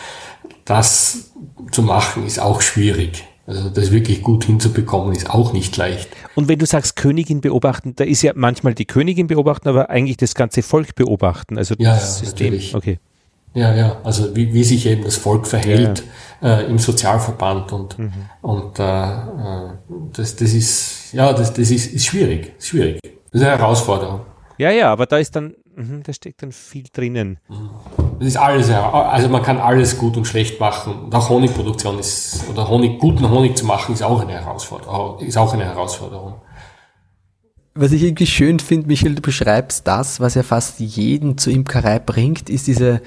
das 0.67 1.31
zu 1.71 1.81
machen 1.81 2.27
ist 2.27 2.39
auch 2.39 2.61
schwierig. 2.61 3.25
Also 3.47 3.69
das 3.69 3.91
wirklich 3.91 4.23
gut 4.23 4.45
hinzubekommen 4.45 5.15
ist 5.15 5.29
auch 5.31 5.53
nicht 5.53 5.77
leicht. 5.77 6.09
Und 6.35 6.49
wenn 6.49 6.59
du 6.59 6.67
sagst 6.67 6.97
Königin 6.97 7.41
beobachten, 7.43 7.95
da 7.95 8.05
ist 8.05 8.23
ja 8.23 8.33
manchmal 8.35 8.75
die 8.75 8.87
Königin 8.87 9.27
beobachten, 9.27 9.69
aber 9.69 9.91
eigentlich 9.91 10.17
das 10.17 10.35
ganze 10.35 10.63
Volk 10.63 10.95
beobachten, 10.95 11.59
also 11.59 11.75
Ja, 11.79 11.95
das 11.95 12.21
ja, 12.21 12.27
System. 12.27 12.47
natürlich. 12.47 12.75
Okay. 12.75 12.99
Ja, 13.53 13.73
ja, 13.75 14.01
also 14.03 14.35
wie, 14.35 14.53
wie 14.53 14.65
sich 14.65 14.85
eben 14.87 15.05
das 15.05 15.17
Volk 15.17 15.47
verhält 15.47 16.03
Äh, 16.43 16.67
im 16.67 16.79
Sozialverband 16.79 17.73
und, 17.73 17.97
und 18.43 18.79
äh, 18.79 18.83
äh, 18.83 19.71
das, 20.13 20.37
das 20.37 20.53
ist, 20.53 21.13
ja, 21.13 21.33
das, 21.33 21.55
das 21.55 21.71
ist, 21.71 21.93
ist 21.95 22.05
schwierig, 22.05 22.53
ist 22.59 22.69
schwierig. 22.69 23.01
Das 23.31 23.41
ist 23.41 23.47
eine 23.47 23.57
Herausforderung. 23.59 24.21
Ja, 24.59 24.71
ja, 24.71 24.91
aber 24.93 25.07
da 25.07 25.17
ist 25.19 25.35
dann, 25.37 25.55
mhm, 25.75 26.03
da 26.03 26.13
steckt 26.13 26.43
dann 26.43 26.53
viel 26.53 26.85
drinnen. 26.93 27.39
Das 28.19 28.29
ist 28.29 28.37
alles, 28.37 28.69
ja, 28.69 28.91
also 28.91 29.29
man 29.29 29.43
kann 29.43 29.59
alles 29.59 29.99
gut 29.99 30.17
und 30.17 30.25
schlecht 30.25 30.61
machen. 30.61 30.95
Und 31.05 31.15
auch 31.15 31.29
Honigproduktion 31.29 31.99
ist, 31.99 32.45
oder 32.51 32.69
Honig, 32.69 32.99
guten 32.99 33.29
Honig 33.29 33.57
zu 33.57 33.67
machen, 33.67 33.95
ist 33.95 34.03
auch 34.03 34.21
eine 34.21 34.33
Herausforderung, 34.33 35.19
ist 35.21 35.37
auch 35.37 35.53
eine 35.53 35.65
Herausforderung. 35.65 36.35
was 37.75 37.93
ich 37.93 38.05
irgendwie 38.05 38.27
schön 38.27 38.61
finde, 38.61 38.87
Michael, 38.87 39.17
du 39.17 39.23
beschreibst 39.23 39.87
das, 39.87 40.21
was 40.21 40.35
ja 40.35 40.45
fast 40.45 40.79
jeden 40.79 41.39
zur 41.39 41.53
Imkerei 41.53 41.99
bringt, 41.99 42.49
ist 42.49 42.69
diese, 42.69 43.03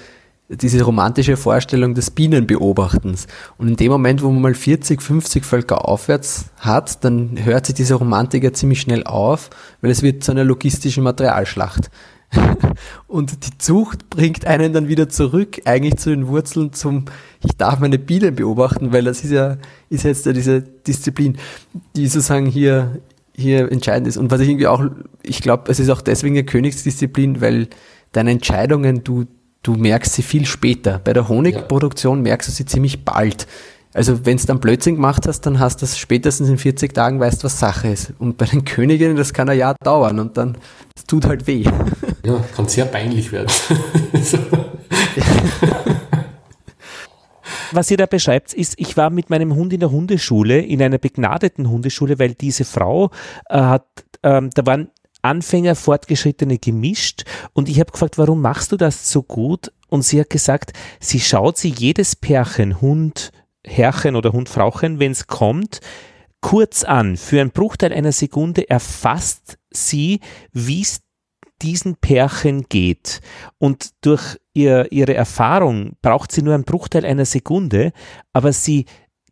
diese 0.49 0.83
romantische 0.83 1.37
Vorstellung 1.37 1.93
des 1.93 2.11
Bienenbeobachtens. 2.11 3.27
Und 3.57 3.69
in 3.69 3.75
dem 3.77 3.91
Moment, 3.93 4.21
wo 4.21 4.29
man 4.29 4.41
mal 4.41 4.53
40, 4.53 5.01
50 5.01 5.45
Völker 5.45 5.87
aufwärts 5.87 6.45
hat, 6.57 7.03
dann 7.05 7.37
hört 7.41 7.65
sich 7.65 7.75
diese 7.75 7.95
Romantik 7.95 8.43
ja 8.43 8.51
ziemlich 8.51 8.81
schnell 8.81 9.05
auf, 9.05 9.49
weil 9.81 9.91
es 9.91 10.01
wird 10.01 10.23
zu 10.23 10.31
einer 10.31 10.43
logistischen 10.43 11.03
Materialschlacht. 11.03 11.89
Und 13.07 13.45
die 13.45 13.57
Zucht 13.57 14.09
bringt 14.09 14.45
einen 14.45 14.73
dann 14.73 14.87
wieder 14.87 15.09
zurück, 15.09 15.61
eigentlich 15.65 15.97
zu 15.97 16.09
den 16.09 16.27
Wurzeln 16.27 16.73
zum, 16.73 17.05
ich 17.43 17.55
darf 17.57 17.79
meine 17.79 17.99
Bienen 17.99 18.35
beobachten, 18.35 18.91
weil 18.91 19.05
das 19.05 19.23
ist 19.23 19.31
ja, 19.31 19.57
ist 19.89 20.03
jetzt 20.03 20.25
ja 20.25 20.33
diese 20.33 20.61
Disziplin, 20.61 21.37
die 21.95 22.07
sozusagen 22.07 22.45
hier, 22.45 22.99
hier 23.33 23.71
entscheidend 23.71 24.07
ist. 24.07 24.17
Und 24.17 24.31
was 24.31 24.41
ich 24.41 24.49
irgendwie 24.49 24.67
auch, 24.67 24.83
ich 25.23 25.41
glaube, 25.41 25.71
es 25.71 25.79
ist 25.79 25.89
auch 25.89 26.01
deswegen 26.01 26.35
eine 26.35 26.45
Königsdisziplin, 26.45 27.41
weil 27.41 27.67
deine 28.11 28.31
Entscheidungen, 28.31 29.03
du, 29.03 29.25
du 29.63 29.75
merkst 29.75 30.13
sie 30.13 30.23
viel 30.23 30.45
später. 30.45 30.99
Bei 31.03 31.13
der 31.13 31.29
Honigproduktion 31.29 32.21
merkst 32.21 32.49
du 32.49 32.53
sie 32.53 32.65
ziemlich 32.65 33.05
bald. 33.05 33.47
Also 33.93 34.25
wenn 34.25 34.35
es 34.35 34.45
dann 34.45 34.59
Blödsinn 34.59 34.95
gemacht 34.95 35.25
hast, 35.27 35.41
dann 35.41 35.59
hast 35.59 35.77
du 35.77 35.85
das 35.85 35.97
spätestens 35.97 36.49
in 36.49 36.57
40 36.57 36.93
Tagen 36.93 37.19
weißt, 37.19 37.43
was 37.43 37.59
Sache 37.59 37.87
ist. 37.87 38.13
Und 38.19 38.37
bei 38.37 38.45
den 38.45 38.63
Königinnen, 38.63 39.17
das 39.17 39.33
kann 39.33 39.49
ein 39.49 39.57
Jahr 39.57 39.75
dauern 39.83 40.19
und 40.19 40.37
dann, 40.37 40.57
es 40.95 41.05
tut 41.05 41.25
halt 41.25 41.47
weh. 41.47 41.65
Ja, 42.27 42.43
kann 42.53 42.67
sehr 42.67 42.83
peinlich 42.83 43.31
werden. 43.31 43.47
Was 47.71 47.89
ihr 47.89 47.95
da 47.95 48.05
beschreibt, 48.05 48.53
ist, 48.53 48.73
ich 48.77 48.97
war 48.97 49.09
mit 49.09 49.29
meinem 49.29 49.55
Hund 49.55 49.71
in 49.71 49.79
der 49.79 49.91
Hundeschule, 49.91 50.59
in 50.59 50.81
einer 50.81 50.97
begnadeten 50.97 51.69
Hundeschule, 51.69 52.19
weil 52.19 52.33
diese 52.33 52.65
Frau 52.65 53.11
äh, 53.47 53.57
hat, 53.57 53.87
ähm, 54.23 54.49
da 54.53 54.65
waren 54.65 54.89
Anfänger, 55.21 55.75
Fortgeschrittene 55.75 56.57
gemischt 56.57 57.23
und 57.53 57.69
ich 57.69 57.79
habe 57.79 57.93
gefragt, 57.93 58.17
warum 58.17 58.41
machst 58.41 58.73
du 58.73 58.77
das 58.77 59.09
so 59.09 59.23
gut? 59.23 59.71
Und 59.87 60.01
sie 60.01 60.19
hat 60.19 60.29
gesagt, 60.29 60.73
sie 60.99 61.21
schaut 61.21 61.57
sie 61.57 61.69
jedes 61.69 62.17
Pärchen, 62.17 62.81
Hund, 62.81 63.31
Herrchen 63.65 64.17
oder 64.17 64.33
Hundfrauchen, 64.33 64.99
wenn 64.99 65.13
es 65.13 65.27
kommt, 65.27 65.79
kurz 66.41 66.83
an. 66.83 67.15
Für 67.15 67.39
einen 67.39 67.51
Bruchteil 67.51 67.93
einer 67.93 68.11
Sekunde 68.11 68.69
erfasst 68.69 69.57
sie, 69.71 70.19
wie 70.51 70.81
es 70.81 71.06
diesen 71.61 71.95
Pärchen 71.95 72.63
geht. 72.69 73.21
Und 73.57 73.91
durch 74.01 74.37
ihr, 74.53 74.91
ihre 74.91 75.13
Erfahrung 75.13 75.93
braucht 76.01 76.31
sie 76.31 76.41
nur 76.41 76.53
einen 76.53 76.63
Bruchteil 76.63 77.05
einer 77.05 77.25
Sekunde, 77.25 77.91
aber 78.33 78.53
sie 78.53 78.85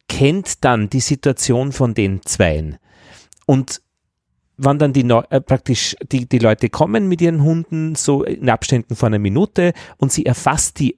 kennt 0.07 0.63
dann 0.63 0.89
die 0.89 0.99
Situation 0.99 1.71
von 1.71 1.93
den 1.93 2.21
Zweien. 2.23 2.77
Und 3.45 3.81
wann 4.57 4.79
dann 4.79 4.93
die 4.93 5.01
äh, 5.01 5.41
praktisch 5.41 5.95
die, 6.11 6.27
die 6.27 6.39
Leute 6.39 6.69
kommen 6.69 7.07
mit 7.07 7.21
ihren 7.21 7.43
Hunden, 7.43 7.95
so 7.95 8.23
in 8.23 8.49
Abständen 8.49 8.95
von 8.95 9.07
einer 9.07 9.19
Minute, 9.19 9.73
und 9.97 10.11
sie 10.11 10.25
erfasst 10.25 10.79
die 10.79 10.97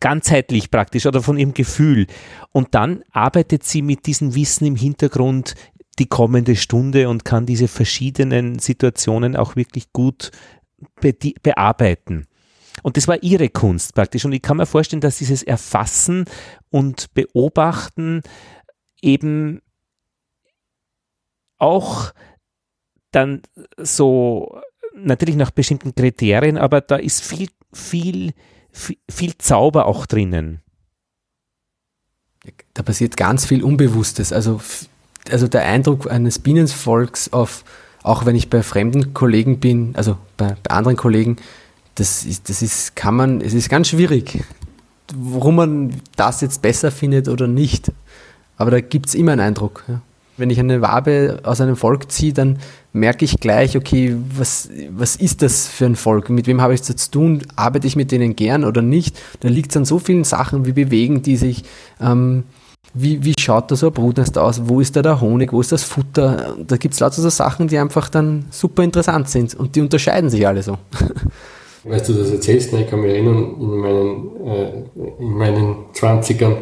ganzheitlich 0.00 0.70
praktisch 0.70 1.06
oder 1.06 1.22
von 1.22 1.38
ihrem 1.38 1.54
Gefühl. 1.54 2.06
Und 2.52 2.74
dann 2.74 3.02
arbeitet 3.10 3.64
sie 3.64 3.82
mit 3.82 4.06
diesem 4.06 4.34
Wissen 4.34 4.66
im 4.66 4.76
Hintergrund 4.76 5.54
die 5.98 6.06
kommende 6.06 6.56
Stunde 6.56 7.08
und 7.08 7.24
kann 7.24 7.46
diese 7.46 7.68
verschiedenen 7.68 8.58
Situationen 8.58 9.36
auch 9.36 9.56
wirklich 9.56 9.92
gut 9.92 10.30
be 11.00 11.14
bearbeiten. 11.42 12.26
Und 12.82 12.96
das 12.96 13.08
war 13.08 13.22
ihre 13.22 13.48
Kunst 13.48 13.94
praktisch. 13.94 14.24
Und 14.24 14.32
ich 14.32 14.42
kann 14.42 14.56
mir 14.56 14.66
vorstellen, 14.66 15.00
dass 15.00 15.18
dieses 15.18 15.42
Erfassen 15.42 16.26
und 16.70 17.12
Beobachten 17.14 18.22
eben 19.02 19.60
auch 21.58 22.12
dann 23.10 23.42
so 23.76 24.60
natürlich 24.94 25.36
nach 25.36 25.50
bestimmten 25.50 25.94
Kriterien, 25.94 26.56
aber 26.56 26.80
da 26.80 26.96
ist 26.96 27.22
viel, 27.22 27.48
viel 27.72 28.32
viel 29.10 29.36
Zauber 29.38 29.86
auch 29.86 30.06
drinnen. 30.06 30.60
Da 32.74 32.82
passiert 32.82 33.16
ganz 33.16 33.44
viel 33.44 33.62
Unbewusstes. 33.62 34.32
Also, 34.32 34.60
also 35.30 35.48
der 35.48 35.64
Eindruck 35.64 36.10
eines 36.10 36.38
Bienenvolks 36.38 37.32
auf, 37.32 37.64
auch 38.02 38.26
wenn 38.26 38.36
ich 38.36 38.50
bei 38.50 38.62
fremden 38.62 39.14
Kollegen 39.14 39.60
bin, 39.60 39.94
also 39.94 40.16
bei, 40.36 40.56
bei 40.62 40.70
anderen 40.70 40.96
Kollegen, 40.96 41.36
das 41.94 42.24
ist, 42.24 42.48
das 42.48 42.62
ist, 42.62 42.96
kann 42.96 43.16
man, 43.16 43.40
es 43.40 43.54
ist 43.54 43.68
ganz 43.68 43.88
schwierig, 43.88 44.44
warum 45.14 45.56
man 45.56 45.94
das 46.16 46.40
jetzt 46.40 46.62
besser 46.62 46.90
findet 46.90 47.28
oder 47.28 47.46
nicht. 47.46 47.92
Aber 48.56 48.70
da 48.70 48.80
gibt 48.80 49.06
es 49.06 49.14
immer 49.14 49.32
einen 49.32 49.40
Eindruck. 49.40 49.84
Ja. 49.88 50.00
Wenn 50.36 50.50
ich 50.50 50.60
eine 50.60 50.80
Wabe 50.80 51.40
aus 51.42 51.60
einem 51.60 51.74
Volk 51.74 52.12
ziehe, 52.12 52.32
dann 52.32 52.58
merke 52.92 53.24
ich 53.24 53.40
gleich, 53.40 53.76
okay, 53.76 54.16
was, 54.36 54.68
was 54.90 55.16
ist 55.16 55.42
das 55.42 55.66
für 55.66 55.86
ein 55.86 55.96
Volk? 55.96 56.30
Mit 56.30 56.46
wem 56.46 56.60
habe 56.60 56.74
ich 56.74 56.80
es 56.80 56.96
zu 56.96 57.10
tun? 57.10 57.42
Arbeite 57.56 57.86
ich 57.88 57.96
mit 57.96 58.12
denen 58.12 58.36
gern 58.36 58.64
oder 58.64 58.82
nicht? 58.82 59.18
Da 59.40 59.48
liegt 59.48 59.72
es 59.72 59.76
an 59.76 59.84
so 59.84 59.98
vielen 59.98 60.24
Sachen, 60.24 60.64
wie 60.64 60.72
bewegen 60.72 61.22
die 61.22 61.36
sich, 61.36 61.64
ähm, 62.00 62.44
wie, 62.94 63.24
wie 63.24 63.34
schaut 63.38 63.70
da 63.70 63.76
so 63.76 63.88
ein 63.88 63.92
Brutnest 63.92 64.36
aus? 64.38 64.62
Wo 64.64 64.80
ist 64.80 64.96
da 64.96 65.02
der 65.02 65.20
Honig? 65.20 65.52
Wo 65.52 65.60
ist 65.60 65.72
das 65.72 65.84
Futter? 65.84 66.56
Da 66.66 66.76
gibt 66.76 66.94
es 66.94 67.00
lauter 67.00 67.20
so 67.20 67.28
Sachen, 67.28 67.68
die 67.68 67.78
einfach 67.78 68.08
dann 68.08 68.46
super 68.50 68.82
interessant 68.82 69.28
sind 69.28 69.54
und 69.54 69.76
die 69.76 69.80
unterscheiden 69.80 70.30
sich 70.30 70.46
alle 70.46 70.62
so. 70.62 70.78
Weißt 71.84 72.08
du 72.08 72.14
das 72.14 72.30
erzählst, 72.30 72.72
ich 72.72 72.88
kann 72.88 73.00
mich 73.00 73.12
erinnern, 73.12 73.54
in 73.60 73.76
meinen, 73.76 74.46
äh, 74.46 74.82
in 75.20 75.32
meinen 75.34 75.76
20ern 75.94 76.56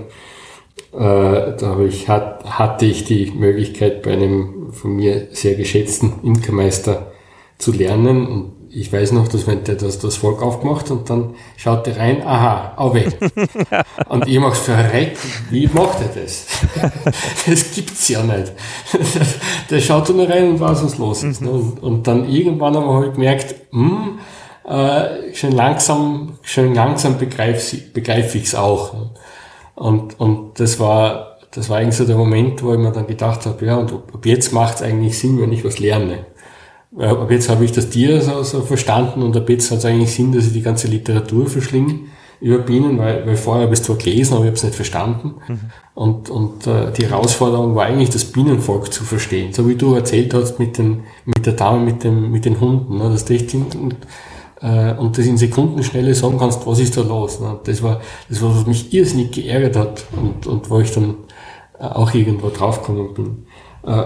äh, 0.93 1.57
da 1.59 1.79
ich, 1.87 2.09
hat, 2.09 2.45
hatte 2.45 2.87
ich 2.87 3.05
die 3.05 3.31
Möglichkeit, 3.31 4.03
bei 4.03 4.13
einem 4.13 4.73
von 4.73 4.97
mir 4.97 5.29
sehr 5.33 5.55
geschätzten 5.55 6.15
Imkermeister 6.23 7.13
zu 7.59 7.73
lernen. 7.73 8.27
Und 8.27 8.53
ich 8.79 8.93
weiß 8.93 9.13
noch, 9.13 9.27
dass 9.29 9.47
wenn 9.47 9.65
der 9.65 9.77
das, 9.77 10.01
das 10.01 10.17
Volk 10.17 10.43
aufgemacht 10.43 10.91
und 10.91 11.09
dann 11.09 11.35
schaut 11.57 11.87
er 11.87 11.97
rein, 11.97 12.23
aha, 12.27 12.75
au 12.77 12.93
weg. 12.93 13.17
und 14.11 14.29
ich 14.29 14.39
mach's 14.39 14.59
verreckt, 14.59 15.17
wie 15.49 15.67
macht 15.69 15.99
er 16.03 16.23
das? 16.23 16.47
das 17.47 17.71
gibt's 17.75 18.07
ja 18.09 18.23
nicht. 18.23 18.53
der 19.71 19.81
schaut 19.81 20.11
nur 20.11 20.29
rein 20.29 20.51
und 20.51 20.61
weiß, 20.61 20.85
was 20.85 20.99
los 20.99 21.23
ist. 21.23 21.41
Mhm. 21.41 21.49
Und, 21.49 21.83
und 21.83 22.07
dann 22.07 22.29
irgendwann 22.29 22.77
haben 22.77 22.87
wir 22.87 22.97
halt 22.97 23.15
gemerkt, 23.15 23.55
hm, 23.71 24.19
äh, 24.69 25.33
schön 25.33 25.53
langsam, 25.53 26.39
schön 26.43 26.75
langsam 26.75 27.17
begreife 27.17 27.79
begreif 27.95 28.35
ich's 28.35 28.55
auch. 28.55 28.93
Und, 29.75 30.21
und 30.21 30.61
das 30.61 30.79
war, 30.79 31.39
das 31.51 31.71
war 31.71 31.79
eigentlich 31.79 31.97
so 31.97 32.05
der 32.05 32.17
Moment, 32.17 32.63
wo 32.63 32.75
ich 32.75 32.79
mir 32.79 32.93
dann 32.93 33.07
gedacht 33.07 33.47
habe, 33.47 33.65
ja, 33.65 33.77
und 33.77 33.91
ab 33.91 34.27
jetzt 34.27 34.53
macht 34.53 34.75
es 34.75 34.83
eigentlich 34.83 35.19
Sinn, 35.19 35.41
wenn 35.41 35.53
ich 35.53 35.65
was 35.65 35.79
lerne. 35.79 36.27
Ab 36.99 37.31
jetzt 37.31 37.49
habe 37.49 37.65
ich 37.65 37.73
das 37.73 37.91
Tier 37.91 38.23
so, 38.23 38.43
so 38.43 38.63
verstanden 38.63 39.23
und 39.23 39.37
ab 39.37 39.49
jetzt 39.51 39.71
hat 39.71 39.79
es 39.79 39.85
eigentlich 39.85 40.15
Sinn, 40.15 40.33
dass 40.33 40.47
ich 40.47 40.53
die 40.53 40.63
ganze 40.63 40.89
Literatur 40.89 41.47
verschlinge 41.47 42.01
über 42.41 42.59
Bienen, 42.59 42.99
weil, 42.99 43.27
weil 43.27 43.37
vorher 43.37 43.65
habe 43.65 43.75
ich 43.75 43.81
es 43.81 43.87
zwar 43.87 43.97
gelesen, 43.97 44.35
aber 44.35 44.45
ich 44.45 44.49
habe 44.49 44.57
es 44.57 44.65
nicht 44.65 44.75
verstanden. 44.75 45.35
Mhm. 45.49 45.61
Und, 45.95 46.31
und 46.31 46.67
äh, 46.67 46.93
die 46.93 47.07
Herausforderung 47.07 47.75
war 47.75 47.87
eigentlich, 47.87 48.11
das 48.11 48.27
Bienenvolk 48.27 48.93
zu 48.93 49.05
verstehen. 49.05 49.53
So 49.53 49.69
wie 49.69 49.75
du 49.75 49.95
erzählt 49.95 50.35
hast 50.35 50.59
mit, 50.59 50.79
den, 50.79 51.05
mit 51.25 51.47
der 51.47 51.55
Dame, 51.55 51.81
mit, 51.81 52.05
dem, 52.05 52.31
mit 52.31 52.45
den 52.45 52.61
Hunden. 52.61 52.99
Ne? 52.99 53.11
Das 53.11 53.25
äh, 54.63 54.95
und 54.95 55.19
das 55.19 55.27
in 55.27 55.37
Sekundenschnelle 55.37 56.15
sagen 56.15 56.39
kannst, 56.39 56.67
was 56.67 56.79
ist 56.79 56.97
da 56.97 57.03
los. 57.03 57.41
Ne? 57.41 57.59
Das 57.65 57.83
war 57.83 58.01
das, 58.29 58.43
war, 58.43 58.55
was 58.55 58.67
mich 58.67 58.93
irrsinnig 58.93 59.33
geärgert 59.33 59.77
hat 59.77 60.07
und, 60.13 60.47
und 60.47 60.71
wo 60.71 60.81
ich 60.81 60.93
dann 60.93 61.15
äh, 61.79 61.85
auch 61.85 62.13
irgendwo 62.15 62.51
draufgekommen 62.51 63.15
bin. 63.15 63.47
Äh, 63.87 64.05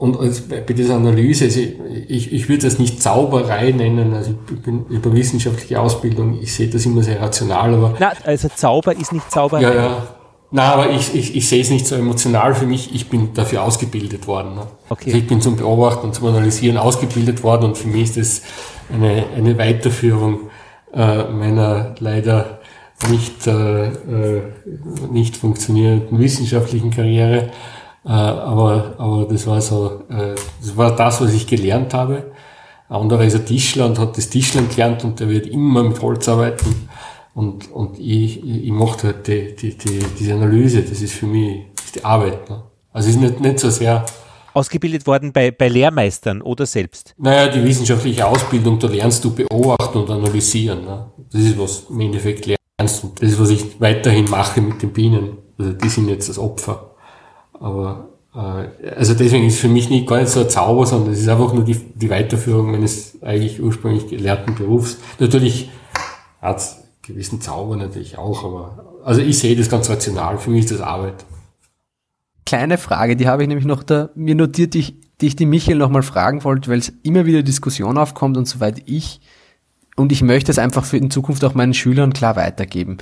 und 0.00 0.48
bei 0.48 0.72
dieser 0.72 0.94
Analyse, 0.94 1.44
also 1.44 1.60
ich, 2.08 2.32
ich 2.32 2.48
würde 2.48 2.62
das 2.62 2.78
nicht 2.78 3.02
Zauberei 3.02 3.70
nennen, 3.72 4.14
also 4.14 4.30
ich 4.30 4.62
bin 4.62 4.86
über 4.86 5.12
wissenschaftliche 5.12 5.78
Ausbildung, 5.78 6.38
ich 6.40 6.54
sehe 6.54 6.68
das 6.68 6.86
immer 6.86 7.02
sehr 7.02 7.20
rational, 7.20 7.74
aber... 7.74 7.94
Na, 7.98 8.12
also 8.24 8.48
Zauber 8.48 8.96
ist 8.96 9.12
nicht 9.12 9.30
Zauberei. 9.30 9.60
Ja, 9.60 9.74
ja. 9.74 10.06
Na, 10.52 10.72
aber 10.72 10.88
ich, 10.88 11.14
ich, 11.14 11.36
ich 11.36 11.46
sehe 11.46 11.60
es 11.60 11.68
nicht 11.68 11.86
so 11.86 11.96
emotional 11.96 12.54
für 12.54 12.64
mich, 12.64 12.94
ich 12.94 13.10
bin 13.10 13.34
dafür 13.34 13.62
ausgebildet 13.62 14.26
worden. 14.26 14.54
Ne? 14.54 14.62
Okay. 14.88 15.04
Also 15.10 15.18
ich 15.18 15.26
bin 15.26 15.42
zum 15.42 15.56
Beobachten 15.56 16.06
und 16.06 16.14
zum 16.14 16.28
Analysieren 16.28 16.78
ausgebildet 16.78 17.42
worden 17.42 17.66
und 17.66 17.76
für 17.76 17.88
mich 17.88 18.04
ist 18.04 18.16
das 18.16 18.42
eine, 18.90 19.26
eine 19.36 19.58
Weiterführung 19.58 20.48
äh, 20.94 21.24
meiner 21.24 21.94
leider 21.98 22.60
nicht, 23.10 23.46
äh, 23.46 23.88
äh, 23.88 24.42
nicht 25.10 25.36
funktionierenden 25.36 26.18
wissenschaftlichen 26.18 26.90
Karriere. 26.90 27.50
Äh, 28.04 28.08
aber, 28.08 28.94
aber 28.98 29.26
das 29.26 29.46
war 29.46 29.60
so, 29.60 30.02
äh, 30.08 30.34
das 30.60 30.76
war 30.76 30.96
das, 30.96 31.20
was 31.20 31.32
ich 31.32 31.46
gelernt 31.46 31.94
habe. 31.94 32.32
Ein 32.88 32.96
anderer 33.02 33.24
ist 33.24 33.36
ein 33.36 33.46
Tischler 33.46 33.86
und 33.86 33.98
hat 33.98 34.16
das 34.16 34.30
Tischlern 34.30 34.68
gelernt 34.68 35.04
und 35.04 35.20
der 35.20 35.28
wird 35.28 35.46
immer 35.46 35.82
mit 35.82 36.00
Holz 36.02 36.28
arbeiten. 36.28 36.88
Und, 37.34 37.70
und 37.70 37.98
ich, 37.98 38.44
ich 38.44 38.72
mache 38.72 39.06
halt 39.06 39.26
die, 39.26 39.54
die, 39.54 39.76
die, 39.76 40.00
diese 40.18 40.34
Analyse, 40.34 40.82
das 40.82 41.00
ist 41.00 41.14
für 41.14 41.26
mich 41.26 41.66
die 41.94 42.04
Arbeit. 42.04 42.50
Ne? 42.50 42.62
Also 42.92 43.08
es 43.08 43.14
ist 43.14 43.20
nicht, 43.20 43.40
nicht 43.40 43.58
so 43.60 43.70
sehr 43.70 44.04
ausgebildet 44.52 45.06
worden 45.06 45.32
bei, 45.32 45.50
bei 45.50 45.68
Lehrmeistern 45.68 46.42
oder 46.42 46.66
selbst? 46.66 47.14
Naja, 47.18 47.48
die 47.48 47.64
wissenschaftliche 47.64 48.26
Ausbildung, 48.26 48.78
da 48.78 48.88
lernst 48.88 49.24
du 49.24 49.34
beobachten 49.34 49.98
und 49.98 50.10
analysieren. 50.10 50.84
Ne? 50.84 51.10
Das 51.32 51.40
ist, 51.40 51.58
was 51.58 51.84
im 51.88 52.00
Endeffekt 52.00 52.46
lernst. 52.46 53.04
Und 53.04 53.22
das 53.22 53.30
ist, 53.30 53.40
was 53.40 53.50
ich 53.50 53.80
weiterhin 53.80 54.28
mache 54.28 54.60
mit 54.60 54.82
den 54.82 54.92
Bienen. 54.92 55.38
Also 55.58 55.72
die 55.72 55.88
sind 55.88 56.08
jetzt 56.08 56.28
das 56.28 56.38
Opfer. 56.38 56.89
Aber 57.60 58.10
Äh, 58.34 58.90
also 58.96 59.14
deswegen 59.14 59.46
ist 59.46 59.54
es 59.54 59.60
für 59.60 59.68
mich 59.68 59.90
nicht 59.90 60.06
gar 60.06 60.20
nicht 60.20 60.30
so 60.30 60.40
ein 60.40 60.50
Zauber, 60.50 60.86
sondern 60.86 61.12
es 61.12 61.20
ist 61.20 61.28
einfach 61.28 61.52
nur 61.52 61.64
die, 61.64 61.76
die 61.76 62.10
Weiterführung 62.10 62.70
meines 62.70 63.20
eigentlich 63.22 63.60
ursprünglich 63.60 64.08
gelernten 64.08 64.54
Berufs. 64.54 64.98
Natürlich 65.18 65.70
hat 66.40 66.58
es 66.58 66.76
gewissen 67.02 67.40
Zauber 67.40 67.76
natürlich 67.76 68.18
auch, 68.18 68.44
aber 68.44 68.84
also 69.04 69.20
ich 69.20 69.38
sehe 69.38 69.56
das 69.56 69.68
ganz 69.68 69.90
rational. 69.90 70.38
Für 70.38 70.50
mich 70.50 70.64
ist 70.64 70.72
das 70.72 70.80
Arbeit. 70.80 71.24
Kleine 72.46 72.78
Frage, 72.78 73.16
die 73.16 73.28
habe 73.28 73.42
ich 73.42 73.48
nämlich 73.48 73.66
noch 73.66 73.82
da 73.82 74.10
mir 74.14 74.34
notiert, 74.34 74.74
die 74.74 74.80
ich, 74.80 74.94
die 75.20 75.28
ich 75.28 75.36
die 75.36 75.46
Michael 75.46 75.78
nochmal 75.78 76.02
fragen 76.02 76.44
wollte, 76.44 76.70
weil 76.70 76.78
es 76.78 76.92
immer 77.02 77.26
wieder 77.26 77.42
Diskussion 77.42 77.98
aufkommt 77.98 78.36
und 78.36 78.46
soweit 78.46 78.82
ich 78.86 79.20
und 79.96 80.12
ich 80.12 80.22
möchte 80.22 80.50
es 80.50 80.58
einfach 80.58 80.84
für 80.84 80.96
in 80.96 81.10
Zukunft 81.10 81.44
auch 81.44 81.54
meinen 81.54 81.74
Schülern 81.74 82.12
klar 82.12 82.36
weitergeben. 82.36 82.98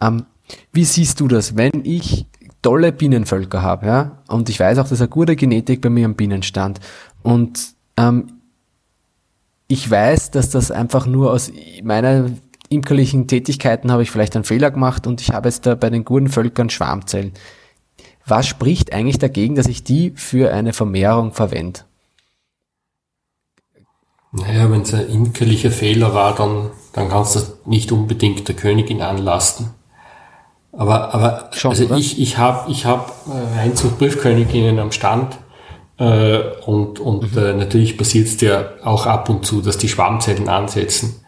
Ähm, 0.00 0.26
wie 0.72 0.84
siehst 0.84 1.20
du 1.20 1.28
das, 1.28 1.56
wenn 1.56 1.84
ich 1.84 2.26
tolle 2.64 2.92
Bienenvölker 2.92 3.62
habe, 3.62 3.86
ja, 3.86 4.22
und 4.26 4.48
ich 4.48 4.58
weiß 4.58 4.78
auch, 4.78 4.88
dass 4.88 5.00
eine 5.00 5.08
gute 5.08 5.36
Genetik 5.36 5.80
bei 5.80 5.90
mir 5.90 6.06
am 6.06 6.14
Bienenstand 6.14 6.80
und 7.22 7.74
ähm, 7.96 8.40
ich 9.68 9.90
weiß, 9.90 10.30
dass 10.30 10.50
das 10.50 10.70
einfach 10.70 11.06
nur 11.06 11.32
aus 11.32 11.52
meiner 11.82 12.30
imkerlichen 12.68 13.26
Tätigkeiten 13.28 13.92
habe 13.92 14.02
ich 14.02 14.10
vielleicht 14.10 14.34
einen 14.34 14.44
Fehler 14.44 14.70
gemacht 14.70 15.06
und 15.06 15.20
ich 15.20 15.30
habe 15.30 15.48
jetzt 15.48 15.66
da 15.66 15.74
bei 15.74 15.90
den 15.90 16.04
guten 16.04 16.28
Völkern 16.28 16.70
Schwarmzellen. 16.70 17.32
Was 18.26 18.46
spricht 18.46 18.92
eigentlich 18.92 19.18
dagegen, 19.18 19.54
dass 19.54 19.66
ich 19.66 19.84
die 19.84 20.12
für 20.16 20.52
eine 20.52 20.72
Vermehrung 20.72 21.32
verwende? 21.32 21.80
Naja, 24.32 24.70
wenn 24.70 24.82
es 24.82 24.92
ein 24.92 25.08
imkerlicher 25.08 25.70
Fehler 25.70 26.14
war, 26.14 26.34
dann, 26.34 26.70
dann 26.92 27.08
kannst 27.08 27.36
du 27.36 27.40
nicht 27.66 27.92
unbedingt 27.92 28.48
der 28.48 28.56
Königin 28.56 29.02
anlasten. 29.02 29.70
Aber, 30.76 31.14
aber 31.14 31.50
Schon, 31.52 31.70
also 31.70 31.84
oder? 31.84 31.96
ich, 31.96 32.20
ich 32.20 32.38
habe 32.38 32.70
ich 32.70 32.84
hab 32.84 33.14
äh, 33.28 33.60
Einzuchtbriefköniginnen 33.60 34.78
am 34.78 34.92
Stand 34.92 35.38
äh, 35.98 36.40
und, 36.66 36.98
und 36.98 37.32
mhm. 37.32 37.38
äh, 37.38 37.52
natürlich 37.54 37.96
passiert 37.96 38.26
es 38.26 38.40
ja 38.40 38.70
auch 38.82 39.06
ab 39.06 39.28
und 39.28 39.46
zu, 39.46 39.60
dass 39.60 39.78
die 39.78 39.88
Schwarmzellen 39.88 40.48
ansetzen. 40.48 41.24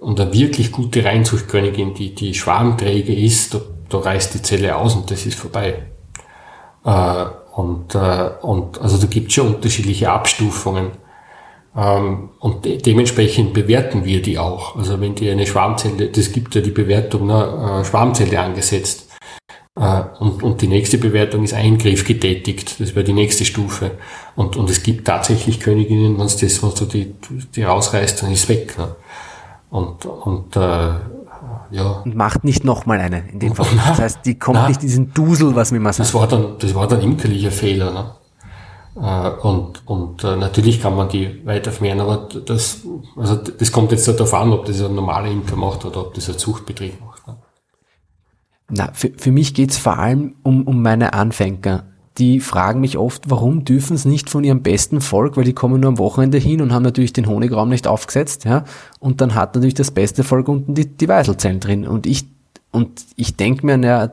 Und 0.00 0.20
eine 0.20 0.32
wirklich 0.34 0.70
gute 0.70 1.02
Reinzuchtkönigin, 1.04 1.94
die, 1.94 2.14
die 2.14 2.34
schwarmträge 2.34 3.14
ist, 3.14 3.54
da, 3.54 3.60
da 3.88 3.98
reißt 3.98 4.34
die 4.34 4.42
Zelle 4.42 4.76
aus 4.76 4.94
und 4.94 5.10
das 5.10 5.24
ist 5.24 5.38
vorbei. 5.38 5.82
Äh, 6.84 7.24
und, 7.54 7.94
äh, 7.94 8.30
und 8.42 8.80
also 8.80 8.98
da 8.98 9.06
gibt 9.06 9.28
es 9.28 9.34
schon 9.34 9.54
unterschiedliche 9.54 10.10
Abstufungen. 10.10 10.90
Ähm, 11.76 12.30
und 12.38 12.64
de 12.64 12.78
dementsprechend 12.78 13.52
bewerten 13.52 14.04
wir 14.04 14.22
die 14.22 14.38
auch. 14.38 14.76
Also 14.76 15.00
wenn 15.00 15.14
die 15.14 15.28
eine 15.28 15.46
Schwarmzelle, 15.46 16.08
das 16.08 16.32
gibt 16.32 16.54
ja 16.54 16.60
die 16.60 16.70
Bewertung, 16.70 17.26
ne, 17.26 17.80
äh, 17.80 17.84
Schwarmzelle 17.84 18.38
angesetzt. 18.38 19.10
Äh, 19.76 20.02
und, 20.20 20.42
und 20.42 20.62
die 20.62 20.68
nächste 20.68 20.98
Bewertung 20.98 21.42
ist 21.42 21.54
Eingriff 21.54 22.04
getätigt. 22.04 22.80
Das 22.80 22.94
wäre 22.94 23.04
die 23.04 23.12
nächste 23.12 23.44
Stufe. 23.44 23.92
Und, 24.36 24.56
und 24.56 24.70
es 24.70 24.82
gibt 24.82 25.06
tatsächlich 25.06 25.58
Königinnen, 25.58 26.16
wenn 26.18 26.26
das, 26.26 26.62
was 26.62 26.74
du 26.74 26.84
die, 26.84 27.14
die 27.54 27.62
rausreißt, 27.62 28.22
dann 28.22 28.30
ist 28.30 28.48
weg. 28.48 28.78
Ne? 28.78 28.94
Und, 29.70 30.06
und 30.06 30.54
äh, 30.54 30.60
ja. 31.70 32.02
Und 32.04 32.14
macht 32.14 32.44
nicht 32.44 32.62
nochmal 32.64 33.00
eine 33.00 33.28
in 33.28 33.40
dem 33.40 33.54
Fall. 33.54 33.66
Das 33.88 33.98
heißt, 33.98 34.20
die 34.24 34.38
kommt 34.38 34.60
na, 34.60 34.68
nicht 34.68 34.80
in 34.82 34.88
diesen 34.88 35.14
Dusel, 35.14 35.56
was 35.56 35.72
mir 35.72 35.80
mal 35.80 35.92
sagt. 35.92 36.08
Das 36.08 36.14
war 36.14 36.28
dann, 36.28 36.56
das 36.60 36.72
war 36.74 36.86
dann 36.86 37.00
imkerlicher 37.00 37.50
Fehler. 37.50 37.92
Ne? 37.92 38.14
Äh, 38.96 39.30
und 39.46 39.86
und 39.86 40.24
äh, 40.24 40.36
natürlich 40.36 40.80
kann 40.80 40.96
man 40.96 41.08
die 41.08 41.44
weiter 41.44 41.72
vermehren, 41.72 42.00
aber 42.00 42.28
das, 42.46 42.82
also 43.16 43.36
das 43.36 43.72
kommt 43.72 43.92
jetzt 43.92 44.06
darauf 44.06 44.34
an, 44.34 44.52
ob 44.52 44.66
das 44.66 44.80
ein 44.80 44.94
normaler 44.94 45.30
Imker 45.30 45.56
macht 45.56 45.84
oder 45.84 46.00
ob 46.00 46.14
das 46.14 46.28
ein 46.28 46.38
Zuchtbetrieb 46.38 47.00
macht. 47.00 47.26
Ne? 47.26 47.36
Na, 48.70 48.90
für, 48.92 49.10
für 49.16 49.32
mich 49.32 49.54
geht's 49.54 49.76
vor 49.76 49.98
allem 49.98 50.36
um, 50.42 50.62
um 50.66 50.82
meine 50.82 51.12
Anfänger 51.12 51.84
die 52.18 52.38
fragen 52.38 52.80
mich 52.80 52.96
oft, 52.96 53.28
warum 53.28 53.64
dürfen 53.64 53.96
sie 53.96 54.08
nicht 54.08 54.30
von 54.30 54.44
ihrem 54.44 54.62
besten 54.62 55.00
Volk, 55.00 55.36
weil 55.36 55.44
die 55.44 55.52
kommen 55.52 55.80
nur 55.80 55.88
am 55.88 55.98
Wochenende 55.98 56.38
hin 56.38 56.60
und 56.60 56.72
haben 56.72 56.84
natürlich 56.84 57.12
den 57.12 57.26
Honigraum 57.26 57.68
nicht 57.68 57.88
aufgesetzt, 57.88 58.44
ja, 58.44 58.64
und 59.00 59.20
dann 59.20 59.34
hat 59.34 59.54
natürlich 59.54 59.74
das 59.74 59.90
beste 59.90 60.22
Volk 60.22 60.48
unten 60.48 60.74
die, 60.74 60.86
die 60.86 61.08
Weiselzellen 61.08 61.60
drin. 61.60 61.86
Und 61.86 62.06
ich, 62.06 62.26
und 62.70 63.04
ich 63.16 63.36
denke 63.36 63.66
mir, 63.66 63.76
naja, 63.76 64.12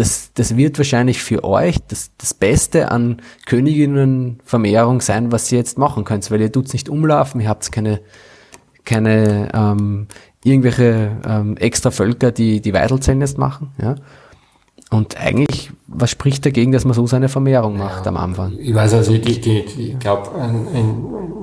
das, 0.00 0.30
das 0.32 0.56
wird 0.56 0.78
wahrscheinlich 0.78 1.22
für 1.22 1.44
euch 1.44 1.76
das, 1.88 2.10
das 2.16 2.32
Beste 2.32 2.90
an 2.90 3.20
Königinnenvermehrung 3.44 5.02
sein, 5.02 5.30
was 5.30 5.52
ihr 5.52 5.58
jetzt 5.58 5.76
machen 5.76 6.04
könnt, 6.04 6.30
weil 6.30 6.40
ihr 6.40 6.50
tut's 6.50 6.72
nicht 6.72 6.88
umlaufen, 6.88 7.38
ihr 7.42 7.50
habt 7.50 7.70
keine, 7.70 8.00
keine 8.86 9.50
ähm, 9.52 10.06
irgendwelche 10.42 11.18
ähm, 11.28 11.58
extra 11.58 11.90
Völker, 11.90 12.32
die 12.32 12.62
die 12.62 12.72
Weiselzellen 12.72 13.20
jetzt 13.20 13.36
machen, 13.36 13.72
ja. 13.80 13.96
Und 14.92 15.20
eigentlich, 15.20 15.70
was 15.86 16.10
spricht 16.10 16.44
dagegen, 16.44 16.72
dass 16.72 16.84
man 16.84 16.94
so 16.94 17.06
seine 17.06 17.28
Vermehrung 17.28 17.78
macht 17.78 18.06
ja, 18.06 18.08
am 18.10 18.16
Anfang? 18.16 18.54
Ich 18.58 18.74
weiß 18.74 18.94
also, 18.94 19.16
die, 19.16 19.40
die, 19.40 19.58
ich 19.60 19.98
glaube, 20.00 20.30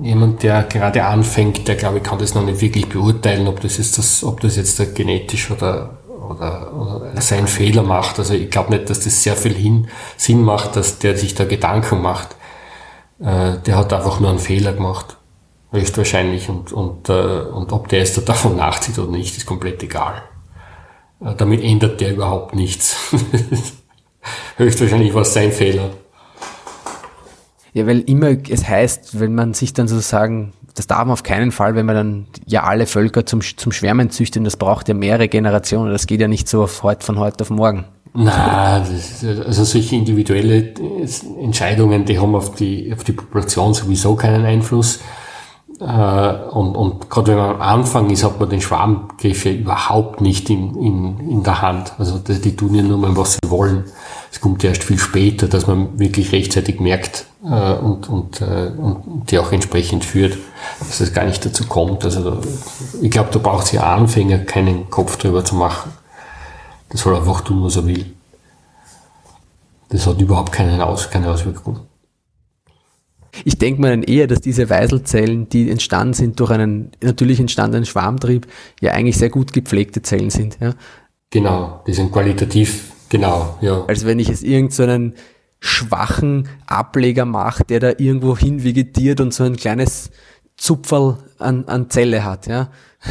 jemand, 0.01 0.43
der 0.43 0.63
gerade 0.63 1.05
anfängt, 1.05 1.65
der 1.65 1.75
glaube 1.75 1.99
ich 1.99 2.03
kann 2.03 2.19
das 2.19 2.35
noch 2.35 2.43
nicht 2.43 2.59
wirklich 2.59 2.89
beurteilen, 2.89 3.47
ob 3.47 3.61
das 3.61 3.77
jetzt 3.77 3.97
das, 3.97 4.21
ob 4.25 4.41
das 4.41 4.57
jetzt 4.57 4.95
genetisch 4.95 5.49
oder, 5.49 5.97
oder, 6.30 6.74
oder 6.74 7.22
sein 7.22 7.48
Fehler 7.48 7.84
macht. 7.84 8.20
Also 8.20 8.34
ich 8.34 8.49
glaube 8.49 8.72
nicht, 8.72 8.90
dass 8.90 9.02
das 9.02 9.24
sehr 9.24 9.36
viel 9.36 9.54
hin, 9.54 9.88
Sinn 10.18 10.44
macht, 10.44 10.76
dass 10.76 10.99
der 10.99 11.18
sich 11.18 11.36
da 11.36 11.45
Gedanken 11.45 12.02
macht. 12.02 12.36
Äh, 13.20 13.58
der 13.66 13.78
hat 13.78 13.94
einfach 13.94 14.20
nur 14.20 14.30
einen 14.30 14.40
Fehler 14.40 14.74
gemacht. 14.74 15.18
Höchstwahrscheinlich. 15.72 16.49
Und, 16.49 16.72
und, 16.72 17.10
äh, 17.10 17.41
und 17.41 17.72
ob 17.72 17.88
der 17.88 17.99
jetzt 17.99 18.28
davon 18.28 18.56
nachzieht 18.56 18.98
oder 18.99 19.12
nicht, 19.12 19.38
ist 19.38 19.45
komplett 19.45 19.82
egal. 19.84 20.24
Äh, 21.22 21.36
damit 21.36 21.64
ändert 21.64 21.99
der 22.02 22.14
überhaupt 22.14 22.56
nichts. 22.56 22.95
Höchstwahrscheinlich 24.58 25.14
war 25.14 25.22
es 25.22 25.34
sein 25.34 25.52
Fehler. 25.52 25.90
Ja, 27.74 27.86
weil 27.86 27.99
immer 28.02 28.36
es 28.49 28.68
heißt, 28.68 29.20
wenn 29.20 29.36
man 29.36 29.54
sich 29.54 29.74
dann 29.74 29.88
sozusagen, 29.88 30.54
das 30.78 30.86
darf 30.86 30.99
man 30.99 31.12
auf 31.12 31.24
keinen 31.24 31.52
Fall, 31.52 31.76
wenn 31.76 31.88
man 31.88 31.95
dann 31.95 32.28
ja 32.45 32.64
alle 32.64 32.86
Völker 32.86 33.26
zum, 33.26 33.41
zum 33.41 33.72
Schwärmen 33.72 34.12
züchtet, 34.12 34.45
das 34.45 34.58
braucht 34.58 34.88
ja 34.88 34.94
mehrere 34.94 35.28
Generationen, 35.28 35.91
das 35.91 36.06
geht 36.06 36.22
ja 36.22 36.28
nicht 36.28 36.48
so 36.48 36.70
heut, 36.84 37.04
von 37.04 37.18
heute 37.18 37.41
auf 37.41 37.49
morgen. 37.49 37.86
Na, 38.14 38.84
also 39.45 39.64
solche 39.64 39.95
individuelle 39.95 40.74
Entscheidungen, 41.41 42.06
die 42.06 42.20
haben 42.20 42.36
auf 42.36 42.56
die, 42.56 42.94
auf 42.94 43.04
die 43.04 43.12
Population 43.12 43.74
sowieso 43.74 44.16
keinen 44.16 44.45
Einfluss. 44.45 44.99
Äh, 45.80 45.84
und, 45.84 46.76
und 46.76 47.10
gerade 47.10 47.32
wenn 47.32 47.38
man 47.38 47.56
am 47.56 47.62
Anfang 47.62 48.10
ist, 48.10 48.24
hat 48.24 48.40
man 48.40 48.49
den 48.49 48.62
Schwarmgriff 48.62 49.45
ja 49.45 49.52
überhaupt 49.52 50.22
nicht 50.22 50.49
in, 50.49 50.76
in, 50.76 51.30
in 51.30 51.44
der 51.44 51.62
Hand. 51.62 51.94
Also 51.98 52.18
die, 52.18 52.41
die 52.41 52.56
tun 52.56 52.74
ja 52.74 52.82
nur 52.82 52.98
mal, 52.98 53.16
was 53.16 53.34
sie 53.34 53.49
wollen. 53.49 53.86
Es 54.32 54.41
kommt 54.41 54.64
erst 54.64 54.84
viel 54.84 54.98
später, 54.98 55.48
dass 55.48 55.68
man 55.68 55.99
wirklich 55.99 56.32
rechtzeitig 56.32 56.80
merkt 56.80 57.26
äh, 57.44 57.74
und, 57.74 58.10
und, 58.10 58.41
äh, 58.41 58.72
und 58.76 59.30
die 59.30 59.40
auch 59.40 59.52
entsprechend 59.52 60.04
führt, 60.04 60.38
dass 60.80 60.99
es 60.99 61.14
gar 61.14 61.26
nicht 61.26 61.45
dazu 61.45 61.66
kommt. 61.68 62.04
Also 62.04 62.41
ich 63.02 63.12
glaube, 63.12 63.30
da 63.32 63.40
braucht 63.40 63.68
sich 63.68 63.80
Anfänger 63.80 64.40
keinen 64.40 64.90
Kopf 64.90 65.18
drüber 65.18 65.45
zu 65.45 65.56
machen. 65.56 65.91
Das 66.90 67.02
soll 67.02 67.16
einfach 67.16 67.41
tun, 67.41 67.64
was 67.64 67.76
er 67.76 67.86
will. 67.86 68.06
Das 69.90 70.06
hat 70.08 70.20
überhaupt 70.20 70.52
keinen 70.52 70.82
Aus, 70.82 71.10
keine 71.10 71.32
Auswirkung. 71.32 71.80
Ich 73.45 73.57
denke 73.57 73.81
mir 73.81 73.89
dann 73.89 74.03
eher, 74.03 74.27
dass 74.27 74.41
diese 74.41 74.69
Weiselzellen, 74.69 75.49
die 75.49 75.69
entstanden 75.69 76.14
sind 76.14 76.39
durch 76.39 76.51
einen 76.51 76.91
natürlich 77.01 77.39
entstandenen 77.39 77.85
Schwarmtrieb, 77.85 78.47
ja 78.81 78.93
eigentlich 78.93 79.18
sehr 79.18 79.30
gut 79.30 79.53
gepflegte 79.53 80.01
Zellen 80.01 80.30
sind. 80.30 80.57
Ja. 80.59 80.73
Genau, 81.30 81.84
die 81.85 81.93
sind 81.93 82.11
qualitativ, 82.11 82.91
genau, 83.09 83.57
ja. 83.61 83.84
Als 83.85 84.05
wenn 84.05 84.19
ich 84.19 84.30
es 84.30 84.43
irgendeinen 84.43 85.11
so 85.11 85.22
schwachen 85.59 86.47
Ableger 86.68 87.26
mache, 87.26 87.64
der 87.64 87.80
da 87.80 87.89
irgendwo 87.97 88.38
hin 88.38 88.64
vegetiert 88.64 89.19
und 89.19 89.34
so 89.34 89.43
ein 89.43 89.55
kleines 89.55 90.11
Zupferl 90.55 91.18
an, 91.39 91.65
an 91.68 91.89
Zelle 91.89 92.23
hat, 92.23 92.47
ja. 92.47 92.69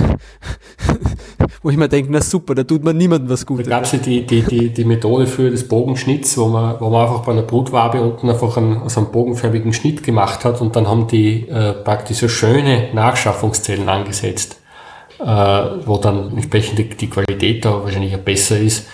Wo 1.63 1.71
ich 1.71 1.77
mir 1.77 1.89
denke, 1.89 2.13
na 2.13 2.21
super, 2.21 2.55
da 2.55 2.65
tut 2.65 2.85
man 2.85 2.97
niemandem 2.97 3.31
was 3.31 3.47
Gutes. 3.47 3.67
Da 3.69 3.77
gab 3.77 3.85
es 3.85 3.93
ja 3.93 3.99
die, 3.99 4.27
die, 4.27 4.43
die, 4.43 4.73
die 4.73 4.85
Methode 4.85 5.27
für 5.27 5.51
das 5.51 5.67
Bogenschnitz, 5.67 6.37
wo 6.39 6.47
man, 6.47 6.81
wo 6.81 6.91
man 6.91 7.03
einfach 7.03 7.25
bei 7.25 7.33
einer 7.33 7.43
Brutwabe 7.43 8.01
unten 8.01 8.29
einfach 8.31 8.57
einen, 8.57 8.83
also 8.83 9.01
einen 9.01 9.11
bogenförmigen 9.11 9.73
Schnitt 9.73 10.03
gemacht 10.03 10.45
hat 10.45 10.61
und 10.61 10.77
dann 10.77 10.87
haben 10.87 11.07
die 11.07 11.49
äh, 11.49 11.73
praktisch 11.73 12.19
so 12.19 12.29
schöne 12.29 12.91
Nachschaffungszellen 12.95 13.89
angesetzt, 13.89 14.61
äh, 15.19 15.25
wo 15.25 15.99
dann 15.99 16.31
entsprechend 16.33 16.79
die, 16.79 16.89
die 16.89 17.11
Qualität 17.11 17.65
da 17.65 17.83
wahrscheinlich 17.83 18.13
ja 18.13 18.19
besser 18.19 18.59
ist. 18.59 18.87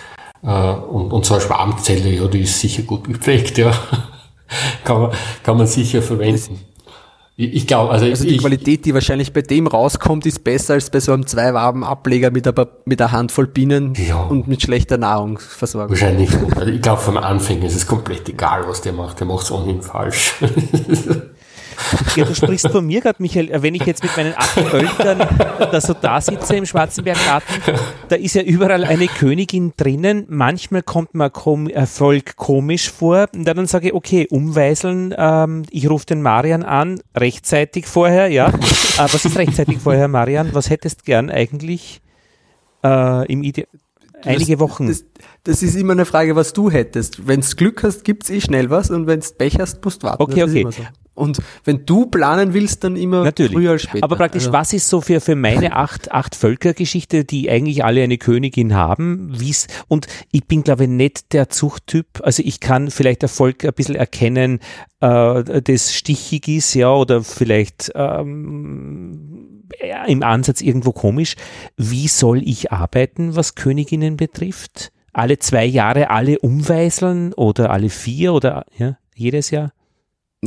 Äh, 0.43 0.47
und, 0.47 1.11
und 1.13 1.25
so 1.25 1.35
eine 1.35 1.43
Schwarmzelle, 1.43 2.09
ja, 2.09 2.27
die 2.27 2.41
ist 2.41 2.59
sicher 2.59 2.83
gut 2.83 3.05
gepflegt, 3.05 3.57
ja. 3.57 3.71
kann, 4.83 5.01
man, 5.01 5.11
kann 5.43 5.57
man 5.57 5.67
sicher 5.67 6.01
verwenden. 6.01 6.59
Ich 7.35 7.65
glaube, 7.65 7.91
also, 7.91 8.05
also 8.05 8.25
die 8.25 8.35
ich, 8.35 8.41
Qualität, 8.41 8.85
die 8.85 8.93
wahrscheinlich 8.93 9.33
bei 9.33 9.41
dem 9.41 9.65
rauskommt, 9.65 10.27
ist 10.27 10.43
besser 10.43 10.75
als 10.75 10.91
bei 10.91 10.99
so 10.99 11.13
einem 11.13 11.25
Zwei-Waben-Ableger 11.25 12.29
mit, 12.29 12.47
mit 12.85 13.01
einer 13.01 13.11
Handvoll 13.11 13.47
Bienen 13.47 13.95
ja, 13.95 14.21
und 14.21 14.47
mit 14.47 14.61
schlechter 14.61 14.99
Nahrungsversorgung. 14.99 15.89
Wahrscheinlich. 15.89 16.29
Also 16.55 16.71
ich 16.71 16.81
glaube, 16.81 17.01
vom 17.01 17.17
Anfang 17.17 17.63
ist 17.63 17.75
es 17.75 17.87
komplett 17.87 18.29
egal, 18.29 18.67
was 18.67 18.81
der 18.81 18.93
macht. 18.93 19.19
Der 19.19 19.25
macht 19.25 19.45
es 19.45 19.51
ohnehin 19.51 19.81
falsch. 19.81 20.35
Ja, 22.15 22.25
du 22.25 22.35
sprichst 22.35 22.69
von 22.69 22.85
mir 22.85 23.01
gerade, 23.01 23.21
Michael. 23.21 23.49
Wenn 23.61 23.75
ich 23.75 23.85
jetzt 23.85 24.03
mit 24.03 24.15
meinen 24.15 24.33
acht 24.35 24.49
Völkern 24.49 25.17
da 25.59 25.81
so 25.81 25.93
da 25.93 26.21
sitze 26.21 26.55
im 26.55 26.65
Schwarzenberggarten, 26.65 27.55
da 28.09 28.15
ist 28.15 28.35
ja 28.35 28.41
überall 28.41 28.83
eine 28.83 29.07
Königin 29.07 29.73
drinnen. 29.77 30.25
Manchmal 30.29 30.83
kommt 30.83 31.13
mir 31.13 31.31
ein 31.75 31.87
Volk 31.87 32.35
komisch 32.35 32.91
vor. 32.91 33.27
Und 33.33 33.45
dann 33.45 33.65
sage 33.67 33.87
ich, 33.87 33.93
okay, 33.93 34.27
umweiseln, 34.29 35.13
ähm, 35.17 35.63
ich 35.69 35.89
rufe 35.89 36.05
den 36.05 36.21
Marian 36.21 36.63
an, 36.63 37.01
rechtzeitig 37.15 37.87
vorher, 37.87 38.27
ja. 38.27 38.49
Äh, 38.49 38.51
was 38.97 39.25
ist 39.25 39.37
rechtzeitig 39.37 39.79
vorher, 39.79 40.07
Marian? 40.07 40.49
Was 40.53 40.69
hättest 40.69 41.05
gern 41.05 41.29
eigentlich 41.29 42.01
äh, 42.83 43.31
im 43.31 43.43
Ide 43.43 43.67
einige 44.23 44.59
Wochen? 44.59 44.87
Das, 44.87 45.05
das, 45.43 45.63
ist 45.63 45.75
immer 45.75 45.93
eine 45.93 46.05
Frage, 46.05 46.35
was 46.35 46.53
du 46.53 46.69
hättest. 46.69 47.27
Wenn 47.27 47.41
du 47.41 47.47
Glück 47.55 47.83
hast, 47.83 48.03
gibt 48.03 48.23
es 48.23 48.29
eh 48.29 48.41
schnell 48.41 48.69
was 48.69 48.89
und 48.89 49.07
wenn 49.07 49.19
du 49.19 49.27
Pech 49.37 49.59
hast, 49.59 49.83
musst 49.83 50.03
du 50.03 50.07
warten. 50.07 50.21
Okay, 50.21 50.43
okay. 50.43 50.65
So. 50.69 50.83
Und 51.15 51.39
wenn 51.63 51.85
du 51.85 52.07
planen 52.07 52.53
willst, 52.53 52.83
dann 52.83 52.95
immer 52.95 53.23
Natürlich. 53.23 53.53
früher 53.53 53.71
als 53.71 53.83
später. 53.83 54.03
Aber 54.03 54.15
praktisch, 54.15 54.43
also. 54.43 54.53
was 54.53 54.73
ist 54.73 54.89
so 54.89 55.01
für, 55.01 55.21
für 55.21 55.35
meine 55.35 55.75
acht, 55.75 56.11
acht 56.11 56.35
Völkergeschichte, 56.35 57.23
die 57.23 57.49
eigentlich 57.49 57.83
alle 57.83 58.01
eine 58.03 58.17
Königin 58.17 58.73
haben? 58.73 59.29
Wie's, 59.31 59.67
und 59.87 60.07
ich 60.31 60.45
bin, 60.45 60.63
glaube 60.63 60.83
ich, 60.83 60.89
nicht 60.89 61.33
der 61.33 61.49
Zuchttyp. 61.49 62.21
Also 62.23 62.41
ich 62.43 62.59
kann 62.59 62.89
vielleicht 62.89 63.23
Volk 63.29 63.63
ein 63.63 63.73
bisschen 63.73 63.95
erkennen, 63.95 64.59
äh, 65.01 65.61
das 65.61 65.93
stichig 65.93 66.47
ist, 66.47 66.73
ja, 66.73 66.91
oder 66.91 67.23
vielleicht 67.23 67.91
ähm, 67.95 69.63
ja, 69.81 70.05
im 70.05 70.23
Ansatz 70.23 70.61
irgendwo 70.61 70.91
komisch. 70.91 71.35
Wie 71.77 72.07
soll 72.07 72.41
ich 72.43 72.71
arbeiten, 72.71 73.35
was 73.35 73.55
Königinnen 73.55 74.17
betrifft? 74.17 74.91
Alle 75.13 75.37
zwei 75.37 75.65
Jahre 75.65 76.09
alle 76.09 76.39
umweiseln 76.39 77.33
oder 77.33 77.69
alle 77.69 77.89
vier 77.89 78.33
oder 78.33 78.65
ja, 78.77 78.97
jedes 79.15 79.51
Jahr? 79.51 79.73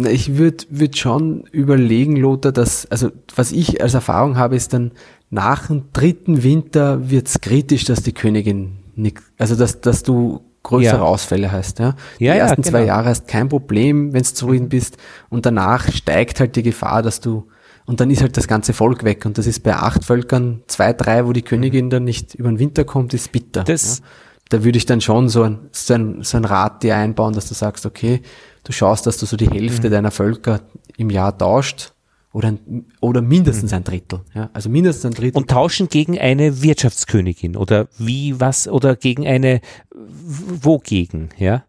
Ich 0.04 0.36
würde 0.36 0.64
würd 0.68 0.98
schon 0.98 1.44
überlegen, 1.52 2.16
Lothar, 2.16 2.52
dass, 2.52 2.86
also 2.90 3.10
was 3.34 3.50
ich 3.52 3.82
als 3.82 3.94
Erfahrung 3.94 4.36
habe, 4.36 4.54
ist 4.54 4.74
dann 4.74 4.92
nach 5.30 5.68
dem 5.68 5.84
dritten 5.92 6.42
Winter 6.42 7.10
wird's 7.10 7.40
kritisch, 7.40 7.84
dass 7.84 8.02
die 8.02 8.12
Königin 8.12 8.76
nicht, 8.94 9.18
also 9.38 9.56
dass, 9.56 9.80
dass 9.80 10.02
du 10.02 10.42
größere 10.62 10.96
ja. 10.96 11.02
Ausfälle 11.02 11.52
hast. 11.52 11.78
Ja? 11.78 11.94
Die 12.18 12.24
ja, 12.24 12.34
ersten 12.34 12.62
ja, 12.62 12.64
genau. 12.64 12.68
zwei 12.68 12.84
Jahre 12.84 13.08
hast 13.08 13.28
kein 13.28 13.48
Problem, 13.48 14.12
wenn 14.12 14.22
du 14.22 14.32
zufrieden 14.32 14.68
bist 14.68 14.98
und 15.30 15.46
danach 15.46 15.90
steigt 15.92 16.40
halt 16.40 16.56
die 16.56 16.62
Gefahr, 16.62 17.02
dass 17.02 17.20
du 17.20 17.48
und 17.86 18.00
dann 18.00 18.10
ist 18.10 18.20
halt 18.20 18.36
das 18.36 18.48
ganze 18.48 18.72
Volk 18.72 19.04
weg 19.04 19.24
und 19.26 19.38
das 19.38 19.46
ist 19.46 19.62
bei 19.62 19.76
acht 19.76 20.04
Völkern 20.04 20.62
zwei, 20.66 20.92
drei, 20.92 21.24
wo 21.24 21.32
die 21.32 21.42
Königin 21.42 21.88
dann 21.88 22.02
nicht 22.02 22.34
über 22.34 22.48
den 22.48 22.58
Winter 22.58 22.84
kommt, 22.84 23.14
ist 23.14 23.30
bitter. 23.30 23.62
Das, 23.62 23.98
ja? 23.98 24.04
Da 24.48 24.64
würde 24.64 24.78
ich 24.78 24.86
dann 24.86 25.00
schon 25.00 25.28
so 25.28 25.44
ein, 25.44 25.58
so 25.70 25.94
ein, 25.94 26.22
so 26.22 26.36
ein 26.36 26.44
Rat 26.44 26.82
dir 26.82 26.96
einbauen, 26.96 27.32
dass 27.32 27.48
du 27.48 27.54
sagst, 27.54 27.86
okay, 27.86 28.22
du 28.66 28.72
schaust, 28.72 29.06
dass 29.06 29.16
du 29.18 29.26
so 29.26 29.36
die 29.36 29.48
Hälfte 29.48 29.88
mhm. 29.88 29.92
deiner 29.92 30.10
Völker 30.10 30.60
im 30.96 31.10
Jahr 31.10 31.36
tauscht 31.36 31.92
oder, 32.32 32.54
oder 33.00 33.22
mindestens 33.22 33.70
mhm. 33.70 33.76
ein 33.76 33.84
Drittel. 33.84 34.20
Ja? 34.34 34.50
Also 34.52 34.68
mindestens 34.68 35.06
ein 35.06 35.14
Drittel. 35.14 35.38
Und 35.38 35.48
tauschen 35.48 35.88
gegen 35.88 36.18
eine 36.18 36.62
Wirtschaftskönigin 36.62 37.56
oder 37.56 37.88
wie 37.98 38.38
was 38.40 38.68
oder 38.68 38.96
gegen 38.96 39.26
eine 39.26 39.60
wogegen, 39.92 41.30
ja? 41.38 41.64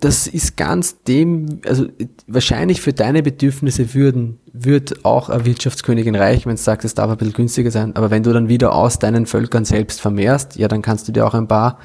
Das 0.00 0.26
ist 0.26 0.56
ganz 0.56 1.02
dem, 1.02 1.60
also 1.66 1.86
wahrscheinlich 2.26 2.80
für 2.80 2.94
deine 2.94 3.22
Bedürfnisse 3.22 3.94
würden, 3.94 4.40
wird 4.50 5.04
auch 5.04 5.28
eine 5.28 5.44
Wirtschaftskönigin 5.44 6.14
reichen, 6.14 6.46
wenn 6.46 6.56
du 6.56 6.62
sagst, 6.62 6.86
es 6.86 6.94
darf 6.94 7.10
ein 7.10 7.18
bisschen 7.18 7.34
günstiger 7.34 7.70
sein. 7.70 7.94
Aber 7.94 8.10
wenn 8.10 8.22
du 8.22 8.32
dann 8.32 8.48
wieder 8.48 8.74
aus 8.74 8.98
deinen 8.98 9.26
Völkern 9.26 9.66
selbst 9.66 10.00
vermehrst, 10.00 10.56
ja, 10.56 10.66
dann 10.66 10.80
kannst 10.80 11.06
du 11.08 11.12
dir 11.12 11.26
auch 11.26 11.34
ein 11.34 11.46
paar 11.46 11.78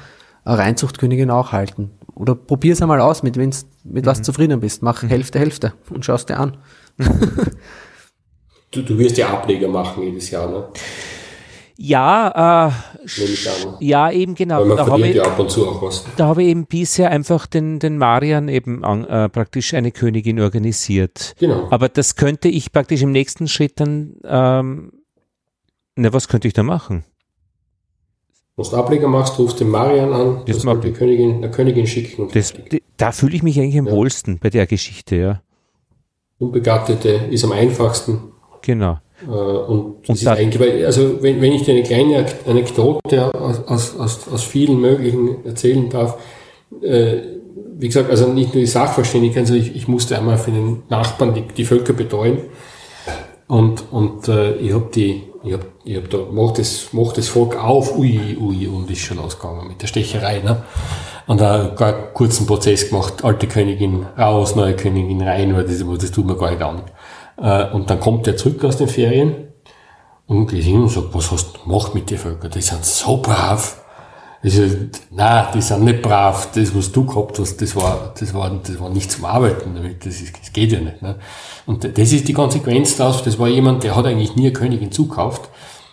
Reinzuchtkönigin 0.46 1.30
auch 1.30 1.52
halten. 1.52 1.90
Oder 2.14 2.34
probier 2.34 2.72
es 2.72 2.82
einmal 2.82 3.00
aus, 3.00 3.22
mit, 3.22 3.36
wenn's, 3.36 3.66
mit 3.84 4.04
mhm. 4.04 4.08
was 4.08 4.22
zufrieden 4.22 4.60
bist. 4.60 4.82
Mach 4.82 5.02
mhm. 5.02 5.08
Hälfte, 5.08 5.38
Hälfte 5.38 5.72
und 5.90 6.04
schaust 6.04 6.28
dir 6.28 6.38
an. 6.38 6.58
du, 8.70 8.82
du 8.82 8.98
wirst 8.98 9.16
ja 9.16 9.30
Ableger 9.30 9.68
machen 9.68 10.02
jedes 10.02 10.30
Jahr, 10.30 10.48
ne? 10.48 10.64
Ja, 11.84 12.68
äh, 12.68 13.14
ja, 13.80 14.10
eben 14.10 14.34
genau. 14.34 14.64
Da 14.76 14.84
verliert 14.84 15.16
ich, 15.16 15.56
ja. 15.56 15.90
Da 16.16 16.26
habe 16.26 16.42
ich 16.42 16.50
eben 16.50 16.66
bisher 16.66 17.10
einfach 17.10 17.46
den, 17.46 17.80
den 17.80 17.98
Marian 17.98 18.48
eben 18.48 18.84
an, 18.84 19.04
äh, 19.04 19.28
praktisch 19.28 19.74
eine 19.74 19.90
Königin 19.90 20.38
organisiert. 20.38 21.34
Genau. 21.40 21.66
Aber 21.70 21.88
das 21.88 22.14
könnte 22.14 22.48
ich 22.48 22.70
praktisch 22.70 23.02
im 23.02 23.10
nächsten 23.10 23.48
Schritt 23.48 23.80
dann, 23.80 24.16
ähm, 24.24 24.92
na, 25.96 26.12
was 26.12 26.28
könnte 26.28 26.46
ich 26.46 26.54
da 26.54 26.62
machen? 26.62 27.04
Wenn 28.70 28.78
du 28.78 28.84
Ableger 28.84 29.08
machst, 29.08 29.38
rufst 29.38 29.60
den 29.60 29.70
Marian 29.70 30.12
an, 30.12 30.42
das 30.46 30.64
mag 30.64 30.80
die 30.82 30.92
Königin, 30.92 31.40
der 31.40 31.50
Königin 31.50 31.86
schicken. 31.86 32.28
Das, 32.32 32.54
da 32.96 33.12
fühle 33.12 33.34
ich 33.34 33.42
mich 33.42 33.58
eigentlich 33.58 33.78
am 33.78 33.86
ja. 33.86 33.92
wohlsten 33.92 34.38
bei 34.38 34.50
der 34.50 34.66
Geschichte, 34.66 35.16
ja. 35.16 35.42
Unbegattete 36.38 37.20
ist 37.30 37.44
am 37.44 37.52
einfachsten. 37.52 38.32
Genau. 38.62 38.98
Äh, 39.26 39.30
und, 39.30 40.08
und 40.08 40.10
ist 40.10 40.26
eigentlich, 40.26 40.84
also 40.84 41.22
wenn, 41.22 41.40
wenn 41.40 41.52
ich 41.52 41.62
dir 41.62 41.72
eine 41.72 41.82
kleine 41.82 42.26
Anekdote 42.46 43.34
aus, 43.34 43.96
aus, 43.98 44.28
aus 44.28 44.42
vielen 44.42 44.80
möglichen 44.80 45.44
erzählen 45.44 45.88
darf, 45.88 46.18
äh, 46.82 47.18
wie 47.78 47.86
gesagt, 47.86 48.10
also 48.10 48.28
nicht 48.28 48.54
nur 48.54 48.60
die 48.60 48.66
Sachverständigkeit, 48.66 49.46
sondern 49.46 49.66
ich, 49.66 49.76
ich 49.76 49.88
musste 49.88 50.16
einmal 50.16 50.38
für 50.38 50.50
den 50.50 50.82
Nachbarn 50.88 51.34
die, 51.34 51.42
die 51.42 51.64
Völker 51.64 51.92
betreuen 51.92 52.38
und, 53.48 53.84
und 53.92 54.28
äh, 54.28 54.56
ich 54.56 54.72
habe 54.72 54.88
die, 54.94 55.22
ich 55.44 55.52
hab, 55.52 55.60
ich 55.84 55.96
hab 55.96 56.10
da, 56.10 56.18
macht 56.30 56.58
das, 56.58 56.92
macht 56.92 57.18
das 57.18 57.28
Volk 57.28 57.56
auf, 57.56 57.96
ui, 57.96 58.36
ui, 58.40 58.66
und 58.66 58.90
ist 58.90 59.00
schon 59.00 59.16
losgegangen 59.16 59.68
mit 59.68 59.82
der 59.82 59.86
Stecherei, 59.86 60.40
ne? 60.40 60.62
Und 61.26 61.40
da 61.40 61.68
gar 61.76 61.92
kurzen 62.12 62.46
Prozess 62.46 62.88
gemacht, 62.88 63.24
alte 63.24 63.46
Königin 63.46 64.06
raus, 64.18 64.56
neue 64.56 64.74
Königin 64.74 65.22
rein, 65.22 65.54
weil 65.54 65.64
das, 65.64 65.84
das 65.98 66.10
tut 66.10 66.26
mir 66.26 66.36
gar 66.36 66.50
nicht 66.50 66.62
an. 66.62 66.82
Äh, 67.38 67.72
und 67.72 67.90
dann 67.90 68.00
kommt 68.00 68.26
er 68.26 68.36
zurück 68.36 68.64
aus 68.64 68.76
den 68.76 68.88
Ferien 68.88 69.48
und 70.26 70.48
geht 70.48 70.64
hin 70.64 70.82
und 70.82 70.88
sagt, 70.88 71.14
was 71.14 71.30
hast 71.30 71.56
du 71.56 71.62
gemacht 71.62 71.94
mit 71.94 72.10
den 72.10 72.18
Völkern? 72.18 72.50
Die 72.50 72.60
sind 72.60 72.84
so 72.84 73.18
brav. 73.18 73.81
Ich 74.44 74.56
so, 74.56 74.62
nein, 75.12 75.46
die 75.54 75.62
sind 75.62 75.84
nicht 75.84 76.02
brav. 76.02 76.48
Das, 76.52 76.74
was 76.74 76.90
du 76.90 77.06
gehabt 77.06 77.38
hast, 77.38 77.62
das 77.62 77.76
war, 77.76 78.12
das 78.18 78.34
war, 78.34 78.50
das 78.50 78.80
war 78.80 78.90
nicht 78.90 79.12
zum 79.12 79.24
Arbeiten 79.24 79.74
damit. 79.74 80.04
Das, 80.04 80.20
ist, 80.20 80.36
das 80.38 80.52
geht 80.52 80.72
ja 80.72 80.80
nicht. 80.80 81.00
Ne? 81.00 81.14
Und 81.64 81.84
das 81.96 82.12
ist 82.12 82.26
die 82.26 82.32
Konsequenz 82.32 82.96
daraus. 82.96 83.22
Das 83.22 83.38
war 83.38 83.46
jemand, 83.46 83.84
der 83.84 83.94
hat 83.94 84.04
eigentlich 84.04 84.34
nie 84.34 84.46
eine 84.46 84.52
Königin 84.52 84.90
zukauft, 84.90 85.48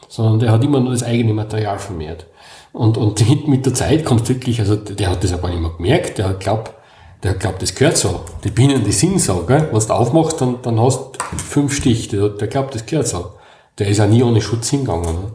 sondern 0.07 0.39
der 0.39 0.51
hat 0.51 0.63
immer 0.63 0.80
nur 0.80 0.91
das 0.91 1.03
eigene 1.03 1.34
Material 1.34 1.77
vermehrt. 1.77 2.26
Und, 2.73 2.97
und 2.97 3.23
mit 3.47 3.67
der 3.67 3.76
Zeit 3.76 4.03
kommt 4.03 4.27
wirklich, 4.27 4.59
also 4.59 4.76
der 4.76 5.11
hat 5.11 5.23
das 5.23 5.31
aber 5.31 5.49
nicht 5.49 5.61
mehr 5.61 5.71
gemerkt, 5.77 6.17
der 6.17 6.30
hat 6.30 6.39
glaubt, 6.39 6.73
der 7.21 7.35
glaubt, 7.35 7.61
das 7.61 7.76
gehört 7.76 7.97
so. 7.97 8.21
Die 8.43 8.49
Bienen, 8.49 8.84
die 8.84 8.91
sind 8.91 9.21
so, 9.21 9.43
gell? 9.45 9.69
Was 9.71 9.88
du 9.88 9.93
aufmachst, 9.93 10.41
dann, 10.41 10.55
dann 10.63 10.80
hast 10.80 10.97
du 10.97 11.38
fünf 11.38 11.76
Stich, 11.76 12.07
der, 12.07 12.30
der 12.30 12.47
glaubt, 12.47 12.73
das 12.73 12.85
gehört 12.85 13.07
so. 13.07 13.34
Der 13.77 13.88
ist 13.88 13.99
auch 13.99 14.07
nie 14.07 14.23
ohne 14.23 14.41
Schutz 14.41 14.69
hingegangen. 14.69 15.13
Ne? 15.13 15.31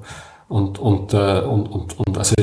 Und, 0.48 0.78
und, 0.78 1.14
äh, 1.14 1.40
und, 1.40 1.66
und, 1.68 1.96
und 1.98 2.18
also 2.18 2.34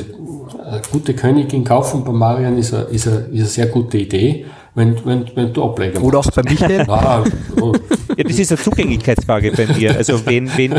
eine 0.66 0.82
gute 0.92 1.14
Königin 1.14 1.64
kaufen 1.64 2.04
bei 2.04 2.12
Marian 2.12 2.58
ist 2.58 2.74
eine, 2.74 2.84
ist 2.86 3.08
eine, 3.08 3.18
ist 3.18 3.32
eine 3.32 3.46
sehr 3.46 3.68
gute 3.68 4.00
Idee, 4.00 4.46
wenn, 4.74 5.06
wenn, 5.06 5.26
wenn 5.36 5.54
du 5.54 5.64
Ableger 5.64 6.00
machst. 6.00 6.06
Oder 6.06 6.20
auch 6.20 6.32
bei 6.32 6.44
Michael. 6.44 6.86
ja, 6.88 7.24
ja, 8.18 8.24
das 8.24 8.40
ist 8.40 8.52
eine 8.52 8.62
Zugänglichkeitsfrage 8.62 9.52
bei 9.52 9.68
mir. 9.68 9.96
Also 9.96 10.26
wen, 10.26 10.50
wen, 10.56 10.76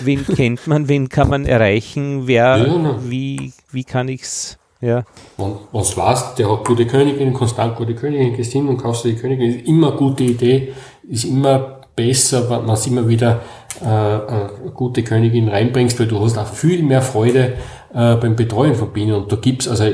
wen 0.00 0.26
kennt 0.26 0.66
man, 0.66 0.88
wen 0.88 1.08
kann 1.08 1.28
man 1.28 1.46
erreichen, 1.46 2.26
wer, 2.26 2.56
ja, 2.56 2.98
wie, 3.08 3.52
wie 3.70 3.84
kann 3.84 4.08
ich's 4.08 4.58
ja. 4.80 5.04
Wenn 5.36 5.54
du 5.72 5.78
weißt, 5.96 6.38
der 6.38 6.50
hat 6.50 6.64
gute 6.64 6.86
Königin, 6.86 7.32
konstant 7.32 7.76
gute 7.76 7.94
Königin, 7.94 8.36
gehst 8.36 8.52
hin 8.52 8.68
und 8.68 8.76
kaufst 8.76 9.04
dir 9.04 9.12
die 9.12 9.18
Königin, 9.18 9.58
ist 9.58 9.66
immer 9.66 9.88
eine 9.88 9.96
gute 9.96 10.24
Idee, 10.24 10.74
ist 11.08 11.24
immer 11.24 11.75
besser, 11.96 12.48
wenn 12.50 12.66
man 12.66 12.78
immer 12.86 13.08
wieder 13.08 13.40
äh, 13.80 14.70
gute 14.74 15.02
Königin 15.02 15.48
reinbringst, 15.48 15.98
weil 15.98 16.06
du 16.06 16.20
hast 16.20 16.38
auch 16.38 16.46
viel 16.46 16.82
mehr 16.82 17.02
Freude 17.02 17.54
äh, 17.94 18.14
beim 18.16 18.36
Betreuen 18.36 18.74
von 18.74 18.92
Bienen. 18.92 19.14
Und 19.14 19.32
da 19.32 19.36
gibt's 19.36 19.66
also 19.66 19.84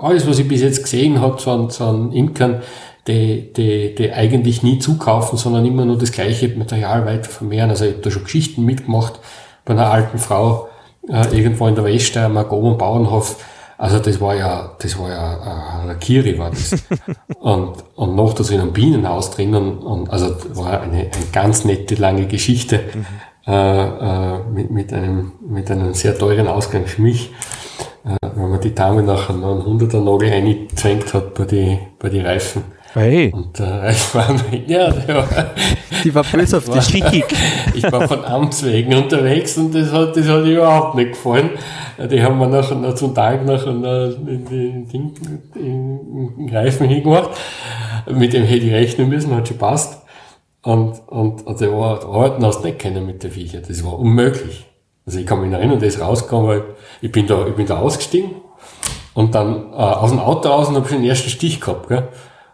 alles, 0.00 0.26
was 0.26 0.38
ich 0.38 0.48
bis 0.48 0.62
jetzt 0.62 0.82
gesehen 0.82 1.20
habe, 1.20 1.40
so 1.40 1.50
an, 1.50 1.70
so 1.70 1.84
an 1.84 2.12
Imkern, 2.12 2.62
die, 3.06 3.52
die, 3.52 3.94
die 3.94 4.12
eigentlich 4.12 4.62
nie 4.62 4.78
zukaufen, 4.78 5.38
sondern 5.38 5.64
immer 5.64 5.84
nur 5.84 5.98
das 5.98 6.12
gleiche 6.12 6.48
Material 6.48 7.06
weiter 7.06 7.28
vermehren. 7.28 7.70
Also 7.70 7.84
ich 7.84 7.92
habe 7.92 8.02
da 8.02 8.10
schon 8.10 8.24
Geschichten 8.24 8.64
mitgemacht 8.64 9.20
bei 9.64 9.74
einer 9.74 9.90
alten 9.90 10.18
Frau 10.18 10.68
äh, 11.08 11.36
irgendwo 11.36 11.66
in 11.66 11.74
der 11.74 11.84
Weststeiermark 11.84 12.52
oben 12.52 12.72
am 12.72 12.78
Bauernhof, 12.78 13.36
also 13.80 13.98
das 13.98 14.20
war 14.20 14.34
ja, 14.34 14.72
das 14.78 14.98
war 14.98 15.08
ja 15.08 15.90
äh, 15.90 15.94
Kiri 15.94 16.38
war 16.38 16.50
das. 16.50 16.72
und, 17.40 17.82
und 17.96 18.14
noch 18.14 18.34
da 18.34 18.44
so 18.44 18.52
in 18.52 18.60
einem 18.60 18.74
Bienenhaus 18.74 19.30
drinnen 19.30 19.78
und 19.78 20.10
also 20.10 20.36
war 20.54 20.82
eine, 20.82 20.98
eine 20.98 21.10
ganz 21.32 21.64
nette 21.64 21.94
lange 21.94 22.26
Geschichte 22.26 22.80
mhm. 22.92 23.06
äh, 23.50 24.34
äh, 24.34 24.38
mit, 24.52 24.70
mit 24.70 24.92
einem 24.92 25.32
mit 25.48 25.70
einem 25.70 25.94
sehr 25.94 26.18
teuren 26.18 26.46
Ausgang 26.46 26.84
für 26.84 27.00
mich. 27.00 27.32
Äh, 28.04 28.16
wenn 28.34 28.50
man 28.50 28.60
die 28.60 28.74
Dame 28.74 29.02
nachher 29.02 29.32
noch 29.32 29.66
einen 29.66 29.80
100er 29.80 30.04
Nagel 30.04 30.30
eingezwängt 30.30 31.14
hat 31.14 31.32
bei 31.32 31.46
die 31.46 31.78
bei 31.98 32.10
die 32.10 32.20
Reifen. 32.20 32.64
Hey. 32.92 33.30
Und 33.32 33.60
äh, 33.60 33.90
ich 33.92 34.14
war, 34.14 34.34
ja, 34.66 34.92
war, 35.08 35.28
die 36.02 36.14
war 36.14 36.24
böse 36.24 36.56
auf 36.56 36.68
dich 36.68 36.84
schickig. 36.84 37.24
Ich 37.74 37.90
war 37.90 38.08
von 38.08 38.24
Amts 38.24 38.64
wegen 38.64 38.94
unterwegs 38.94 39.56
und 39.58 39.74
das 39.74 39.92
hat, 39.92 40.16
das 40.16 40.26
hat 40.26 40.44
überhaupt 40.44 40.96
nicht 40.96 41.12
gefallen. 41.12 41.50
Die 42.10 42.22
haben 42.22 42.38
wir 42.38 42.46
nachher 42.48 42.76
noch 42.76 42.94
zum 42.94 43.14
Tag 43.14 43.44
noch 43.44 43.66
in 43.66 43.82
den 43.82 44.88
Reifen 46.50 46.88
hingemacht. 46.88 47.30
Mit 48.10 48.32
dem 48.32 48.44
hätte 48.44 48.66
ich 48.66 48.72
rechnen 48.72 49.08
müssen, 49.08 49.36
hat 49.36 49.46
schon 49.46 49.58
passt. 49.58 50.00
Und, 50.62 51.00
und, 51.08 51.46
und 51.46 51.60
der 51.60 51.72
war, 51.72 52.04
arbeiten 52.04 52.44
hast 52.44 52.60
du 52.60 52.66
nicht 52.66 52.78
kennen 52.78 53.06
mit 53.06 53.22
den 53.22 53.30
Viecher. 53.30 53.60
Das 53.60 53.84
war 53.84 53.98
unmöglich. 53.98 54.66
Also 55.06 55.18
ich 55.18 55.26
kann 55.26 55.40
mich 55.40 55.52
erinnern, 55.52 55.80
das 55.80 56.00
rausgekommen, 56.00 56.48
weil 56.48 56.62
ich 57.00 57.10
bin 57.10 57.26
da, 57.26 57.46
ich 57.46 57.54
bin 57.54 57.66
da 57.66 57.78
ausgestiegen 57.78 58.30
und 59.14 59.34
dann 59.34 59.72
äh, 59.72 59.76
aus 59.76 60.10
dem 60.10 60.20
Auto 60.20 60.48
raus 60.48 60.68
und 60.68 60.76
habe 60.76 60.88
schon 60.88 60.98
den 60.98 61.08
ersten 61.08 61.30
Stich 61.30 61.60
gehabt. 61.60 61.88
Gell? 61.88 62.08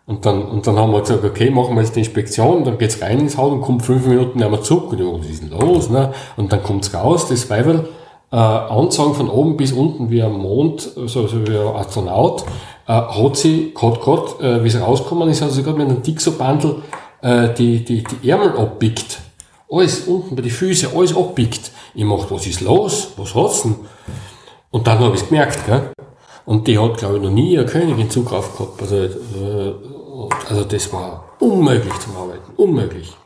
Und 0.07 0.25
dann, 0.25 0.43
und 0.43 0.67
dann 0.67 0.77
haben 0.77 0.93
wir 0.93 1.01
gesagt, 1.01 1.25
okay, 1.25 1.51
machen 1.51 1.75
wir 1.75 1.83
jetzt 1.83 1.97
die 1.97 2.01
Inspektion, 2.01 2.65
dann 2.65 2.79
geht's 2.79 3.03
rein 3.03 3.19
ins 3.19 3.37
Haus 3.37 3.53
und 3.53 3.61
kommt 3.61 3.85
fünf 3.85 4.07
Minuten 4.07 4.41
einmal 4.41 4.63
zurück. 4.63 4.93
Und 4.93 5.01
ich, 5.01 5.07
was 5.07 5.27
ist 5.27 5.43
denn 5.43 5.51
los? 5.51 5.91
Ne? 5.91 6.13
Und 6.37 6.53
dann 6.53 6.63
kommt's 6.63 6.95
raus, 6.95 7.29
das 7.29 7.51
Weiberl, 7.51 7.89
äh, 8.31 8.37
Anzeigen 8.37 9.15
von 9.15 9.29
oben 9.29 9.57
bis 9.57 9.73
unten 9.73 10.11
wie 10.11 10.23
ein 10.23 10.33
Mond, 10.33 10.81
so, 10.81 11.27
so 11.27 11.47
wie 11.47 11.57
ein 11.57 11.75
Astronaut, 11.75 12.45
äh, 12.87 12.93
hat 12.93 13.37
sie, 13.37 13.73
Gott, 13.75 14.01
Gott, 14.01 14.41
äh, 14.41 14.63
wie 14.63 14.71
sie 14.71 14.81
rausgekommen 14.81 15.29
ist, 15.29 15.43
hat 15.43 15.51
sie 15.51 15.65
gerade 15.65 15.79
mit 15.79 15.89
einem 15.89 16.03
Dixo-Bandel 16.03 16.83
äh, 17.23 17.53
die, 17.55 17.85
die, 17.85 18.05
die 18.05 18.31
Ärmel 18.31 18.57
abpickt. 18.57 19.19
Alles 19.69 20.07
unten 20.07 20.37
bei 20.37 20.43
die 20.43 20.51
Füße, 20.51 20.91
alles 20.95 21.17
abpickt. 21.17 21.73
Ich 21.95 22.05
mach, 22.05 22.31
was 22.31 22.47
ist 22.47 22.61
los? 22.61 23.13
Was 23.17 23.35
hat's 23.35 23.63
denn? 23.63 23.75
Und 24.71 24.87
dann 24.87 25.01
habe 25.01 25.17
ich 25.17 25.29
gemerkt, 25.29 25.67
gell? 25.67 25.91
Und 26.45 26.69
die 26.69 26.79
hat, 26.79 26.99
glaube 26.99 27.17
ich, 27.17 27.23
noch 27.23 27.31
nie 27.31 27.59
eine 27.59 27.67
Königin 27.67 28.09
Zugriff 28.09 28.57
gehabt. 28.57 28.81
Also, 28.81 28.97
äh, 28.97 29.75
also 30.49 30.65
das 30.65 30.93
war 30.93 31.37
unmöglich 31.39 31.95
zum 32.01 32.17
Arbeiten. 32.17 32.53
Unmöglich. 32.57 33.17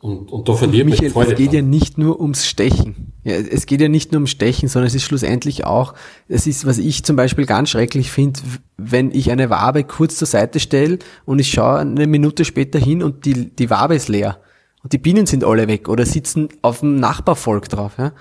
Und, 0.00 0.30
und 0.30 0.48
da 0.48 0.54
verliert 0.54 0.86
Michael, 0.86 1.10
Freude 1.10 1.32
es 1.32 1.38
geht 1.38 1.48
dran. 1.48 1.54
ja 1.56 1.62
nicht 1.62 1.98
nur 1.98 2.20
ums 2.20 2.46
Stechen. 2.46 3.12
Ja, 3.24 3.34
es 3.34 3.66
geht 3.66 3.80
ja 3.80 3.88
nicht 3.88 4.12
nur 4.12 4.18
ums 4.18 4.30
Stechen, 4.30 4.68
sondern 4.68 4.86
es 4.86 4.94
ist 4.94 5.02
schlussendlich 5.02 5.64
auch, 5.64 5.94
es 6.28 6.46
ist, 6.46 6.64
was 6.64 6.78
ich 6.78 7.02
zum 7.02 7.16
Beispiel 7.16 7.44
ganz 7.44 7.70
schrecklich 7.70 8.12
finde, 8.12 8.40
wenn 8.76 9.10
ich 9.10 9.30
eine 9.32 9.50
Wabe 9.50 9.82
kurz 9.84 10.16
zur 10.16 10.28
Seite 10.28 10.60
stelle 10.60 11.00
und 11.24 11.40
ich 11.40 11.50
schaue 11.50 11.78
eine 11.78 12.06
Minute 12.06 12.44
später 12.44 12.78
hin 12.78 13.02
und 13.02 13.24
die, 13.24 13.50
die 13.50 13.68
Wabe 13.68 13.96
ist 13.96 14.08
leer. 14.08 14.38
Und 14.86 14.92
die 14.92 14.98
Bienen 14.98 15.26
sind 15.26 15.42
alle 15.42 15.66
weg 15.66 15.88
oder 15.88 16.06
sitzen 16.06 16.48
auf 16.62 16.78
dem 16.78 17.00
Nachbarvolk 17.00 17.68
drauf. 17.68 17.94
Ja? 17.98 18.12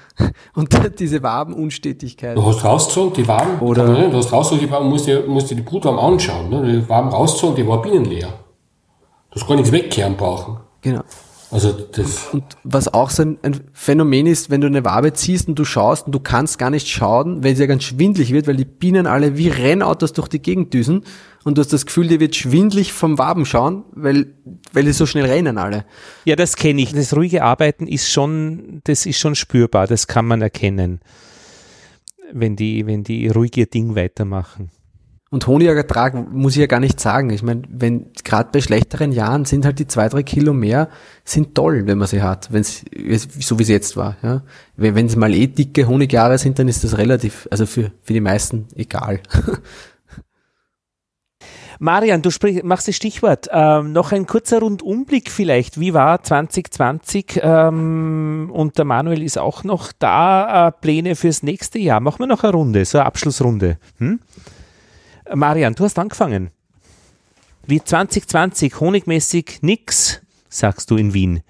Und 0.56 0.76
diese 1.00 1.22
Wabenunstetigkeit. 1.22 2.36
Du 2.36 2.44
hast 2.44 2.64
rausgezogen, 2.64 3.14
die 3.14 3.28
Waben, 3.28 3.60
oder 3.60 3.86
man, 3.86 4.10
du 4.10 4.18
hast 4.18 4.34
rausgezogen, 4.34 4.68
die 4.68 4.74
Waben, 4.74 4.90
musst 4.90 5.06
dir, 5.06 5.28
musst 5.28 5.52
dir 5.52 5.58
die 5.58 5.62
Brutwaben 5.62 6.00
anschauen. 6.00 6.50
Ne? 6.50 6.82
Die 6.82 6.90
Waben 6.90 7.10
rausgezogen, 7.10 7.56
die 7.56 7.68
war 7.68 7.84
bienenleer. 7.84 8.30
Du 9.30 9.40
hast 9.40 9.48
gar 9.48 9.58
nichts 9.58 9.72
wegkehren 9.72 10.18
brauchen. 10.18 10.58
Genau. 10.82 11.04
Also 11.52 11.72
das 11.72 12.30
und 12.34 12.44
was 12.64 12.92
auch 12.92 13.12
so 13.12 13.22
ein, 13.22 13.38
ein, 13.44 13.62
Phänomen 13.72 14.26
ist, 14.26 14.50
wenn 14.50 14.62
du 14.62 14.68
eine 14.68 14.84
Wabe 14.84 15.14
ziehst 15.14 15.48
und 15.48 15.60
du 15.60 15.66
schaust 15.66 16.08
und 16.08 16.16
du 16.16 16.20
kannst 16.20 16.58
gar 16.58 16.72
nicht 16.72 16.88
schauen, 16.88 17.44
weil 17.44 17.56
sie 17.56 17.62
ja 17.62 17.68
ganz 17.68 17.84
schwindlig 17.84 18.34
wird, 18.34 18.48
weil 18.48 18.56
die 18.56 18.66
Bienen 18.66 19.06
alle 19.06 19.38
wie 19.38 19.50
Rennautos 19.50 20.14
durch 20.14 20.30
die 20.30 20.42
Gegend 20.42 20.74
düsen 20.74 21.04
und 21.46 21.58
du 21.58 21.62
hast 21.62 21.72
das 21.72 21.86
Gefühl, 21.86 22.08
dir 22.08 22.20
wird 22.20 22.36
schwindlig 22.36 22.92
vom 22.92 23.20
Waben 23.20 23.46
schauen, 23.46 23.86
weil, 23.92 24.34
weil 24.74 24.84
die 24.84 24.94
so 24.94 25.06
schnell 25.06 25.26
rennen 25.26 25.60
alle. 25.60 25.86
Ja, 26.26 26.36
das 26.36 26.56
kenne 26.56 26.82
ich. 26.82 26.92
Das 26.92 27.16
ruhige 27.16 27.44
Arbeiten 27.44 27.88
ist 27.88 28.12
schon, 28.12 28.82
das 28.86 29.06
ist 29.06 29.20
schon 29.20 29.36
spürbar, 29.36 29.86
das 29.86 30.08
kann 30.08 30.26
man 30.26 30.42
erkennen, 30.42 31.02
wenn 32.34 32.56
die, 32.56 32.88
wenn 32.88 33.04
die 33.04 33.28
ruhig 33.28 33.56
ihr 33.58 33.68
Ding 33.68 33.96
weitermachen. 33.96 34.72
Und 35.30 35.46
Honigertrag 35.46 36.32
muss 36.32 36.54
ich 36.54 36.62
ja 36.62 36.66
gar 36.66 36.80
nicht 36.80 37.00
sagen. 37.00 37.30
Ich 37.30 37.44
meine, 37.44 37.64
wenn 37.70 38.12
gerade 38.24 38.50
bei 38.52 38.62
schlechteren 38.62 39.12
Jahren 39.12 39.46
sind 39.46 39.66
halt 39.66 39.78
die 39.78 39.88
zwei, 39.88 40.10
drei 40.10 40.24
Kilo 40.24 40.54
mehr, 40.54 40.90
sind 41.26 41.54
toll, 41.54 41.84
wenn 41.86 41.98
man 41.98 42.08
sie 42.08 42.24
hat, 42.24 42.54
wenn's, 42.54 42.86
so 43.40 43.60
wie 43.60 43.64
es 43.64 43.70
jetzt 43.70 43.98
war. 43.98 44.18
Ja. 44.24 44.44
Wenn 44.78 45.06
es 45.06 45.16
mal 45.16 45.34
eh 45.34 45.48
dicke 45.48 45.88
Honigjahre 45.88 46.38
sind, 46.40 46.58
dann 46.58 46.68
ist 46.68 46.84
das 46.84 46.98
relativ, 46.98 47.48
also 47.52 47.66
für, 47.68 47.92
für 48.02 48.14
die 48.14 48.22
meisten 48.22 48.68
egal. 48.76 49.20
Marian, 51.80 52.22
du 52.22 52.32
sprich, 52.32 52.64
machst 52.64 52.88
das 52.88 52.96
Stichwort. 52.96 53.48
Ähm, 53.52 53.92
noch 53.92 54.12
ein 54.12 54.26
kurzer 54.26 54.60
Rundumblick 54.60 55.30
vielleicht. 55.30 55.80
Wie 55.80 55.94
war 55.94 56.22
2020? 56.24 57.40
Ähm, 57.42 58.50
und 58.54 58.78
der 58.78 58.86
Manuel 58.86 59.24
ist 59.24 59.38
auch 59.38 59.64
noch 59.64 59.92
da. 59.92 60.68
Äh, 60.68 60.72
Pläne 60.72 61.16
fürs 61.16 61.44
nächste 61.44 61.80
Jahr. 61.80 62.00
Machen 62.00 62.20
wir 62.20 62.28
noch 62.28 62.44
eine 62.44 62.54
Runde, 62.54 62.86
so 62.86 62.98
eine 62.98 63.08
Abschlussrunde. 63.08 63.78
Hm? 63.98 64.20
Marian, 65.34 65.74
du 65.74 65.84
hast 65.84 65.98
angefangen. 65.98 66.52
Wie 67.66 67.84
2020, 67.84 68.80
honigmäßig 68.80 69.60
nix, 69.62 70.22
sagst 70.50 70.92
du 70.92 70.98
in 70.98 71.14
Wien 71.14 71.42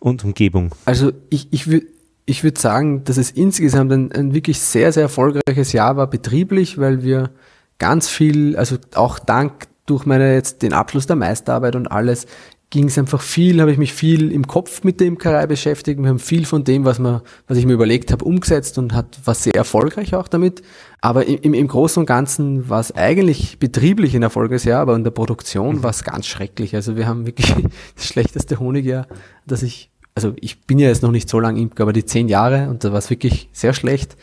und 0.00 0.24
Umgebung. 0.24 0.74
Also 0.86 1.12
ich, 1.28 1.52
ich 1.52 1.66
würde 1.66 1.86
ich 2.26 2.42
würd 2.42 2.56
sagen, 2.56 3.04
dass 3.04 3.18
es 3.18 3.30
insgesamt 3.30 3.92
ein, 3.92 4.12
ein 4.12 4.34
wirklich 4.34 4.58
sehr, 4.58 4.92
sehr 4.92 5.02
erfolgreiches 5.04 5.72
Jahr 5.72 5.96
war, 5.96 6.08
betrieblich, 6.08 6.78
weil 6.78 7.02
wir 7.02 7.30
ganz 7.78 8.08
viel, 8.08 8.56
also 8.56 8.76
auch 8.94 9.18
dank 9.18 9.68
durch 9.86 10.06
meine 10.06 10.32
jetzt 10.32 10.62
den 10.62 10.72
Abschluss 10.72 11.06
der 11.06 11.16
Meisterarbeit 11.16 11.76
und 11.76 11.88
alles, 11.88 12.26
ging 12.74 12.88
es 12.88 12.98
einfach 12.98 13.20
viel, 13.20 13.60
habe 13.60 13.70
ich 13.70 13.78
mich 13.78 13.92
viel 13.92 14.32
im 14.32 14.48
Kopf 14.48 14.82
mit 14.82 14.98
der 14.98 15.06
Imkerei 15.06 15.46
beschäftigt. 15.46 16.02
Wir 16.02 16.08
haben 16.08 16.18
viel 16.18 16.44
von 16.44 16.64
dem, 16.64 16.84
was, 16.84 16.98
man, 16.98 17.20
was 17.46 17.56
ich 17.56 17.66
mir 17.66 17.74
überlegt 17.74 18.10
habe, 18.10 18.24
umgesetzt 18.24 18.78
und 18.78 18.94
hat 18.94 19.20
war 19.24 19.34
sehr 19.34 19.54
erfolgreich 19.54 20.12
auch 20.16 20.26
damit. 20.26 20.60
Aber 21.00 21.24
im, 21.24 21.54
im 21.54 21.68
Großen 21.68 22.00
und 22.00 22.06
Ganzen 22.06 22.68
war 22.68 22.80
es 22.80 22.90
eigentlich 22.90 23.60
betrieblich 23.60 24.16
ein 24.16 24.24
erfolgreiches 24.24 24.64
Jahr, 24.64 24.80
aber 24.80 24.96
in 24.96 25.04
der 25.04 25.12
Produktion 25.12 25.84
war 25.84 25.90
es 25.90 26.02
ganz 26.02 26.26
schrecklich. 26.26 26.74
Also 26.74 26.96
wir 26.96 27.06
haben 27.06 27.26
wirklich 27.26 27.54
das 27.94 28.06
schlechteste 28.06 28.58
Honigjahr, 28.58 29.06
das 29.46 29.62
ich, 29.62 29.92
also 30.16 30.32
ich 30.40 30.62
bin 30.62 30.80
ja 30.80 30.88
jetzt 30.88 31.04
noch 31.04 31.12
nicht 31.12 31.28
so 31.28 31.38
lange 31.38 31.60
Imker, 31.60 31.84
aber 31.84 31.92
die 31.92 32.04
zehn 32.04 32.28
Jahre 32.28 32.70
und 32.70 32.82
da 32.82 32.90
war 32.90 32.98
es 32.98 33.08
wirklich 33.08 33.50
sehr 33.52 33.72
schlecht, 33.72 34.16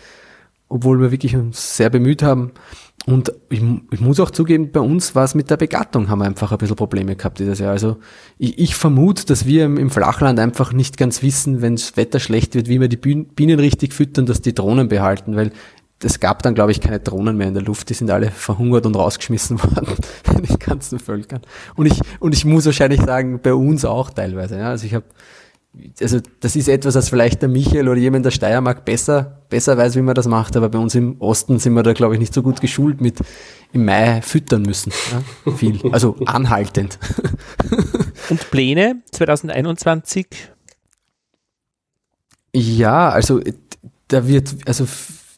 obwohl 0.67 0.99
wir 0.99 1.11
wirklich 1.11 1.37
uns 1.37 1.77
sehr 1.77 1.89
bemüht 1.89 2.21
haben. 2.21 2.51
Und 3.07 3.33
ich, 3.49 3.63
ich, 3.91 3.99
muss 3.99 4.19
auch 4.19 4.29
zugeben, 4.29 4.71
bei 4.71 4.79
uns 4.79 5.15
war 5.15 5.23
es 5.23 5.33
mit 5.33 5.49
der 5.49 5.57
Begattung, 5.57 6.09
haben 6.09 6.19
wir 6.19 6.25
einfach 6.25 6.51
ein 6.51 6.59
bisschen 6.59 6.75
Probleme 6.75 7.15
gehabt 7.15 7.39
dieses 7.39 7.57
Jahr. 7.57 7.71
Also 7.71 7.97
ich, 8.37 8.59
ich 8.59 8.75
vermute, 8.75 9.25
dass 9.25 9.45
wir 9.45 9.65
im, 9.65 9.77
im, 9.77 9.89
Flachland 9.89 10.39
einfach 10.39 10.71
nicht 10.71 10.97
ganz 10.97 11.23
wissen, 11.23 11.61
wenn 11.61 11.75
das 11.75 11.97
Wetter 11.97 12.19
schlecht 12.19 12.53
wird, 12.53 12.67
wie 12.67 12.79
wir 12.79 12.89
die 12.89 12.97
Bienen 12.97 13.59
richtig 13.59 13.93
füttern, 13.93 14.27
dass 14.27 14.41
die 14.41 14.53
Drohnen 14.53 14.87
behalten, 14.87 15.35
weil 15.35 15.51
es 16.03 16.19
gab 16.19 16.43
dann, 16.43 16.55
glaube 16.55 16.71
ich, 16.71 16.81
keine 16.81 16.99
Drohnen 16.99 17.37
mehr 17.37 17.47
in 17.47 17.53
der 17.53 17.63
Luft. 17.63 17.89
Die 17.89 17.93
sind 17.93 18.09
alle 18.11 18.29
verhungert 18.29 18.85
und 18.85 18.95
rausgeschmissen 18.95 19.61
worden 19.63 19.95
in 20.35 20.43
den 20.43 20.59
ganzen 20.59 20.99
Völkern. 20.99 21.41
Und 21.75 21.87
ich, 21.87 21.99
und 22.19 22.33
ich 22.33 22.45
muss 22.45 22.65
wahrscheinlich 22.65 23.01
sagen, 23.01 23.39
bei 23.41 23.53
uns 23.53 23.85
auch 23.85 24.11
teilweise. 24.11 24.57
Ja. 24.57 24.69
Also 24.69 24.85
ich 24.85 24.93
habe 24.93 25.05
also 26.01 26.19
das 26.41 26.55
ist 26.55 26.67
etwas, 26.67 26.95
was 26.95 27.09
vielleicht 27.09 27.41
der 27.41 27.49
Michael 27.49 27.87
oder 27.87 27.99
jemand 27.99 28.25
der 28.25 28.31
Steiermark 28.31 28.83
besser, 28.83 29.41
besser 29.49 29.77
weiß, 29.77 29.95
wie 29.95 30.01
man 30.01 30.15
das 30.15 30.27
macht, 30.27 30.57
aber 30.57 30.69
bei 30.69 30.77
uns 30.77 30.95
im 30.95 31.19
Osten 31.21 31.59
sind 31.59 31.73
wir 31.73 31.83
da, 31.83 31.93
glaube 31.93 32.13
ich, 32.15 32.19
nicht 32.19 32.33
so 32.33 32.43
gut 32.43 32.59
geschult 32.59 32.99
mit 32.99 33.19
im 33.71 33.85
Mai 33.85 34.21
füttern 34.21 34.63
müssen. 34.63 34.91
Ja? 35.11 35.51
Viel. 35.53 35.79
Also 35.91 36.17
anhaltend. 36.25 36.99
Und 38.29 38.51
Pläne 38.51 39.01
2021? 39.11 40.27
Ja, 42.53 43.09
also 43.09 43.39
da 44.09 44.27
wird, 44.27 44.53
also 44.65 44.85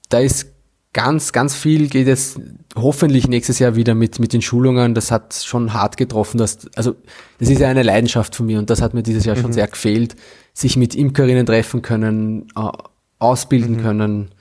da 0.10 0.20
ist 0.20 0.53
ganz, 0.94 1.34
ganz 1.34 1.56
viel 1.56 1.90
geht 1.90 2.08
es 2.08 2.40
hoffentlich 2.76 3.28
nächstes 3.28 3.60
Jahr 3.60 3.76
wieder 3.76 3.96
mit, 3.96 4.20
mit 4.20 4.32
den 4.32 4.42
Schulungen. 4.42 4.94
Das 4.94 5.12
hat 5.12 5.34
schon 5.34 5.74
hart 5.74 5.98
getroffen. 5.98 6.38
Dass, 6.38 6.68
also, 6.76 6.96
das 7.40 7.50
ist 7.50 7.60
ja 7.60 7.68
eine 7.68 7.84
Leidenschaft 7.84 8.36
von 8.36 8.46
mir 8.46 8.60
und 8.60 8.70
das 8.70 8.82
hat 8.82 8.94
mir 8.94 9.04
dieses 9.04 9.26
Jahr 9.26 9.36
mhm. 9.36 9.42
schon 9.42 9.54
sehr 9.54 9.68
gefehlt. 9.68 10.16
Sich 10.54 10.78
mit 10.78 10.96
Imkerinnen 10.96 11.46
treffen 11.46 11.82
können, 11.82 12.48
äh, 12.56 12.70
ausbilden 13.18 13.78
mhm. 13.78 13.82
können, 13.82 14.32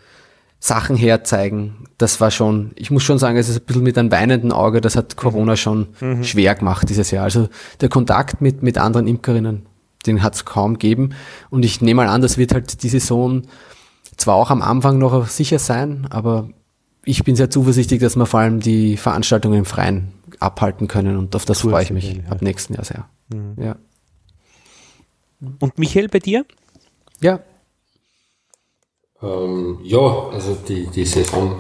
Sachen 0.61 0.95
herzeigen. 0.95 1.89
Das 1.99 2.21
war 2.21 2.31
schon, 2.31 2.73
ich 2.77 2.91
muss 2.91 3.03
schon 3.03 3.19
sagen, 3.19 3.37
es 3.39 3.49
ist 3.49 3.61
ein 3.61 3.65
bisschen 3.65 3.83
mit 3.83 3.97
einem 3.97 4.13
weinenden 4.13 4.53
Auge, 4.53 4.81
das 4.81 4.95
hat 4.95 5.17
Corona 5.17 5.53
mhm. 5.53 5.57
schon 5.57 5.89
mhm. 6.01 6.23
schwer 6.23 6.55
gemacht 6.55 6.89
dieses 6.89 7.11
Jahr. 7.11 7.25
Also 7.25 7.49
der 7.81 7.89
Kontakt 7.89 8.41
mit, 8.43 8.63
mit 8.63 8.77
anderen 8.79 9.07
Imkerinnen, 9.07 9.67
den 10.07 10.23
hat 10.23 10.35
es 10.35 10.45
kaum 10.45 10.75
gegeben. 10.75 11.15
Und 11.49 11.65
ich 11.65 11.81
nehme 11.81 12.05
mal 12.05 12.09
an, 12.09 12.21
das 12.21 12.37
wird 12.37 12.53
halt 12.53 12.83
die 12.83 12.89
Saison 12.91 13.43
zwar 14.23 14.37
auch 14.37 14.51
am 14.51 14.63
Anfang 14.63 14.99
noch 14.99 15.27
sicher 15.29 15.59
sein, 15.59 16.07
aber 16.11 16.49
ich 17.05 17.25
bin 17.25 17.37
sehr 17.37 17.51
zuversichtlich, 17.51 18.01
dass 18.01 18.17
wir 18.17 18.27
vor 18.27 18.41
allem 18.41 18.61
die 18.61 18.97
Veranstaltungen 18.97 19.59
im 19.59 19.65
Freien 19.65 20.13
abhalten 20.41 20.89
können 20.89 21.17
und 21.17 21.37
auf 21.37 21.45
das 21.45 21.61
freue 21.61 21.83
ich 21.83 21.91
mich 21.91 22.15
ja. 22.15 22.31
ab 22.31 22.43
nächsten 22.43 22.75
Jahr 22.75 22.85
sehr. 22.85 23.09
Mhm. 23.29 23.55
Ja. 23.63 23.77
Und 25.61 25.79
Michael, 25.79 26.09
bei 26.09 26.21
dir? 26.21 26.45
Ja. 27.21 27.41
Ähm, 29.23 29.81
ja, 29.83 30.29
also 30.33 30.57
die, 30.69 30.87
die 30.87 31.05
Saison, 31.05 31.57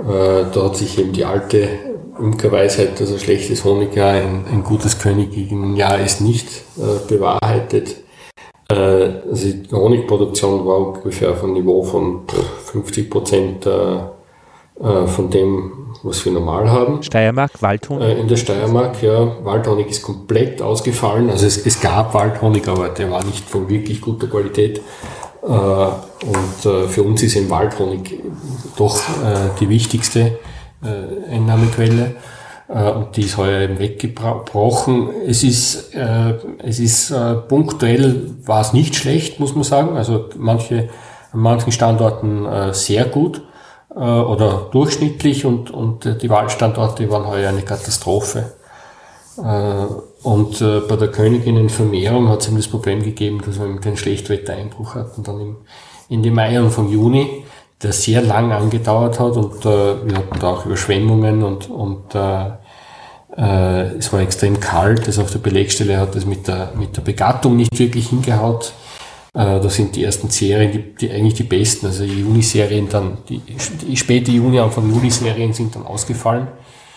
äh, 0.00 0.44
da 0.52 0.64
hat 0.64 0.76
sich 0.76 0.98
eben 0.98 1.12
die 1.12 1.24
alte 1.24 1.68
Imkerweisheit, 2.18 2.98
dass 3.00 3.12
ein 3.12 3.18
schlechtes 3.18 3.64
Honigjahr 3.64 4.14
ein, 4.14 4.46
ein 4.46 4.64
gutes 4.64 4.98
Königinnenjahr 4.98 6.00
ist, 6.00 6.20
nicht 6.20 6.48
äh, 6.78 7.06
bewahrheitet. 7.06 7.96
Äh, 8.68 8.74
also 8.74 9.52
die 9.52 9.72
Honigproduktion 9.72 10.66
war 10.66 10.94
ungefähr 10.94 11.30
auf 11.30 11.44
einem 11.44 11.54
Niveau 11.54 11.82
von 11.82 12.22
50 12.72 13.10
Prozent 13.10 13.66
äh, 13.66 13.70
äh, 13.70 15.06
von 15.06 15.30
dem, 15.30 15.94
was 16.02 16.24
wir 16.24 16.32
normal 16.32 16.70
haben. 16.70 17.02
Steiermark, 17.02 17.62
Waldhonig? 17.62 18.18
In 18.18 18.28
der 18.28 18.36
Steiermark, 18.36 19.02
ja. 19.02 19.44
Waldhonig 19.44 19.88
ist 19.88 20.02
komplett 20.02 20.60
ausgefallen. 20.60 21.30
Also 21.30 21.46
es, 21.46 21.64
es 21.64 21.80
gab 21.80 22.12
Waldhonig, 22.14 22.66
aber 22.68 22.88
der 22.88 23.10
war 23.10 23.24
nicht 23.24 23.48
von 23.48 23.68
wirklich 23.68 24.00
guter 24.00 24.26
Qualität. 24.26 24.80
Und 25.42 26.88
für 26.88 27.02
uns 27.04 27.22
ist 27.22 27.36
ein 27.36 27.48
Waldhonig 27.48 28.20
doch 28.76 29.00
die 29.60 29.68
wichtigste 29.68 30.40
Einnahmequelle. 31.30 32.16
Äh, 32.68 32.90
und 32.90 33.16
die 33.16 33.22
ist 33.22 33.36
heuer 33.36 33.60
eben 33.60 33.78
weggebrochen. 33.78 35.10
Es 35.26 35.42
ist, 35.42 35.94
äh, 35.94 36.34
es 36.62 36.78
ist 36.78 37.10
äh, 37.10 37.34
punktuell 37.34 38.34
war 38.44 38.60
es 38.60 38.72
nicht 38.72 38.96
schlecht, 38.96 39.40
muss 39.40 39.54
man 39.54 39.64
sagen. 39.64 39.96
Also 39.96 40.28
manche, 40.36 40.88
an 41.32 41.40
manchen 41.40 41.72
Standorten 41.72 42.46
äh, 42.46 42.74
sehr 42.74 43.04
gut 43.04 43.42
äh, 43.94 43.98
oder 43.98 44.68
durchschnittlich 44.70 45.44
und, 45.44 45.70
und 45.70 46.22
die 46.22 46.30
Waldstandorte 46.30 47.10
waren 47.10 47.26
heuer 47.26 47.50
eine 47.50 47.62
Katastrophe. 47.62 48.52
Äh, 49.38 49.86
und 50.22 50.60
äh, 50.60 50.80
bei 50.80 50.96
der 50.96 51.08
Königinnenvermehrung 51.08 52.28
hat 52.28 52.40
es 52.40 52.48
eben 52.48 52.56
das 52.56 52.68
Problem 52.68 53.02
gegeben, 53.02 53.40
dass 53.46 53.58
wir 53.58 53.66
einen 53.66 53.96
Schlechtwettereinbruch 53.96 54.94
hatten, 54.96 55.22
dann 55.22 55.40
im 55.40 55.56
Ende 56.08 56.30
Mai 56.30 56.60
und 56.60 56.70
vom 56.70 56.90
Juni, 56.90 57.44
der 57.82 57.92
sehr 57.92 58.22
lang 58.22 58.52
angedauert 58.52 59.20
hat 59.20 59.36
und 59.36 59.64
äh, 59.64 60.08
wir 60.08 60.16
hatten 60.16 60.40
da 60.40 60.48
auch 60.48 60.64
Überschwemmungen 60.64 61.42
und, 61.42 61.68
und 61.68 62.14
äh, 62.14 62.50
äh, 63.36 63.96
es 63.98 64.12
war 64.12 64.20
extrem 64.20 64.58
kalt, 64.60 65.06
also 65.06 65.22
auf 65.22 65.30
der 65.30 65.40
Belegstelle 65.40 65.98
hat 65.98 66.16
es 66.16 66.24
mit 66.24 66.48
der, 66.48 66.72
mit 66.74 66.96
der 66.96 67.02
Begattung 67.02 67.56
nicht 67.56 67.78
wirklich 67.78 68.08
hingehaut. 68.08 68.72
Äh, 69.34 69.60
da 69.60 69.68
sind 69.68 69.94
die 69.94 70.04
ersten 70.04 70.30
Serien, 70.30 70.72
die, 70.72 70.94
die 70.94 71.10
eigentlich 71.10 71.34
die 71.34 71.42
besten, 71.42 71.86
also 71.86 72.04
die 72.04 72.20
Juni-Serien 72.20 72.88
dann, 72.88 73.18
die, 73.28 73.40
die 73.40 73.96
späte 73.96 74.30
Juni, 74.30 74.58
Anfang 74.58 74.90
Juni-Serien 74.90 75.52
sind 75.52 75.74
dann 75.74 75.84
ausgefallen. 75.84 76.48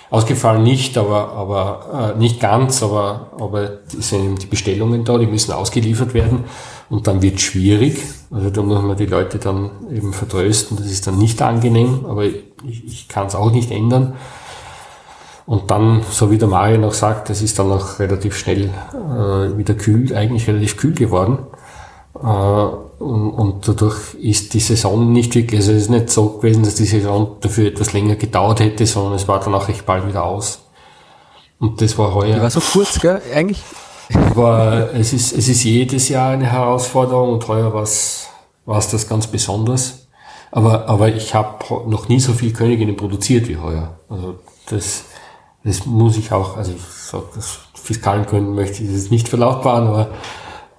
Ausgefallen 0.09 0.63
nicht, 0.63 0.97
aber, 0.97 1.33
aber 1.33 2.13
äh, 2.15 2.17
nicht 2.17 2.39
ganz, 2.39 2.81
aber, 2.81 3.31
aber 3.37 3.79
sind 3.85 4.41
die 4.41 4.47
Bestellungen 4.47 5.03
da, 5.03 5.17
die 5.17 5.27
müssen 5.27 5.51
ausgeliefert 5.51 6.13
werden 6.13 6.45
und 6.89 7.07
dann 7.07 7.21
wird 7.21 7.39
schwierig. 7.39 8.01
Also 8.31 8.49
da 8.49 8.61
muss 8.61 8.81
man 8.81 8.97
die 8.97 9.05
Leute 9.05 9.37
dann 9.37 9.71
eben 9.91 10.13
vertrösten. 10.13 10.77
Das 10.77 10.87
ist 10.87 11.07
dann 11.07 11.17
nicht 11.17 11.41
angenehm, 11.41 12.05
aber 12.07 12.25
ich, 12.25 12.43
ich 12.63 13.07
kann 13.07 13.27
es 13.27 13.35
auch 13.35 13.51
nicht 13.51 13.71
ändern. 13.71 14.15
Und 15.45 15.71
dann, 15.71 16.03
so 16.11 16.29
wie 16.29 16.37
der 16.37 16.47
Mario 16.47 16.77
noch 16.77 16.93
sagt, 16.93 17.29
es 17.31 17.41
ist 17.41 17.57
dann 17.57 17.71
auch 17.71 17.97
relativ 17.97 18.37
schnell 18.37 18.65
äh, 18.93 19.57
wieder 19.57 19.73
kühl, 19.73 20.15
eigentlich 20.15 20.47
relativ 20.47 20.77
kühl 20.77 20.93
geworden. 20.93 21.39
Äh, 22.15 22.23
und, 22.23 23.31
und 23.31 23.67
dadurch 23.67 24.13
ist 24.15 24.53
die 24.53 24.59
Saison 24.59 25.11
nicht 25.11 25.33
wirklich, 25.33 25.61
also 25.61 25.71
es 25.71 25.83
ist 25.83 25.89
nicht 25.89 26.09
so 26.09 26.37
gewesen, 26.37 26.63
dass 26.63 26.75
die 26.75 26.85
Saison 26.85 27.37
dafür 27.39 27.67
etwas 27.67 27.93
länger 27.93 28.15
gedauert 28.15 28.59
hätte, 28.59 28.85
sondern 28.85 29.13
es 29.13 29.27
war 29.27 29.39
dann 29.39 29.55
auch 29.55 29.67
recht 29.67 29.85
bald 29.85 30.07
wieder 30.07 30.23
aus. 30.23 30.59
Und 31.59 31.81
das 31.81 31.97
war 31.97 32.13
heuer. 32.13 32.35
Die 32.35 32.41
war 32.41 32.49
so 32.49 32.61
kurz, 32.61 32.99
gell? 32.99 33.21
Eigentlich. 33.33 33.63
Aber 34.13 34.89
es 34.93 35.13
ist, 35.13 35.33
es 35.33 35.47
ist 35.47 35.63
jedes 35.63 36.09
Jahr 36.09 36.31
eine 36.31 36.51
Herausforderung 36.51 37.33
und 37.33 37.47
heuer 37.47 37.73
war 37.73 37.83
es 37.83 38.27
das 38.65 39.07
ganz 39.07 39.27
besonders. 39.27 40.07
Aber, 40.51 40.87
aber 40.87 41.09
ich 41.09 41.35
habe 41.35 41.63
noch 41.87 42.09
nie 42.09 42.19
so 42.19 42.33
viel 42.33 42.51
Königinnen 42.51 42.95
produziert 42.95 43.47
wie 43.47 43.57
heuer. 43.57 43.99
Also 44.09 44.39
das, 44.67 45.05
das 45.63 45.85
muss 45.85 46.17
ich 46.17 46.31
auch, 46.31 46.57
also 46.57 46.73
so, 46.89 47.23
das 47.35 47.59
fiskalen 47.75 48.25
Gründen 48.25 48.55
möchte 48.55 48.83
ich 48.83 48.91
das 48.91 49.11
nicht 49.11 49.29
verlautbaren, 49.29 49.87
aber 49.87 50.09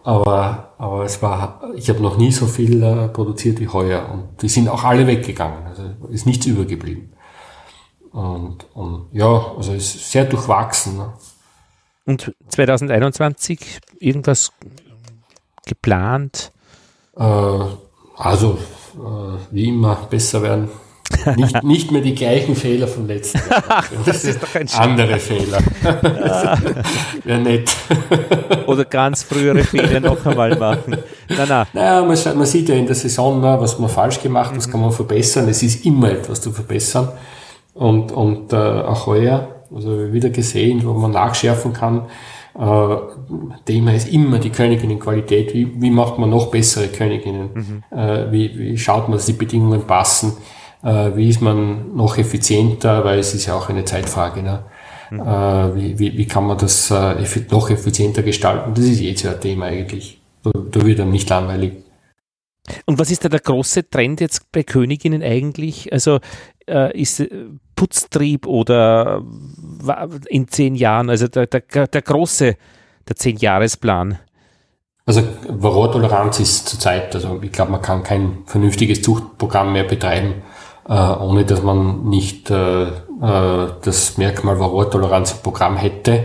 aber, 0.02 0.73
aber 0.78 1.05
es 1.05 1.20
war, 1.20 1.61
ich 1.74 1.89
habe 1.89 2.01
noch 2.01 2.16
nie 2.16 2.32
so 2.32 2.47
viel 2.47 2.82
äh, 2.82 3.09
produziert 3.09 3.61
wie 3.61 3.69
heuer. 3.69 4.09
Und 4.11 4.43
die 4.43 4.48
sind 4.48 4.69
auch 4.69 4.85
alle 4.85 5.07
weggegangen. 5.07 5.66
Also 5.66 5.82
ist 6.09 6.27
nichts 6.27 6.47
übergeblieben. 6.47 7.12
Und, 8.12 8.66
und 8.74 9.09
ja, 9.12 9.55
also 9.57 9.73
ist 9.73 10.11
sehr 10.11 10.24
durchwachsen. 10.24 10.97
Ne? 10.97 11.12
Und 12.11 12.35
2021 12.49 13.78
irgendwas 14.01 14.51
geplant? 15.65 16.51
Äh, 17.16 17.23
also, 18.16 18.59
äh, 18.97 19.39
wie 19.53 19.69
immer, 19.69 20.09
besser 20.11 20.43
werden. 20.43 20.70
Nicht, 21.37 21.62
nicht 21.62 21.93
mehr 21.93 22.03
die 22.03 22.16
gleichen 22.16 22.57
Fehler 22.57 22.89
vom 22.89 23.07
letzten 23.07 23.39
Jahr. 23.49 23.85
das 24.05 24.24
ist 24.24 24.43
doch 24.43 24.53
ein 24.57 24.69
Andere 24.77 25.20
Fehler. 25.20 25.59
Wäre 27.24 27.39
nett. 27.39 27.70
Oder 28.66 28.87
ganz 28.87 29.23
frühere 29.23 29.62
Fehler 29.62 30.01
noch 30.01 30.27
einmal 30.27 30.57
machen. 30.57 30.97
Nein, 31.28 31.49
nein. 31.49 31.66
Naja, 31.73 32.03
man, 32.03 32.39
man 32.39 32.47
sieht 32.47 32.69
ja 32.69 32.74
in 32.74 32.87
der 32.87 32.97
Saison, 32.97 33.41
was 33.41 33.78
man 33.78 33.89
falsch 33.89 34.20
gemacht, 34.20 34.51
was 34.57 34.69
kann 34.69 34.81
man 34.81 34.91
verbessern. 34.91 35.49
Es 35.49 35.62
ist 35.62 35.87
immer 35.87 36.11
etwas 36.11 36.41
zu 36.41 36.51
verbessern. 36.51 37.12
Und, 37.73 38.11
und 38.11 38.53
äh, 38.53 38.57
auch 38.57 39.07
heuer, 39.07 39.60
also 39.75 40.13
wieder 40.13 40.31
gesehen, 40.31 40.85
wo 40.85 40.93
man 40.95 41.13
nachschärfen 41.13 41.73
kann. 41.73 42.07
Äh, 42.59 42.97
Thema 43.65 43.95
ist 43.95 44.13
immer 44.13 44.39
die 44.39 44.51
Königinnenqualität. 44.51 45.55
Wie, 45.55 45.81
wie 45.81 45.91
macht 45.91 46.19
man 46.19 46.31
noch 46.31 46.51
bessere 46.51 46.89
Königinnen? 46.89 47.51
Mhm. 47.55 47.99
Äh, 47.99 48.33
wie, 48.33 48.59
wie 48.59 48.79
schaut 48.79 49.09
man, 49.09 49.13
dass 49.19 49.27
die 49.27 49.33
Bedingungen 49.33 49.87
passen? 49.87 50.33
äh, 50.83 51.17
wie 51.17 51.29
ist 51.29 51.41
man 51.41 51.95
noch 51.97 52.19
effizienter, 52.19 53.05
weil 53.05 53.19
es 53.19 53.35
ist 53.35 53.47
ja 53.47 53.55
auch 53.55 53.69
eine 53.69 53.85
Zeitfrage. 53.85 54.43
Ne? 54.43 54.65
Mhm. 55.11 55.21
Äh, 55.21 55.77
wie, 55.77 55.99
wie, 55.99 56.19
wie 56.19 56.27
kann 56.27 56.47
man 56.47 56.59
das 56.59 56.91
äh, 56.91 57.25
noch 57.51 57.71
effizienter 57.71 58.23
gestalten? 58.23 58.75
Das 58.75 58.85
ist 58.85 59.01
jetzt 59.01 59.23
ja 59.23 59.33
ein 59.33 59.41
Thema 59.41 59.67
eigentlich. 59.67 60.21
Da, 60.43 60.51
da 60.53 60.85
wird 60.85 61.01
einem 61.01 61.11
nicht 61.11 61.29
langweilig. 61.29 61.73
Und 62.87 62.99
was 62.99 63.11
ist 63.11 63.25
da 63.25 63.29
der 63.29 63.41
große 63.41 63.89
Trend 63.91 64.21
jetzt 64.21 64.53
bei 64.53 64.63
Königinnen 64.63 65.23
eigentlich? 65.23 65.93
Also 65.93 66.21
äh, 66.69 66.99
ist 66.99 67.21
äh, 67.21 67.29
Putztrieb 67.81 68.47
oder 68.47 69.23
in 70.28 70.48
zehn 70.48 70.74
Jahren, 70.74 71.09
also 71.09 71.28
der, 71.28 71.47
der, 71.47 71.86
der 71.86 72.02
große, 72.02 72.57
der 73.09 73.16
Zehn-Jahresplan? 73.16 74.19
Also 75.07 75.23
Varroatoleranz 75.48 76.40
ist 76.40 76.69
zurzeit, 76.69 77.15
also 77.15 77.40
ich 77.40 77.51
glaube, 77.51 77.73
man 77.73 77.81
kann 77.81 78.02
kein 78.02 78.43
vernünftiges 78.44 79.01
Zuchtprogramm 79.01 79.73
mehr 79.73 79.85
betreiben, 79.85 80.43
äh, 80.86 80.93
ohne 80.93 81.47
dass 81.47 81.62
man 81.62 82.05
nicht 82.05 82.51
äh, 82.51 82.82
äh, 82.82 82.90
das 83.82 84.19
Merkmal 84.19 84.61
Varroatoleranz 84.61 85.32
im 85.32 85.39
Programm 85.39 85.78
hätte. 85.78 86.24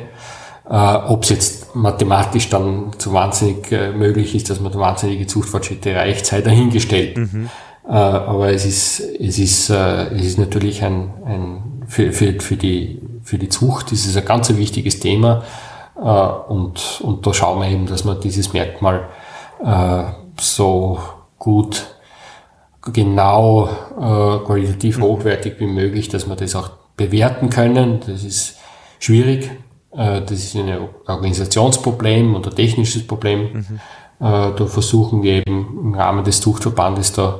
Äh, 0.69 0.75
Ob 0.75 1.23
es 1.23 1.29
jetzt 1.29 1.73
mathematisch 1.73 2.49
dann 2.49 2.91
zu 2.97 3.13
wahnsinnig 3.13 3.71
äh, 3.71 3.93
möglich 3.93 4.35
ist, 4.35 4.49
dass 4.49 4.59
man 4.59 4.73
wahnsinnige 4.73 5.25
Zuchtfortschritte 5.25 5.91
erreicht, 5.91 6.25
sei 6.25 6.41
dahingestellt. 6.41 7.15
Mhm. 7.15 7.49
Äh, 7.87 7.91
aber 7.91 8.51
es 8.51 8.65
ist, 8.65 8.99
es 8.99 9.37
ist, 9.37 9.69
äh, 9.69 10.07
es 10.15 10.25
ist 10.25 10.39
natürlich 10.39 10.83
ein, 10.83 11.13
ein 11.25 11.83
für, 11.87 12.11
für, 12.11 12.39
für, 12.39 12.57
die, 12.57 13.01
für 13.23 13.37
die 13.37 13.49
Zucht 13.49 13.91
ist 13.91 14.07
es 14.07 14.17
ein 14.17 14.25
ganz 14.25 14.49
wichtiges 14.55 14.99
Thema. 14.99 15.43
Äh, 15.95 16.01
und, 16.01 17.01
und 17.03 17.25
da 17.27 17.33
schauen 17.33 17.61
wir 17.61 17.69
eben, 17.69 17.85
dass 17.85 18.03
man 18.03 18.19
dieses 18.19 18.53
Merkmal 18.53 19.09
so 20.37 20.99
gut 21.39 21.85
genau 22.81 23.69
qualitativ 23.95 24.97
mhm. 24.97 25.03
hochwertig 25.03 25.55
wie 25.59 25.65
möglich, 25.65 26.09
dass 26.09 26.27
wir 26.27 26.35
das 26.35 26.57
auch 26.57 26.71
bewerten 26.97 27.49
können. 27.49 28.01
Das 28.05 28.25
ist 28.25 28.57
schwierig. 28.99 29.49
Das 29.91 30.29
ist 30.29 30.55
ein 30.55 30.77
Organisationsproblem 31.07 32.35
ein 32.35 32.43
technisches 32.43 33.07
Problem. 33.07 33.53
Mhm. 33.53 33.79
Da 34.19 34.65
versuchen 34.67 35.23
wir 35.23 35.37
eben 35.47 35.79
im 35.81 35.93
Rahmen 35.93 36.25
des 36.25 36.41
Zuchtverbandes 36.41 37.13
da 37.13 37.39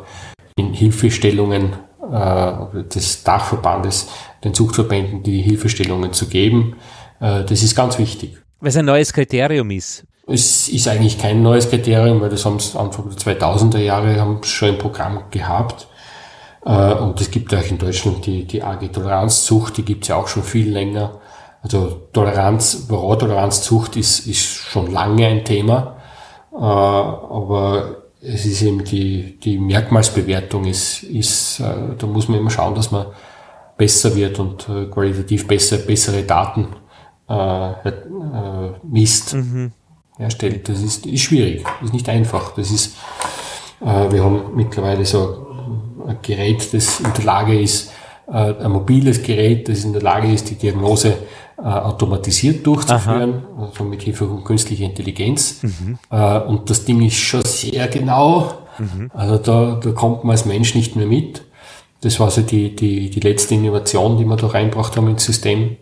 in 0.58 0.74
Hilfestellungen 0.74 1.74
äh, 2.12 2.84
des 2.84 3.24
Dachverbandes 3.24 4.08
den 4.44 4.54
Zuchtverbänden 4.54 5.22
die 5.24 5.42
Hilfestellungen 5.42 6.14
zu 6.14 6.28
geben. 6.28 6.78
Äh, 7.20 7.44
das 7.44 7.62
ist 7.62 7.76
ganz 7.76 8.00
wichtig. 8.00 8.38
Weil 8.62 8.70
es 8.70 8.78
ein 8.78 8.86
neues 8.86 9.12
Kriterium 9.12 9.70
ist. 9.72 10.06
Es 10.28 10.70
ist 10.70 10.88
eigentlich 10.88 11.20
kein 11.20 11.44
neues 11.44 11.70
Kriterium, 11.70 12.22
weil 12.22 12.30
das 12.30 12.46
haben 12.46 12.60
sie 12.60 12.80
Anfang 12.80 13.10
der 13.10 13.18
2000er 13.18 13.80
Jahre 13.80 14.20
haben 14.20 14.44
schon 14.44 14.70
ein 14.70 14.78
Programm 14.78 15.26
gehabt. 15.30 15.88
Äh, 16.66 16.94
und 16.94 17.20
es 17.20 17.30
gibt 17.32 17.54
auch 17.54 17.70
in 17.70 17.78
Deutschland 17.78 18.26
die, 18.26 18.46
die 18.46 18.64
AG 18.64 18.88
Toleranzzucht, 18.94 19.76
die 19.78 19.84
gibt's 19.84 20.08
ja 20.08 20.16
auch 20.16 20.30
schon 20.30 20.44
viel 20.44 20.72
länger. 20.72 21.20
Also 21.62 22.08
Toleranz, 22.14 22.86
Varroa-Toleranzzucht 22.88 23.98
ist, 23.98 24.26
ist 24.26 24.46
schon 24.46 24.90
lange 24.92 25.28
ein 25.28 25.44
Thema. 25.44 25.98
Äh, 26.54 26.58
aber 26.60 28.05
es 28.26 28.46
ist 28.46 28.62
eben 28.62 28.84
die, 28.84 29.40
die 29.40 29.58
Merkmalsbewertung 29.58 30.66
ist, 30.66 31.04
ist, 31.04 31.60
äh, 31.60 31.96
da 31.98 32.08
muss 32.08 32.28
man 32.28 32.40
immer 32.40 32.50
schauen, 32.50 32.76
dass 32.76 32.92
man 32.92 33.08
besser 33.78 34.16
wird 34.16 34.40
und 34.40 34.68
qualitativ 34.92 35.48
besser, 35.48 35.78
bessere 35.78 36.24
Daten 36.24 36.68
äh, 37.28 37.92
misst. 38.84 39.34
Mhm 39.34 39.74
erstellt. 40.18 40.70
Das 40.70 40.82
ist, 40.82 41.06
ist 41.06 41.22
schwierig, 41.22 41.66
ist 41.84 41.94
nicht 41.94 42.08
einfach. 42.10 42.54
Das 42.56 42.72
ist, 42.72 42.96
äh, 43.82 44.12
wir 44.12 44.24
haben 44.24 44.56
mittlerweile 44.56 45.06
so 45.06 45.48
ein 46.08 46.18
Gerät, 46.22 46.74
das 46.74 47.00
in 47.00 47.14
der 47.14 47.26
Lage 47.26 47.60
ist, 47.60 47.92
äh, 48.28 48.54
ein 48.54 48.72
mobiles 48.72 49.22
Gerät, 49.22 49.68
das 49.70 49.84
in 49.84 49.94
der 49.94 50.02
Lage 50.02 50.32
ist, 50.32 50.50
die 50.50 50.56
Diagnose 50.56 51.18
äh, 51.58 51.62
automatisiert 51.62 52.66
durchzuführen, 52.68 53.44
Aha. 53.58 53.68
also 53.68 53.84
mit 53.86 54.02
Hilfe 54.02 54.28
von 54.28 54.44
künstlicher 54.44 54.84
Intelligenz. 54.86 55.64
Mhm. 55.64 55.98
Äh, 56.12 56.40
und 56.42 56.70
das 56.70 56.86
Ding 56.86 57.02
ist 57.02 57.18
schon 57.18 57.44
sehr 57.46 57.88
genau. 57.88 58.54
Mhm. 58.78 59.10
Also 59.14 59.38
da, 59.38 59.80
da 59.82 59.92
kommt 59.92 60.24
man 60.24 60.32
als 60.32 60.46
Mensch 60.46 60.76
nicht 60.76 60.96
mehr 60.96 61.08
mit. 61.08 61.44
Das 62.02 62.20
war 62.20 62.30
so 62.30 62.42
die, 62.42 62.76
die, 62.76 63.10
die 63.10 63.20
letzte 63.20 63.56
Innovation, 63.56 64.18
die 64.18 64.26
wir 64.26 64.36
da 64.36 64.48
reinbracht 64.48 64.98
haben 64.98 65.08
ins 65.08 65.26
System. 65.26 65.78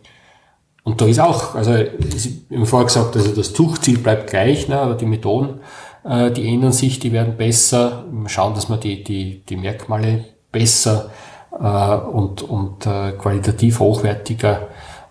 Und 0.83 1.01
da 1.01 1.05
ist 1.05 1.19
auch, 1.19 1.55
also 1.55 1.75
ich 1.75 2.41
habe 2.51 2.65
vorher 2.65 2.85
gesagt, 2.85 3.15
also 3.15 3.33
das 3.33 3.53
Tuchziel 3.53 3.97
bleibt 3.97 4.29
gleich, 4.29 4.67
ne, 4.67 4.79
aber 4.79 4.95
die 4.95 5.05
Methoden, 5.05 5.61
äh, 6.03 6.29
die 6.31 6.47
ändern 6.47 6.73
sich, 6.73 6.99
die 6.99 7.13
werden 7.13 7.35
besser. 7.37 8.05
Wir 8.11 8.29
schauen, 8.29 8.53
dass 8.53 8.69
wir 8.69 8.77
die, 8.77 9.03
die, 9.03 9.43
die 9.43 9.55
Merkmale 9.55 10.25
besser 10.51 11.09
äh, 11.51 11.95
und, 11.95 12.41
und 12.41 12.85
äh, 12.85 13.13
qualitativ 13.13 13.79
hochwertiger 13.79 14.67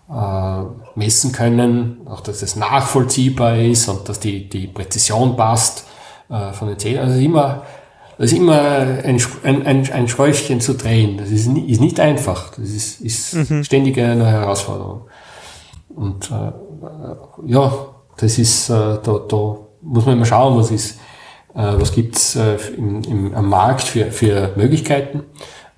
äh, 0.09 0.63
messen 0.95 1.31
können, 1.31 2.01
auch 2.05 2.21
dass 2.21 2.41
es 2.41 2.55
nachvollziehbar 2.55 3.57
ist 3.57 3.87
und 3.87 4.07
dass 4.09 4.19
die, 4.19 4.49
die 4.49 4.67
Präzision 4.67 5.35
passt 5.35 5.85
äh, 6.29 6.51
von 6.53 6.67
den 6.67 6.79
Zählen. 6.79 6.99
Also 6.99 7.19
immer, 7.19 7.63
das 8.17 8.31
ist 8.31 8.37
immer 8.37 8.59
ein, 8.61 9.19
ein, 9.43 9.91
ein 9.91 10.07
Schräubchen 10.07 10.61
zu 10.61 10.75
drehen. 10.75 11.17
Das 11.17 11.29
ist, 11.29 11.47
ist 11.47 11.81
nicht 11.81 11.99
einfach. 11.99 12.51
Das 12.51 12.69
ist, 12.69 13.01
ist 13.01 13.33
mhm. 13.33 13.63
ständig 13.63 13.97
eine 13.97 14.25
Herausforderung. 14.25 15.01
Und 15.95 16.31
äh, 16.31 16.51
ja, 17.45 17.71
das 18.17 18.37
ist, 18.37 18.69
äh, 18.69 18.73
da, 19.03 19.19
da 19.27 19.57
muss 19.81 20.05
man 20.05 20.15
immer 20.15 20.25
schauen, 20.25 20.57
was 20.57 20.71
ist, 20.71 20.99
äh, 21.55 21.73
was 21.77 21.91
gibt's 21.91 22.35
äh, 22.35 22.57
im, 22.77 23.01
im, 23.03 23.35
am 23.35 23.49
Markt 23.49 23.83
für, 23.83 24.11
für 24.11 24.53
Möglichkeiten, 24.55 25.23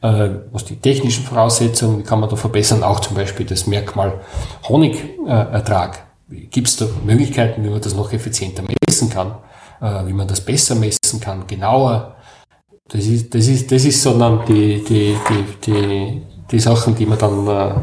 äh, 0.06 0.30
was 0.52 0.65
die 0.65 0.76
technischen 0.76 1.23
Voraussetzungen, 1.23 1.99
wie 1.99 2.03
kann 2.03 2.19
man 2.19 2.30
da 2.30 2.36
verbessern, 2.36 2.84
auch 2.84 2.99
zum 2.99 3.15
Beispiel 3.15 3.45
das 3.45 3.65
Merkmal 3.65 4.22
Honigertrag. 4.68 6.06
Gibt 6.30 6.68
es 6.68 6.77
da 6.77 6.86
Möglichkeiten, 7.03 7.64
wie 7.64 7.69
man 7.69 7.82
das 7.82 7.95
noch 7.95 8.11
effizienter 8.14 8.64
messen 8.88 9.10
kann, 9.10 9.36
äh, 9.82 10.06
wie 10.07 10.14
man 10.14 10.27
das 10.27 10.41
besser 10.41 10.76
messen 10.76 11.19
kann, 11.19 11.48
genauer? 11.48 12.15
Das 12.88 13.06
ist, 13.06 13.34
das 13.34 13.48
ist, 13.48 13.72
das 13.72 13.84
ist 13.84 14.02
so 14.03 14.18
dann 14.18 14.45
die, 14.48 14.84
die, 14.84 15.15
die, 15.30 15.45
die, 15.65 16.22
die 16.52 16.60
Sachen, 16.60 16.95
die 16.95 17.07
man 17.07 17.18
dann, 17.18 17.48
äh, 17.48 17.73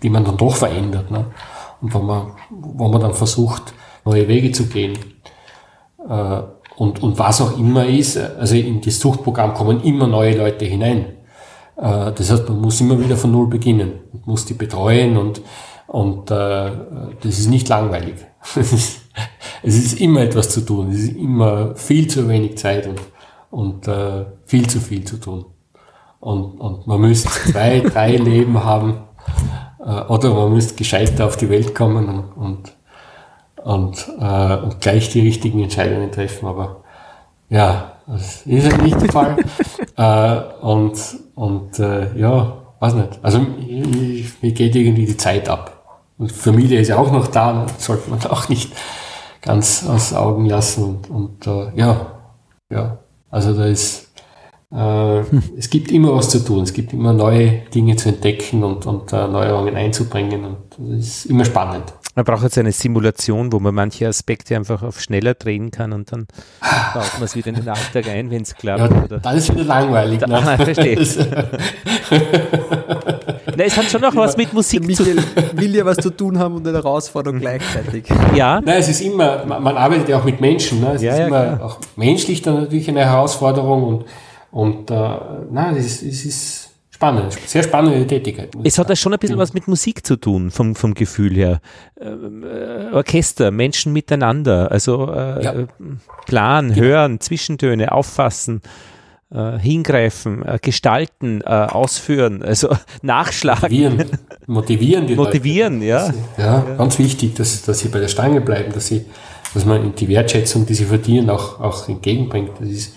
die 0.00 0.10
man 0.10 0.24
dann 0.24 0.36
doch 0.36 0.54
verändert. 0.54 1.10
Ne? 1.10 1.26
Und 1.80 1.92
wo 1.92 1.98
man, 1.98 2.32
wo 2.50 2.88
man 2.88 3.00
dann 3.00 3.14
versucht, 3.14 3.74
neue 4.04 4.28
Wege 4.28 4.52
zu 4.52 4.66
gehen. 4.66 4.96
Äh, 6.08 6.42
und, 6.76 7.02
und 7.02 7.18
was 7.18 7.40
auch 7.40 7.58
immer 7.58 7.84
ist, 7.84 8.16
also 8.16 8.54
in 8.54 8.80
das 8.80 9.00
Suchtprogramm 9.00 9.54
kommen 9.54 9.82
immer 9.82 10.06
neue 10.06 10.36
Leute 10.36 10.64
hinein. 10.64 11.16
Äh, 11.76 12.12
das 12.12 12.30
heißt, 12.30 12.48
man 12.48 12.60
muss 12.60 12.80
immer 12.80 12.98
wieder 12.98 13.16
von 13.16 13.32
Null 13.32 13.48
beginnen 13.48 14.00
und 14.12 14.26
muss 14.26 14.44
die 14.44 14.54
betreuen 14.54 15.16
und, 15.16 15.42
und 15.86 16.30
äh, 16.30 16.70
das 17.22 17.38
ist 17.38 17.48
nicht 17.48 17.68
langweilig. 17.68 18.14
es 18.54 19.00
ist 19.62 20.00
immer 20.00 20.20
etwas 20.22 20.50
zu 20.50 20.62
tun, 20.62 20.90
es 20.90 21.00
ist 21.00 21.16
immer 21.16 21.74
viel 21.76 22.08
zu 22.08 22.28
wenig 22.28 22.58
Zeit 22.58 22.86
und, 22.86 23.00
und 23.50 23.88
äh, 23.88 24.24
viel 24.44 24.68
zu 24.68 24.80
viel 24.80 25.04
zu 25.04 25.18
tun. 25.18 25.46
Und, 26.20 26.60
und 26.60 26.86
man 26.86 27.00
müsste 27.00 27.28
zwei, 27.50 27.80
drei 27.84 28.16
Leben 28.16 28.62
haben 28.64 29.04
äh, 29.84 30.02
oder 30.02 30.34
man 30.34 30.52
müsste 30.52 30.74
gescheiter 30.74 31.26
auf 31.26 31.36
die 31.36 31.48
Welt 31.48 31.74
kommen 31.74 32.08
und, 32.08 32.32
und 32.36 32.72
und, 33.64 34.08
äh, 34.18 34.56
und 34.56 34.80
gleich 34.80 35.10
die 35.10 35.20
richtigen 35.20 35.62
Entscheidungen 35.62 36.10
treffen. 36.10 36.46
Aber 36.46 36.82
ja, 37.48 37.92
das 38.06 38.46
ist 38.46 38.70
halt 38.70 38.82
nicht 38.82 39.00
der 39.00 39.12
Fall. 39.12 39.36
äh, 39.96 40.64
und 40.64 40.98
und 41.34 41.78
äh, 41.78 42.16
ja, 42.18 42.58
weiß 42.80 42.94
nicht. 42.94 43.18
Also 43.22 43.38
mir 43.38 44.52
geht 44.52 44.74
irgendwie 44.74 45.06
die 45.06 45.16
Zeit 45.16 45.48
ab. 45.48 46.00
Und 46.18 46.30
Familie 46.32 46.80
ist 46.80 46.88
ja 46.88 46.98
auch 46.98 47.10
noch 47.10 47.28
da, 47.28 47.66
sollte 47.78 48.10
man 48.10 48.20
auch 48.30 48.48
nicht 48.48 48.72
ganz 49.40 49.84
aus 49.86 50.12
Augen 50.12 50.46
lassen. 50.46 50.84
Und, 50.84 51.10
und 51.10 51.46
äh, 51.46 51.78
ja, 51.78 52.06
ja, 52.70 52.98
also 53.30 53.54
da 53.54 53.66
ist 53.66 54.12
äh, 54.72 55.22
hm. 55.24 55.42
es 55.58 55.68
gibt 55.68 55.92
immer 55.92 56.14
was 56.14 56.30
zu 56.30 56.42
tun, 56.42 56.62
es 56.62 56.72
gibt 56.72 56.94
immer 56.94 57.12
neue 57.12 57.60
Dinge 57.74 57.96
zu 57.96 58.08
entdecken 58.08 58.64
und, 58.64 58.86
und 58.86 59.12
äh, 59.12 59.28
Neuerungen 59.28 59.76
einzubringen 59.76 60.44
und 60.44 60.56
das 60.78 61.06
ist 61.06 61.26
immer 61.26 61.44
spannend. 61.44 61.92
Man 62.14 62.26
braucht 62.26 62.42
jetzt 62.42 62.58
eine 62.58 62.72
Simulation, 62.72 63.52
wo 63.52 63.58
man 63.58 63.74
manche 63.74 64.06
Aspekte 64.06 64.54
einfach 64.54 64.82
auf 64.82 65.00
schneller 65.00 65.32
drehen 65.32 65.70
kann 65.70 65.94
und 65.94 66.12
dann 66.12 66.26
baut 66.92 67.14
man 67.14 67.22
es 67.22 67.34
wieder 67.34 67.48
in 67.48 67.54
den 67.54 67.68
Alltag 67.68 68.06
ein, 68.06 68.30
wenn 68.30 68.42
es 68.42 68.54
klappt. 68.54 68.92
Ja, 68.92 69.02
oder? 69.04 69.18
Dann 69.18 69.36
ist 69.36 69.50
wieder 69.52 69.64
langweilig. 69.64 70.18
Da, 70.18 70.26
ne? 70.26 70.56
verstehe. 70.64 70.98
Na, 73.56 73.64
es 73.64 73.76
hat 73.76 73.86
schon 73.86 74.00
noch 74.02 74.14
was 74.14 74.36
mit 74.36 74.52
Musik 74.52 74.86
Michael 74.86 75.16
zu 75.16 75.34
tun. 75.34 75.44
will 75.54 75.74
ja 75.74 75.84
was 75.84 75.96
zu 75.98 76.10
tun 76.10 76.38
haben 76.38 76.56
und 76.56 76.66
eine 76.66 76.76
Herausforderung 76.76 77.40
gleichzeitig. 77.40 78.04
Ja. 78.34 78.60
Nein, 78.60 78.78
es 78.78 78.88
ist 78.88 79.00
immer, 79.00 79.44
man, 79.44 79.76
arbeitet 79.76 80.08
ja 80.08 80.18
auch 80.18 80.24
mit 80.24 80.40
Menschen. 80.40 80.80
Ne? 80.80 80.92
Es 80.94 81.02
ja, 81.02 81.12
ist 81.12 81.18
ja, 81.18 81.26
immer 81.26 81.56
klar. 81.56 81.66
auch 81.66 81.78
menschlich 81.96 82.42
dann 82.42 82.60
natürlich 82.60 82.88
eine 82.88 83.00
Herausforderung 83.00 83.82
und, 83.82 84.04
und 84.50 84.90
äh, 84.90 85.18
nein, 85.50 85.76
es 85.76 86.02
es 86.02 86.24
ist 86.24 86.71
spannend, 87.02 87.32
sehr 87.46 87.64
spannende 87.64 88.06
Tätigkeit. 88.06 88.50
Es 88.62 88.78
hat 88.78 88.88
ja 88.88 88.94
schon 88.94 89.12
ein 89.12 89.18
bisschen 89.18 89.38
was 89.38 89.52
mit 89.54 89.66
Musik 89.66 90.06
zu 90.06 90.16
tun, 90.16 90.52
vom, 90.52 90.76
vom 90.76 90.94
Gefühl 90.94 91.34
her. 91.34 91.60
Ähm, 92.00 92.44
äh, 92.44 92.94
Orchester, 92.94 93.50
Menschen 93.50 93.92
miteinander, 93.92 94.70
also 94.70 95.12
äh, 95.12 95.42
ja. 95.42 95.54
Plan, 96.26 96.68
genau. 96.68 96.80
hören, 96.80 97.20
Zwischentöne, 97.20 97.90
auffassen. 97.90 98.62
Äh, 99.34 99.58
hingreifen, 99.58 100.44
äh, 100.44 100.58
gestalten, 100.60 101.40
äh, 101.40 101.46
ausführen, 101.46 102.42
also 102.42 102.68
nachschlagen. 103.02 103.62
Motivieren, 103.62 104.10
motivieren 104.46 105.06
die 105.06 105.14
Motivieren, 105.14 105.74
Leute. 105.76 105.86
ja. 105.86 106.06
ja. 106.36 106.44
Ja, 106.44 106.74
ganz 106.76 106.98
wichtig, 106.98 107.34
dass, 107.36 107.62
dass 107.62 107.78
sie 107.78 107.88
bei 107.88 107.98
der 107.98 108.08
Stange 108.08 108.42
bleiben, 108.42 108.74
dass 108.74 108.88
sie, 108.88 109.06
dass 109.54 109.64
man 109.64 109.94
die 109.94 110.06
Wertschätzung, 110.08 110.66
die 110.66 110.74
sie 110.74 110.84
verdienen, 110.84 111.30
auch, 111.30 111.60
auch 111.60 111.88
entgegenbringt. 111.88 112.50
Das 112.60 112.68
ist, 112.68 112.96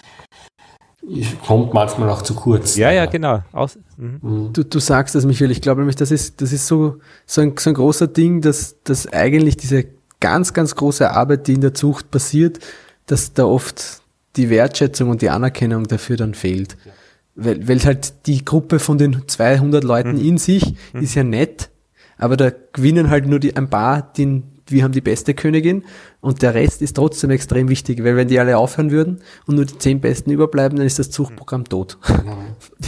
kommt 1.45 1.73
manchmal 1.73 2.09
auch 2.09 2.21
zu 2.21 2.33
kurz. 2.33 2.75
Ja, 2.75 2.91
ja, 2.91 3.05
genau. 3.05 3.43
Aus, 3.51 3.77
mhm. 3.97 4.19
mhm. 4.21 4.53
du, 4.53 4.63
du 4.63 4.79
sagst 4.79 5.15
das, 5.15 5.25
Michael. 5.25 5.51
Ich 5.51 5.61
glaube 5.61 5.81
nämlich, 5.81 5.95
das 5.95 6.11
ist, 6.11 6.41
das 6.41 6.51
ist 6.51 6.67
so, 6.67 6.97
so, 7.25 7.41
ein, 7.41 7.53
so 7.57 7.69
ein 7.69 7.73
großer 7.73 8.07
Ding, 8.07 8.41
dass, 8.41 8.75
dass 8.83 9.11
eigentlich 9.11 9.57
diese 9.57 9.85
ganz, 10.19 10.53
ganz 10.53 10.75
große 10.75 11.09
Arbeit, 11.11 11.47
die 11.47 11.53
in 11.53 11.61
der 11.61 11.73
Zucht 11.73 12.11
passiert, 12.11 12.59
dass 13.05 13.33
da 13.33 13.45
oft 13.45 14.01
die 14.35 14.49
Wertschätzung 14.49 15.09
und 15.09 15.21
die 15.21 15.29
Anerkennung 15.29 15.85
dafür 15.85 16.17
dann 16.17 16.33
fehlt. 16.33 16.77
Ja. 16.85 16.91
Weil, 17.35 17.67
weil 17.67 17.83
halt 17.83 18.25
die 18.27 18.43
Gruppe 18.43 18.79
von 18.79 18.97
den 18.97 19.27
200 19.27 19.83
Leuten 19.83 20.13
mhm. 20.13 20.25
in 20.25 20.37
sich 20.37 20.75
mhm. 20.93 21.01
ist 21.01 21.15
ja 21.15 21.23
nett, 21.23 21.69
aber 22.17 22.37
da 22.37 22.51
gewinnen 22.73 23.09
halt 23.09 23.27
nur 23.27 23.39
die, 23.39 23.55
ein 23.55 23.69
paar 23.69 24.01
den, 24.01 24.43
wir 24.67 24.83
haben 24.83 24.91
die 24.93 25.01
beste 25.01 25.33
Königin 25.33 25.83
und 26.21 26.41
der 26.41 26.53
Rest 26.53 26.81
ist 26.81 26.95
trotzdem 26.95 27.29
extrem 27.29 27.69
wichtig, 27.69 28.03
weil 28.03 28.15
wenn 28.15 28.27
die 28.27 28.39
alle 28.39 28.57
aufhören 28.57 28.91
würden 28.91 29.21
und 29.45 29.55
nur 29.55 29.65
die 29.65 29.77
zehn 29.77 30.01
Besten 30.01 30.31
überbleiben, 30.31 30.77
dann 30.77 30.87
ist 30.87 30.99
das 30.99 31.11
Zuchtprogramm 31.11 31.65
tot. 31.65 31.97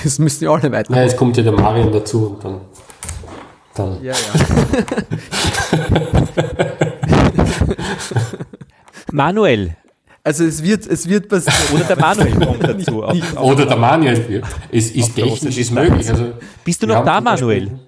Das 0.03 0.19
müssen 0.19 0.43
ja 0.43 0.51
alle 0.51 0.71
weiter. 0.71 0.95
Ja, 0.95 1.03
jetzt 1.03 1.17
kommt 1.17 1.37
ja 1.37 1.43
der 1.43 1.53
Marion 1.53 1.91
dazu 1.91 2.31
und 2.31 2.43
dann. 2.43 2.61
dann. 3.75 4.03
Ja, 4.03 4.13
ja. 4.13 4.17
Manuel, 9.11 9.75
also 10.27 10.43
es 10.43 10.61
wird, 10.61 10.85
es 10.85 11.07
wird 11.07 11.29
passieren. 11.29 11.55
Oder 11.73 11.83
der 11.85 11.99
Manuel 11.99 12.35
kommt 12.35 12.63
dazu. 12.67 13.03
Oder 13.39 13.65
der 13.65 13.77
Manuel. 13.77 14.41
Es 14.69 14.91
ist 14.91 15.15
technisch 15.15 15.57
ist 15.57 15.71
möglich. 15.71 16.09
Also, 16.09 16.33
Bist 16.65 16.83
du 16.83 16.87
noch 16.87 17.05
da, 17.05 17.21
Manuel? 17.21 17.79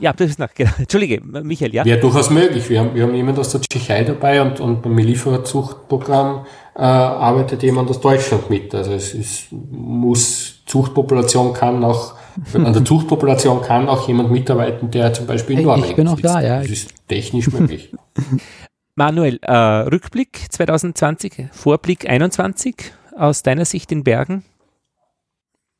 Ja, 0.00 0.12
das 0.12 0.30
ist 0.30 0.38
noch, 0.38 0.52
genau. 0.54 0.70
Entschuldige, 0.78 1.20
Michael, 1.22 1.74
ja? 1.74 1.84
Wäre 1.84 2.00
durchaus 2.00 2.30
möglich. 2.30 2.68
Wir 2.68 2.80
haben, 2.80 2.94
wir 2.94 3.02
haben 3.02 3.14
jemanden 3.14 3.40
aus 3.40 3.50
der 3.50 3.60
Tschechei 3.60 4.04
dabei 4.04 4.42
und, 4.42 4.60
und 4.60 4.82
beim 4.82 4.96
Lieferzuchtprogramm 4.98 6.46
äh, 6.74 6.82
arbeitet 6.82 7.62
jemand 7.62 7.90
aus 7.90 8.00
Deutschland 8.00 8.50
mit. 8.50 8.74
Also 8.74 8.92
es 8.92 9.14
ist, 9.14 9.46
muss, 9.52 10.62
Zuchtpopulation 10.66 11.52
kann 11.52 11.82
auch, 11.84 12.14
an 12.52 12.72
der 12.72 12.84
Zuchtpopulation 12.84 13.62
kann 13.62 13.88
auch 13.88 14.06
jemand 14.08 14.30
mitarbeiten, 14.30 14.90
der 14.90 15.12
zum 15.12 15.26
Beispiel 15.26 15.58
in 15.58 15.66
Norwegen 15.66 15.88
Ich 15.88 15.96
bin 15.96 16.08
auch 16.08 16.20
da, 16.20 16.40
ja. 16.40 16.60
Das 16.60 16.70
ist 16.70 16.90
technisch 17.08 17.50
möglich. 17.52 17.92
Manuel, 18.96 19.40
äh, 19.42 19.52
Rückblick 19.52 20.46
2020, 20.50 21.48
Vorblick 21.50 22.08
21 22.08 22.92
aus 23.16 23.42
deiner 23.42 23.64
Sicht 23.64 23.90
in 23.90 24.04
Bergen? 24.04 24.44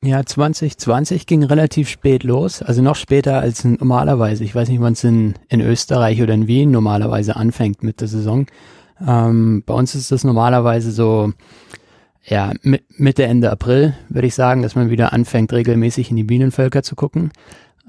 Ja, 0.04 0.22
2020 0.22 1.26
ging 1.26 1.44
relativ 1.44 1.88
spät 1.88 2.24
los, 2.24 2.60
also 2.60 2.82
noch 2.82 2.94
später 2.94 3.40
als 3.40 3.64
normalerweise. 3.64 4.44
Ich 4.44 4.54
weiß 4.54 4.68
nicht, 4.68 4.82
wann 4.82 4.92
es 4.92 5.02
in, 5.02 5.32
in 5.48 5.62
Österreich 5.62 6.20
oder 6.20 6.34
in 6.34 6.46
Wien 6.46 6.70
normalerweise 6.70 7.36
anfängt 7.36 7.82
mit 7.82 8.02
der 8.02 8.08
Saison. 8.08 8.44
Ähm, 9.00 9.62
bei 9.64 9.72
uns 9.72 9.94
ist 9.94 10.12
das 10.12 10.22
normalerweise 10.22 10.92
so, 10.92 11.32
ja, 12.22 12.52
Mitte, 12.62 13.24
Ende 13.24 13.50
April, 13.50 13.94
würde 14.10 14.26
ich 14.26 14.34
sagen, 14.34 14.60
dass 14.60 14.74
man 14.74 14.90
wieder 14.90 15.14
anfängt, 15.14 15.54
regelmäßig 15.54 16.10
in 16.10 16.16
die 16.16 16.24
Bienenvölker 16.24 16.82
zu 16.82 16.96
gucken. 16.96 17.30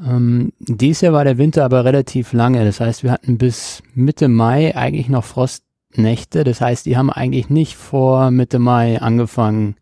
Ähm, 0.01 0.53
dies 0.59 1.01
Jahr 1.01 1.11
war 1.11 1.25
der 1.25 1.37
Winter 1.37 1.65
aber 1.65 1.83
relativ 1.83 2.31
lange. 2.31 2.63
Das 2.63 2.79
heißt, 2.79 3.03
wir 3.03 3.11
hatten 3.11 3.37
bis 3.37 3.83
Mitte 3.93 4.29
Mai 4.29 4.73
eigentlich 4.73 5.09
noch 5.09 5.25
Frostnächte. 5.25 6.45
Das 6.45 6.61
heißt, 6.61 6.85
die 6.85 6.95
haben 6.95 7.09
eigentlich 7.09 7.49
nicht 7.49 7.75
vor 7.75 8.31
Mitte 8.31 8.59
Mai 8.59 9.01
angefangen, 9.01 9.75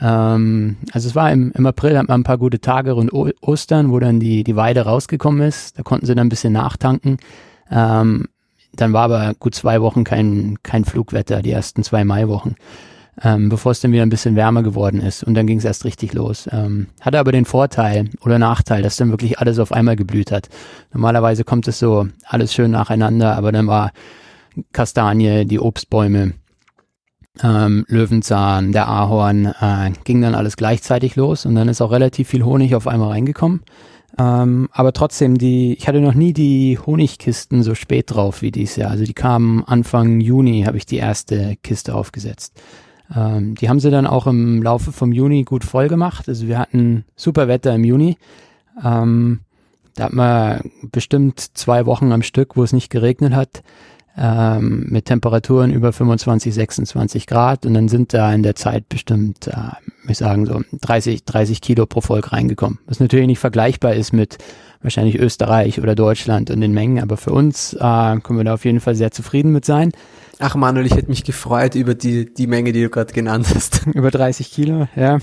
ähm, 0.00 0.76
also 0.92 1.08
es 1.08 1.14
war 1.14 1.32
im, 1.32 1.52
im 1.52 1.66
April, 1.66 1.96
hat 1.98 2.08
man 2.08 2.20
ein 2.20 2.24
paar 2.24 2.38
gute 2.38 2.60
Tage 2.60 2.92
rund 2.92 3.12
o 3.12 3.28
Ostern, 3.40 3.90
wo 3.90 3.98
dann 3.98 4.20
die, 4.20 4.44
die 4.44 4.56
Weide 4.56 4.82
rausgekommen 4.82 5.40
ist. 5.42 5.78
Da 5.78 5.82
konnten 5.82 6.06
sie 6.06 6.14
dann 6.14 6.26
ein 6.26 6.30
bisschen 6.30 6.52
nachtanken. 6.52 7.18
Ähm, 7.70 8.26
dann 8.74 8.92
war 8.92 9.04
aber 9.04 9.34
gut 9.38 9.54
zwei 9.54 9.80
Wochen 9.80 10.04
kein, 10.04 10.58
kein 10.62 10.84
Flugwetter, 10.84 11.40
die 11.40 11.50
ersten 11.50 11.82
zwei 11.82 12.04
Maiwochen, 12.04 12.56
ähm, 13.22 13.48
bevor 13.48 13.72
es 13.72 13.80
dann 13.80 13.92
wieder 13.92 14.02
ein 14.02 14.10
bisschen 14.10 14.36
wärmer 14.36 14.62
geworden 14.62 15.00
ist. 15.00 15.24
Und 15.24 15.34
dann 15.34 15.46
ging 15.46 15.58
es 15.58 15.64
erst 15.64 15.84
richtig 15.86 16.12
los. 16.12 16.48
Ähm, 16.52 16.88
hatte 17.00 17.18
aber 17.18 17.32
den 17.32 17.46
Vorteil 17.46 18.10
oder 18.20 18.38
Nachteil, 18.38 18.82
dass 18.82 18.96
dann 18.96 19.10
wirklich 19.10 19.38
alles 19.38 19.58
auf 19.58 19.72
einmal 19.72 19.96
geblüht 19.96 20.30
hat. 20.30 20.50
Normalerweise 20.92 21.44
kommt 21.44 21.68
es 21.68 21.78
so 21.78 22.06
alles 22.26 22.52
schön 22.52 22.72
nacheinander, 22.72 23.36
aber 23.36 23.50
dann 23.50 23.66
war 23.66 23.92
Kastanie, 24.72 25.46
die 25.46 25.60
Obstbäume, 25.60 26.34
ähm, 27.42 27.84
Löwenzahn, 27.88 28.72
der 28.72 28.88
Ahorn, 28.88 29.46
äh, 29.46 29.92
ging 30.04 30.22
dann 30.22 30.34
alles 30.34 30.56
gleichzeitig 30.56 31.16
los 31.16 31.46
und 31.46 31.54
dann 31.54 31.68
ist 31.68 31.80
auch 31.80 31.90
relativ 31.90 32.28
viel 32.28 32.44
Honig 32.44 32.74
auf 32.74 32.86
einmal 32.86 33.10
reingekommen. 33.10 33.62
Ähm, 34.18 34.68
aber 34.72 34.92
trotzdem, 34.92 35.36
die, 35.36 35.74
ich 35.74 35.88
hatte 35.88 36.00
noch 36.00 36.14
nie 36.14 36.32
die 36.32 36.78
Honigkisten 36.78 37.62
so 37.62 37.74
spät 37.74 38.12
drauf 38.12 38.40
wie 38.40 38.50
dieses 38.50 38.76
Jahr. 38.76 38.90
Also 38.90 39.04
die 39.04 39.12
kamen 39.12 39.62
Anfang 39.64 40.20
Juni, 40.20 40.62
habe 40.62 40.78
ich 40.78 40.86
die 40.86 40.96
erste 40.96 41.56
Kiste 41.62 41.94
aufgesetzt. 41.94 42.58
Ähm, 43.14 43.54
die 43.56 43.68
haben 43.68 43.80
sie 43.80 43.90
dann 43.90 44.06
auch 44.06 44.26
im 44.26 44.62
Laufe 44.62 44.92
vom 44.92 45.12
Juni 45.12 45.44
gut 45.44 45.64
voll 45.64 45.88
gemacht. 45.88 46.28
Also 46.28 46.46
wir 46.46 46.58
hatten 46.58 47.04
super 47.14 47.46
Wetter 47.46 47.74
im 47.74 47.84
Juni. 47.84 48.16
Ähm, 48.82 49.40
da 49.94 50.04
hat 50.04 50.12
man 50.12 50.70
bestimmt 50.92 51.40
zwei 51.40 51.86
Wochen 51.86 52.12
am 52.12 52.22
Stück, 52.22 52.56
wo 52.56 52.62
es 52.62 52.72
nicht 52.72 52.90
geregnet 52.90 53.34
hat, 53.34 53.62
ähm, 54.16 54.86
mit 54.88 55.06
Temperaturen 55.06 55.72
über 55.72 55.92
25, 55.92 56.54
26 56.54 57.26
Grad. 57.26 57.66
Und 57.66 57.74
dann 57.74 57.88
sind 57.88 58.14
da 58.14 58.32
in 58.32 58.42
der 58.42 58.54
Zeit 58.54 58.88
bestimmt, 58.88 59.48
äh, 59.48 60.10
ich 60.10 60.18
sagen 60.18 60.46
so 60.46 60.62
30, 60.80 61.24
30 61.24 61.60
Kilo 61.60 61.86
pro 61.86 62.00
Volk 62.00 62.32
reingekommen. 62.32 62.78
Was 62.86 63.00
natürlich 63.00 63.26
nicht 63.26 63.38
vergleichbar 63.38 63.94
ist 63.94 64.12
mit 64.12 64.38
wahrscheinlich 64.82 65.18
Österreich 65.18 65.80
oder 65.80 65.94
Deutschland 65.94 66.50
und 66.50 66.60
den 66.60 66.72
Mengen. 66.72 67.02
Aber 67.02 67.16
für 67.16 67.32
uns 67.32 67.74
äh, 67.74 67.78
können 67.78 68.38
wir 68.38 68.44
da 68.44 68.54
auf 68.54 68.64
jeden 68.64 68.80
Fall 68.80 68.94
sehr 68.94 69.10
zufrieden 69.10 69.52
mit 69.52 69.64
sein. 69.64 69.92
Ach 70.38 70.54
Manuel, 70.54 70.86
ich 70.86 70.94
hätte 70.94 71.08
mich 71.08 71.24
gefreut 71.24 71.74
über 71.74 71.94
die, 71.94 72.32
die 72.32 72.46
Menge, 72.46 72.72
die 72.72 72.82
du 72.82 72.90
gerade 72.90 73.12
genannt 73.12 73.46
hast. 73.54 73.86
Über 73.94 74.10
30 74.10 74.50
Kilo, 74.50 74.86
ja. 74.94 75.18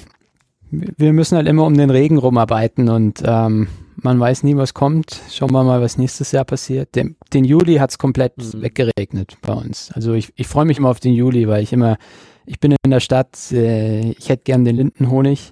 Wir 0.72 1.14
müssen 1.14 1.36
halt 1.36 1.48
immer 1.48 1.66
um 1.66 1.78
den 1.78 1.92
Regen 1.92 2.18
rumarbeiten 2.18 2.90
und 2.90 3.22
ähm, 3.24 3.68
man 3.96 4.20
weiß 4.20 4.44
nie, 4.44 4.56
was 4.56 4.74
kommt. 4.74 5.22
Schauen 5.32 5.52
wir 5.52 5.64
mal, 5.64 5.82
was 5.82 5.98
nächstes 5.98 6.32
Jahr 6.32 6.46
passiert. 6.46 6.96
Den, 6.96 7.16
den 7.34 7.46
Juli 7.46 7.76
hat's 7.76 7.98
komplett 7.98 8.38
mhm. 8.38 8.62
weggeregnet 8.62 9.38
bei 9.42 9.54
uns. 9.54 9.92
Also 9.94 10.14
ich, 10.14 10.34
ich 10.36 10.48
freue 10.48 10.66
mich 10.66 10.78
immer 10.78 10.90
auf 10.90 11.00
den 11.00 11.14
Juli, 11.14 11.48
weil 11.48 11.64
ich 11.64 11.74
immer, 11.74 11.98
ich 12.46 12.60
bin 12.60 12.76
in 12.84 12.92
der 12.92 13.00
Stadt, 13.00 13.52
äh, 13.52 14.12
ich 14.12 14.30
hätte 14.30 14.44
gern 14.44 14.66
den 14.66 14.76
Lindenhonig, 14.76 15.52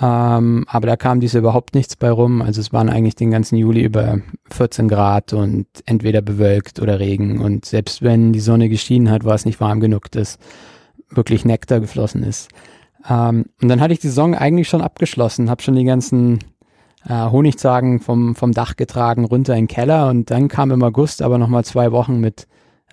ähm, 0.00 0.64
aber 0.68 0.86
da 0.86 0.96
kam 0.96 1.20
dies 1.20 1.34
überhaupt 1.34 1.74
nichts 1.74 1.96
bei 1.96 2.10
rum. 2.10 2.42
Also 2.42 2.60
es 2.60 2.72
waren 2.72 2.88
eigentlich 2.88 3.16
den 3.16 3.30
ganzen 3.30 3.56
Juli 3.56 3.82
über 3.82 4.20
14 4.50 4.88
Grad 4.88 5.32
und 5.32 5.66
entweder 5.86 6.22
bewölkt 6.22 6.80
oder 6.80 6.98
Regen. 6.98 7.40
Und 7.40 7.64
selbst 7.64 8.02
wenn 8.02 8.32
die 8.32 8.40
Sonne 8.40 8.68
geschienen 8.68 9.10
hat, 9.10 9.24
war 9.24 9.34
es 9.34 9.44
nicht 9.44 9.60
warm 9.60 9.80
genug, 9.80 10.10
dass 10.10 10.38
wirklich 11.10 11.44
Nektar 11.44 11.80
geflossen 11.80 12.22
ist. 12.22 12.48
Ähm, 13.08 13.46
und 13.60 13.68
dann 13.68 13.80
hatte 13.80 13.92
ich 13.92 14.00
die 14.00 14.08
Saison 14.08 14.34
eigentlich 14.34 14.68
schon 14.68 14.80
abgeschlossen, 14.80 15.50
habe 15.50 15.62
schon 15.62 15.74
die 15.74 15.84
ganzen 15.84 16.38
äh, 17.08 17.30
Honigzagen 17.30 18.00
vom, 18.00 18.34
vom 18.34 18.52
Dach 18.52 18.76
getragen, 18.76 19.24
runter 19.24 19.54
in 19.54 19.62
den 19.62 19.68
Keller 19.68 20.08
und 20.08 20.30
dann 20.30 20.48
kam 20.48 20.70
im 20.70 20.82
August 20.82 21.22
aber 21.22 21.38
nochmal 21.38 21.64
zwei 21.64 21.92
Wochen 21.92 22.20
mit 22.20 22.46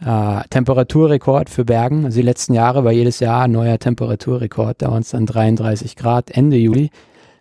äh, 0.04 0.42
Temperaturrekord 0.50 1.50
für 1.50 1.66
Bergen. 1.66 2.06
Also 2.06 2.18
die 2.18 2.26
letzten 2.26 2.54
Jahre 2.54 2.84
war 2.84 2.92
jedes 2.92 3.20
Jahr 3.20 3.44
ein 3.44 3.52
neuer 3.52 3.80
Temperaturrekord. 3.80 4.82
Da 4.82 4.92
waren 4.92 5.02
es 5.02 5.10
dann 5.10 5.26
33 5.26 5.96
Grad 5.96 6.32
Ende 6.32 6.58
Juli, 6.58 6.90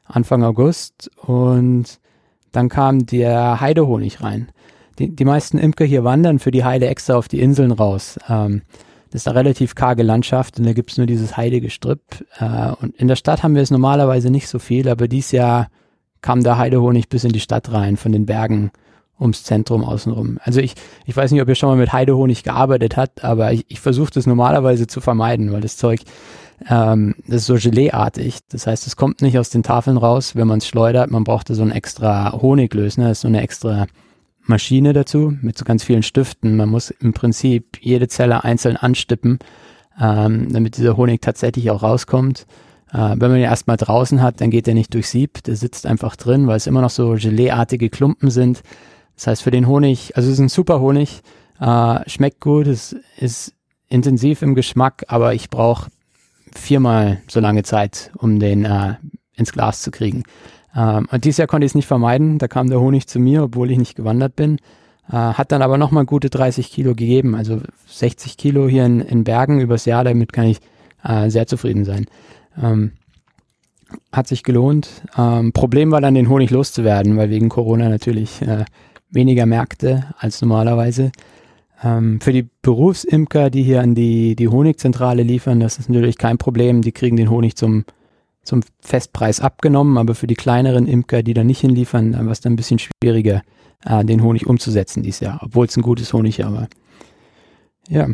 Anfang 0.05 0.43
August 0.43 1.11
und 1.25 2.01
dann 2.53 2.69
kam 2.69 3.07
der 3.07 3.61
Heidehonig 3.61 4.23
rein. 4.23 4.49
Die, 4.99 5.15
die 5.15 5.25
meisten 5.25 5.59
Imker 5.59 5.85
hier 5.85 6.03
wandern 6.03 6.39
für 6.39 6.51
die 6.51 6.65
Heide 6.65 6.89
extra 6.89 7.15
auf 7.15 7.29
die 7.29 7.41
Inseln 7.41 7.71
raus. 7.71 8.19
Ähm, 8.29 8.63
das 9.11 9.23
ist 9.23 9.29
eine 9.29 9.39
relativ 9.39 9.75
karge 9.75 10.03
Landschaft 10.03 10.59
und 10.59 10.67
da 10.67 10.73
gibt's 10.73 10.99
nur 10.99 11.07
dieses 11.07 11.37
Heidegestrüpp. 11.37 12.25
Äh, 12.39 12.73
und 12.81 12.97
in 12.97 13.09
der 13.09 13.17
Stadt 13.17 13.43
haben 13.43 13.55
wir 13.55 13.63
es 13.63 13.71
normalerweise 13.71 14.31
nicht 14.31 14.49
so 14.49 14.59
viel, 14.59 14.89
aber 14.89 15.09
dieses 15.09 15.33
Jahr 15.33 15.69
kam 16.21 16.43
der 16.43 16.59
Heidehonig 16.59 17.09
bis 17.09 17.25
in 17.25 17.33
die 17.33 17.41
Stadt 17.41 17.73
rein, 17.73 17.97
von 17.97 18.13
den 18.13 18.27
Bergen 18.27 18.71
ums 19.21 19.43
Zentrum 19.43 19.85
außenrum. 19.85 20.39
Also 20.43 20.61
ich, 20.61 20.75
ich 21.07 21.17
weiß 21.17 21.33
nicht, 21.33 21.43
ob 21.43 21.49
ihr 21.49 21.55
schon 21.55 21.69
mal 21.69 21.77
mit 21.77 21.93
Heidehonig 21.93 22.45
gearbeitet 22.45 22.97
habt, 22.97 23.25
aber 23.25 23.53
ich, 23.53 23.65
ich 23.69 23.81
versuche 23.81 24.13
das 24.13 24.27
normalerweise 24.27 24.87
zu 24.87 25.01
vermeiden, 25.01 25.53
weil 25.53 25.61
das 25.61 25.77
Zeug, 25.77 26.01
ähm, 26.69 27.15
das 27.27 27.43
ist 27.43 27.47
so 27.47 27.55
Geleeartig. 27.55 28.39
Das 28.49 28.67
heißt, 28.67 28.87
es 28.87 28.97
kommt 28.97 29.23
nicht 29.23 29.39
aus 29.39 29.51
den 29.51 29.63
Tafeln 29.63 29.97
raus, 29.97 30.37
wenn 30.37 30.47
man 30.47 30.59
es 30.59 30.69
schleudert. 30.69 31.11
Man 31.11 31.25
braucht 31.25 31.51
da 31.51 31.55
so 31.55 31.63
ein 31.63 31.73
extra 31.73 32.33
Honiglösner, 32.33 33.11
ist 33.11 33.23
so 33.23 33.29
eine 33.29 33.43
extra 33.43 33.87
Maschine 34.45 34.93
dazu 34.93 35.37
mit 35.43 35.59
so 35.59 35.65
ganz 35.65 35.85
vielen 35.85 36.03
Stiften. 36.03 36.57
Man 36.57 36.69
muss 36.69 36.91
im 36.91 37.13
Prinzip 37.13 37.79
jede 37.81 38.09
Zelle 38.09 38.45
einzeln 38.45 38.77
anstippen, 38.77 39.41
ähm, 40.01 40.53
damit 40.53 40.77
dieser 40.77 40.97
Honig 40.97 41.21
tatsächlich 41.21 41.71
auch 41.71 41.83
rauskommt. 41.83 42.47
Äh, 42.93 43.17
wenn 43.17 43.31
man 43.31 43.37
ihn 43.37 43.45
erstmal 43.45 43.77
draußen 43.77 44.23
hat, 44.23 44.41
dann 44.41 44.51
geht 44.51 44.69
er 44.69 44.75
nicht 44.75 44.95
durch 44.95 45.09
Sieb, 45.09 45.43
der 45.45 45.57
sitzt 45.57 45.87
einfach 45.87 46.17
drin, 46.17 46.47
weil 46.47 46.57
es 46.57 46.67
immer 46.67 46.81
noch 46.81 46.91
so 46.91 47.15
Geleeartige 47.15 47.91
Klumpen 47.91 48.31
sind. 48.31 48.63
Das 49.17 49.27
heißt, 49.27 49.43
für 49.43 49.51
den 49.51 49.67
Honig, 49.67 50.17
also 50.17 50.29
es 50.29 50.35
ist 50.35 50.41
ein 50.41 50.49
super 50.49 50.81
Honig, 50.81 51.23
äh, 51.61 52.09
schmeckt 52.09 52.41
gut, 52.41 52.67
es 52.67 52.97
ist 53.19 53.55
intensiv 53.89 54.43
im 54.43 54.55
Geschmack, 54.55 55.05
aber 55.09 55.35
ich 55.35 55.51
brauche 55.51 55.91
viermal 56.55 57.21
so 57.29 57.41
lange 57.41 57.63
Zeit, 57.63 58.11
um 58.17 58.39
den 58.39 58.65
äh, 58.65 58.95
ins 59.35 59.53
Glas 59.53 59.83
zu 59.83 59.91
kriegen. 59.91 60.23
Ähm, 60.75 61.09
und 61.11 61.25
dieses 61.25 61.39
Jahr 61.39 61.49
konnte 61.49 61.65
ich 61.65 61.73
es 61.73 61.77
nicht 61.77 61.87
vermeiden, 61.87 62.39
da 62.39 62.49
kam 62.49 62.69
der 62.69 62.81
Honig 62.81 63.07
zu 63.07 63.19
mir, 63.19 63.45
obwohl 63.45 63.71
ich 63.71 63.79
nicht 63.79 63.97
gewandert 63.97 64.37
bin. 64.37 64.59
Äh, 65.11 65.17
hat 65.17 65.53
dann 65.53 65.63
aber 65.63 65.79
nochmal 65.79 66.05
gute 66.05 66.31
30 66.31 66.71
Kilo 66.71 66.91
gegeben, 66.95 67.35
also 67.35 67.61
60 67.87 68.37
Kilo 68.37 68.69
hier 68.69 68.85
in, 68.85 69.01
in 69.01 69.25
Bergen 69.25 69.61
übers 69.61 69.85
Jahr, 69.85 70.05
damit 70.05 70.33
kann 70.33 70.47
ich 70.47 70.59
äh, 71.03 71.31
sehr 71.31 71.47
zufrieden 71.47 71.85
sein. 71.85 72.07
Ähm, 72.61 72.93
hat 74.13 74.27
sich 74.27 74.43
gelohnt. 74.43 75.03
Ähm, 75.17 75.53
Problem 75.53 75.91
war 75.91 76.01
dann, 76.01 76.15
den 76.15 76.29
Honig 76.29 76.51
loszuwerden, 76.51 77.17
weil 77.17 77.31
wegen 77.31 77.49
Corona 77.49 77.89
natürlich 77.89 78.43
äh, 78.43 78.65
weniger 79.11 79.47
Märkte 79.47 80.15
als 80.19 80.43
normalerweise. 80.43 81.11
Ähm, 81.83 82.21
für 82.21 82.33
die 82.33 82.49
Berufsimker, 82.63 83.51
die 83.51 83.63
hier 83.63 83.81
an 83.83 83.95
die, 83.95 84.37
die 84.37 84.49
Honigzentrale 84.49 85.23
liefern, 85.23 85.61
das 85.61 85.79
ist 85.79 85.89
natürlich 85.89 86.19
kein 86.19 86.39
Problem. 86.39 86.83
Die 86.83 86.93
kriegen 86.93 87.17
den 87.17 87.31
Honig 87.31 87.57
zum, 87.57 87.85
zum 88.43 88.63
Festpreis 88.81 89.41
abgenommen, 89.41 89.97
aber 89.97 90.15
für 90.15 90.27
die 90.27 90.35
kleineren 90.35 90.87
Imker, 90.87 91.23
die 91.23 91.35
da 91.35 91.45
nicht 91.45 91.61
hinliefern, 91.61 92.13
dann 92.13 92.27
war 92.27 92.33
es 92.33 92.41
dann 92.41 92.55
ein 92.55 92.57
bisschen 92.57 92.81
schwieriger, 92.81 93.43
äh, 93.85 94.05
den 94.05 94.23
Honig 94.23 94.47
umzusetzen 94.47 95.03
dieses 95.03 95.21
Jahr, 95.21 95.41
obwohl 95.43 95.67
es 95.67 95.77
ein 95.77 95.83
gutes 95.83 96.13
Honig 96.13 96.41
war. 96.41 96.69
Ja, 97.89 98.09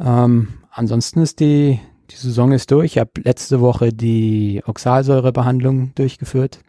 ähm, 0.00 0.48
ansonsten 0.70 1.20
ist 1.20 1.40
die, 1.40 1.80
die 2.10 2.16
Saison 2.16 2.52
ist 2.52 2.70
durch. 2.70 2.92
Ich 2.92 2.98
habe 2.98 3.10
letzte 3.22 3.60
Woche 3.60 3.92
die 3.92 4.62
Oxalsäurebehandlung 4.66 5.94
durchgeführt. 5.94 6.60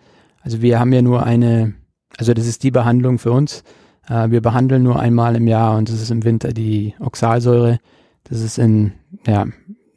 Also 0.42 0.62
wir 0.62 0.80
haben 0.80 0.94
ja 0.94 1.02
nur 1.02 1.24
eine, 1.24 1.74
also 2.18 2.34
das 2.34 2.48
ist 2.48 2.64
die 2.64 2.72
Behandlung 2.72 3.20
für 3.20 3.32
uns. 3.32 3.64
Äh, 4.08 4.30
wir 4.32 4.42
behandeln 4.42 4.84
nur 4.84 5.00
einmal 5.00 5.36
im 5.36 5.48
Jahr 5.48 5.78
und 5.78 5.90
das 5.90 6.02
ist 6.02 6.12
im 6.12 6.24
Winter 6.24 6.54
die 6.54 6.96
Oxalsäure. 7.00 7.80
Das 8.26 8.42
ist 8.42 8.58
in 8.58 8.94
ja, 9.26 9.46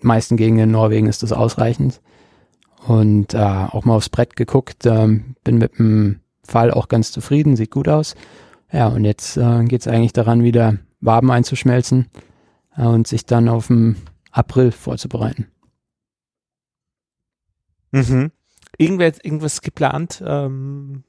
meisten 0.01 0.37
Gegenden 0.37 0.65
in 0.65 0.71
Norwegen 0.73 1.07
ist 1.09 1.23
das 1.23 1.33
ausreichend. 1.33 2.01
Und 2.87 3.35
äh, 3.35 3.39
auch 3.39 3.85
mal 3.85 3.97
aufs 3.97 4.09
Brett 4.09 4.37
geguckt, 4.37 4.87
ähm, 4.87 5.35
bin 5.43 5.59
mit 5.59 5.79
dem 5.79 6.21
Fall 6.45 6.71
auch 6.71 6.89
ganz 6.89 7.11
zufrieden, 7.11 7.57
sieht 7.57 7.73
gut 7.73 7.89
aus. 7.89 8.15
Ja, 8.73 8.89
und 8.89 9.05
jetzt 9.05 9.37
äh, 9.37 9.65
geht 9.65 9.81
es 9.81 9.89
eigentlich 9.89 10.13
daran, 10.13 10.45
wieder 10.45 10.79
Waben 11.01 11.31
einzuschmelzen 11.31 12.07
äh, 12.77 12.83
und 12.85 13.09
sich 13.09 13.27
dann 13.27 13.49
auf 13.49 13.67
dem 13.69 13.97
April 14.37 14.73
vorzubereiten. 14.73 15.47
Mhm. 17.93 18.31
Irgendwer, 18.79 19.13
irgendwas 19.23 19.63
geplant? 19.63 20.23
Ähm, 20.27 21.05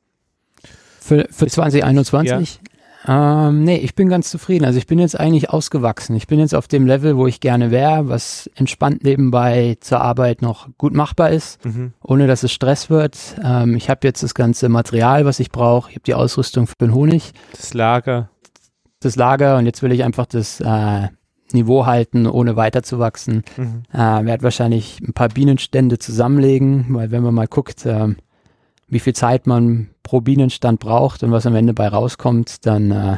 für, 1.01 1.27
für 1.29 1.47
2021? 1.47 2.59
Ja. 3.07 3.47
Ähm, 3.47 3.63
nee, 3.63 3.77
ich 3.77 3.95
bin 3.95 4.09
ganz 4.09 4.29
zufrieden. 4.29 4.65
Also 4.65 4.77
ich 4.77 4.87
bin 4.87 4.99
jetzt 4.99 5.19
eigentlich 5.19 5.49
ausgewachsen. 5.49 6.15
Ich 6.15 6.27
bin 6.27 6.39
jetzt 6.39 6.55
auf 6.55 6.67
dem 6.67 6.85
Level, 6.85 7.15
wo 7.17 7.27
ich 7.27 7.39
gerne 7.39 7.71
wäre, 7.71 8.09
was 8.09 8.49
entspannt 8.55 9.03
nebenbei 9.03 9.77
zur 9.79 10.01
Arbeit 10.01 10.41
noch 10.41 10.69
gut 10.77 10.93
machbar 10.93 11.29
ist, 11.29 11.63
mhm. 11.63 11.93
ohne 12.03 12.27
dass 12.27 12.43
es 12.43 12.51
Stress 12.51 12.89
wird. 12.89 13.17
Ähm, 13.43 13.75
ich 13.75 13.89
habe 13.89 14.07
jetzt 14.07 14.23
das 14.23 14.33
ganze 14.33 14.69
Material, 14.69 15.25
was 15.25 15.39
ich 15.39 15.51
brauche. 15.51 15.89
Ich 15.89 15.95
habe 15.95 16.03
die 16.03 16.15
Ausrüstung 16.15 16.67
für 16.67 16.75
den 16.79 16.93
Honig. 16.93 17.33
Das 17.51 17.73
Lager. 17.73 18.29
Das 18.99 19.15
Lager 19.15 19.57
und 19.57 19.65
jetzt 19.65 19.83
will 19.83 19.91
ich 19.91 20.03
einfach 20.03 20.25
das 20.25 20.59
äh, 20.59 21.07
Niveau 21.53 21.85
halten, 21.85 22.27
ohne 22.27 22.55
weiterzuwachsen. 22.55 23.43
Mhm. 23.57 23.83
Äh, 23.93 24.25
werde 24.25 24.43
wahrscheinlich 24.43 24.99
ein 25.01 25.13
paar 25.13 25.29
Bienenstände 25.29 25.99
zusammenlegen, 25.99 26.85
weil 26.89 27.11
wenn 27.11 27.23
man 27.23 27.33
mal 27.33 27.47
guckt, 27.47 27.85
äh, 27.85 28.15
wie 28.87 28.99
viel 28.99 29.13
Zeit 29.13 29.47
man 29.47 29.89
pro 30.03 30.21
Bienenstand 30.21 30.79
braucht 30.79 31.23
und 31.23 31.31
was 31.31 31.45
am 31.45 31.55
Ende 31.55 31.73
bei 31.73 31.87
rauskommt, 31.87 32.65
dann 32.65 32.91
äh, 32.91 33.17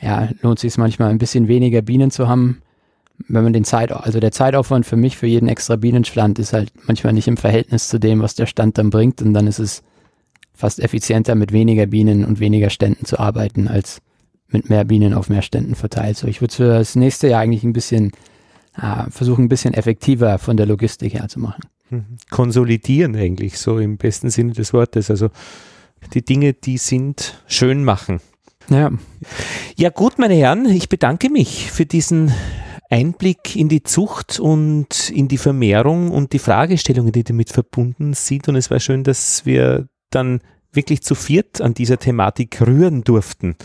ja, 0.00 0.28
lohnt 0.42 0.58
sich 0.58 0.72
es 0.72 0.78
manchmal 0.78 1.10
ein 1.10 1.18
bisschen 1.18 1.48
weniger 1.48 1.82
Bienen 1.82 2.10
zu 2.10 2.28
haben. 2.28 2.62
Wenn 3.26 3.42
man 3.42 3.52
den 3.52 3.64
Zeit, 3.64 3.90
also 3.90 4.20
der 4.20 4.30
Zeitaufwand 4.30 4.86
für 4.86 4.96
mich 4.96 5.16
für 5.16 5.26
jeden 5.26 5.48
extra 5.48 5.76
Bienenstand 5.76 6.38
ist 6.38 6.52
halt 6.52 6.72
manchmal 6.86 7.12
nicht 7.12 7.26
im 7.26 7.36
Verhältnis 7.36 7.88
zu 7.88 7.98
dem, 7.98 8.20
was 8.20 8.36
der 8.36 8.46
Stand 8.46 8.78
dann 8.78 8.90
bringt 8.90 9.20
und 9.22 9.34
dann 9.34 9.48
ist 9.48 9.58
es 9.58 9.82
fast 10.54 10.80
effizienter 10.80 11.34
mit 11.34 11.52
weniger 11.52 11.86
Bienen 11.86 12.24
und 12.24 12.40
weniger 12.40 12.70
Ständen 12.70 13.04
zu 13.04 13.18
arbeiten 13.18 13.68
als 13.68 14.00
mit 14.48 14.70
mehr 14.70 14.84
Bienen 14.84 15.14
auf 15.14 15.28
mehr 15.28 15.42
Ständen 15.42 15.74
verteilt. 15.74 16.16
So, 16.16 16.26
ich 16.26 16.40
würde 16.40 16.54
für 16.54 16.68
das 16.78 16.96
nächste 16.96 17.28
Jahr 17.28 17.40
eigentlich 17.40 17.64
ein 17.64 17.72
bisschen 17.72 18.12
äh, 18.76 19.10
versuchen, 19.10 19.44
ein 19.44 19.48
bisschen 19.48 19.74
effektiver 19.74 20.38
von 20.38 20.56
der 20.56 20.66
Logistik 20.66 21.14
her 21.14 21.28
zu 21.28 21.40
machen. 21.40 21.62
Mhm. 21.90 22.16
Konsolidieren 22.30 23.16
eigentlich, 23.16 23.58
so 23.58 23.78
im 23.78 23.96
besten 23.96 24.30
Sinne 24.30 24.52
des 24.52 24.72
Wortes. 24.72 25.10
Also 25.10 25.30
die 26.14 26.24
Dinge, 26.24 26.52
die 26.52 26.78
sind, 26.78 27.42
schön 27.46 27.84
machen. 27.84 28.20
Ja. 28.68 28.90
Ja, 29.76 29.90
gut, 29.90 30.18
meine 30.18 30.34
Herren, 30.34 30.66
ich 30.66 30.88
bedanke 30.88 31.30
mich 31.30 31.70
für 31.70 31.86
diesen 31.86 32.32
Einblick 32.90 33.56
in 33.56 33.68
die 33.68 33.82
Zucht 33.82 34.40
und 34.40 35.10
in 35.10 35.28
die 35.28 35.38
Vermehrung 35.38 36.10
und 36.10 36.32
die 36.32 36.38
Fragestellungen, 36.38 37.12
die 37.12 37.24
damit 37.24 37.50
verbunden 37.50 38.14
sind. 38.14 38.48
Und 38.48 38.56
es 38.56 38.70
war 38.70 38.80
schön, 38.80 39.04
dass 39.04 39.44
wir 39.46 39.88
dann 40.10 40.40
wirklich 40.72 41.02
zu 41.02 41.14
viert 41.14 41.60
an 41.60 41.74
dieser 41.74 41.98
Thematik 41.98 42.60
rühren 42.60 43.04
durften. 43.04 43.56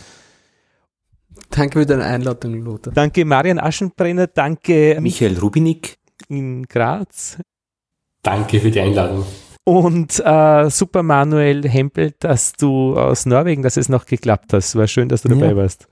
Danke 1.50 1.80
für 1.80 1.86
deine 1.86 2.04
Einladung, 2.04 2.54
Lothar. 2.62 2.92
Danke 2.92 3.24
Marian 3.24 3.58
Aschenbrenner, 3.58 4.26
danke 4.26 4.98
Michael 5.00 5.38
Rubinik 5.38 5.96
in 6.28 6.64
Graz. 6.66 7.38
Danke 8.22 8.60
für 8.60 8.70
die 8.70 8.80
Einladung. 8.80 9.24
Und 9.64 10.20
äh, 10.24 10.68
super 10.70 11.02
Manuel 11.02 11.66
Hempel, 11.68 12.12
dass 12.18 12.52
du 12.52 12.96
aus 12.98 13.24
Norwegen, 13.24 13.62
dass 13.62 13.76
es 13.76 13.88
noch 13.88 14.04
geklappt 14.06 14.52
hast. 14.52 14.76
War 14.76 14.86
schön, 14.86 15.08
dass 15.08 15.22
du 15.22 15.28
dabei 15.28 15.48
Ja. 15.50 15.56
warst. 15.56 15.88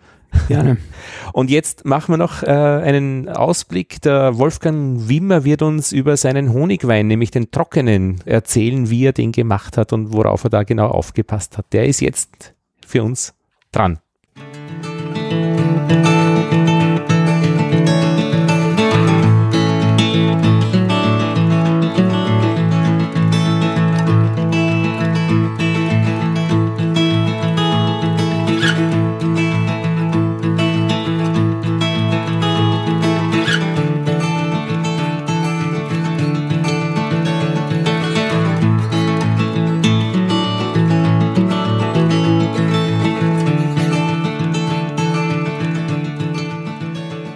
Gerne. 0.49 0.79
Und 1.33 1.51
jetzt 1.51 1.85
machen 1.85 2.13
wir 2.15 2.17
noch 2.19 2.43
äh, 2.43 2.47
einen 2.49 3.29
Ausblick. 3.29 4.01
Der 4.03 4.37
Wolfgang 4.39 5.09
Wimmer 5.09 5.45
wird 5.45 5.63
uns 5.63 5.93
über 5.93 6.17
seinen 6.17 6.53
Honigwein, 6.53 7.07
nämlich 7.07 7.31
den 7.31 7.51
trockenen, 7.51 8.21
erzählen, 8.27 8.89
wie 8.91 9.05
er 9.07 9.13
den 9.13 9.33
gemacht 9.33 9.77
hat 9.77 9.93
und 9.93 10.13
worauf 10.13 10.45
er 10.45 10.51
da 10.51 10.63
genau 10.65 10.89
aufgepasst 10.89 11.57
hat. 11.59 11.67
Der 11.73 11.87
ist 11.87 12.01
jetzt 12.01 12.55
für 12.87 13.03
uns 13.03 13.35
dran. 13.73 13.99
Thank 15.73 16.07
you. 16.07 16.12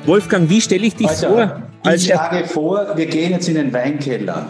Wolfgang, 0.07 0.49
wie 0.49 0.61
stelle 0.61 0.87
ich 0.87 0.95
dich 0.97 1.09
Also, 1.09 1.29
vor? 1.29 1.63
ich 1.93 2.05
schlage 2.05 2.47
vor, 2.47 2.97
wir 2.97 3.07
gehen 3.07 3.33
jetzt 3.33 3.49
in 3.49 3.55
den 3.55 3.73
Weinkeller. 3.73 4.47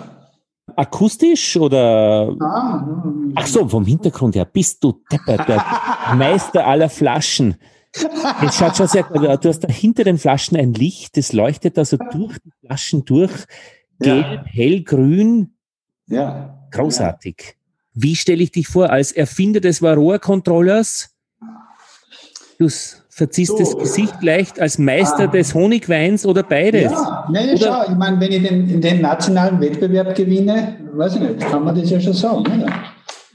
akustisch 0.77 1.57
oder? 1.57 2.35
Ah, 2.41 2.87
Ach 3.35 3.47
so, 3.47 3.67
vom 3.69 3.85
Hintergrund 3.87 4.35
her. 4.35 4.45
Bist 4.45 4.83
du 4.85 5.01
deppert, 5.11 5.49
der 5.49 5.65
Meister 6.17 6.67
aller 6.67 6.89
Flaschen. 6.91 7.57
Es 8.45 8.57
schaut 8.57 8.77
schon 8.77 8.89
sehr 8.89 9.05
gut 9.05 9.27
aus. 9.27 9.41
Du 9.41 9.49
hast 9.49 9.61
da 9.61 9.69
hinter 9.69 10.05
den 10.05 10.19
Flaschen 10.19 10.57
ein 10.59 10.75
Licht, 10.75 11.17
das 11.17 11.33
leuchtet 11.33 11.79
also 11.79 11.97
durch 11.97 12.37
die 12.45 12.53
Flaschen 12.67 13.05
durch. 13.07 13.33
Gelb, 13.99 14.27
Ja. 14.27 14.45
hellgrün, 14.45 15.55
ja. 16.07 16.59
großartig. 16.71 17.57
Wie 17.95 18.15
stelle 18.15 18.43
ich 18.43 18.53
dich 18.53 18.69
vor? 18.69 18.91
Als 18.91 19.13
Erfinder 19.13 19.61
des 19.61 19.81
Varroa-Controllers? 19.81 21.15
Du 22.59 22.67
s- 22.67 23.06
verziehst 23.17 23.53
So. 23.53 23.59
das 23.59 23.77
Gesicht 23.79 24.23
leicht 24.23 24.61
als 24.61 24.79
Meister 24.79 25.25
Ah. 25.25 25.27
des 25.29 25.55
Honigweins 25.55 26.27
oder 26.27 26.43
beides? 26.43 26.93
Ja, 26.93 27.27
nee, 27.31 27.55
Oder- 27.55 27.59
schau, 27.59 27.91
ich 27.91 27.97
meine, 27.97 28.21
wenn 28.21 28.31
ich 28.33 28.43
den, 28.43 28.69
in 28.69 28.81
den 28.81 29.01
nationalen 29.01 29.59
Wettbewerb 29.61 30.15
gewinne, 30.15 30.77
weiß 30.93 31.15
ich 31.17 31.21
nicht, 31.23 31.41
kann 31.41 31.65
man 31.65 31.75
das 31.75 31.89
ja 31.91 31.99
schon 31.99 32.13
sagen. 32.13 32.41
Oder? 32.41 32.67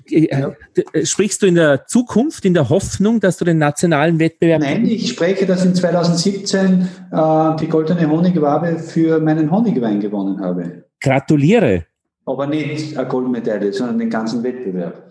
Äh, 0.09 0.49
d- 0.77 1.05
Sprichst 1.05 1.41
du 1.41 1.47
in 1.47 1.55
der 1.55 1.85
Zukunft, 1.87 2.45
in 2.45 2.53
der 2.53 2.69
Hoffnung, 2.69 3.19
dass 3.21 3.37
du 3.37 3.45
den 3.45 3.57
nationalen 3.57 4.19
Wettbewerb 4.19 4.61
Nein, 4.61 4.85
ich 4.85 5.09
spreche, 5.09 5.45
dass 5.45 5.65
ich 5.65 5.73
2017 5.73 6.87
äh, 7.11 7.55
die 7.59 7.67
goldene 7.67 8.09
Honigwabe 8.09 8.77
für 8.77 9.19
meinen 9.19 9.49
Honigwein 9.49 9.99
gewonnen 9.99 10.39
habe. 10.41 10.83
gratuliere? 11.01 11.85
Aber 12.25 12.45
nicht 12.45 12.97
eine 12.97 13.07
Goldmedaille, 13.07 13.73
sondern 13.73 13.97
den 13.97 14.09
ganzen 14.11 14.43
Wettbewerb. 14.43 15.10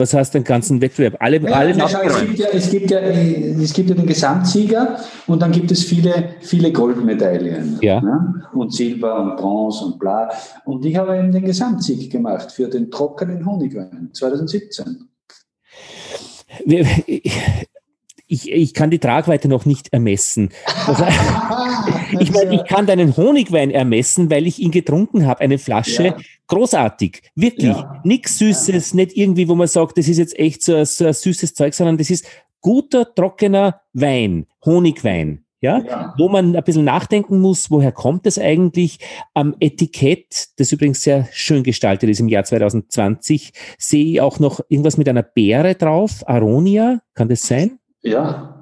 Was 0.00 0.14
heißt 0.14 0.32
den 0.32 0.44
ganzen 0.44 0.80
Wettbewerb? 0.80 1.16
Alle, 1.18 1.40
Ja, 1.40 1.56
alle 1.56 1.74
schau, 1.74 2.02
es, 2.02 2.20
gibt 2.20 2.38
ja, 2.38 2.46
es, 2.52 2.70
gibt 2.70 2.90
ja, 2.92 3.00
es 3.00 3.72
gibt 3.72 3.90
ja 3.90 3.96
den 3.96 4.06
Gesamtsieger 4.06 5.00
und 5.26 5.42
dann 5.42 5.50
gibt 5.50 5.72
es 5.72 5.82
viele, 5.82 6.36
viele 6.40 6.70
Goldmedaillen. 6.70 7.78
Ja. 7.82 8.00
ne? 8.00 8.44
Und 8.52 8.72
Silber 8.72 9.20
und 9.20 9.36
Bronze 9.36 9.84
und 9.84 9.98
bla. 9.98 10.30
Und 10.64 10.84
ich 10.84 10.94
habe 10.96 11.18
eben 11.18 11.32
den 11.32 11.44
Gesamtsieg 11.44 12.12
gemacht 12.12 12.52
für 12.52 12.68
den 12.68 12.92
trockenen 12.92 13.44
Honigwein 13.44 14.10
2017. 14.12 15.08
Ich, 18.28 18.52
ich 18.52 18.74
kann 18.74 18.90
die 18.90 18.98
Tragweite 18.98 19.48
noch 19.48 19.64
nicht 19.64 19.92
ermessen. 19.92 20.50
Also, 20.86 21.04
ich 22.20 22.30
meine, 22.32 22.54
ich 22.56 22.64
kann 22.64 22.86
deinen 22.86 23.16
Honigwein 23.16 23.70
ermessen, 23.70 24.30
weil 24.30 24.46
ich 24.46 24.58
ihn 24.58 24.70
getrunken 24.70 25.26
habe, 25.26 25.40
eine 25.40 25.58
Flasche. 25.58 26.04
Ja. 26.04 26.16
Großartig, 26.46 27.22
wirklich. 27.34 27.68
Ja. 27.76 28.00
Nichts 28.04 28.38
Süßes, 28.38 28.94
nicht 28.94 29.16
irgendwie, 29.16 29.48
wo 29.48 29.54
man 29.54 29.66
sagt, 29.68 29.98
das 29.98 30.08
ist 30.08 30.18
jetzt 30.18 30.38
echt 30.38 30.62
so, 30.62 30.74
ein- 30.76 30.84
so 30.84 31.06
ein 31.06 31.12
süßes 31.14 31.54
Zeug, 31.54 31.72
sondern 31.74 31.96
das 31.98 32.10
ist 32.10 32.26
guter, 32.60 33.14
trockener 33.14 33.80
Wein, 33.92 34.46
Honigwein. 34.64 35.44
Ja? 35.60 35.78
Ja. 35.80 36.14
wo 36.16 36.28
man 36.28 36.54
ein 36.54 36.62
bisschen 36.62 36.84
nachdenken 36.84 37.40
muss, 37.40 37.68
woher 37.68 37.90
kommt 37.90 38.28
es 38.28 38.38
eigentlich? 38.38 39.00
Am 39.34 39.56
Etikett, 39.58 40.50
das 40.56 40.70
übrigens 40.70 41.02
sehr 41.02 41.26
schön 41.32 41.64
gestaltet 41.64 42.08
ist 42.08 42.20
im 42.20 42.28
Jahr 42.28 42.44
2020, 42.44 43.52
sehe 43.76 44.04
ich 44.04 44.20
auch 44.20 44.38
noch 44.38 44.60
irgendwas 44.68 44.98
mit 44.98 45.08
einer 45.08 45.24
Beere 45.24 45.74
drauf, 45.74 46.22
Aronia, 46.28 47.00
kann 47.14 47.28
das 47.28 47.42
sein? 47.42 47.77
Ja, 48.02 48.54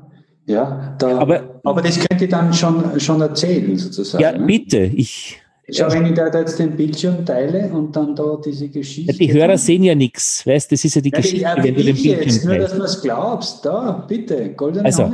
ja. 0.47 0.95
Da, 0.99 1.19
Aber- 1.19 1.61
aber, 1.65 1.83
das 1.83 1.99
könnt 1.99 2.21
ihr 2.21 2.29
dann 2.29 2.53
schon, 2.53 2.99
schon 3.01 3.21
erzählen, 3.21 3.77
sozusagen. 3.77 4.23
Ja, 4.23 4.33
ne? 4.33 4.47
bitte, 4.47 4.79
ich, 4.79 5.41
Schau, 5.69 5.91
wenn 5.91 6.07
ich 6.07 6.15
da 6.15 6.29
jetzt 6.29 6.61
den 6.61 6.77
Bildschirm 6.77 7.27
teile 7.27 7.69
und 7.73 7.97
dann 7.97 8.15
da 8.15 8.39
diese 8.45 8.69
Geschichte. 8.69 9.13
die 9.15 9.33
Hörer 9.33 9.59
sehen 9.59 9.83
ja 9.83 9.97
nichts, 9.97 10.47
weißt, 10.47 10.71
das 10.71 10.85
ist 10.85 10.95
ja 10.95 11.01
die 11.01 11.11
ja, 11.11 11.17
Geschichte, 11.17 11.41
ja, 11.41 11.57
wenn 11.57 11.75
du 11.75 11.83
den 11.83 11.97
ich 11.97 12.05
jetzt, 12.05 12.21
Bildschirm 12.21 12.49
nur 12.51 12.59
dass 12.59 12.71
teilst. 12.71 12.79
du 12.79 12.85
es 12.85 13.03
glaubst. 13.03 13.67
Da, 13.67 14.05
bitte, 14.07 14.51
goldene 14.53 14.85
Also. 14.85 15.13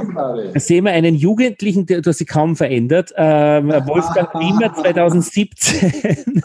Da 0.52 0.60
sehen 0.60 0.84
wir 0.84 0.92
einen 0.92 1.14
Jugendlichen, 1.14 1.86
der, 1.86 2.02
hast 2.04 2.18
sich 2.18 2.28
kaum 2.28 2.54
verändert, 2.54 3.14
ähm, 3.16 3.68
Wolfgang 3.86 4.28
Wiemer 4.34 4.74
2017, 4.74 6.42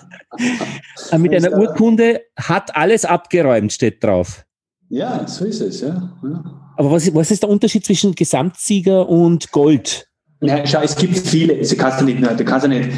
äh, 1.12 1.18
mit 1.18 1.36
einer 1.36 1.58
Urkunde, 1.58 2.22
hat 2.38 2.78
alles 2.78 3.04
abgeräumt, 3.04 3.74
steht 3.74 4.02
drauf. 4.02 4.45
Ja, 4.88 5.28
so 5.28 5.44
ist 5.44 5.60
es, 5.60 5.82
ja. 5.82 6.14
ja. 6.24 6.66
Aber 6.78 6.91
was, 6.91 7.14
was 7.14 7.32
ist 7.32 7.44
der 7.44 7.49
Unterschied 7.49 7.84
zwischen 7.86 8.14
Gesamtsieger 8.14 9.10
und 9.10 9.52
Gold? 9.52 10.08
Ja, 10.41 10.66
schau, 10.66 10.82
es 10.82 10.95
gibt 10.95 11.18
viele, 11.18 11.56
also 11.56 11.76
kannst 11.76 11.99
du 11.99 12.06
nicht 12.06 12.20
nur, 12.20 12.30
du 12.30 12.45
kannst 12.45 12.68
ja 12.68 12.70
nicht, 12.70 12.90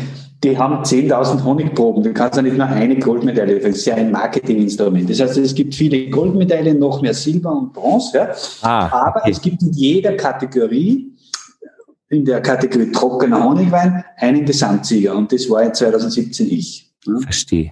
die 0.44 0.58
haben 0.58 0.84
10.000 0.84 1.42
Honigproben, 1.44 2.04
du 2.04 2.14
kannst 2.14 2.36
ja 2.36 2.42
nicht 2.42 2.58
nur 2.58 2.68
eine 2.68 3.00
Goldmedaille, 3.00 3.60
das 3.62 3.78
ist 3.78 3.86
ja 3.86 3.96
ein 3.96 4.12
Marketinginstrument. 4.12 5.10
Das 5.10 5.22
heißt, 5.22 5.38
es 5.38 5.56
gibt 5.56 5.74
viele 5.74 6.10
Goldmedaillen, 6.10 6.78
noch 6.78 7.02
mehr 7.02 7.14
Silber 7.14 7.54
und 7.54 7.72
Bronze, 7.72 8.18
ja. 8.18 8.36
Ah, 8.62 9.08
aber 9.08 9.22
okay. 9.22 9.32
es 9.32 9.42
gibt 9.42 9.62
in 9.62 9.72
jeder 9.72 10.18
Kategorie, 10.18 11.14
in 12.10 12.26
der 12.26 12.42
Kategorie 12.42 12.92
trockener 12.92 13.42
Honigwein, 13.42 14.04
einen 14.18 14.44
Gesamtsieger 14.44 15.16
und 15.16 15.32
das 15.32 15.50
war 15.50 15.64
in 15.64 15.74
2017 15.74 16.52
ich. 16.52 16.92
Ja. 17.06 17.20
Verstehe. 17.20 17.72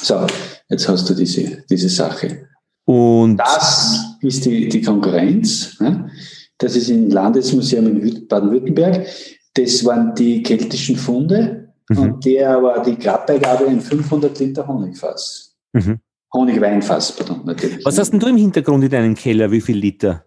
So, 0.00 0.24
jetzt 0.68 0.88
hast 0.88 1.10
du 1.10 1.14
diese, 1.14 1.64
diese 1.68 1.88
Sache. 1.88 2.46
Und 2.84 3.36
Das 3.36 4.09
ist 4.22 4.44
die, 4.44 4.68
die 4.68 4.82
Konkurrenz. 4.82 5.78
Ne? 5.80 6.10
Das 6.58 6.76
ist 6.76 6.88
im 6.90 7.08
Landesmuseum 7.10 7.86
in 7.86 8.28
Baden-Württemberg. 8.28 9.06
Das 9.54 9.84
waren 9.84 10.14
die 10.14 10.42
keltischen 10.42 10.96
Funde. 10.96 11.72
Mhm. 11.88 11.98
Und 11.98 12.24
der 12.24 12.62
war 12.62 12.82
die 12.82 12.96
Grabbeigabe 12.96 13.64
in 13.64 13.80
500 13.80 14.38
Liter 14.38 14.66
Honigfass. 14.66 15.56
Mhm. 15.72 16.00
Honigweinfass, 16.32 17.16
pardon, 17.16 17.44
natürlich. 17.44 17.84
was 17.84 17.98
hast 17.98 18.12
denn 18.12 18.20
du 18.20 18.28
im 18.28 18.36
Hintergrund 18.36 18.84
in 18.84 18.90
deinem 18.90 19.14
Keller? 19.16 19.50
Wie 19.50 19.60
viel 19.60 19.76
Liter? 19.76 20.24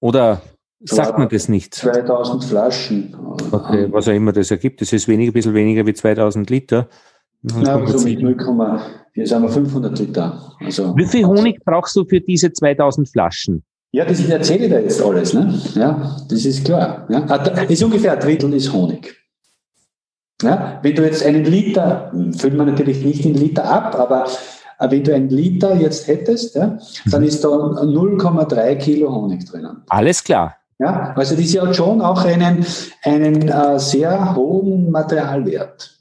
Oder 0.00 0.40
sagt 0.80 1.18
man 1.18 1.28
das 1.28 1.48
nicht? 1.48 1.74
2000 1.74 2.42
Flaschen. 2.42 3.14
Okay, 3.52 3.86
was 3.92 4.08
auch 4.08 4.14
immer 4.14 4.32
das 4.32 4.50
ergibt. 4.50 4.80
Das 4.80 4.94
ist 4.94 5.08
weniger, 5.08 5.30
ein 5.30 5.34
bisschen 5.34 5.52
weniger 5.52 5.84
wie 5.86 5.92
2000 5.92 6.48
Liter. 6.48 6.88
Na, 7.42 7.76
also 7.76 8.06
mit 8.06 8.20
0, 8.20 8.36
hier 9.14 9.26
sagen 9.26 9.44
wir 9.44 9.50
500 9.50 9.98
Liter. 9.98 10.54
Also, 10.60 10.94
Wie 10.96 11.06
viel 11.06 11.24
Honig 11.24 11.58
brauchst 11.64 11.96
du 11.96 12.04
für 12.04 12.20
diese 12.20 12.52
2000 12.52 13.08
Flaschen? 13.08 13.64
Ja, 13.92 14.04
das 14.04 14.24
erzähle 14.28 14.66
ich 14.66 14.70
da 14.70 14.78
jetzt 14.78 15.02
alles, 15.02 15.34
ne? 15.34 15.52
Ja, 15.74 16.16
das 16.28 16.44
ist 16.44 16.64
klar. 16.64 17.06
Ja, 17.08 17.20
das 17.20 17.70
ist 17.70 17.82
ungefähr 17.82 18.12
ein 18.12 18.20
Drittel 18.20 18.52
ist 18.54 18.72
Honig. 18.72 19.16
Ja, 20.42 20.78
wenn 20.82 20.94
du 20.94 21.04
jetzt 21.04 21.24
einen 21.24 21.44
Liter, 21.44 22.12
füllt 22.36 22.54
man 22.54 22.68
natürlich 22.68 23.04
nicht 23.04 23.24
in 23.24 23.34
Liter 23.34 23.64
ab, 23.64 23.98
aber 23.98 24.26
äh, 24.78 24.90
wenn 24.90 25.04
du 25.04 25.14
einen 25.14 25.28
Liter 25.28 25.74
jetzt 25.74 26.06
hättest, 26.06 26.54
ja, 26.54 26.78
dann 27.10 27.24
ist 27.24 27.42
da 27.42 27.48
0,3 27.48 28.76
Kilo 28.76 29.12
Honig 29.12 29.44
drinnen. 29.44 29.82
Alles 29.88 30.22
klar. 30.22 30.56
Ja, 30.78 31.12
also 31.14 31.36
das 31.36 31.58
hat 31.58 31.76
schon 31.76 32.00
auch 32.00 32.24
einen, 32.24 32.64
einen 33.02 33.48
äh, 33.48 33.78
sehr 33.78 34.34
hohen 34.34 34.90
Materialwert. 34.90 35.98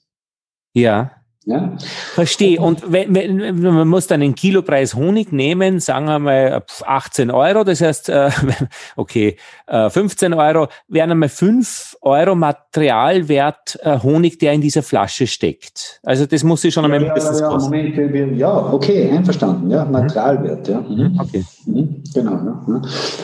Ja. 0.74 1.11
Ja? 1.50 1.74
Verstehe. 2.14 2.62
Und 2.62 2.92
wenn, 2.92 3.16
wenn, 3.16 3.60
man 3.60 3.88
muss 3.88 4.06
dann 4.06 4.22
einen 4.22 4.36
Kilopreis 4.36 4.94
Honig 4.94 5.32
nehmen, 5.32 5.80
sagen 5.80 6.06
wir 6.06 6.20
mal 6.20 6.64
18 6.86 7.32
Euro, 7.32 7.64
das 7.64 7.82
heißt, 7.82 8.10
äh, 8.10 8.30
okay, 8.96 9.38
15 9.68 10.32
äh, 10.32 10.36
Euro, 10.36 10.68
wären 10.88 11.10
einmal 11.10 11.30
5 11.30 11.98
Euro 12.02 12.36
Materialwert 12.36 13.80
äh, 13.82 13.98
Honig, 13.98 14.38
der 14.38 14.54
in 14.54 14.62
dieser 14.62 14.84
Flasche 14.84 15.26
steckt. 15.26 16.00
Also 16.04 16.28
das 16.28 16.44
muss 16.44 16.64
ich 16.64 16.72
schon 16.72 16.86
einmal 16.86 17.02
ja, 17.02 17.08
mindestens 17.08 17.40
ja, 17.40 17.48
ja, 17.48 17.52
kosten. 17.52 17.76
Moment, 17.76 18.38
ja, 18.38 18.56
okay, 18.72 19.10
einverstanden, 19.10 19.72
ja, 19.72 19.86
Materialwert, 19.86 20.68
ja. 20.68 20.82
Mhm. 20.82 21.20
Okay. 21.20 21.44
Mhm, 21.66 22.04
genau, 22.14 22.32
ja. 22.32 22.82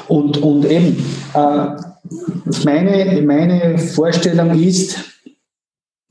Und, 0.08 0.38
und 0.40 0.66
eben, 0.66 0.98
äh, 1.36 1.68
meine, 2.64 3.22
meine 3.22 3.78
Vorstellung 3.78 4.60
ist, 4.60 5.15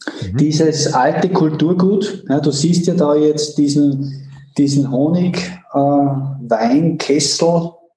Mhm. 0.07 0.37
Dieses 0.37 0.93
alte 0.93 1.29
Kulturgut, 1.29 2.25
ja, 2.29 2.41
du 2.41 2.51
siehst 2.51 2.87
ja 2.87 2.95
da 2.95 3.15
jetzt 3.15 3.59
diesen, 3.59 4.29
diesen 4.57 4.91
Honig, 4.91 5.39
äh, 5.73 6.99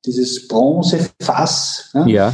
dieses 0.05 0.47
Bronzefass, 0.47 1.91
ja, 1.93 2.07
ja. 2.07 2.33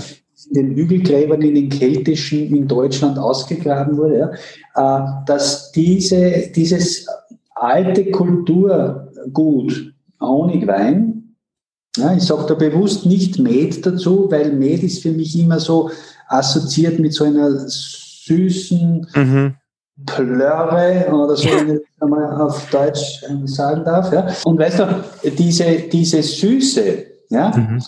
in 0.49 0.53
den 0.53 0.75
Hügelgräbern 0.75 1.41
in 1.41 1.55
den 1.55 1.69
keltischen 1.69 2.55
in 2.55 2.67
Deutschland 2.67 3.17
ausgegraben 3.17 3.97
wurde, 3.97 4.31
ja, 4.75 4.99
äh, 4.99 5.25
dass 5.25 5.71
diese, 5.71 6.51
dieses 6.55 7.07
alte 7.55 8.11
Kulturgut 8.11 9.93
Honigwein, 10.19 11.35
ja, 11.97 12.15
ich 12.15 12.23
sage 12.23 12.45
da 12.47 12.55
bewusst 12.55 13.05
nicht 13.05 13.39
Met 13.39 13.85
dazu, 13.85 14.29
weil 14.29 14.53
Met 14.53 14.83
ist 14.83 15.01
für 15.01 15.11
mich 15.11 15.37
immer 15.37 15.59
so 15.59 15.91
assoziiert 16.27 16.99
mit 16.99 17.13
so 17.13 17.25
einer 17.25 17.67
süßen, 17.67 19.07
mhm. 19.15 19.55
Plörre 20.05 21.07
oder 21.13 21.35
so, 21.35 21.47
wenn 21.49 21.75
ich 21.75 21.81
einmal 22.01 22.41
auf 22.41 22.69
Deutsch 22.69 23.23
sagen 23.45 23.83
darf. 23.85 24.11
Ja. 24.11 24.27
Und 24.43 24.59
weißt 24.59 24.79
du, 24.79 25.03
diese, 25.37 25.65
diese 25.91 26.23
Süße, 26.23 27.05
ja, 27.29 27.51
mhm. 27.55 27.81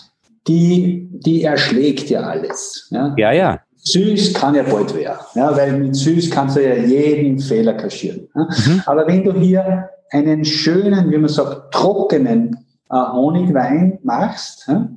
die, 0.46 1.08
die 1.12 1.42
erschlägt 1.42 2.08
ja 2.10 2.20
alles. 2.20 2.88
Ja, 2.90 3.14
ja. 3.16 3.32
ja. 3.32 3.60
Süß 3.78 4.34
kann 4.34 4.56
ja 4.56 4.64
bald 4.64 4.94
werden, 4.96 5.18
ja, 5.36 5.56
weil 5.56 5.78
mit 5.78 5.94
süß 5.94 6.30
kannst 6.30 6.56
du 6.56 6.68
ja 6.68 6.74
jeden 6.74 7.38
Fehler 7.38 7.74
kaschieren. 7.74 8.28
Ja. 8.34 8.42
Mhm. 8.42 8.82
Aber 8.86 9.06
wenn 9.06 9.22
du 9.22 9.32
hier 9.32 9.90
einen 10.10 10.44
schönen, 10.44 11.10
wie 11.10 11.18
man 11.18 11.28
sagt, 11.28 11.72
trockenen 11.72 12.56
äh, 12.90 12.96
Honigwein 12.96 13.98
machst, 14.02 14.64
ja, 14.66 14.88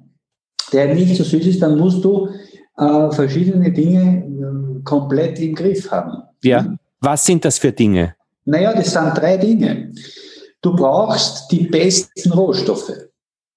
der 0.73 0.93
nicht 0.93 1.15
so 1.17 1.23
süß 1.23 1.45
ist, 1.47 1.61
dann 1.61 1.77
musst 1.77 2.03
du 2.03 2.29
äh, 2.77 3.11
verschiedene 3.11 3.71
Dinge 3.71 4.23
äh, 4.23 4.83
komplett 4.83 5.39
im 5.39 5.53
Griff 5.53 5.91
haben. 5.91 6.23
Ja. 6.43 6.65
Was 7.01 7.25
sind 7.25 7.45
das 7.45 7.57
für 7.57 7.71
Dinge? 7.71 8.15
Naja, 8.45 8.73
das 8.73 8.91
sind 8.91 9.17
drei 9.17 9.37
Dinge. 9.37 9.93
Du 10.61 10.75
brauchst 10.75 11.51
die 11.51 11.67
besten 11.67 12.31
Rohstoffe. 12.31 12.91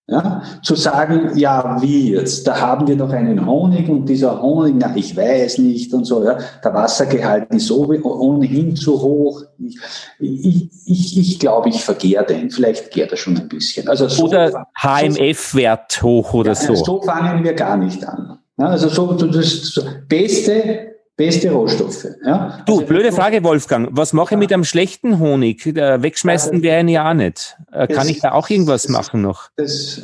Ja, 0.08 0.42
zu 0.62 0.74
sagen, 0.74 1.30
ja, 1.36 1.80
wie 1.80 2.12
jetzt? 2.12 2.46
Da 2.46 2.60
haben 2.60 2.86
wir 2.88 2.96
noch 2.96 3.10
einen 3.10 3.46
Honig 3.46 3.88
und 3.88 4.06
dieser 4.06 4.42
Honig, 4.42 4.74
na, 4.76 4.94
ich 4.96 5.16
weiß 5.16 5.58
nicht 5.58 5.94
und 5.94 6.04
so, 6.04 6.24
ja, 6.24 6.36
der 6.62 6.74
Wassergehalt 6.74 7.48
ist 7.54 7.70
ohnehin 7.70 8.74
zu 8.74 9.00
hoch. 9.00 9.42
Ich, 9.58 9.78
ich, 10.18 10.68
ich, 10.86 11.18
ich 11.18 11.38
glaube, 11.38 11.68
ich 11.68 11.84
vergehre 11.84 12.26
den. 12.26 12.50
Vielleicht 12.50 12.90
gärt 12.90 13.12
er 13.12 13.16
schon 13.16 13.36
ein 13.36 13.48
bisschen. 13.48 13.88
Also 13.88 14.08
so 14.08 14.24
oder 14.24 14.66
HMF-Wert 14.76 16.02
hoch 16.02 16.34
oder 16.34 16.52
ja, 16.52 16.56
so. 16.56 16.74
So 16.74 17.00
fangen 17.00 17.42
wir 17.42 17.54
gar 17.54 17.76
nicht 17.76 18.04
an. 18.04 18.38
Ja, 18.58 18.66
also 18.66 18.88
so, 18.88 19.12
das 19.12 19.80
Beste 20.08 20.91
beste 21.16 21.50
Rohstoffe. 21.50 22.06
Ja? 22.24 22.62
Du, 22.66 22.74
also, 22.74 22.86
blöde 22.86 23.12
Frage, 23.12 23.42
Wolfgang. 23.44 23.88
Was 23.92 24.12
mache 24.12 24.34
ich 24.34 24.38
mit 24.38 24.52
einem 24.52 24.64
schlechten 24.64 25.18
Honig? 25.18 25.66
Wegschmeißen 25.66 26.62
wäre 26.62 26.84
ja 26.90 27.10
auch 27.10 27.14
nicht. 27.14 27.56
Äh, 27.70 27.86
kann 27.86 28.08
ich 28.08 28.20
da 28.20 28.32
auch 28.32 28.48
irgendwas 28.48 28.88
machen 28.88 29.22
noch? 29.22 29.50
Das 29.56 30.00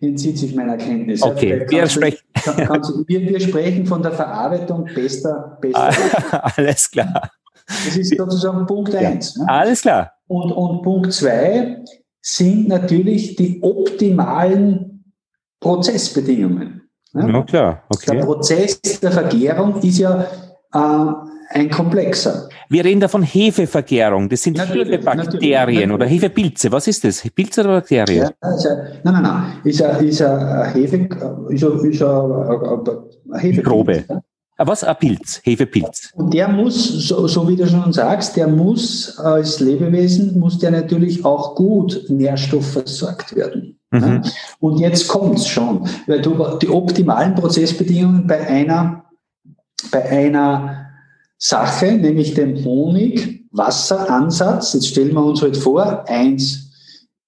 äh, 0.00 0.06
entzieht 0.06 0.38
sich 0.38 0.54
meiner 0.54 0.76
Kenntnis. 0.76 1.22
Okay, 1.22 1.64
wir, 1.68 1.88
sprechen. 1.88 2.20
wir, 3.06 3.20
wir, 3.20 3.40
sprechen 3.40 3.86
von 3.86 4.02
der 4.02 4.12
Verarbeitung 4.12 4.88
bester, 4.94 5.58
bester 5.60 6.52
Alles 6.56 6.90
klar. 6.90 7.30
Das 7.66 7.96
ist 7.96 8.16
sozusagen 8.16 8.66
Punkt 8.66 8.94
eins. 8.94 9.36
Ja, 9.36 9.44
ne? 9.44 9.50
Alles 9.50 9.82
klar. 9.82 10.12
Und, 10.26 10.52
und 10.52 10.82
Punkt 10.82 11.12
zwei 11.12 11.82
sind 12.20 12.68
natürlich 12.68 13.36
die 13.36 13.62
optimalen 13.62 15.04
Prozessbedingungen. 15.60 16.82
Ja, 17.12 17.28
ja 17.28 17.42
klar. 17.42 17.82
Okay. 17.88 18.16
Der 18.16 18.24
Prozess 18.24 18.80
der 18.80 19.12
Vergärung 19.12 19.80
ist 19.82 19.98
ja 19.98 20.26
ein 20.72 21.70
komplexer. 21.70 22.48
Wir 22.68 22.84
reden 22.84 23.00
da 23.00 23.08
von 23.08 23.22
Hefevergärung. 23.22 24.28
Das 24.28 24.42
sind 24.42 24.58
Hefebakterien 24.58 25.90
oder 25.90 26.06
Hefepilze. 26.06 26.70
Was 26.70 26.86
ist 26.86 27.02
das? 27.04 27.28
Pilze 27.34 27.62
oder 27.62 27.80
Bakterien? 27.80 28.30
Ja, 28.42 28.54
ist 28.54 28.66
ein, 28.66 28.78
nein, 29.02 29.14
nein, 29.14 29.22
nein. 29.22 29.52
Ist 29.64 29.82
ein, 29.82 30.06
ist 30.06 30.22
ein 30.22 30.72
Hefe, 30.72 30.96
ist 31.48 31.64
ein, 31.64 31.90
ist 31.90 32.02
ein, 32.02 33.32
ein 33.32 33.50
Mikrobe. 33.50 34.04
Ja? 34.08 34.22
Ah, 34.60 34.66
was? 34.66 34.84
Ein 34.84 34.94
Pilz, 34.96 35.40
Hefepilz. 35.42 36.12
Und 36.14 36.34
der 36.34 36.46
muss, 36.46 37.08
so, 37.08 37.26
so, 37.26 37.48
wie 37.48 37.56
du 37.56 37.66
schon 37.66 37.94
sagst, 37.94 38.36
der 38.36 38.46
muss 38.46 39.18
als 39.18 39.58
Lebewesen, 39.58 40.38
muss 40.38 40.58
der 40.58 40.70
natürlich 40.70 41.24
auch 41.24 41.54
gut 41.54 42.04
nährstoffversorgt 42.08 43.34
werden. 43.34 43.78
Mhm. 43.90 44.22
Und 44.60 44.78
jetzt 44.78 45.08
kommt's 45.08 45.48
schon, 45.48 45.88
weil 46.06 46.20
du 46.20 46.58
die 46.58 46.68
optimalen 46.68 47.34
Prozessbedingungen 47.34 48.26
bei 48.26 48.46
einer 48.46 49.04
bei 49.90 50.08
einer 50.08 50.86
Sache, 51.38 51.92
nämlich 51.92 52.34
dem 52.34 52.64
Honig-Wasseransatz. 52.64 54.74
Jetzt 54.74 54.88
stellen 54.88 55.14
wir 55.14 55.24
uns 55.24 55.42
halt 55.42 55.56
vor, 55.56 56.08
1 56.08 56.70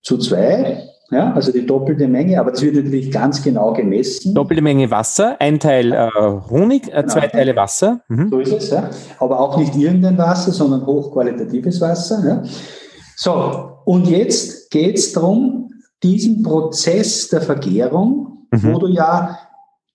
zu 0.02 0.18
2, 0.18 0.92
ja, 1.12 1.32
also 1.34 1.52
die 1.52 1.66
doppelte 1.66 2.08
Menge, 2.08 2.40
aber 2.40 2.52
das 2.52 2.62
wird 2.62 2.74
natürlich 2.74 3.10
ganz 3.10 3.42
genau 3.42 3.74
gemessen. 3.74 4.34
Doppelte 4.34 4.62
Menge 4.62 4.90
Wasser, 4.90 5.36
ein 5.40 5.60
Teil 5.60 5.92
äh, 5.92 6.08
Honig, 6.50 6.88
äh, 6.88 7.06
zwei 7.06 7.20
genau. 7.20 7.32
Teile 7.32 7.56
Wasser. 7.56 8.00
Mhm. 8.08 8.30
So 8.30 8.40
ist 8.40 8.52
es, 8.52 8.70
ja. 8.70 8.88
Aber 9.18 9.38
auch 9.38 9.58
nicht 9.58 9.76
irgendein 9.76 10.16
Wasser, 10.16 10.52
sondern 10.52 10.86
hochqualitatives 10.86 11.82
Wasser. 11.82 12.22
Ja. 12.26 12.42
So, 13.16 13.72
und 13.84 14.08
jetzt 14.08 14.70
geht 14.70 14.96
es 14.96 15.12
darum, 15.12 15.70
diesen 16.02 16.42
Prozess 16.42 17.28
der 17.28 17.42
Vergärung, 17.42 18.46
mhm. 18.50 18.72
wo 18.72 18.78
du 18.78 18.88
ja 18.88 19.38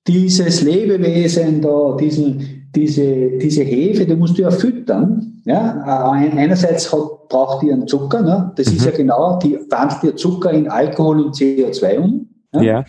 dieses 0.07 0.61
Lebewesen 0.61 1.61
da, 1.61 1.95
diesen, 1.99 2.69
diese, 2.75 3.38
diese 3.38 3.63
Hefe, 3.63 4.05
die 4.05 4.15
musst 4.15 4.38
du 4.38 4.43
ja 4.43 4.51
füttern. 4.51 5.41
Ja? 5.45 6.11
Einerseits 6.11 6.91
hat, 6.91 7.29
braucht 7.29 7.63
die 7.63 7.71
einen 7.71 7.88
Zucker, 7.88 8.21
ne? 8.21 8.51
das 8.55 8.69
mhm. 8.69 8.77
ist 8.77 8.85
ja 8.85 8.91
genau, 8.91 9.39
die 9.39 9.59
wandelt 9.69 10.03
dir 10.03 10.15
Zucker 10.15 10.51
in 10.51 10.69
Alkohol 10.69 11.21
und 11.21 11.35
CO2 11.35 11.97
um. 11.97 12.29
Ja? 12.53 12.61
ja. 12.61 12.85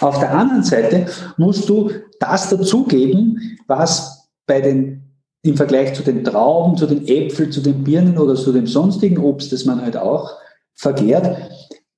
Auf 0.00 0.18
der 0.18 0.32
anderen 0.34 0.62
Seite 0.62 1.06
musst 1.36 1.68
du 1.68 1.90
das 2.18 2.50
dazugeben, 2.50 3.58
was 3.66 4.28
bei 4.46 4.60
den 4.60 5.02
im 5.42 5.56
Vergleich 5.56 5.94
zu 5.94 6.02
den 6.02 6.22
Trauben, 6.22 6.76
zu 6.76 6.86
den 6.86 7.06
Äpfeln, 7.06 7.50
zu 7.50 7.62
den 7.62 7.82
Birnen 7.82 8.18
oder 8.18 8.34
zu 8.34 8.52
dem 8.52 8.66
sonstigen 8.66 9.18
Obst, 9.18 9.52
das 9.52 9.64
man 9.64 9.80
halt 9.80 9.96
auch 9.96 10.32
vergehrt, 10.74 11.50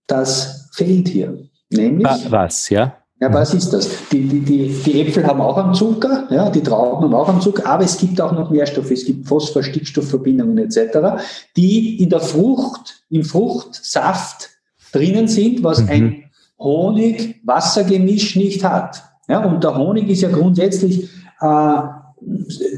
das 0.06 0.70
fehlt 0.74 1.08
hier. 1.08 1.48
Nämlich. 1.70 2.30
Was, 2.30 2.68
ja? 2.68 3.01
Ja, 3.22 3.32
was 3.32 3.54
ist 3.54 3.72
das? 3.72 3.88
Die, 4.10 4.26
die, 4.26 4.40
die, 4.40 4.82
die 4.84 5.00
Äpfel 5.00 5.24
haben 5.24 5.40
auch 5.40 5.56
einen 5.56 5.74
Zucker, 5.74 6.26
ja, 6.28 6.50
die 6.50 6.60
Trauben 6.60 7.04
haben 7.04 7.14
auch 7.14 7.28
einen 7.28 7.40
Zucker, 7.40 7.64
aber 7.66 7.84
es 7.84 7.96
gibt 7.96 8.20
auch 8.20 8.32
noch 8.32 8.50
Nährstoffe, 8.50 8.90
es 8.90 9.04
gibt 9.04 9.28
Phosphor, 9.28 9.62
Stickstoffverbindungen 9.62 10.58
etc., 10.58 11.22
die 11.56 12.02
in 12.02 12.10
der 12.10 12.18
Frucht, 12.18 13.04
im 13.10 13.22
Fruchtsaft 13.22 14.50
drinnen 14.90 15.28
sind, 15.28 15.62
was 15.62 15.82
mhm. 15.82 15.88
ein 15.88 16.24
Honig-Wasser-Gemisch 16.58 18.34
nicht 18.34 18.64
hat. 18.64 19.04
Ja, 19.28 19.44
und 19.44 19.62
der 19.62 19.78
Honig 19.78 20.08
ist 20.08 20.22
ja 20.22 20.28
grundsätzlich, 20.28 21.08
äh, 21.40 21.76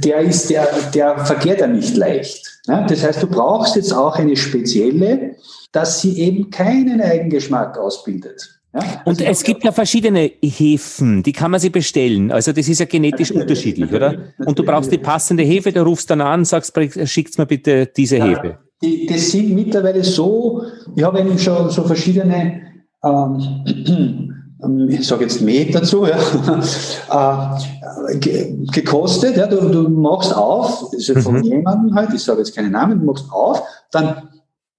der 0.04 0.18
ist, 0.20 0.50
der, 0.50 0.68
der 0.92 1.24
verkehrt 1.24 1.60
ja 1.60 1.68
nicht 1.68 1.96
leicht. 1.96 2.60
Ja, 2.66 2.86
das 2.86 3.02
heißt, 3.02 3.22
du 3.22 3.28
brauchst 3.28 3.76
jetzt 3.76 3.94
auch 3.94 4.16
eine 4.16 4.36
spezielle, 4.36 5.36
dass 5.72 6.02
sie 6.02 6.20
eben 6.20 6.50
keinen 6.50 7.00
Eigengeschmack 7.00 7.78
ausbildet. 7.78 8.53
Ja? 8.74 9.02
Und 9.04 9.20
also 9.20 9.24
es 9.24 9.44
gibt 9.44 9.64
ja 9.64 9.72
verschiedene 9.72 10.32
Hefen, 10.42 11.22
die 11.22 11.32
kann 11.32 11.50
man 11.50 11.60
sich 11.60 11.70
bestellen. 11.70 12.32
Also 12.32 12.52
das 12.52 12.68
ist 12.68 12.80
ja 12.80 12.86
genetisch 12.86 13.28
natürlich, 13.28 13.42
unterschiedlich, 13.42 13.90
natürlich, 13.90 13.96
oder? 13.96 14.12
Natürlich. 14.18 14.46
Und 14.48 14.58
du 14.58 14.64
brauchst 14.64 14.92
die 14.92 14.98
passende 14.98 15.44
Hefe, 15.44 15.72
du 15.72 15.82
rufst 15.82 16.10
dann 16.10 16.20
an, 16.20 16.44
sagst, 16.44 16.72
schickt 17.04 17.38
mir 17.38 17.46
bitte 17.46 17.86
diese 17.86 18.18
ja, 18.18 18.26
Hefe. 18.26 18.58
Die, 18.82 19.06
das 19.06 19.30
sind 19.30 19.54
mittlerweile 19.54 20.02
so, 20.02 20.62
ich 20.96 21.04
habe 21.04 21.20
eigentlich 21.20 21.42
schon 21.42 21.70
so 21.70 21.84
verschiedene, 21.84 22.62
ähm, 23.04 24.88
ich 24.88 25.06
sage 25.06 25.24
jetzt 25.24 25.40
Met 25.40 25.74
dazu, 25.74 26.06
ja, 26.06 26.18
äh, 28.00 28.52
gekostet. 28.72 29.36
Ja, 29.36 29.46
du, 29.46 29.68
du 29.68 29.88
machst 29.88 30.34
auf, 30.34 30.90
das 30.90 31.08
ist 31.08 31.22
von 31.22 31.36
mhm. 31.36 31.44
jemandem 31.44 31.94
halt, 31.94 32.12
ich 32.12 32.22
sage 32.22 32.40
jetzt 32.40 32.56
keinen 32.56 32.72
Namen, 32.72 32.98
du 32.98 33.06
machst 33.06 33.26
auf, 33.30 33.62
dann 33.92 34.30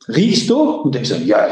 riechst 0.10 0.50
du 0.50 0.60
und 0.60 0.94
denkst, 0.94 1.14
ja, 1.26 1.48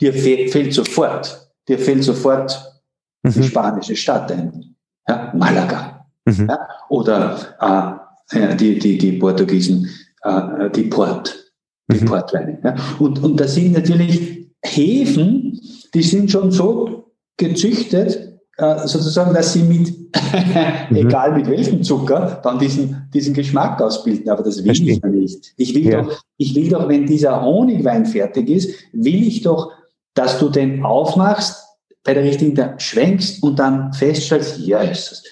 dir 0.00 0.12
fehlt 0.12 0.72
sofort 0.72 1.43
dir 1.68 1.78
fällt 1.78 2.04
sofort 2.04 2.82
mhm. 3.22 3.32
die 3.32 3.42
spanische 3.42 3.96
Stadt 3.96 4.30
ein. 4.32 4.76
Ja, 5.08 5.32
Malaga. 5.36 6.06
Mhm. 6.24 6.48
Ja, 6.48 6.58
oder 6.88 8.00
äh, 8.32 8.56
die, 8.56 8.78
die, 8.78 8.98
die 8.98 9.12
Portugiesen, 9.12 9.88
äh, 10.22 10.70
die 10.70 10.84
Port. 10.84 11.52
die 11.90 12.00
mhm. 12.00 12.06
Portweine. 12.06 12.58
Ja. 12.64 12.74
Und, 12.98 13.22
und 13.22 13.38
da 13.38 13.46
sind 13.46 13.72
natürlich 13.72 14.48
Hefen, 14.64 15.60
die 15.92 16.02
sind 16.02 16.30
schon 16.30 16.50
so 16.50 17.12
gezüchtet, 17.36 18.40
äh, 18.56 18.86
sozusagen, 18.86 19.34
dass 19.34 19.52
sie 19.52 19.62
mit, 19.62 19.92
mhm. 20.90 20.96
egal 20.96 21.32
mit 21.34 21.48
welchem 21.48 21.82
Zucker, 21.82 22.40
dann 22.42 22.58
diesen, 22.58 23.08
diesen 23.12 23.34
Geschmack 23.34 23.80
ausbilden. 23.82 24.28
Aber 24.30 24.42
das 24.42 24.58
will 24.58 24.66
Verstehe. 24.66 24.92
ich 24.92 25.02
ja 25.02 25.08
nicht. 25.08 25.54
Ich 25.56 25.74
will, 25.74 25.84
ja. 25.86 26.02
doch, 26.02 26.22
ich 26.36 26.54
will 26.54 26.68
doch, 26.68 26.88
wenn 26.88 27.06
dieser 27.06 27.42
Honigwein 27.42 28.06
fertig 28.06 28.48
ist, 28.48 28.70
will 28.92 29.26
ich 29.26 29.42
doch, 29.42 29.72
dass 30.14 30.38
du 30.38 30.48
den 30.48 30.84
aufmachst, 30.84 31.64
bei 32.04 32.14
der 32.14 32.22
richtigen, 32.22 32.54
da 32.54 32.78
schwenkst 32.78 33.42
und 33.42 33.58
dann 33.58 33.92
feststellst, 33.92 34.58
ja, 34.60 34.80
ist 34.80 35.10
das. 35.10 35.22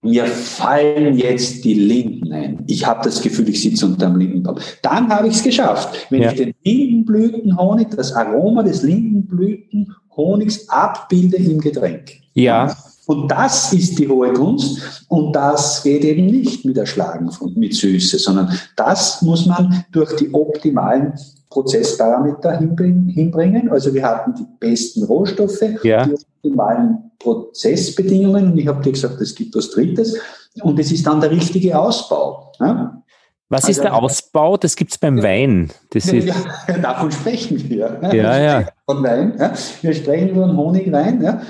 Mir 0.00 0.26
fallen 0.26 1.18
jetzt 1.18 1.64
die 1.64 1.74
Linden 1.74 2.32
ein. 2.32 2.62
Ich 2.68 2.86
habe 2.86 3.02
das 3.02 3.20
Gefühl, 3.20 3.48
ich 3.48 3.60
sitze 3.60 3.84
unter 3.84 4.06
einem 4.06 4.16
Lindenbaum. 4.16 4.58
Dann 4.80 5.08
habe 5.08 5.26
ich 5.26 5.34
es 5.34 5.42
geschafft. 5.42 6.06
Wenn 6.10 6.22
ja. 6.22 6.30
ich 6.30 6.36
den 6.36 6.54
Lindenblütenhonig, 6.62 7.88
das 7.96 8.12
Aroma 8.12 8.62
des 8.62 8.82
Lindenblütenhonigs 8.84 10.68
abbilde 10.68 11.38
im 11.38 11.60
Getränk. 11.60 12.12
Ja. 12.34 12.76
Und 13.06 13.28
das 13.28 13.72
ist 13.72 13.98
die 13.98 14.06
hohe 14.06 14.32
Kunst. 14.34 15.04
Und 15.08 15.32
das 15.32 15.82
geht 15.82 16.04
eben 16.04 16.26
nicht 16.26 16.64
mit 16.64 16.76
Erschlagen 16.76 17.32
von, 17.32 17.54
mit 17.54 17.74
Süße, 17.74 18.18
sondern 18.18 18.56
das 18.76 19.20
muss 19.22 19.46
man 19.46 19.84
durch 19.90 20.14
die 20.14 20.32
optimalen 20.32 21.14
Prozessparameter 21.50 22.58
hinbringen. 22.58 23.70
Also 23.70 23.92
wir 23.94 24.02
hatten 24.02 24.34
die 24.34 24.46
besten 24.60 25.04
Rohstoffe, 25.04 25.62
ja. 25.82 26.04
die 26.04 26.14
optimalen 26.14 27.10
Prozessbedingungen. 27.18 28.52
Und 28.52 28.58
ich 28.58 28.66
habe 28.66 28.82
dir 28.82 28.92
gesagt, 28.92 29.20
es 29.20 29.34
gibt 29.34 29.54
was 29.56 29.70
Drittes. 29.70 30.16
Und 30.62 30.78
es 30.78 30.92
ist 30.92 31.06
dann 31.06 31.20
der 31.20 31.30
richtige 31.30 31.78
Ausbau. 31.78 32.52
Ja? 32.60 33.02
Was 33.48 33.64
also, 33.64 33.70
ist 33.70 33.84
der 33.84 33.94
Ausbau? 33.94 34.56
Das 34.56 34.76
gibt 34.76 34.92
es 34.92 34.98
beim 34.98 35.22
Wein. 35.22 35.70
Das 35.90 36.06
ja, 36.06 36.18
ist 36.18 36.26
ja, 36.26 36.78
davon 36.82 37.10
sprechen 37.10 37.68
wir. 37.68 37.98
Ja, 38.02 38.12
ja. 38.12 38.38
ja. 38.38 38.68
Von 38.84 39.02
Wein. 39.02 39.34
Wir 39.80 39.94
sprechen 39.94 40.30
über 40.30 40.54
Honigwein. 40.54 41.22
Ja. 41.22 41.40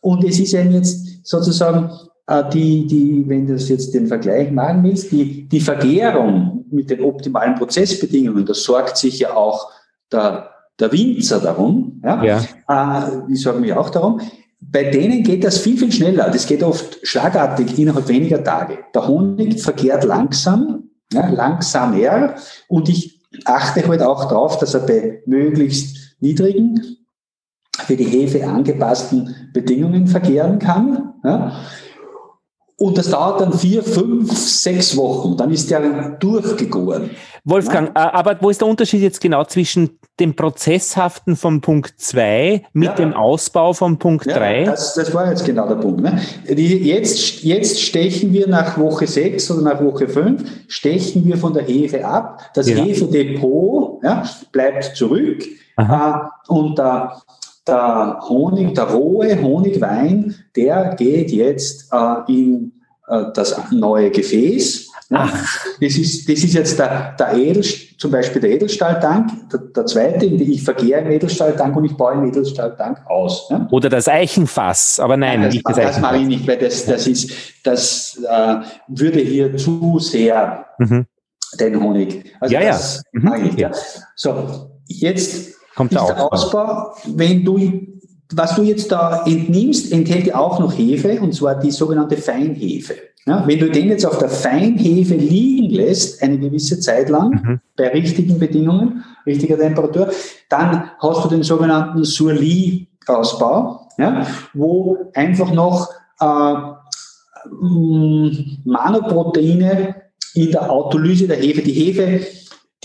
Und 0.00 0.24
es 0.24 0.40
ist 0.40 0.52
eben 0.54 0.72
jetzt 0.72 1.26
sozusagen 1.26 1.90
äh, 2.26 2.42
die, 2.52 2.86
die, 2.86 3.24
wenn 3.28 3.46
du 3.46 3.52
das 3.54 3.68
jetzt 3.68 3.94
den 3.94 4.06
Vergleich 4.06 4.50
machen 4.50 4.82
willst, 4.82 5.12
die, 5.12 5.48
die 5.48 5.60
Vergärung 5.60 6.63
mit 6.70 6.90
den 6.90 7.02
optimalen 7.02 7.54
Prozessbedingungen, 7.54 8.46
da 8.46 8.54
sorgt 8.54 8.96
sich 8.96 9.18
ja 9.18 9.34
auch 9.34 9.70
der, 10.10 10.50
der 10.78 10.92
Winzer 10.92 11.40
darum. 11.40 12.00
Ja? 12.04 12.24
ja. 12.24 12.38
Äh, 12.68 13.26
die 13.28 13.36
sorgen 13.36 13.60
mich 13.60 13.72
auch 13.72 13.90
darum. 13.90 14.20
Bei 14.60 14.90
denen 14.90 15.22
geht 15.22 15.44
das 15.44 15.58
viel, 15.58 15.76
viel 15.76 15.92
schneller. 15.92 16.30
Das 16.30 16.46
geht 16.46 16.62
oft 16.62 16.98
schlagartig 17.06 17.78
innerhalb 17.78 18.08
weniger 18.08 18.42
Tage. 18.42 18.78
Der 18.94 19.06
Honig 19.06 19.62
vergärt 19.62 20.04
langsam, 20.04 20.90
ja, 21.12 21.28
langsamer 21.28 22.34
und 22.68 22.88
ich 22.88 23.20
achte 23.44 23.86
halt 23.86 24.02
auch 24.02 24.24
darauf, 24.26 24.58
dass 24.58 24.74
er 24.74 24.80
bei 24.80 25.22
möglichst 25.26 26.16
niedrigen 26.20 26.80
für 27.86 27.96
die 27.96 28.04
Hefe 28.04 28.46
angepassten 28.46 29.50
Bedingungen 29.52 30.06
verkehren 30.06 30.58
kann. 30.58 31.14
Ja. 31.24 31.60
Und 32.84 32.98
das 32.98 33.08
dauert 33.08 33.40
dann 33.40 33.50
vier, 33.54 33.82
fünf, 33.82 34.30
sechs 34.36 34.94
Wochen. 34.94 35.38
Dann 35.38 35.50
ist 35.50 35.70
der 35.70 35.80
durchgegoren. 36.20 37.08
Wolfgang, 37.42 37.90
ja. 37.96 38.08
Äh, 38.08 38.12
aber 38.12 38.36
wo 38.42 38.50
ist 38.50 38.60
der 38.60 38.68
Unterschied 38.68 39.00
jetzt 39.00 39.22
genau 39.22 39.42
zwischen 39.44 39.98
dem 40.20 40.36
Prozesshaften 40.36 41.34
von 41.34 41.62
Punkt 41.62 41.94
2 41.96 42.62
mit 42.74 42.88
ja. 42.88 42.94
dem 42.94 43.14
Ausbau 43.14 43.72
von 43.72 43.98
Punkt 43.98 44.26
3? 44.26 44.64
Ja, 44.64 44.70
das, 44.72 44.92
das, 44.92 45.14
war 45.14 45.30
jetzt 45.30 45.46
genau 45.46 45.66
der 45.66 45.76
Punkt. 45.76 46.02
Ne? 46.02 46.20
Jetzt, 46.46 47.42
jetzt 47.42 47.80
stechen 47.80 48.34
wir 48.34 48.48
nach 48.48 48.76
Woche 48.76 49.06
6 49.06 49.50
oder 49.52 49.62
nach 49.62 49.82
Woche 49.82 50.06
5, 50.06 50.42
stechen 50.68 51.24
wir 51.24 51.38
von 51.38 51.54
der 51.54 51.62
Hefe 51.62 52.04
ab. 52.04 52.50
Das. 52.52 52.68
Hefedepot 52.68 54.02
bleibt 54.52 54.94
zurück. 54.94 55.42
Aha. 55.76 56.30
Äh, 56.48 56.52
und 56.52 56.76
der, 56.76 57.16
der 57.66 58.18
Honig, 58.28 58.74
der 58.74 58.84
rohe 58.84 59.40
Honigwein, 59.40 60.34
der 60.54 60.94
geht 60.96 61.30
jetzt 61.30 61.90
äh, 61.90 62.16
in 62.28 62.73
das 63.06 63.70
neue 63.70 64.10
Gefäß. 64.10 64.88
Ja, 65.10 65.28
das, 65.80 65.96
ist, 65.96 66.28
das 66.28 66.42
ist 66.42 66.54
jetzt 66.54 66.78
der, 66.78 67.14
der 67.18 67.34
Edel, 67.34 67.62
zum 67.98 68.10
Beispiel 68.10 68.40
der 68.40 68.52
Edelstahltank, 68.52 69.50
der, 69.50 69.60
der 69.60 69.86
zweite, 69.86 70.24
ich 70.24 70.62
vergehe 70.62 70.98
im 70.98 71.10
Edelstahltank 71.10 71.76
und 71.76 71.84
ich 71.84 71.94
baue 71.94 72.14
im 72.14 72.24
Edelstahltank 72.24 72.98
aus. 73.06 73.48
Ja. 73.50 73.68
Oder 73.70 73.90
das 73.90 74.08
Eichenfass, 74.08 74.98
aber 74.98 75.18
nein, 75.18 75.40
nein 75.40 75.60
das, 75.62 75.76
das, 75.76 75.84
das 75.84 76.00
mache 76.00 76.16
ich 76.16 76.26
nicht, 76.26 76.48
weil 76.48 76.56
das, 76.56 76.86
das, 76.86 77.06
ist, 77.06 77.30
das 77.62 78.18
äh, 78.26 78.56
würde 78.88 79.20
hier 79.20 79.54
zu 79.58 79.98
sehr 79.98 80.64
mhm. 80.78 81.06
den 81.60 81.82
Honig. 81.82 82.32
Also 82.40 82.54
ja, 82.54 82.60
das 82.62 83.02
ja. 83.12 83.20
Mhm. 83.20 83.50
Ich, 83.50 83.56
ja. 83.58 83.70
So, 84.16 84.70
jetzt 84.86 85.54
Kommt 85.74 85.92
ist 85.92 86.00
der 86.00 86.32
Ausbau, 86.32 86.94
wenn 87.14 87.44
du, 87.44 87.58
was 88.32 88.54
du 88.54 88.62
jetzt 88.62 88.90
da 88.90 89.24
entnimmst, 89.26 89.92
enthält 89.92 90.26
ja 90.26 90.36
auch 90.36 90.58
noch 90.58 90.76
Hefe, 90.76 91.20
und 91.20 91.34
zwar 91.34 91.58
die 91.58 91.70
sogenannte 91.70 92.16
Feinhefe. 92.16 92.94
Ja, 93.26 93.42
wenn 93.46 93.58
du 93.58 93.70
den 93.70 93.88
jetzt 93.88 94.04
auf 94.04 94.18
der 94.18 94.28
Feinhefe 94.28 95.14
liegen 95.14 95.70
lässt, 95.74 96.22
eine 96.22 96.38
gewisse 96.38 96.78
Zeit 96.80 97.08
lang, 97.08 97.30
mhm. 97.30 97.60
bei 97.76 97.88
richtigen 97.88 98.38
Bedingungen, 98.38 99.02
richtiger 99.26 99.58
Temperatur, 99.58 100.10
dann 100.50 100.90
hast 100.98 101.24
du 101.24 101.28
den 101.30 101.42
sogenannten 101.42 102.04
Surly-Ausbau, 102.04 103.88
ja, 103.96 104.26
wo 104.52 104.98
einfach 105.14 105.52
noch 105.52 105.88
äh, 106.20 106.54
Manoproteine 108.64 109.94
in 110.34 110.50
der 110.50 110.70
Autolyse 110.70 111.26
der 111.26 111.38
Hefe, 111.38 111.62
die 111.62 111.72
Hefe 111.72 112.20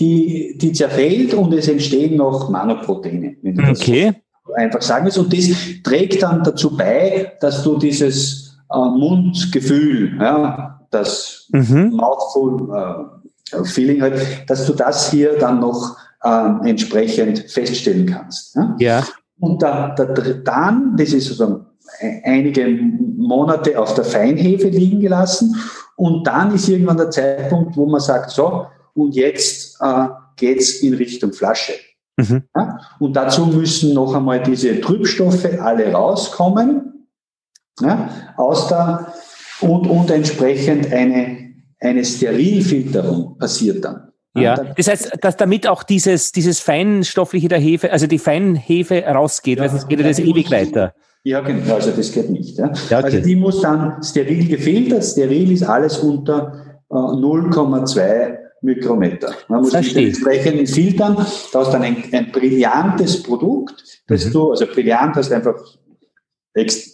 die, 0.00 0.56
die 0.56 0.72
zerfällt 0.72 1.34
und 1.34 1.52
es 1.52 1.68
entstehen 1.68 2.16
noch 2.16 2.48
Manoproteine. 2.48 3.36
Okay. 3.70 4.14
Einfach 4.54 4.82
sagen 4.82 5.04
willst. 5.04 5.18
Und 5.18 5.32
das 5.32 5.48
trägt 5.84 6.22
dann 6.22 6.42
dazu 6.42 6.76
bei, 6.76 7.32
dass 7.40 7.62
du 7.62 7.78
dieses 7.78 8.58
äh, 8.72 8.76
Mundgefühl, 8.76 10.16
ja, 10.20 10.80
das 10.90 11.48
mhm. 11.52 11.90
Mouthful 11.90 13.10
äh, 13.52 13.64
Feeling 13.64 14.02
halt, 14.02 14.20
dass 14.48 14.66
du 14.66 14.72
das 14.72 15.10
hier 15.10 15.38
dann 15.38 15.60
noch 15.60 15.96
äh, 16.22 16.68
entsprechend 16.68 17.40
feststellen 17.50 18.06
kannst. 18.06 18.54
Ja. 18.54 18.76
ja. 18.78 19.06
Und 19.38 19.62
da, 19.62 19.94
da, 19.94 20.04
dann, 20.04 20.96
das 20.96 21.12
ist 21.12 21.26
sozusagen 21.26 21.66
einige 22.24 22.66
Monate 23.16 23.78
auf 23.78 23.94
der 23.94 24.04
Feinhefe 24.04 24.68
liegen 24.68 25.00
gelassen. 25.00 25.56
Und 25.96 26.26
dann 26.26 26.54
ist 26.54 26.68
irgendwann 26.68 26.96
der 26.96 27.10
Zeitpunkt, 27.10 27.76
wo 27.76 27.86
man 27.86 28.00
sagt, 28.00 28.30
so, 28.30 28.66
und 28.94 29.14
jetzt 29.14 29.78
äh, 29.80 30.06
geht 30.36 30.60
es 30.60 30.82
in 30.82 30.94
Richtung 30.94 31.32
Flasche. 31.32 31.72
Mhm. 32.28 32.42
Ja? 32.56 32.78
Und 32.98 33.14
dazu 33.14 33.46
müssen 33.46 33.94
noch 33.94 34.14
einmal 34.14 34.42
diese 34.42 34.80
Trübstoffe 34.80 35.48
alle 35.60 35.92
rauskommen 35.92 37.08
ja? 37.80 38.10
aus 38.36 38.68
der, 38.68 39.12
und, 39.60 39.86
und 39.86 40.10
entsprechend 40.10 40.92
eine, 40.92 41.54
eine 41.80 42.04
Sterilfilterung 42.04 43.38
passiert 43.38 43.84
dann. 43.84 44.10
Ja, 44.36 44.54
das 44.76 44.86
heißt, 44.86 45.18
dass 45.22 45.36
damit 45.36 45.66
auch 45.66 45.82
dieses, 45.82 46.30
dieses 46.30 46.60
Feinstoffliche 46.60 47.48
der 47.48 47.58
Hefe, 47.58 47.90
also 47.90 48.06
die 48.06 48.20
Feinhefe 48.20 49.02
rausgeht, 49.02 49.58
ja, 49.58 49.64
weil 49.64 49.70
sonst 49.70 49.88
geht 49.88 49.98
ja 49.98 50.06
das 50.06 50.20
ewig 50.20 50.50
weiter. 50.52 50.94
Ja, 51.24 51.40
genau, 51.40 51.74
also 51.74 51.90
das 51.90 52.12
geht 52.12 52.30
nicht. 52.30 52.56
Ja. 52.56 52.72
ja 52.90 52.98
okay. 52.98 53.06
Also 53.06 53.20
die 53.20 53.36
muss 53.36 53.60
dann 53.60 54.02
steril 54.02 54.48
gefiltert. 54.48 55.04
Steril 55.04 55.50
ist 55.50 55.64
alles 55.64 55.98
unter 55.98 56.80
äh, 56.90 56.94
0,2 56.94 58.39
Mikrometer. 58.62 59.34
Man 59.48 59.62
muss 59.62 59.72
sich 59.72 59.96
entsprechend 59.96 60.68
filtern. 60.68 61.16
Da 61.52 61.60
hast 61.60 61.72
dann 61.72 61.82
ein, 61.82 62.04
ein 62.12 62.30
brillantes 62.30 63.22
Produkt, 63.22 63.82
das 64.06 64.26
mhm. 64.26 64.32
du, 64.32 64.50
also 64.50 64.66
brillant 64.66 65.16
heißt 65.16 65.32
einfach 65.32 65.54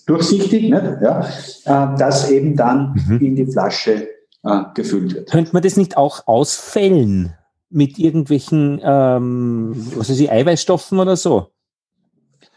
durchsichtig, 0.07 0.71
nicht? 0.71 0.85
Ja, 1.03 1.21
äh, 1.65 1.99
das 1.99 2.31
eben 2.31 2.57
dann 2.57 2.95
mhm. 3.09 3.19
in 3.19 3.37
die 3.37 3.47
Flasche 3.47 4.09
äh, 4.45 4.63
gefüllt 4.75 5.15
wird. 5.15 5.31
Könnte 5.31 5.53
man 5.53 5.63
das 5.63 5.77
nicht 5.77 5.97
auch 5.97 6.27
ausfällen 6.27 7.35
mit 7.71 7.99
irgendwelchen, 7.99 8.81
ähm, 8.83 9.73
was 9.97 10.11
weiß 10.11 10.21
ich, 10.21 10.31
Eiweißstoffen 10.31 10.99
oder 10.99 11.17
so? 11.17 11.49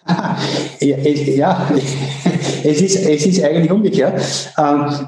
ja, 0.80 0.98
ja, 0.98 1.72
es, 2.64 2.82
ist, 2.82 2.96
es 2.96 3.26
ist 3.26 3.44
eigentlich 3.44 3.72
umgekehrt. 3.72 4.22
Ähm, 4.58 5.08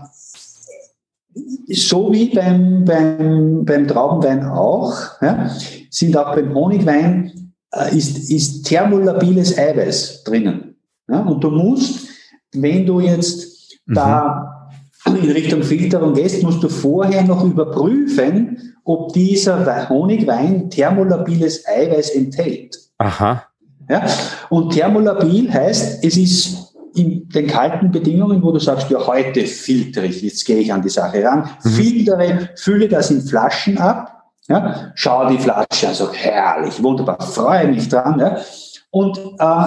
so 1.74 2.12
wie 2.12 2.34
beim, 2.34 2.86
beim, 2.86 3.66
beim 3.66 3.88
Traubenwein 3.88 4.46
auch, 4.46 4.96
ja, 5.22 5.50
sind 5.90 6.16
auch 6.18 6.36
beim 6.36 6.54
Honigwein 6.54 7.54
äh, 7.74 7.96
ist, 7.96 8.30
ist 8.30 8.64
thermolabiles 8.64 9.58
Eiweiß 9.58 10.24
drinnen. 10.24 10.76
Ja, 11.10 11.22
und 11.22 11.44
du 11.44 11.50
musst, 11.50 12.08
wenn 12.54 12.86
du 12.86 13.00
jetzt 13.00 13.78
mhm. 13.86 13.94
da 13.94 14.72
in 15.06 15.32
Richtung 15.32 15.64
Filterung 15.64 16.14
gehst, 16.14 16.44
musst 16.44 16.62
du 16.64 16.70
vorher 16.70 17.24
noch 17.24 17.44
überprüfen, 17.44 18.76
ob 18.84 19.14
dieser 19.14 19.90
Honigwein 19.90 20.70
thermolabiles 20.70 21.66
Eiweiß 21.68 22.12
enthält. 22.12 22.78
Aha. 22.98 23.44
Ja, 23.90 24.06
und 24.50 24.74
thermolabil 24.74 25.52
heißt, 25.52 26.04
es 26.04 26.16
ist 26.16 26.71
in 26.94 27.28
den 27.30 27.48
kalten 27.48 27.92
Bedingungen, 27.92 28.42
wo 28.44 28.52
du 28.52 28.60
sagst, 28.60 28.90
ja, 28.90 29.06
heute 29.06 29.46
filtere 29.46 30.06
ich, 30.06 30.22
jetzt 30.22 30.46
gehe 30.46 30.58
ich 30.58 30.72
an 30.72 30.82
die 30.82 30.90
Sache 30.90 31.24
ran, 31.24 31.50
mhm. 31.64 31.70
filtere, 31.70 32.50
fülle 32.56 32.88
das 32.88 33.12
in 33.12 33.22
Flaschen 33.22 33.78
ab, 33.78 34.24
Ja, 34.48 34.92
schau 34.96 35.30
die 35.30 35.38
Flasche 35.38 35.94
sag, 35.94 36.16
herrlich, 36.16 36.82
wunderbar, 36.82 37.22
freue 37.22 37.68
mich 37.68 37.88
dran. 37.88 38.20
Ja. 38.20 38.38
Und 38.90 39.18
äh, 39.18 39.66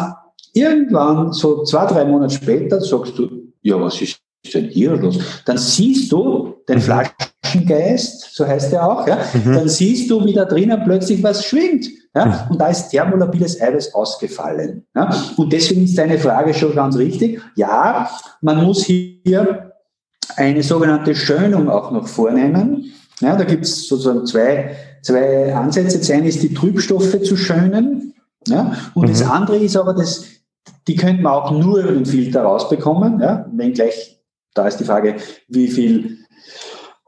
irgendwann, 0.52 1.32
so 1.32 1.64
zwei, 1.64 1.86
drei 1.86 2.04
Monate 2.04 2.34
später, 2.34 2.80
sagst 2.80 3.18
du, 3.18 3.52
ja, 3.62 3.80
was 3.80 4.00
ist 4.00 4.23
denn 4.52 4.68
hier 4.68 4.96
los? 4.96 5.18
Dann 5.44 5.58
siehst 5.58 6.10
du 6.12 6.54
den 6.68 6.76
mhm. 6.76 6.82
Flaschengeist, 6.82 8.34
so 8.34 8.46
heißt 8.46 8.72
er 8.72 8.90
auch, 8.90 9.06
ja. 9.06 9.18
Mhm. 9.32 9.54
Dann 9.54 9.68
siehst 9.68 10.10
du, 10.10 10.24
wie 10.24 10.34
da 10.34 10.44
drinnen 10.44 10.80
plötzlich 10.84 11.22
was 11.22 11.44
schwingt. 11.44 11.86
Ja? 12.14 12.26
Mhm. 12.26 12.52
Und 12.52 12.60
da 12.60 12.68
ist 12.68 12.90
thermolabiles 12.90 13.60
Eiweiß 13.60 13.94
ausgefallen. 13.94 14.86
Ja? 14.94 15.10
Und 15.36 15.52
deswegen 15.52 15.84
ist 15.84 15.98
deine 15.98 16.18
Frage 16.18 16.54
schon 16.54 16.74
ganz 16.74 16.96
richtig. 16.96 17.40
Ja, 17.56 18.10
man 18.40 18.64
muss 18.64 18.84
hier 18.84 19.72
eine 20.36 20.62
sogenannte 20.62 21.14
Schönung 21.14 21.68
auch 21.68 21.90
noch 21.90 22.08
vornehmen. 22.08 22.92
Ja, 23.20 23.36
da 23.36 23.44
gibt 23.44 23.64
es 23.64 23.88
sozusagen 23.88 24.26
zwei, 24.26 24.76
zwei 25.02 25.54
Ansätze. 25.54 25.98
Das 25.98 26.10
eine 26.10 26.28
ist, 26.28 26.42
die 26.42 26.52
Trübstoffe 26.52 27.22
zu 27.22 27.36
schönen. 27.36 28.14
Ja? 28.48 28.76
Und 28.94 29.06
mhm. 29.06 29.10
das 29.10 29.22
andere 29.22 29.58
ist 29.58 29.76
aber, 29.76 29.94
das, 29.94 30.24
die 30.88 30.96
könnte 30.96 31.22
man 31.22 31.32
auch 31.32 31.50
nur 31.50 31.78
über 31.80 31.92
den 31.92 32.06
Filter 32.06 32.42
rausbekommen. 32.42 33.20
Ja? 33.20 33.46
Wenngleich, 33.52 34.20
da 34.54 34.66
ist 34.66 34.78
die 34.78 34.84
Frage, 34.84 35.16
wie 35.48 35.68
viel, 35.68 36.18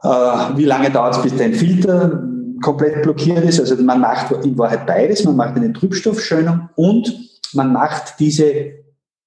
äh, 0.02 0.08
wie 0.08 0.64
lange 0.64 0.90
dauert 0.90 1.16
es, 1.16 1.22
bis 1.22 1.36
dein 1.36 1.54
Filter 1.54 2.22
komplett 2.62 3.02
blockiert 3.02 3.44
ist. 3.44 3.60
Also 3.60 3.76
man 3.82 4.00
macht 4.00 4.32
in 4.44 4.58
Wahrheit 4.58 4.86
beides. 4.86 5.24
Man 5.24 5.36
macht 5.36 5.56
eine 5.56 5.72
Trübstoffschönung 5.72 6.68
und 6.74 7.14
man 7.54 7.72
macht 7.72 8.18
diese 8.18 8.44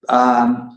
ähm, 0.09 0.71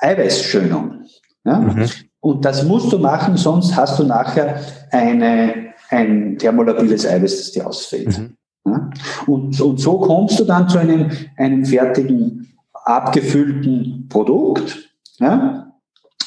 Eiweißschönung. 0.00 1.04
Ja? 1.44 1.58
Mhm. 1.58 1.86
Und 2.20 2.44
das 2.44 2.64
musst 2.64 2.92
du 2.92 2.98
machen, 2.98 3.36
sonst 3.36 3.76
hast 3.76 3.98
du 3.98 4.04
nachher 4.04 4.60
eine, 4.90 5.72
ein 5.90 6.36
thermolabiles 6.38 7.06
Eiweiß, 7.06 7.36
das 7.38 7.52
dir 7.52 7.66
ausfällt. 7.66 8.18
Mhm. 8.18 8.36
Ja? 8.66 8.90
Und, 9.26 9.60
und 9.60 9.80
so 9.80 9.98
kommst 9.98 10.38
du 10.38 10.44
dann 10.44 10.68
zu 10.68 10.78
einem, 10.78 11.10
einem 11.36 11.64
fertigen, 11.64 12.54
abgefüllten 12.72 14.06
Produkt, 14.08 14.90
ja? 15.18 15.67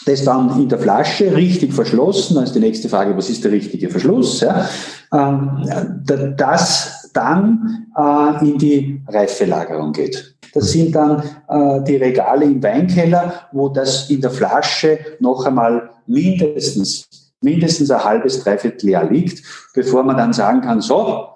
Das 0.05 0.23
dann 0.23 0.59
in 0.59 0.69
der 0.69 0.79
Flasche 0.79 1.35
richtig 1.35 1.73
verschlossen, 1.73 2.35
dann 2.35 2.43
ist 2.45 2.55
die 2.55 2.59
nächste 2.59 2.89
Frage, 2.89 3.15
was 3.15 3.29
ist 3.29 3.43
der 3.43 3.51
richtige 3.51 3.89
Verschluss, 3.89 4.41
ja? 4.41 4.67
Ähm, 5.13 6.03
das 6.37 7.09
dann 7.13 7.87
äh, 7.97 8.49
in 8.49 8.57
die 8.57 9.01
Reifelagerung 9.07 9.91
geht. 9.91 10.35
Das 10.53 10.71
sind 10.71 10.95
dann 10.95 11.23
äh, 11.47 11.83
die 11.83 11.97
Regale 11.97 12.45
im 12.45 12.61
Weinkeller, 12.61 13.47
wo 13.51 13.69
das 13.69 14.09
in 14.09 14.21
der 14.21 14.31
Flasche 14.31 14.99
noch 15.19 15.45
einmal 15.45 15.89
mindestens, 16.07 17.07
mindestens 17.41 17.91
ein 17.91 18.03
halbes, 18.03 18.43
dreiviertel 18.43 18.89
Jahr 18.89 19.09
liegt, 19.09 19.43
bevor 19.73 20.03
man 20.03 20.17
dann 20.17 20.33
sagen 20.33 20.61
kann, 20.61 20.81
so, 20.81 21.27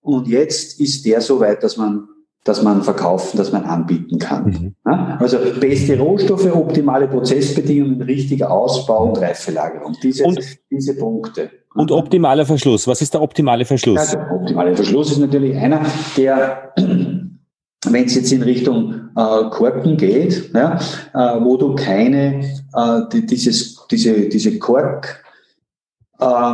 und 0.00 0.28
jetzt 0.28 0.80
ist 0.80 1.04
der 1.06 1.20
so 1.20 1.40
weit, 1.40 1.62
dass 1.62 1.76
man 1.76 2.08
dass 2.44 2.62
man 2.62 2.82
verkaufen, 2.82 3.38
dass 3.38 3.52
man 3.52 3.64
anbieten 3.64 4.18
kann. 4.18 4.44
Mhm. 4.44 4.74
Ja? 4.86 5.16
Also 5.18 5.38
beste 5.58 5.98
Rohstoffe, 5.98 6.54
optimale 6.54 7.08
Prozessbedingungen, 7.08 8.02
richtiger 8.02 8.50
Ausbau 8.50 9.08
und 9.08 9.18
Reifelagerung. 9.18 9.96
Diese, 10.02 10.24
und, 10.24 10.38
diese 10.70 10.94
Punkte. 10.94 11.50
Und 11.74 11.90
optimaler 11.90 12.44
Verschluss. 12.44 12.86
Was 12.86 13.00
ist 13.00 13.14
der 13.14 13.22
optimale 13.22 13.64
Verschluss? 13.64 14.12
Ja, 14.12 14.18
der 14.18 14.32
optimale 14.32 14.76
Verschluss 14.76 15.10
ist 15.10 15.18
natürlich 15.18 15.56
einer, 15.56 15.80
der 16.16 16.74
wenn 17.86 18.04
es 18.04 18.14
jetzt 18.14 18.32
in 18.32 18.42
Richtung 18.42 19.10
äh, 19.16 19.50
Korken 19.50 19.96
geht, 19.96 20.50
ja, 20.54 20.78
äh, 21.12 21.44
wo 21.44 21.56
du 21.56 21.74
keine, 21.74 22.44
äh, 22.74 23.00
die, 23.12 23.26
dieses, 23.26 23.86
diese, 23.90 24.28
diese 24.28 24.58
Kork, 24.58 25.22
äh, 26.18 26.52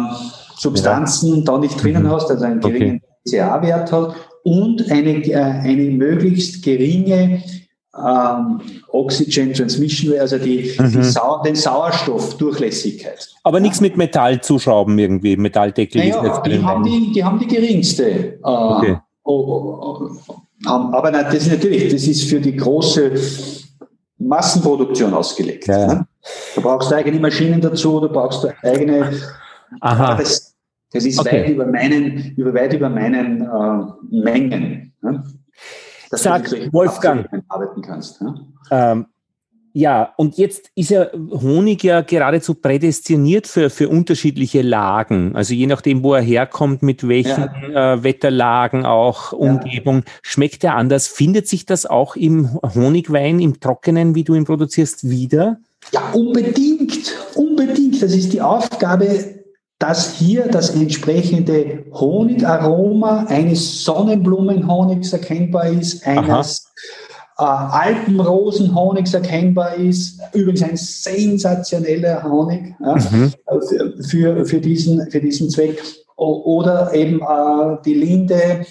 Substanzen 0.56 1.38
ja. 1.38 1.44
da 1.44 1.58
nicht 1.58 1.82
drinnen 1.82 2.04
mhm. 2.04 2.10
hast, 2.10 2.30
also 2.30 2.44
einen 2.44 2.60
geringen 2.60 3.00
okay. 3.24 3.38
CA-Wert 3.38 3.92
hat 3.92 4.14
und 4.42 4.90
eine, 4.90 5.24
äh, 5.24 5.34
eine 5.34 5.90
möglichst 5.90 6.62
geringe 6.62 7.42
ähm, 7.96 8.60
Oxygen 8.92 9.52
Transmission, 9.52 10.18
also 10.18 10.38
die, 10.38 10.74
mhm. 10.78 10.92
die 10.92 11.02
Sau 11.02 11.42
den 11.42 11.56
Sauerstoffdurchlässigkeit. 11.56 13.28
Aber 13.42 13.60
nichts 13.60 13.80
mit 13.80 13.96
Metall 13.96 14.40
zuschrauben 14.40 14.98
irgendwie, 14.98 15.36
Metalldeckel. 15.36 16.00
Naja, 16.00 16.40
die, 16.40 16.62
haben 16.62 16.84
die, 16.84 17.12
die 17.12 17.24
haben 17.24 17.38
die 17.38 17.46
geringste. 17.46 18.04
Äh, 18.04 18.38
okay. 18.42 18.96
oh, 19.24 19.32
oh, 19.32 20.10
oh, 20.28 20.40
aber 20.66 21.10
nein, 21.10 21.24
das 21.26 21.34
ist 21.34 21.50
natürlich, 21.50 21.92
das 21.92 22.04
ist 22.04 22.24
für 22.24 22.40
die 22.40 22.56
große 22.56 23.12
Massenproduktion 24.18 25.12
ausgelegt. 25.14 25.66
Ja. 25.66 25.86
Ne? 25.86 26.06
Du 26.54 26.60
brauchst 26.60 26.92
eigene 26.92 27.18
Maschinen 27.18 27.60
dazu, 27.60 28.00
du 28.00 28.08
brauchst 28.08 28.46
eigene. 28.62 29.10
Aha. 29.80 30.14
Das, 30.16 30.49
das 30.92 31.04
ist 31.04 31.18
okay. 31.18 31.42
weit 31.42 31.50
über 31.50 31.66
meinen, 31.66 32.34
über 32.36 32.54
weit 32.54 32.74
über 32.74 32.88
meinen 32.88 33.42
äh, 33.42 34.22
Mengen. 34.22 34.92
Ne? 35.02 35.24
Dass 36.10 36.24
Sag, 36.24 36.50
Wolfgang, 36.72 37.28
arbeiten 37.48 37.82
kannst. 37.82 38.20
Ne? 38.20 38.34
Ähm, 38.70 39.06
ja, 39.72 40.12
und 40.16 40.36
jetzt 40.36 40.70
ist 40.74 40.90
ja 40.90 41.06
Honig 41.12 41.84
ja 41.84 42.00
geradezu 42.00 42.54
prädestiniert 42.54 43.46
für, 43.46 43.70
für 43.70 43.88
unterschiedliche 43.88 44.62
Lagen. 44.62 45.36
Also 45.36 45.54
je 45.54 45.68
nachdem, 45.68 46.02
wo 46.02 46.14
er 46.14 46.22
herkommt, 46.22 46.82
mit 46.82 47.06
welchen 47.06 47.48
ja. 47.72 47.94
äh, 47.94 48.02
Wetterlagen 48.02 48.84
auch, 48.84 49.32
Umgebung, 49.32 49.98
ja. 49.98 50.12
schmeckt 50.22 50.64
er 50.64 50.74
anders. 50.74 51.06
Findet 51.06 51.46
sich 51.46 51.66
das 51.66 51.86
auch 51.86 52.16
im 52.16 52.58
Honigwein, 52.74 53.38
im 53.38 53.60
Trockenen, 53.60 54.16
wie 54.16 54.24
du 54.24 54.34
ihn 54.34 54.44
produzierst, 54.44 55.08
wieder? 55.08 55.60
Ja, 55.92 56.10
unbedingt, 56.14 57.14
unbedingt. 57.36 58.02
Das 58.02 58.12
ist 58.12 58.32
die 58.32 58.42
Aufgabe, 58.42 59.39
dass 59.80 60.12
hier 60.12 60.46
das 60.46 60.70
entsprechende 60.70 61.86
Honigaroma 61.90 63.24
eines 63.28 63.82
Sonnenblumenhonigs 63.82 65.12
erkennbar 65.14 65.68
ist, 65.68 66.06
eines 66.06 66.70
äh, 67.38 67.42
Alpenrosenhonigs 67.42 69.14
erkennbar 69.14 69.74
ist. 69.76 70.20
Übrigens 70.34 70.62
ein 70.62 70.76
sensationeller 70.76 72.22
Honig 72.22 72.74
ja, 72.78 72.94
mhm. 72.94 73.32
für, 74.02 74.44
für, 74.44 74.60
diesen, 74.60 75.10
für 75.10 75.20
diesen 75.20 75.48
Zweck. 75.48 75.82
Oder 76.14 76.92
eben 76.92 77.22
äh, 77.22 77.78
die 77.82 77.94
Linde, 77.94 78.66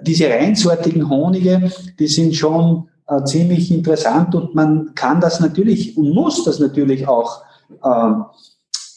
diese 0.00 0.30
reinsortigen 0.30 1.10
Honige, 1.10 1.70
die 1.98 2.08
sind 2.08 2.34
schon 2.34 2.88
äh, 3.06 3.22
ziemlich 3.24 3.70
interessant 3.70 4.34
und 4.34 4.54
man 4.54 4.94
kann 4.94 5.20
das 5.20 5.40
natürlich 5.40 5.98
und 5.98 6.14
muss 6.14 6.42
das 6.44 6.58
natürlich 6.58 7.06
auch 7.06 7.42
äh, 7.84 8.12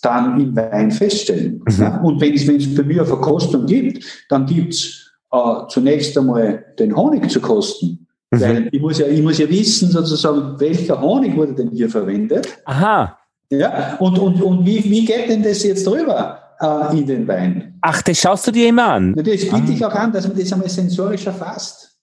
dann 0.02 0.40
im 0.40 0.56
Wein 0.56 0.91
feststellen. 0.91 1.64
Mhm. 1.68 1.82
Ja? 1.82 2.02
Und 2.02 2.22
wenn 2.22 2.34
es 2.34 2.76
bei 2.76 2.84
mir 2.84 3.02
eine 3.02 3.06
Verkostung 3.06 3.65
gibt, 3.65 4.03
dann 4.30 4.45
gibt 4.45 4.73
es 4.73 5.11
äh, 5.32 5.38
zunächst 5.69 6.18
einmal 6.18 6.65
den 6.80 6.95
Honig 6.95 7.30
zu 7.30 7.40
kosten. 7.40 8.07
Mhm. 8.32 8.41
Weil 8.41 8.69
ich 8.72 8.82
muss, 8.82 8.99
ja, 8.99 9.07
ich 9.07 9.22
muss 9.22 9.38
ja 9.38 9.49
wissen, 9.49 9.90
sozusagen, 9.91 10.60
welcher 10.60 10.99
Honig 10.99 11.36
wurde 11.36 11.53
denn 11.53 11.69
hier 11.69 11.90
verwendet. 11.90 12.48
Aha. 12.65 13.18
Ja, 13.49 13.98
und, 13.99 14.18
und, 14.18 14.41
und 14.41 14.65
wie, 14.65 14.84
wie 14.84 15.06
geht 15.06 15.30
denn 15.30 15.44
das 15.44 15.64
jetzt 15.64 15.86
drüber 15.86 16.40
äh, 16.61 16.98
in 16.98 17.06
den 17.06 17.28
Wein? 17.28 17.78
Ach, 17.82 18.02
das 18.02 18.18
schaust 18.18 18.48
du 18.48 18.52
dir 18.52 18.69
immer 18.69 18.94
an. 18.94 19.11
Natürlich 19.11 19.49
biete 19.52 19.68
ah. 19.68 19.73
ich 19.73 19.86
auch 19.86 19.94
an, 19.94 20.14
dass 20.14 20.28
man 20.28 20.38
das 20.38 20.53
einmal 20.53 20.69
sensorisch 20.69 21.26
erfasst. 21.26 21.98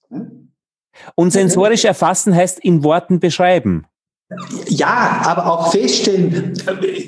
Und 1.15 1.31
sensorisch 1.31 1.85
erfassen 1.85 2.35
heißt 2.35 2.59
in 2.61 2.83
Worten 2.83 3.21
beschreiben. 3.21 3.87
Ja, 4.69 5.23
aber 5.25 5.51
auch 5.51 5.73
feststellen, 5.73 6.55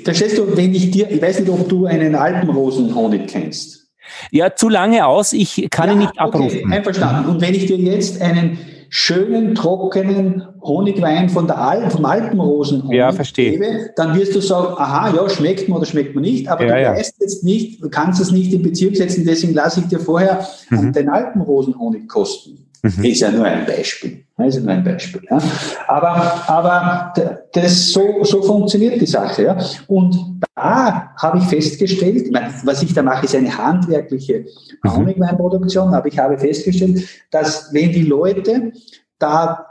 verstehst 0.03 0.37
du, 0.37 0.57
wenn 0.57 0.73
ich 0.73 0.89
dir, 0.89 1.09
ich 1.09 1.21
weiß 1.21 1.39
nicht, 1.39 1.51
ob 1.51 1.69
du 1.69 1.85
einen 1.85 2.15
Alpenrosenhonig 2.15 3.27
kennst. 3.27 3.89
Ja, 4.31 4.55
zu 4.55 4.69
lange 4.69 5.05
aus, 5.05 5.31
ich 5.33 5.67
kann 5.69 5.87
ja, 5.87 5.93
ihn 5.93 5.99
nicht 5.99 6.19
abrufen. 6.19 6.45
Okay, 6.45 6.65
einverstanden. 6.69 7.29
Und 7.29 7.41
wenn 7.41 7.53
ich 7.53 7.67
dir 7.67 7.77
jetzt 7.77 8.21
einen 8.21 8.57
schönen, 8.89 9.55
trockenen 9.55 10.43
Honigwein 10.61 11.29
von 11.29 11.47
der 11.47 11.59
Al 11.59 11.89
vom 11.89 12.03
Alpenrosenhonig 12.03 12.97
ja, 12.97 13.11
gebe, 13.11 13.91
dann 13.95 14.15
wirst 14.15 14.35
du 14.35 14.41
sagen, 14.41 14.73
aha, 14.77 15.15
ja, 15.15 15.29
schmeckt 15.29 15.69
man 15.69 15.77
oder 15.77 15.85
schmeckt 15.85 16.13
man 16.13 16.23
nicht, 16.23 16.49
aber 16.49 16.65
ja, 16.65 16.75
du 16.75 16.81
ja. 16.81 16.93
weißt 16.93 17.15
jetzt 17.21 17.43
nicht, 17.43 17.81
du 17.81 17.89
kannst 17.89 18.19
es 18.19 18.31
nicht 18.31 18.51
in 18.51 18.63
Bezug 18.63 18.97
setzen, 18.97 19.25
deswegen 19.25 19.53
lasse 19.53 19.79
ich 19.79 19.87
dir 19.87 19.99
vorher 19.99 20.45
mhm. 20.69 20.91
den 20.91 21.07
Alpenrosenhonig 21.07 22.07
kosten. 22.09 22.67
Mhm. 22.83 23.03
Ist 23.03 23.21
ja 23.21 23.31
nur 23.31 23.45
ein 23.45 23.65
Beispiel. 23.65 24.25
Ist 24.37 24.59
nur 24.59 24.71
ein 24.71 24.83
Beispiel. 24.83 25.21
Ja. 25.29 25.39
Aber, 25.87 26.49
aber 26.49 27.13
das, 27.53 27.91
so, 27.91 28.23
so 28.23 28.41
funktioniert 28.41 28.99
die 28.99 29.05
Sache. 29.05 29.43
Ja. 29.43 29.57
Und 29.87 30.17
da 30.55 31.13
habe 31.17 31.37
ich 31.37 31.43
festgestellt, 31.45 32.25
ich 32.25 32.31
meine, 32.31 32.51
was 32.63 32.81
ich 32.81 32.93
da 32.93 33.03
mache, 33.03 33.25
ist 33.25 33.35
eine 33.35 33.55
handwerkliche 33.55 34.45
mhm. 34.83 34.95
Honigweinproduktion, 34.95 35.93
aber 35.93 36.07
ich 36.07 36.17
habe 36.17 36.39
festgestellt, 36.39 37.07
dass 37.29 37.71
wenn 37.71 37.91
die 37.91 38.03
Leute 38.03 38.71
da 39.19 39.67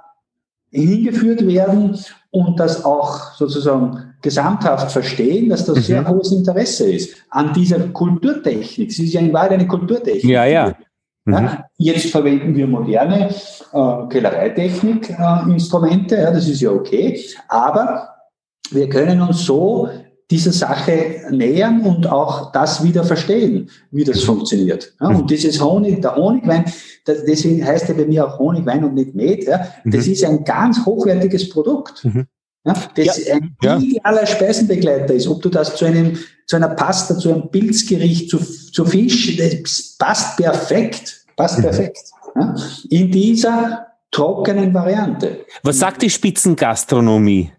hingeführt 0.70 1.44
werden 1.44 1.98
und 2.30 2.60
das 2.60 2.84
auch 2.84 3.34
sozusagen 3.34 4.14
gesamthaft 4.22 4.92
verstehen, 4.92 5.48
dass 5.48 5.64
das 5.66 5.78
mhm. 5.78 5.82
sehr 5.82 6.08
hohes 6.08 6.30
Interesse 6.30 6.92
ist 6.92 7.16
an 7.30 7.52
dieser 7.54 7.80
Kulturtechnik. 7.88 8.92
Sie 8.92 9.06
ist 9.06 9.14
ja 9.14 9.20
in 9.20 9.32
Wahrheit 9.32 9.52
eine 9.52 9.66
Kulturtechnik. 9.66 10.30
Ja, 10.30 10.44
ja. 10.44 10.76
Mhm. 11.30 11.58
Ja, 11.78 11.78
jetzt 11.78 12.10
verwenden 12.10 12.54
wir 12.54 12.66
moderne 12.66 13.28
äh, 13.72 14.08
Kellereitechnik-Instrumente, 14.08 16.16
äh, 16.16 16.22
ja, 16.22 16.30
das 16.30 16.48
ist 16.48 16.60
ja 16.60 16.70
okay, 16.70 17.20
aber 17.48 18.08
wir 18.70 18.88
können 18.88 19.20
uns 19.20 19.44
so 19.44 19.88
dieser 20.30 20.52
Sache 20.52 21.22
nähern 21.30 21.82
und 21.82 22.06
auch 22.06 22.52
das 22.52 22.84
wieder 22.84 23.02
verstehen, 23.02 23.68
wie 23.90 24.04
das 24.04 24.22
funktioniert. 24.22 24.94
Ja, 25.00 25.08
und 25.08 25.28
dieses 25.28 25.60
Honig, 25.60 26.02
der 26.02 26.14
Honigwein, 26.14 26.64
das, 27.04 27.24
deswegen 27.24 27.66
heißt 27.66 27.88
er 27.88 27.96
bei 27.96 28.06
mir 28.06 28.26
auch 28.26 28.38
Honigwein 28.38 28.84
und 28.84 28.94
nicht 28.94 29.14
Met, 29.14 29.44
ja, 29.44 29.66
das 29.84 30.06
mhm. 30.06 30.12
ist 30.12 30.24
ein 30.24 30.44
ganz 30.44 30.86
hochwertiges 30.86 31.48
Produkt. 31.48 32.04
Mhm. 32.04 32.26
Ja, 32.64 32.74
das 32.94 33.26
ja, 33.26 33.36
ein 33.36 33.56
ja. 33.62 33.78
idealer 33.78 34.26
Speisenbegleiter 34.26 35.14
ist. 35.14 35.26
Ob 35.26 35.40
du 35.40 35.48
das 35.48 35.76
zu 35.76 35.86
einem, 35.86 36.18
zu 36.46 36.56
einer 36.56 36.68
Pasta, 36.68 37.16
zu 37.16 37.32
einem 37.32 37.50
Pilzgericht, 37.50 38.28
zu, 38.28 38.38
zu 38.38 38.84
Fisch, 38.84 39.38
das 39.38 39.96
passt 39.98 40.36
perfekt. 40.36 41.19
Passt 41.40 41.58
mhm. 41.58 41.62
perfekt. 41.62 42.12
Ja, 42.34 42.54
in 42.90 43.10
dieser 43.10 43.86
trockenen 44.10 44.74
Variante. 44.74 45.46
Was 45.62 45.78
sagt 45.78 46.02
die 46.02 46.10
Spitzengastronomie? 46.10 47.50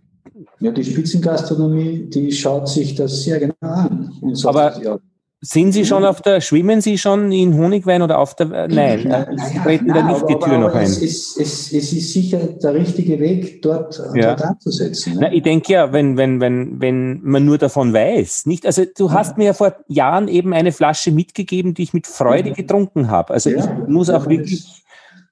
Ja, 0.60 0.72
die 0.72 0.84
Spitzengastronomie, 0.84 2.08
die 2.08 2.32
schaut 2.32 2.70
sich 2.70 2.94
das 2.94 3.24
sehr 3.24 3.40
genau 3.40 3.56
an. 3.62 4.14
Aber 4.44 4.80
ja, 4.84 5.00
sind 5.44 5.72
Sie 5.72 5.86
schon 5.86 6.06
auf 6.06 6.22
der, 6.22 6.40
schwimmen 6.40 6.82
Sie 6.82 7.00
schon 7.00 7.32
in 7.32 7.58
Honigwein 7.58 8.04
oder 8.04 8.20
auf 8.20 8.36
der, 8.36 8.68
nein, 8.68 9.02
nein 9.06 9.38
Sie 9.38 9.58
treten 9.58 9.88
nein, 9.88 10.06
da 10.06 10.14
nicht 10.14 10.30
die 10.30 10.36
Tür 10.36 10.54
aber, 10.54 10.58
noch 10.60 10.76
ein. 10.76 10.84
Es 10.84 11.02
ist, 11.02 11.40
es, 11.40 11.74
es 11.74 11.92
ist 11.94 12.14
sicher 12.14 12.38
der 12.38 12.76
richtige 12.76 13.20
Weg, 13.20 13.64
dort, 13.64 14.00
ja. 14.14 14.36
dort 14.36 14.44
anzusetzen. 14.44 15.16
Ne? 15.16 15.20
Na, 15.22 15.34
ich 15.34 15.42
denke 15.42 15.74
ja, 15.74 15.92
wenn, 15.92 16.16
wenn, 16.16 16.40
wenn, 16.40 16.80
wenn 16.80 17.22
man 17.24 17.44
nur 17.44 17.58
davon 17.58 17.92
weiß, 17.92 18.46
nicht? 18.46 18.68
Also 18.68 18.84
du 18.86 19.08
ja. 19.08 19.14
hast 19.14 19.40
mir 19.40 19.46
ja 19.46 19.54
vor 19.54 19.76
Jahren 19.88 20.28
eben 20.28 20.54
eine 20.54 20.72
Flasche 20.72 21.12
mitgegeben, 21.12 21.74
die 21.74 21.84
ich 21.84 21.94
mit 21.94 22.06
Freude 22.06 22.52
getrunken 22.52 23.10
habe. 23.10 23.34
Also 23.34 23.50
ja. 23.50 23.58
ich 23.58 23.88
muss 23.88 24.12
auch 24.12 24.30
wirklich 24.30 24.84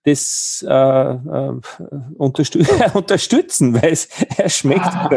das 0.03 0.65
äh, 0.67 0.73
äh, 0.73 1.59
unterstü 2.17 2.63
unterstützen, 2.93 3.73
weil 3.73 3.91
es 3.91 4.07
er 4.37 4.49
schmeckt 4.49 4.91
gut. 5.09 5.11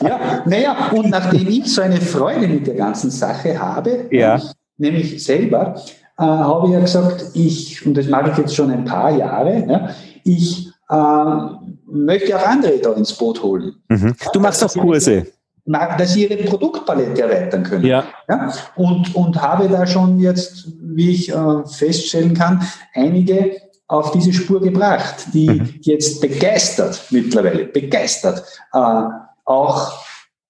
ja, 0.00 0.42
naja, 0.44 0.90
und 0.92 1.10
nachdem 1.10 1.48
ich 1.48 1.72
so 1.72 1.82
eine 1.82 2.00
Freude 2.00 2.48
mit 2.48 2.66
der 2.66 2.74
ganzen 2.74 3.10
Sache 3.10 3.58
habe, 3.58 4.08
ja. 4.10 4.40
nämlich 4.76 5.22
selber, 5.24 5.80
äh, 6.18 6.22
habe 6.22 6.66
ich 6.66 6.72
ja 6.72 6.80
gesagt, 6.80 7.26
ich, 7.34 7.86
und 7.86 7.96
das 7.96 8.06
mache 8.06 8.32
ich 8.32 8.38
jetzt 8.38 8.54
schon 8.54 8.70
ein 8.70 8.84
paar 8.84 9.10
Jahre, 9.10 9.64
ja, 9.68 9.90
ich 10.24 10.68
äh, 10.90 11.36
möchte 11.86 12.36
auch 12.36 12.46
andere 12.46 12.78
da 12.78 12.92
ins 12.92 13.12
Boot 13.12 13.42
holen. 13.42 13.76
Mhm. 13.88 14.14
Du 14.32 14.40
machst 14.40 14.64
auch 14.64 14.72
Kurse 14.72 15.26
dass 15.66 16.12
sie 16.12 16.26
ihre 16.26 16.36
Produktpalette 16.44 17.22
erweitern 17.22 17.62
können. 17.64 17.84
Ja. 17.84 18.04
ja. 18.28 18.52
Und, 18.76 19.14
und 19.14 19.40
habe 19.40 19.68
da 19.68 19.86
schon 19.86 20.20
jetzt, 20.20 20.68
wie 20.80 21.10
ich 21.10 21.30
äh, 21.30 21.64
feststellen 21.66 22.34
kann, 22.34 22.62
einige 22.94 23.56
auf 23.88 24.10
diese 24.12 24.32
Spur 24.32 24.60
gebracht, 24.60 25.26
die 25.32 25.50
mhm. 25.50 25.74
jetzt 25.80 26.20
begeistert, 26.20 27.00
mittlerweile 27.10 27.66
begeistert, 27.66 28.42
äh, 28.72 29.02
auch 29.44 29.92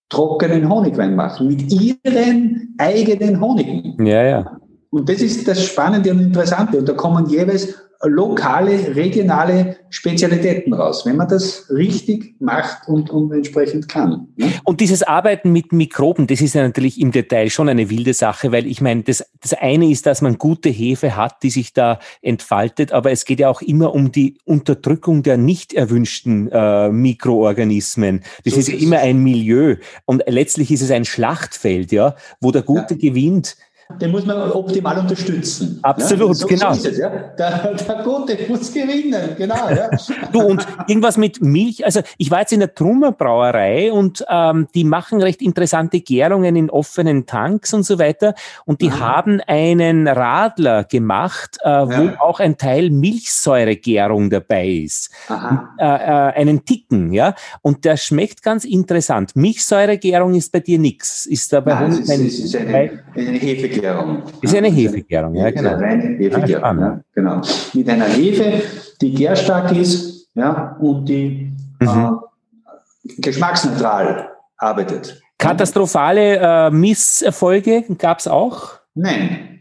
trockenen 0.09 0.69
Honigwein 0.69 1.15
machen, 1.15 1.49
mit 1.49 1.71
ihren 1.73 2.75
eigenen 2.79 3.41
Honigen. 3.41 4.07
Ja, 4.07 4.23
ja. 4.23 4.61
Und 4.91 5.09
das 5.09 5.21
ist 5.21 5.47
das 5.47 5.65
Spannende 5.65 6.11
und 6.13 6.21
Interessante. 6.21 6.79
Und 6.79 6.89
da 6.89 6.95
kommen 6.95 7.29
jeweils 7.29 7.75
lokale, 8.05 8.95
regionale 8.95 9.77
Spezialitäten 9.91 10.75
raus, 10.75 11.07
wenn 11.07 11.17
man 11.17 11.29
das 11.29 11.71
richtig 11.71 12.35
macht 12.41 12.89
und, 12.89 13.11
und 13.11 13.33
entsprechend 13.33 13.89
kann. 13.89 14.29
Ne? 14.37 14.53
Und 14.65 14.81
dieses 14.81 15.03
Arbeiten 15.03 15.53
mit 15.53 15.73
Mikroben, 15.73 16.27
das 16.27 16.41
ist 16.41 16.55
ja 16.55 16.63
natürlich 16.63 17.01
im 17.01 17.13
Detail 17.13 17.49
schon 17.51 17.69
eine 17.69 17.89
wilde 17.91 18.15
Sache, 18.15 18.53
weil 18.53 18.67
ich 18.67 18.81
meine, 18.81 19.03
das, 19.03 19.25
das 19.41 19.55
eine 19.55 19.91
ist, 19.91 20.07
dass 20.07 20.23
man 20.23 20.39
gute 20.39 20.69
Hefe 20.69 21.17
hat, 21.17 21.43
die 21.43 21.51
sich 21.51 21.73
da 21.73 21.99
entfaltet, 22.23 22.93
aber 22.93 23.11
es 23.11 23.25
geht 23.25 23.41
ja 23.41 23.49
auch 23.49 23.63
immer 23.63 23.95
um 23.95 24.13
die 24.13 24.39
Unterdrückung 24.45 25.23
der 25.23 25.37
nicht 25.37 25.73
erwünschten 25.73 26.51
äh, 26.53 26.91
Mikroorganismen. 26.91 28.23
Das 28.45 28.55
so 28.55 28.61
ist 28.61 28.69
ja 28.69 28.77
immer 28.77 28.99
ein 28.99 29.19
Milieu 29.19 29.77
und 30.05 30.23
letztlich 30.27 30.71
ist 30.71 30.83
es 30.83 30.91
ein 30.91 31.05
Schlachtfeld, 31.05 31.93
ja, 31.93 32.15
wo 32.41 32.53
der 32.53 32.63
Gute 32.63 32.95
ja. 32.95 33.11
gewinnt 33.11 33.57
den 34.01 34.11
muss 34.11 34.27
man 34.27 34.51
optimal 34.51 34.99
unterstützen. 34.99 35.79
Absolut, 35.83 36.29
ja? 36.29 36.35
so, 36.35 36.47
genau. 36.47 36.73
So 36.75 36.89
es, 36.89 36.99
ja? 36.99 37.09
der, 37.09 37.75
der 37.75 38.03
Gute 38.03 38.37
muss 38.49 38.73
gewinnen, 38.73 39.37
genau. 39.39 39.69
Ja? 39.71 39.91
du, 40.33 40.41
und 40.41 40.67
irgendwas 40.89 41.17
mit 41.17 41.41
Milch, 41.41 41.85
also 41.85 42.01
ich 42.19 42.31
war 42.31 42.41
jetzt 42.41 42.53
in 42.53 42.61
der 42.61 42.75
Trummer 42.75 43.13
Brauerei 43.13 43.93
und 43.93 44.25
ähm, 44.29 44.67
die 44.75 44.83
machen 44.83 45.23
recht 45.23 45.41
interessante 45.41 46.01
Gärungen 46.01 46.57
in 46.57 46.69
offenen 46.69 47.27
Tanks 47.27 47.73
und 47.75 47.85
so 47.85 47.99
weiter 47.99 48.35
und 48.65 48.81
die 48.81 48.91
Aha. 48.91 48.99
haben 48.99 49.41
einen 49.47 50.09
Radler 50.09 50.85
gemacht, 50.85 51.59
äh, 51.63 51.69
wo 51.69 52.19
auch 52.19 52.41
ein 52.41 52.59
Teil 52.59 52.91
Milchsäuregärung 52.91 54.31
dabei 54.31 54.69
ist. 54.69 55.11
Äh, 55.29 55.85
äh, 55.85 55.87
einen 55.87 56.65
Ticken, 56.65 57.13
ja, 57.13 57.35
und 57.63 57.85
der 57.85 57.97
schmeckt 57.97 58.43
ganz 58.43 58.65
interessant. 58.65 59.37
Milchsäuregärung 59.37 60.35
ist 60.35 60.51
bei 60.51 60.61
dir 60.61 60.79
nichts. 60.79 61.27
Ist 61.27 61.53
da 61.53 61.61
bei 61.61 61.75
Nein, 61.75 61.85
uns 61.85 62.11
ein, 62.11 62.27
ist, 62.27 62.41
ist 62.41 62.57
eine, 62.57 63.05
eine 63.15 63.39
Hefe 63.39 63.76
Hefegärung. 63.77 64.23
Ist 64.41 64.55
eine 64.55 64.69
Hefegärung, 64.69 65.35
ja, 65.35 65.51
genau. 65.51 65.71
Eine 65.71 65.83
reine 65.83 66.03
Hefegärung, 66.19 66.81
ja, 66.81 67.01
genau. 67.15 67.41
Mit 67.75 67.89
einer 67.89 68.07
Hefe, 68.07 68.63
die 69.01 69.15
gärstark 69.15 69.73
ist, 69.77 70.29
ja, 70.35 70.77
und 70.81 71.07
die 71.09 71.53
mhm. 71.81 71.89
äh, 71.89 73.21
geschmacksneutral 73.21 74.31
arbeitet. 74.57 75.21
Katastrophale 75.39 76.39
äh, 76.39 76.71
Misserfolge 76.71 77.85
gab 77.99 78.19
es 78.19 78.29
auch? 78.29 78.79
Nein. 78.95 79.57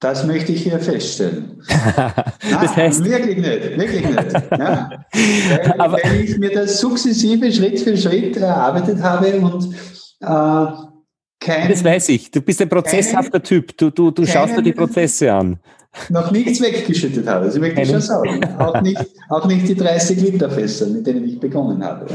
Das 0.00 0.24
möchte 0.24 0.52
ich 0.52 0.62
hier 0.62 0.78
feststellen. 0.78 1.60
das 2.50 2.76
heißt, 2.76 3.04
wirklich 3.04 3.38
nicht, 3.38 3.78
wirklich 3.78 4.08
nicht. 4.08 4.32
Ja. 4.56 4.90
Weil, 5.12 5.80
Aber, 5.80 5.98
weil 6.04 6.20
ich 6.20 6.38
mir 6.38 6.52
das 6.52 6.78
sukzessive 6.78 7.50
Schritt 7.50 7.80
für 7.80 7.96
Schritt 7.96 8.36
erarbeitet 8.36 9.02
habe 9.02 9.40
und 9.40 9.74
äh, 10.20 10.87
kein, 11.40 11.68
das 11.68 11.84
weiß 11.84 12.08
ich. 12.10 12.30
Du 12.30 12.40
bist 12.40 12.60
ein 12.60 12.68
prozesshafter 12.68 13.42
Typ. 13.42 13.76
Du, 13.76 13.90
du, 13.90 14.10
du 14.10 14.26
schaust 14.26 14.56
dir 14.56 14.62
die 14.62 14.72
Prozesse 14.72 15.32
an. 15.32 15.60
Noch 16.10 16.30
nichts 16.30 16.60
weggeschüttet 16.60 17.26
habe, 17.26 17.46
das 17.46 17.58
möchte 17.58 17.80
ich 17.80 17.88
schon 17.88 18.00
sagen. 18.00 18.44
Auch 18.58 18.80
nicht, 18.82 19.04
auch 19.30 19.46
nicht 19.46 19.68
die 19.68 19.74
30 19.74 20.20
Liter 20.20 20.50
Fässer, 20.50 20.86
mit 20.86 21.06
denen 21.06 21.26
ich 21.26 21.40
begonnen 21.40 21.82
habe. 21.82 22.06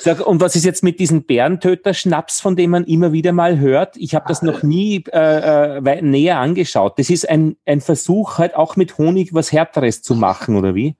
Sag, 0.00 0.26
und 0.26 0.40
was 0.40 0.54
ist 0.54 0.64
jetzt 0.64 0.82
mit 0.82 1.00
diesem 1.00 1.24
Bärentöter-Schnaps, 1.24 2.40
von 2.40 2.56
dem 2.56 2.70
man 2.70 2.84
immer 2.84 3.12
wieder 3.12 3.32
mal 3.32 3.58
hört? 3.58 3.96
Ich 3.96 4.14
habe 4.14 4.26
das 4.28 4.42
noch 4.42 4.62
nie 4.62 5.02
äh, 5.10 5.78
äh, 5.78 6.02
näher 6.02 6.38
angeschaut. 6.38 6.98
Das 6.98 7.10
ist 7.10 7.28
ein, 7.28 7.56
ein 7.64 7.80
Versuch, 7.80 8.38
halt 8.38 8.54
auch 8.54 8.76
mit 8.76 8.98
Honig 8.98 9.32
was 9.32 9.50
Härteres 9.50 10.02
zu 10.02 10.14
machen, 10.14 10.56
oder 10.56 10.74
wie? 10.74 10.96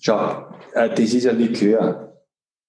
Schau, 0.00 0.46
äh, 0.74 0.88
das 0.88 1.14
ist 1.14 1.26
ein 1.26 1.38
Likör. 1.38 2.07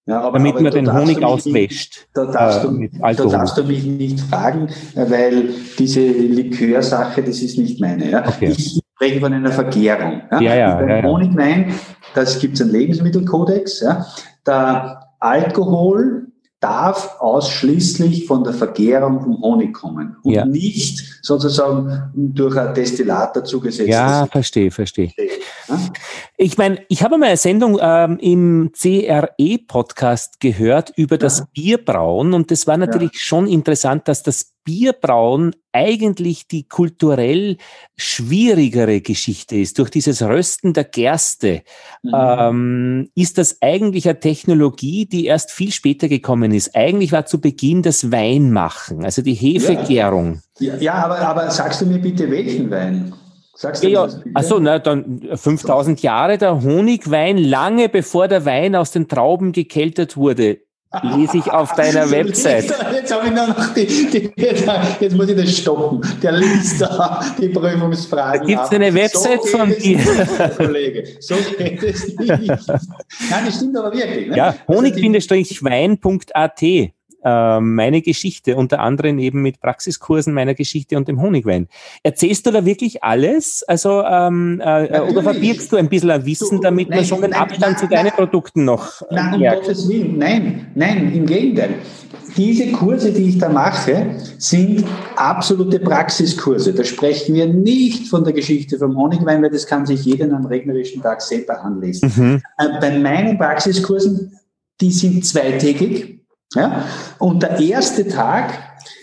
Ja, 0.10 0.22
aber, 0.22 0.40
Damit 0.40 0.54
aber 0.54 0.64
man 0.64 0.72
den 0.72 0.92
Honig 0.92 1.24
auswäscht. 1.24 2.08
Da 2.16 2.26
darfst, 2.26 2.64
äh, 2.64 2.68
du, 2.68 2.90
da 3.00 3.26
darfst 3.26 3.58
du 3.60 3.64
mich 3.64 3.86
nicht 3.86 4.20
fragen, 4.22 4.68
weil 4.96 5.50
diese 5.78 6.02
Likörsache, 6.02 7.22
das 7.22 7.42
ist 7.42 7.60
nicht 7.60 7.80
meine. 7.80 8.10
Ja? 8.10 8.28
Okay. 8.28 8.56
Ich 8.58 8.82
spreche 8.96 9.20
von 9.20 9.32
einer 9.32 9.52
Vergärung. 9.52 10.24
Ja, 10.32 10.42
ja, 10.42 10.56
ja, 10.56 10.82
ja, 10.82 10.98
ja. 10.98 11.04
Honigwein, 11.04 11.76
das 12.16 12.40
gibt 12.40 12.56
es 12.56 12.62
einen 12.62 12.72
Lebensmittelkodex. 12.72 13.82
Ja? 13.82 14.04
Der 14.48 15.00
Alkohol 15.20 16.29
darf 16.60 17.18
ausschließlich 17.20 18.26
von 18.28 18.44
der 18.44 18.54
Vergärung 18.54 19.22
vom 19.22 19.42
Honig 19.42 19.74
kommen 19.74 20.18
und 20.24 20.34
ja. 20.34 20.46
nicht 20.46 21.20
sozusagen 21.22 22.12
durch 22.14 22.58
ein 22.58 22.74
Destillat 22.74 23.36
dazugesetzt. 23.36 23.90
Ja, 23.90 24.28
verstehe, 24.28 24.70
verstehe. 24.70 25.14
Ja? 25.68 25.80
Ich 26.36 26.58
meine, 26.58 26.82
ich 26.90 27.02
habe 27.02 27.18
mal 27.18 27.28
eine 27.28 27.38
Sendung 27.38 27.80
ähm, 27.82 28.18
im 28.20 28.72
CRE-Podcast 28.74 30.42
gehört 30.42 30.92
über 30.98 31.16
ja. 31.16 31.20
das 31.20 31.46
Bierbrauen 31.54 32.34
und 32.34 32.52
das 32.52 32.68
war 32.68 32.78
natürlich 32.78 33.22
schon 33.22 33.48
interessant, 33.48 34.08
dass 34.10 34.24
das 34.24 34.54
Bierbrauen 34.70 35.56
eigentlich 35.72 36.48
die 36.48 36.68
kulturell 36.68 37.58
schwierigere 37.98 39.02
Geschichte 39.02 39.56
ist. 39.56 39.80
Durch 39.80 39.90
dieses 39.90 40.22
Rösten 40.22 40.74
der 40.74 40.84
Gerste 40.84 41.64
mhm. 42.04 42.12
ähm, 42.14 43.10
ist 43.16 43.40
das 43.40 43.58
eigentlich 43.62 44.08
eine 44.08 44.20
Technologie, 44.20 45.08
die 45.08 45.26
erst 45.26 45.50
viel 45.50 45.72
später 45.72 46.08
gekommen 46.08 46.52
ist. 46.52 46.76
Eigentlich 46.76 47.12
war 47.12 47.26
zu 47.26 47.42
Beginn 47.42 47.82
das 47.82 48.12
Weinmachen, 48.12 49.04
also 49.04 49.24
die 49.24 49.34
Hefegärung. 49.34 50.42
Ja, 50.60 50.76
ja 50.76 50.94
aber, 50.94 51.18
aber 51.18 51.50
sagst 51.50 51.82
du 51.82 51.88
mir 51.88 51.98
bitte, 51.98 52.30
welchen 52.30 52.70
Wein? 52.70 53.12
Sagst 53.56 53.84
du 53.84 53.90
ja, 53.90 54.04
das 54.06 54.22
bitte? 54.22 54.36
Achso, 54.36 54.60
na, 54.60 54.78
dann 54.78 55.30
5000 55.34 56.04
Jahre 56.04 56.38
der 56.38 56.62
Honigwein, 56.62 57.40
lange 57.40 57.90
bevor 57.90 58.28
der 58.28 58.46
Wein 58.46 58.76
aus 58.76 58.92
den 58.92 59.08
Trauben 59.08 59.52
gekeltert 59.52 60.16
wurde 60.16 60.60
lese 61.04 61.38
ich 61.38 61.52
auf 61.52 61.74
deiner 61.74 62.10
Website. 62.12 62.74
Jetzt 63.10 63.18
habe 63.18 63.28
ich 63.28 63.34
noch 63.34 63.74
die, 63.74 63.86
die, 63.88 64.32
jetzt 65.00 65.16
muss 65.16 65.30
ich 65.30 65.36
das 65.36 65.58
stoppen. 65.58 66.02
Der 66.22 66.34
liest 66.34 66.80
da 66.82 67.26
die 67.42 67.50
Prüfungsfragen. 67.50 68.46
Gibt 68.46 68.64
es 68.64 68.70
eine 68.70 68.94
Website 68.94 69.42
so 69.44 69.58
von 69.58 69.74
dir? 69.76 70.00
Kollege, 70.56 71.04
so 71.20 71.34
geht 71.58 71.82
es 71.82 72.08
nicht. 72.08 72.20
Nein, 72.30 73.46
das 73.46 73.56
stimmt 73.56 73.76
aber 73.78 73.92
wirklich. 73.92 74.28
Ne? 74.28 74.38
Ja, 74.38 74.56
also 74.68 74.82
honig-wein.at 74.82 76.62
äh, 77.24 77.60
meine 77.60 78.02
Geschichte, 78.02 78.56
unter 78.56 78.80
anderem 78.80 79.20
eben 79.20 79.42
mit 79.42 79.60
Praxiskursen 79.60 80.34
meiner 80.34 80.54
Geschichte 80.54 80.98
und 80.98 81.08
dem 81.08 81.22
Honigwein. 81.22 81.68
Erzählst 82.04 82.46
du 82.46 82.52
da 82.52 82.66
wirklich 82.66 83.04
alles? 83.04 83.64
Also 83.64 84.04
ähm, 84.04 84.62
äh, 84.64 85.02
oder 85.02 85.24
verbirgst 85.24 85.72
du 85.72 85.78
ein 85.78 85.90
bisschen 85.90 86.12
ein 86.12 86.26
Wissen, 86.26 86.58
du, 86.58 86.64
damit 86.64 86.90
nein, 86.90 87.00
man 87.00 87.06
schon 87.06 87.22
den 87.22 87.32
nein, 87.32 87.42
Abstand 87.42 87.74
nein, 87.74 87.78
zu 87.78 87.88
deinen 87.88 88.12
Produkten 88.12 88.66
noch 88.66 89.02
äh, 89.04 89.16
Nein, 89.16 89.34
um 89.36 89.42
Gottes 89.42 89.90
Willen, 89.90 90.18
nein, 90.18 90.68
nein, 90.76 91.12
im 91.14 91.26
Gegenteil. 91.26 91.76
diese 92.38 92.72
Kurse, 92.72 93.12
die 93.12 93.30
ich 93.30 93.38
da 93.38 93.50
mache, 93.50 94.16
sind 94.38 94.86
absolute 95.16 95.80
Praxiskurse. 95.80 96.74
Da 96.74 96.84
sprechen 96.84 97.36
wir 97.36 97.48
nicht 97.48 98.08
von 98.08 98.24
der 98.24 98.34
Geschichte 98.34 98.78
vom 98.78 98.98
Honigwein, 98.98 99.42
weil 99.42 99.50
das 99.50 99.68
kann 99.68 99.86
sich 99.86 100.06
jeder 100.06 100.26
an 100.26 100.34
einem 100.34 100.46
regnerischen 100.46 101.02
Tag 101.02 101.22
selber 101.22 101.64
anlesen. 101.64 102.12
Mhm. 102.16 102.42
Äh, 102.58 102.80
bei 102.80 102.98
meinen 102.98 103.38
Praxiskursen, 103.38 104.40
die 104.80 104.92
sind 104.92 105.26
zweitägig. 105.26 106.19
Ja? 106.56 106.86
Und 107.20 107.44
der 107.44 107.60
erste 107.60 108.08
Tag, 108.08 108.54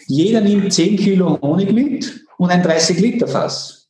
jeder 0.06 0.40
nimmt 0.40 0.72
10 0.72 0.96
Kilo 0.96 1.38
Honig 1.40 1.72
mit 1.72 2.26
und 2.38 2.50
ein 2.50 2.62
30 2.62 2.98
Liter 3.00 3.26
Fass. 3.26 3.88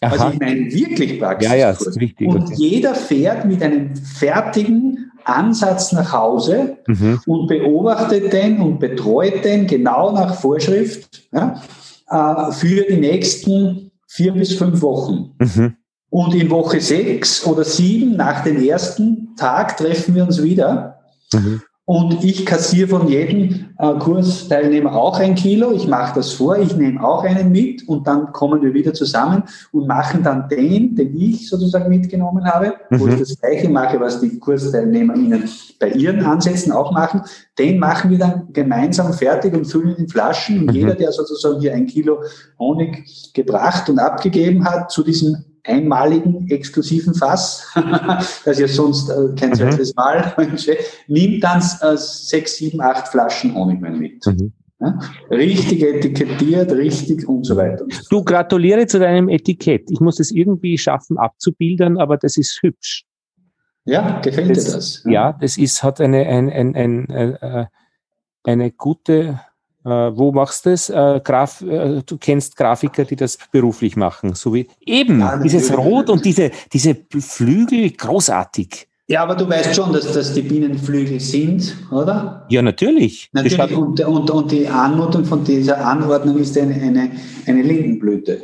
Aha. 0.00 0.12
Also 0.12 0.30
ich 0.32 0.40
meine 0.40 0.72
wirklich 0.72 1.20
Praxiskurs. 1.20 1.58
Ja, 1.58 1.68
ja, 1.68 1.70
ist 1.70 2.00
wichtig. 2.00 2.26
Und 2.26 2.58
jeder 2.58 2.94
fährt 2.94 3.44
mit 3.44 3.62
einem 3.62 3.94
fertigen 3.96 5.10
Ansatz 5.24 5.92
nach 5.92 6.12
Hause 6.12 6.78
mhm. 6.86 7.20
und 7.26 7.48
beobachtet 7.48 8.32
den 8.32 8.60
und 8.60 8.80
betreut 8.80 9.44
den 9.44 9.66
genau 9.66 10.12
nach 10.12 10.34
Vorschrift 10.34 11.28
ja, 11.32 11.62
äh, 12.08 12.52
für 12.52 12.86
die 12.88 12.96
nächsten 12.96 13.90
vier 14.06 14.32
bis 14.32 14.54
fünf 14.54 14.80
Wochen. 14.80 15.34
Mhm. 15.38 15.76
Und 16.08 16.34
in 16.34 16.50
Woche 16.50 16.80
sechs 16.80 17.46
oder 17.46 17.62
sieben 17.62 18.16
nach 18.16 18.42
dem 18.42 18.60
ersten 18.60 19.36
Tag 19.36 19.76
treffen 19.76 20.14
wir 20.14 20.24
uns 20.24 20.42
wieder. 20.42 20.98
Mhm. 21.32 21.62
Und 21.90 22.22
ich 22.22 22.46
kassiere 22.46 22.86
von 22.86 23.08
jedem 23.08 23.66
äh, 23.76 23.94
Kursteilnehmer 23.98 24.94
auch 24.94 25.18
ein 25.18 25.34
Kilo. 25.34 25.72
Ich 25.72 25.88
mache 25.88 26.14
das 26.14 26.34
vor, 26.34 26.56
ich 26.56 26.76
nehme 26.76 27.02
auch 27.02 27.24
einen 27.24 27.50
mit 27.50 27.88
und 27.88 28.06
dann 28.06 28.30
kommen 28.30 28.62
wir 28.62 28.72
wieder 28.72 28.94
zusammen 28.94 29.42
und 29.72 29.88
machen 29.88 30.22
dann 30.22 30.48
den, 30.48 30.94
den 30.94 31.20
ich 31.20 31.48
sozusagen 31.48 31.88
mitgenommen 31.88 32.44
habe, 32.44 32.74
mhm. 32.90 33.00
wo 33.00 33.08
ich 33.08 33.18
das 33.18 33.36
Gleiche 33.40 33.68
mache, 33.68 33.98
was 33.98 34.20
die 34.20 34.38
Kursteilnehmer 34.38 35.16
Ihnen 35.16 35.48
bei 35.80 35.88
ihren 35.88 36.24
Ansätzen 36.24 36.70
auch 36.70 36.92
machen. 36.92 37.22
Den 37.58 37.80
machen 37.80 38.08
wir 38.12 38.18
dann 38.18 38.52
gemeinsam 38.52 39.12
fertig 39.12 39.52
und 39.52 39.64
füllen 39.64 39.96
in 39.96 40.08
Flaschen. 40.08 40.60
Und 40.60 40.66
mhm. 40.66 40.74
jeder, 40.74 40.94
der 40.94 41.10
sozusagen 41.10 41.58
hier 41.58 41.74
ein 41.74 41.86
Kilo 41.86 42.22
Honig 42.60 43.32
gebracht 43.34 43.90
und 43.90 43.98
abgegeben 43.98 44.64
hat 44.64 44.92
zu 44.92 45.02
diesem 45.02 45.44
einmaligen 45.64 46.48
exklusiven 46.48 47.14
Fass, 47.14 47.66
das 48.44 48.58
ja 48.58 48.68
sonst 48.68 49.10
äh, 49.10 49.34
kein 49.38 49.50
mhm. 49.50 49.54
zweites 49.54 49.94
Mal, 49.94 50.34
nimmt 51.08 51.44
dann 51.44 51.62
äh, 51.82 51.96
sechs, 51.96 52.56
sieben, 52.56 52.80
acht 52.80 53.08
Flaschen 53.08 53.54
Honigwein 53.54 53.98
mit. 53.98 54.24
Mhm. 54.26 54.52
Ja? 54.80 54.98
Richtig 55.30 55.82
etikettiert, 55.82 56.72
richtig 56.72 57.28
und 57.28 57.44
so 57.44 57.56
weiter. 57.56 57.84
Du 58.08 58.24
gratuliere 58.24 58.86
zu 58.86 58.98
deinem 58.98 59.28
Etikett. 59.28 59.90
Ich 59.90 60.00
muss 60.00 60.18
es 60.18 60.30
irgendwie 60.30 60.78
schaffen 60.78 61.18
abzubilden, 61.18 61.98
aber 61.98 62.16
das 62.16 62.36
ist 62.36 62.60
hübsch. 62.62 63.04
Ja, 63.84 64.20
gefällt 64.20 64.56
das, 64.56 64.64
dir 64.64 64.72
das? 64.72 65.02
Ja. 65.04 65.10
ja, 65.10 65.32
das 65.38 65.58
ist, 65.58 65.82
hat 65.82 66.00
eine, 66.00 66.26
ein, 66.26 66.50
ein, 66.50 66.74
ein, 66.74 67.06
äh, 67.08 67.66
eine 68.44 68.70
gute 68.70 69.12
äh, 69.12 69.34
wo 69.88 70.32
machst 70.32 70.66
du 70.66 70.70
das? 70.70 70.90
Äh, 70.90 71.20
Graf, 71.24 71.62
äh, 71.62 72.02
du 72.04 72.18
kennst 72.18 72.56
Grafiker, 72.56 73.04
die 73.04 73.16
das 73.16 73.38
beruflich 73.50 73.96
machen, 73.96 74.34
so 74.34 74.54
wie 74.54 74.68
eben 74.84 75.20
ja, 75.20 75.38
dieses 75.38 75.76
Rot 75.76 76.10
und 76.10 76.24
diese, 76.24 76.50
diese 76.72 76.96
Flügel, 77.18 77.90
großartig. 77.90 78.86
Ja, 79.10 79.24
aber 79.24 79.34
du 79.34 79.48
weißt 79.48 79.74
schon, 79.74 79.92
dass 79.92 80.12
das 80.12 80.34
die 80.34 80.42
Bienenflügel 80.42 81.18
sind, 81.18 81.74
oder? 81.90 82.46
Ja, 82.48 82.62
natürlich. 82.62 83.28
Natürlich. 83.32 83.76
Und, 83.76 84.00
und, 84.00 84.30
und 84.30 84.52
die 84.52 84.68
Anmutung 84.68 85.24
von 85.24 85.42
dieser 85.42 85.84
Anordnung 85.84 86.38
ist 86.38 86.56
eine, 86.56 86.74
eine, 86.74 87.10
eine 87.44 87.62
Lindenblüte. 87.62 88.40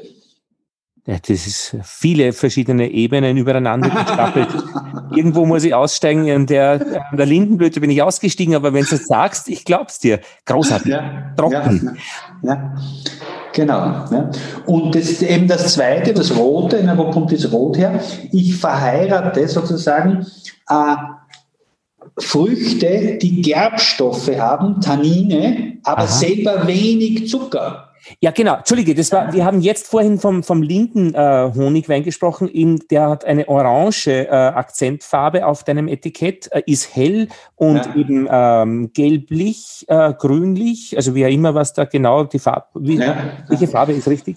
Ja, 1.06 1.18
das 1.20 1.46
ist 1.46 1.76
viele 1.84 2.32
verschiedene 2.32 2.90
Ebenen 2.90 3.36
übereinander 3.36 3.90
gestapelt. 3.90 4.48
Irgendwo 5.14 5.46
muss 5.46 5.62
ich 5.62 5.72
aussteigen. 5.72 6.28
An 6.28 6.46
der, 6.46 7.04
an 7.10 7.16
der 7.16 7.26
Lindenblüte 7.26 7.80
bin 7.80 7.90
ich 7.90 8.02
ausgestiegen, 8.02 8.56
aber 8.56 8.74
wenn 8.74 8.84
du 8.84 8.96
es 8.96 9.06
sagst, 9.06 9.48
ich 9.48 9.64
glaub's 9.64 10.00
dir. 10.00 10.18
Großartig. 10.46 10.90
Ja, 10.90 11.32
Trocken. 11.36 11.96
Ja, 12.42 12.54
ja. 12.54 12.74
Genau. 13.52 14.04
Ja. 14.10 14.30
Und 14.66 14.96
das 14.96 15.08
ist 15.08 15.22
eben 15.22 15.46
das 15.46 15.74
Zweite, 15.74 16.12
das 16.12 16.36
Rote. 16.36 16.82
Na, 16.84 16.98
wo 16.98 17.10
kommt 17.12 17.30
das 17.30 17.52
Rot 17.52 17.78
her? 17.78 18.00
Ich 18.32 18.56
verheirate 18.56 19.46
sozusagen 19.46 20.26
äh, 20.68 20.96
Früchte, 22.18 23.18
die 23.22 23.42
Gerbstoffe 23.42 24.36
haben, 24.38 24.80
Tannine, 24.80 25.78
aber 25.84 26.02
Aha. 26.02 26.06
selber 26.06 26.66
wenig 26.66 27.28
Zucker. 27.28 27.85
Ja, 28.20 28.30
genau. 28.30 28.56
Entschuldige, 28.56 28.94
das 28.94 29.12
war, 29.12 29.32
wir 29.32 29.44
haben 29.44 29.60
jetzt 29.60 29.88
vorhin 29.88 30.18
vom, 30.18 30.42
vom 30.42 30.62
linken 30.62 31.14
äh, 31.14 31.50
Honigwein 31.54 32.02
gesprochen. 32.02 32.48
In, 32.48 32.80
der 32.90 33.08
hat 33.08 33.24
eine 33.24 33.48
orange 33.48 34.08
äh, 34.08 34.28
Akzentfarbe 34.28 35.46
auf 35.46 35.64
deinem 35.64 35.88
Etikett, 35.88 36.48
äh, 36.52 36.62
ist 36.66 36.94
hell 36.94 37.28
und 37.56 37.76
ja. 37.76 37.94
eben 37.96 38.28
ähm, 38.30 38.90
gelblich, 38.92 39.84
äh, 39.88 40.12
grünlich, 40.14 40.96
also 40.96 41.14
wie 41.14 41.20
ja 41.20 41.28
immer, 41.28 41.54
was 41.54 41.72
da 41.72 41.84
genau 41.84 42.24
die 42.24 42.38
Farbe, 42.38 42.66
wie, 42.74 42.96
ja. 42.96 43.16
welche 43.48 43.66
Farbe 43.66 43.92
ist 43.92 44.08
richtig? 44.08 44.36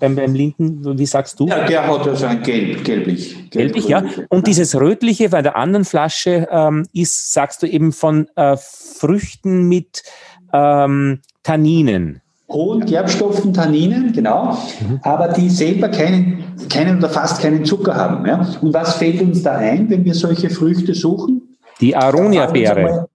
Beim, 0.00 0.14
beim 0.14 0.32
linken, 0.32 0.96
wie 0.96 1.06
sagst 1.06 1.40
du? 1.40 1.48
Ja, 1.48 1.66
der 1.66 1.84
hat 1.88 2.06
also 2.06 2.26
ein 2.26 2.40
gelb, 2.44 2.84
gelblich. 2.84 3.50
Gelblich, 3.50 3.88
ja. 3.88 4.04
Und 4.28 4.46
dieses 4.46 4.76
rötliche 4.76 5.30
bei 5.30 5.42
der 5.42 5.56
anderen 5.56 5.84
Flasche 5.84 6.46
ähm, 6.52 6.86
ist, 6.92 7.32
sagst 7.32 7.64
du 7.64 7.66
eben 7.66 7.90
von 7.90 8.28
äh, 8.36 8.56
Früchten 8.56 9.66
mit 9.66 10.04
ähm, 10.52 11.20
Tanninen 11.42 12.22
hohen 12.48 12.86
Gerbstoffen, 12.86 13.52
Tanninen, 13.52 14.12
genau, 14.12 14.56
mhm. 14.80 15.00
aber 15.02 15.28
die 15.28 15.50
selber 15.50 15.88
keinen, 15.88 16.44
keinen 16.70 16.98
oder 16.98 17.10
fast 17.10 17.42
keinen 17.42 17.64
Zucker 17.64 17.94
haben. 17.94 18.26
Ja? 18.26 18.46
Und 18.60 18.72
was 18.72 18.94
fällt 18.94 19.20
uns 19.20 19.42
da 19.42 19.56
ein, 19.56 19.88
wenn 19.90 20.04
wir 20.04 20.14
solche 20.14 20.48
Früchte 20.48 20.94
suchen? 20.94 21.56
Die 21.80 21.94
Aronia-Beere. 21.94 23.08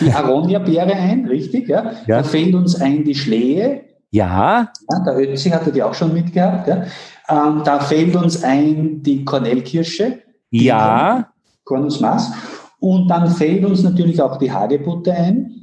Die 0.00 0.10
Aronia-Beere 0.10 0.94
ein, 0.94 1.26
richtig, 1.26 1.68
ja? 1.68 1.92
ja. 2.06 2.18
Da 2.18 2.22
fällt 2.22 2.54
uns 2.54 2.80
ein 2.80 3.04
die 3.04 3.14
Schlehe. 3.14 3.82
Ja. 4.10 4.70
ja 4.90 5.04
der 5.04 5.18
Ötzi 5.18 5.50
hatte 5.50 5.70
die 5.70 5.82
auch 5.82 5.94
schon 5.94 6.14
mitgehabt. 6.14 6.66
Ja? 6.68 6.84
Ähm, 7.28 7.62
da 7.64 7.80
fällt 7.80 8.16
uns 8.16 8.42
ein 8.42 9.02
die 9.02 9.24
Kornellkirsche. 9.24 10.20
Ja. 10.50 11.28
Cornus 11.64 12.00
Mass. 12.00 12.32
Und 12.80 13.08
dann 13.08 13.28
fällt 13.28 13.64
uns 13.64 13.82
natürlich 13.82 14.22
auch 14.22 14.38
die 14.38 14.50
Hagebutte 14.50 15.12
ein 15.12 15.57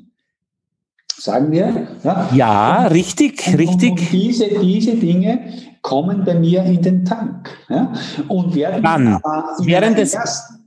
sagen 1.25 1.51
wir. 1.51 1.87
Ja, 2.03 2.29
ja 2.33 2.87
richtig, 2.87 3.45
und, 3.47 3.55
richtig. 3.55 3.91
Und, 3.91 4.11
diese, 4.11 4.47
diese 4.47 4.95
Dinge 4.95 5.39
kommen 5.81 6.23
bei 6.23 6.35
mir 6.35 6.63
in 6.63 6.81
den 6.81 7.05
Tank 7.05 7.49
ja, 7.69 7.91
und 8.27 8.55
werden 8.55 8.83
Wann? 8.83 9.19
während 9.59 9.97
des, 9.97 10.17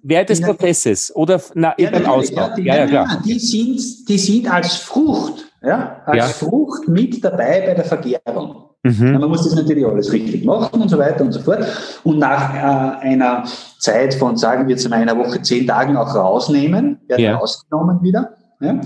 während 0.02 0.28
des 0.28 0.40
Prozesses 0.40 1.14
oder 1.14 1.40
na, 1.54 1.74
ja, 1.78 1.90
beim 1.90 2.06
Ausbau. 2.06 2.50
Ja, 2.58 2.76
ja, 2.76 2.86
klar. 2.86 3.22
Die 3.24 3.38
sind, 3.38 4.08
die 4.08 4.18
sind 4.18 4.52
als 4.52 4.76
Frucht, 4.76 5.44
ja, 5.62 6.02
als 6.06 6.18
ja. 6.18 6.24
Frucht 6.26 6.88
mit 6.88 7.24
dabei 7.24 7.62
bei 7.66 7.74
der 7.74 7.84
Vergärung. 7.84 8.64
Mhm. 8.84 9.18
man 9.18 9.28
muss 9.28 9.42
das 9.42 9.56
natürlich 9.56 9.84
alles 9.84 10.12
richtig 10.12 10.44
machen 10.44 10.80
und 10.80 10.88
so 10.88 10.98
weiter 10.98 11.24
und 11.24 11.32
so 11.32 11.40
fort. 11.40 11.66
Und 12.04 12.18
nach 12.18 12.54
äh, 12.54 13.08
einer 13.08 13.42
Zeit 13.80 14.14
von, 14.14 14.36
sagen 14.36 14.68
wir 14.68 14.88
mal 14.88 15.00
einer 15.00 15.18
Woche, 15.18 15.42
zehn 15.42 15.66
Tagen 15.66 15.96
auch 15.96 16.14
rausnehmen, 16.14 17.00
werden 17.08 17.24
ja. 17.24 17.36
rausgenommen 17.36 18.02
wieder. 18.02 18.36
Ja. 18.60 18.80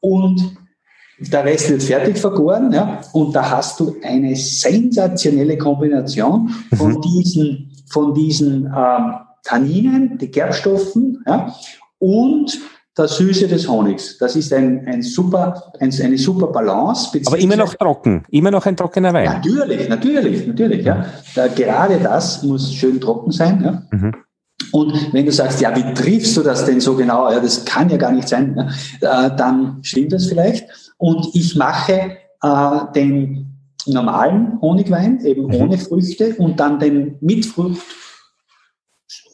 Und 0.00 0.58
der 1.18 1.44
Rest 1.44 1.70
wird 1.70 1.82
fertig 1.82 2.18
vergoren, 2.18 2.72
ja, 2.72 3.00
und 3.12 3.34
da 3.34 3.50
hast 3.50 3.80
du 3.80 3.96
eine 4.02 4.34
sensationelle 4.34 5.56
Kombination 5.58 6.50
von 6.74 6.94
mhm. 6.94 7.00
diesen, 7.02 7.70
von 7.88 8.14
diesen 8.14 8.66
ähm, 8.66 9.14
Tanninen, 9.42 10.18
die 10.18 10.30
Gerbstoffen, 10.30 11.22
ja, 11.26 11.54
und 11.98 12.58
der 12.96 13.08
Süße 13.08 13.48
des 13.48 13.68
Honigs. 13.68 14.18
Das 14.18 14.36
ist 14.36 14.52
ein, 14.52 14.86
ein 14.86 15.02
super, 15.02 15.72
ein, 15.80 15.92
eine 16.00 16.16
super 16.18 16.46
Balance. 16.48 17.10
Aber 17.26 17.38
immer 17.38 17.56
noch 17.56 17.74
trocken, 17.74 18.24
immer 18.30 18.50
noch 18.50 18.66
ein 18.66 18.76
trockener 18.76 19.12
Wein. 19.12 19.24
Natürlich, 19.24 19.88
natürlich, 19.88 20.46
natürlich. 20.46 20.84
Ja. 20.84 21.06
Da, 21.34 21.48
gerade 21.48 21.98
das 21.98 22.42
muss 22.42 22.72
schön 22.72 23.00
trocken 23.00 23.32
sein. 23.32 23.62
Ja. 23.64 23.82
Mhm. 23.90 24.12
Und 24.74 25.12
wenn 25.12 25.24
du 25.24 25.30
sagst, 25.30 25.60
ja, 25.60 25.74
wie 25.76 25.94
triffst 25.94 26.36
du 26.36 26.42
das 26.42 26.64
denn 26.64 26.80
so 26.80 26.96
genau? 26.96 27.30
Ja, 27.30 27.38
das 27.38 27.64
kann 27.64 27.88
ja 27.90 27.96
gar 27.96 28.10
nicht 28.10 28.26
sein. 28.26 28.72
Ja, 29.00 29.28
äh, 29.28 29.36
dann 29.36 29.78
stimmt 29.82 30.12
das 30.12 30.26
vielleicht. 30.26 30.66
Und 30.98 31.28
ich 31.32 31.54
mache 31.54 32.16
äh, 32.42 32.78
den 32.92 33.56
normalen 33.86 34.60
Honigwein, 34.60 35.24
eben 35.24 35.46
mhm. 35.46 35.54
ohne 35.54 35.78
Früchte, 35.78 36.34
und 36.38 36.58
dann 36.58 36.80
den 36.80 37.18
mit 37.20 37.46
Frucht 37.46 37.86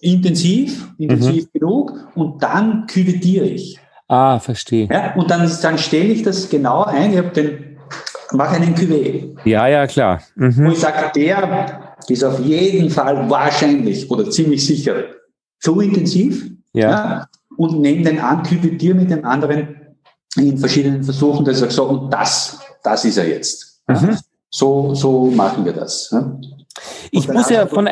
intensiv, 0.02 0.92
intensiv 0.98 1.44
mhm. 1.44 1.58
genug, 1.58 2.08
und 2.14 2.42
dann 2.42 2.86
küvetiere 2.86 3.46
ich. 3.46 3.80
Ah, 4.08 4.38
verstehe. 4.40 4.88
Ja, 4.92 5.14
und 5.14 5.30
dann, 5.30 5.50
dann 5.62 5.78
stelle 5.78 6.12
ich 6.12 6.22
das 6.22 6.50
genau 6.50 6.84
ein. 6.84 7.12
Ich 7.12 7.16
habe 7.16 7.30
den, 7.30 7.78
mache 8.32 8.56
einen 8.56 8.74
Cuvée. 8.74 9.34
Ja, 9.46 9.66
ja, 9.68 9.86
klar. 9.86 10.20
Mhm. 10.34 10.66
Wo 10.66 10.70
ich 10.72 10.80
sage, 10.80 11.10
der 11.14 11.96
ist 12.08 12.24
auf 12.24 12.40
jeden 12.40 12.90
Fall 12.90 13.30
wahrscheinlich 13.30 14.10
oder 14.10 14.28
ziemlich 14.28 14.66
sicher 14.66 14.96
zu 15.60 15.80
intensiv. 15.80 16.50
Ja. 16.72 16.90
ja 16.90 17.26
und 17.56 17.80
nehme 17.80 18.02
den 18.02 18.18
an, 18.18 18.42
küvetiere 18.42 18.94
mit 18.94 19.10
den 19.10 19.24
anderen 19.24 19.76
in 20.36 20.56
verschiedenen 20.56 21.02
Versuchen, 21.02 21.44
dass 21.44 21.56
ich 21.56 21.60
sage, 21.60 21.72
so, 21.72 21.84
und 21.84 22.10
das, 22.10 22.58
das 22.82 23.04
ist 23.04 23.18
er 23.18 23.28
jetzt. 23.28 23.82
Mhm. 23.86 24.16
So, 24.48 24.94
so 24.94 25.26
machen 25.26 25.64
wir 25.64 25.74
das. 25.74 26.14
Ich 27.10 27.28
muss 27.28 27.50
ja 27.50 27.66
von 27.66 27.88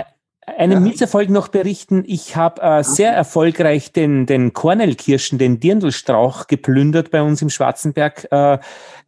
einen 0.46 0.72
ja. 0.72 0.80
Misserfolg 0.80 1.28
noch 1.28 1.48
berichten. 1.48 2.04
Ich 2.06 2.36
habe 2.36 2.62
äh, 2.62 2.82
sehr 2.82 3.12
erfolgreich 3.12 3.92
den, 3.92 4.24
den 4.24 4.54
Kornelkirschen, 4.54 5.38
den 5.38 5.60
Dirndlstrauch 5.60 6.46
geplündert 6.46 7.10
bei 7.10 7.20
uns 7.22 7.42
im 7.42 7.50
Schwarzenberg. 7.50 8.26
Äh, 8.30 8.58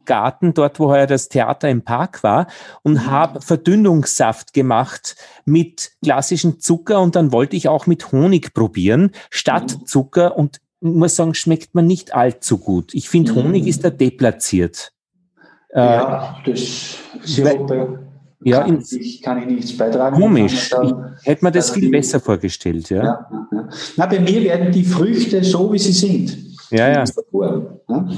Garten, 0.05 0.55
dort 0.55 0.79
wo 0.81 0.89
heuer 0.89 1.07
das 1.07 1.29
Theater 1.29 1.69
im 1.69 1.83
Park 1.83 2.23
war, 2.23 2.47
und 2.83 2.95
mhm. 2.95 3.07
habe 3.07 3.41
Verdünnungssaft 3.41 4.53
gemacht 4.53 5.17
mit 5.45 5.93
klassischem 6.03 6.61
Zucker 6.61 7.01
und 7.01 7.17
dann 7.17 7.33
wollte 7.33 7.57
ich 7.57 7.69
auch 7.69 7.87
mit 7.87 8.13
Honig 8.13 8.55
probieren, 8.55 9.13
statt 9.31 9.77
mhm. 9.79 9.87
Zucker 9.87 10.37
und 10.37 10.61
muss 10.81 11.17
sagen, 11.17 11.35
schmeckt 11.35 11.75
man 11.75 11.87
nicht 11.87 12.15
allzu 12.15 12.59
gut. 12.59 12.95
Ich 12.95 13.09
finde, 13.09 13.35
Honig 13.35 13.63
mhm. 13.63 13.69
ist 13.69 13.85
da 13.85 13.91
deplatziert. 13.91 14.93
Ja, 15.75 16.41
äh, 16.45 16.51
das 16.51 16.97
Sirupe 17.23 18.11
ja, 18.43 18.63
kann, 18.63 18.83
ich, 18.91 19.23
kann 19.23 19.39
ich 19.39 19.47
nichts 19.47 19.77
beitragen. 19.77 20.17
Komisch. 20.17 20.71
Dann, 20.71 21.17
Hätte 21.23 21.45
man 21.45 21.53
das 21.53 21.71
also 21.71 21.81
viel 21.81 21.91
besser 21.91 22.21
vorgestellt, 22.21 22.89
ja. 22.89 23.05
Ja, 23.05 23.47
ja. 23.53 23.69
Na, 23.97 24.07
bei 24.07 24.19
mir 24.19 24.43
werden 24.43 24.73
die 24.73 24.85
Früchte 24.85 25.45
so, 25.45 25.73
wie 25.73 25.79
sie 25.79 25.93
sind. 25.93 26.39
Ja, 26.71 26.89
ja. 26.89 27.05
ja? 27.89 28.09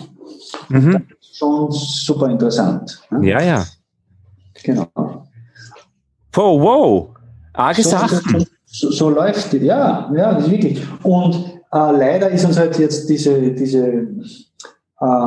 Mhm. 0.69 1.07
Schon 1.33 1.71
super 1.73 2.31
interessant. 2.31 3.01
Ja, 3.11 3.21
ja. 3.21 3.41
ja. 3.41 3.65
Genau. 4.63 4.89
Oh, 6.37 6.61
wow. 6.61 7.17
Arge 7.53 7.83
so, 7.83 7.91
Sachen. 7.91 8.21
So, 8.21 8.47
so, 8.67 8.91
so, 8.91 9.11
läuft, 9.11 9.53
ja, 9.55 10.11
ja, 10.15 10.35
das 10.35 10.45
ist 10.45 10.51
wirklich. 10.51 10.83
Und 11.03 11.35
äh, 11.73 11.93
leider 11.93 12.31
ist 12.31 12.45
uns 12.45 12.59
halt 12.59 12.79
jetzt 12.79 13.09
diese, 13.09 13.53
diese 13.53 13.87
äh, 15.01 15.27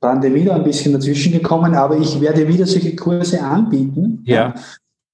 Pandemie 0.00 0.44
da 0.44 0.56
ein 0.56 0.64
bisschen 0.64 0.92
dazwischen 0.92 1.32
gekommen, 1.32 1.74
aber 1.74 1.96
ich 1.98 2.20
werde 2.20 2.46
wieder 2.48 2.66
solche 2.66 2.96
Kurse 2.96 3.40
anbieten. 3.40 4.22
Ja. 4.24 4.54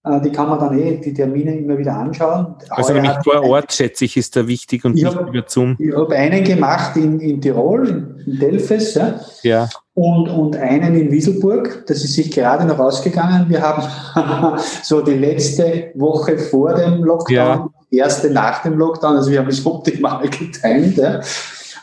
Äh, 0.06 0.20
die 0.20 0.30
kann 0.30 0.48
man 0.48 0.60
dann 0.60 0.78
eh, 0.78 0.98
die 0.98 1.12
Termine 1.12 1.56
immer 1.56 1.76
wieder 1.76 1.96
anschauen. 1.96 2.54
Also 2.70 2.92
nämlich 2.92 3.12
vor 3.24 3.42
Ort, 3.42 3.72
schätze 3.72 4.04
ich, 4.04 4.16
ist 4.16 4.36
da 4.36 4.46
wichtig 4.46 4.84
und 4.84 4.94
nicht 4.94 5.04
hab, 5.04 5.28
über 5.28 5.44
Zoom. 5.46 5.76
Ich 5.80 5.94
habe 5.94 6.14
einen 6.14 6.44
gemacht 6.44 6.96
in, 6.96 7.18
in 7.18 7.40
Tirol, 7.40 8.16
in 8.24 8.38
Delfes, 8.38 8.94
ja. 8.94 9.20
ja. 9.42 9.68
Und, 9.94 10.28
und 10.28 10.56
einen 10.56 10.94
in 10.94 11.10
Wieselburg. 11.10 11.84
Das 11.88 12.04
ist 12.04 12.14
sich 12.14 12.30
gerade 12.30 12.64
noch 12.66 12.78
ausgegangen. 12.78 13.48
Wir 13.48 13.60
haben 13.60 14.58
so 14.84 15.00
die 15.00 15.14
letzte 15.14 15.90
Woche 15.94 16.38
vor 16.38 16.74
dem 16.74 17.02
Lockdown, 17.02 17.70
ja. 17.90 18.04
erste 18.04 18.30
nach 18.30 18.62
dem 18.62 18.78
Lockdown, 18.78 19.16
also 19.16 19.30
wir 19.30 19.40
haben 19.40 19.48
es 19.48 19.66
optimal 19.66 20.28
getimt. 20.28 20.98
Ja. 20.98 21.20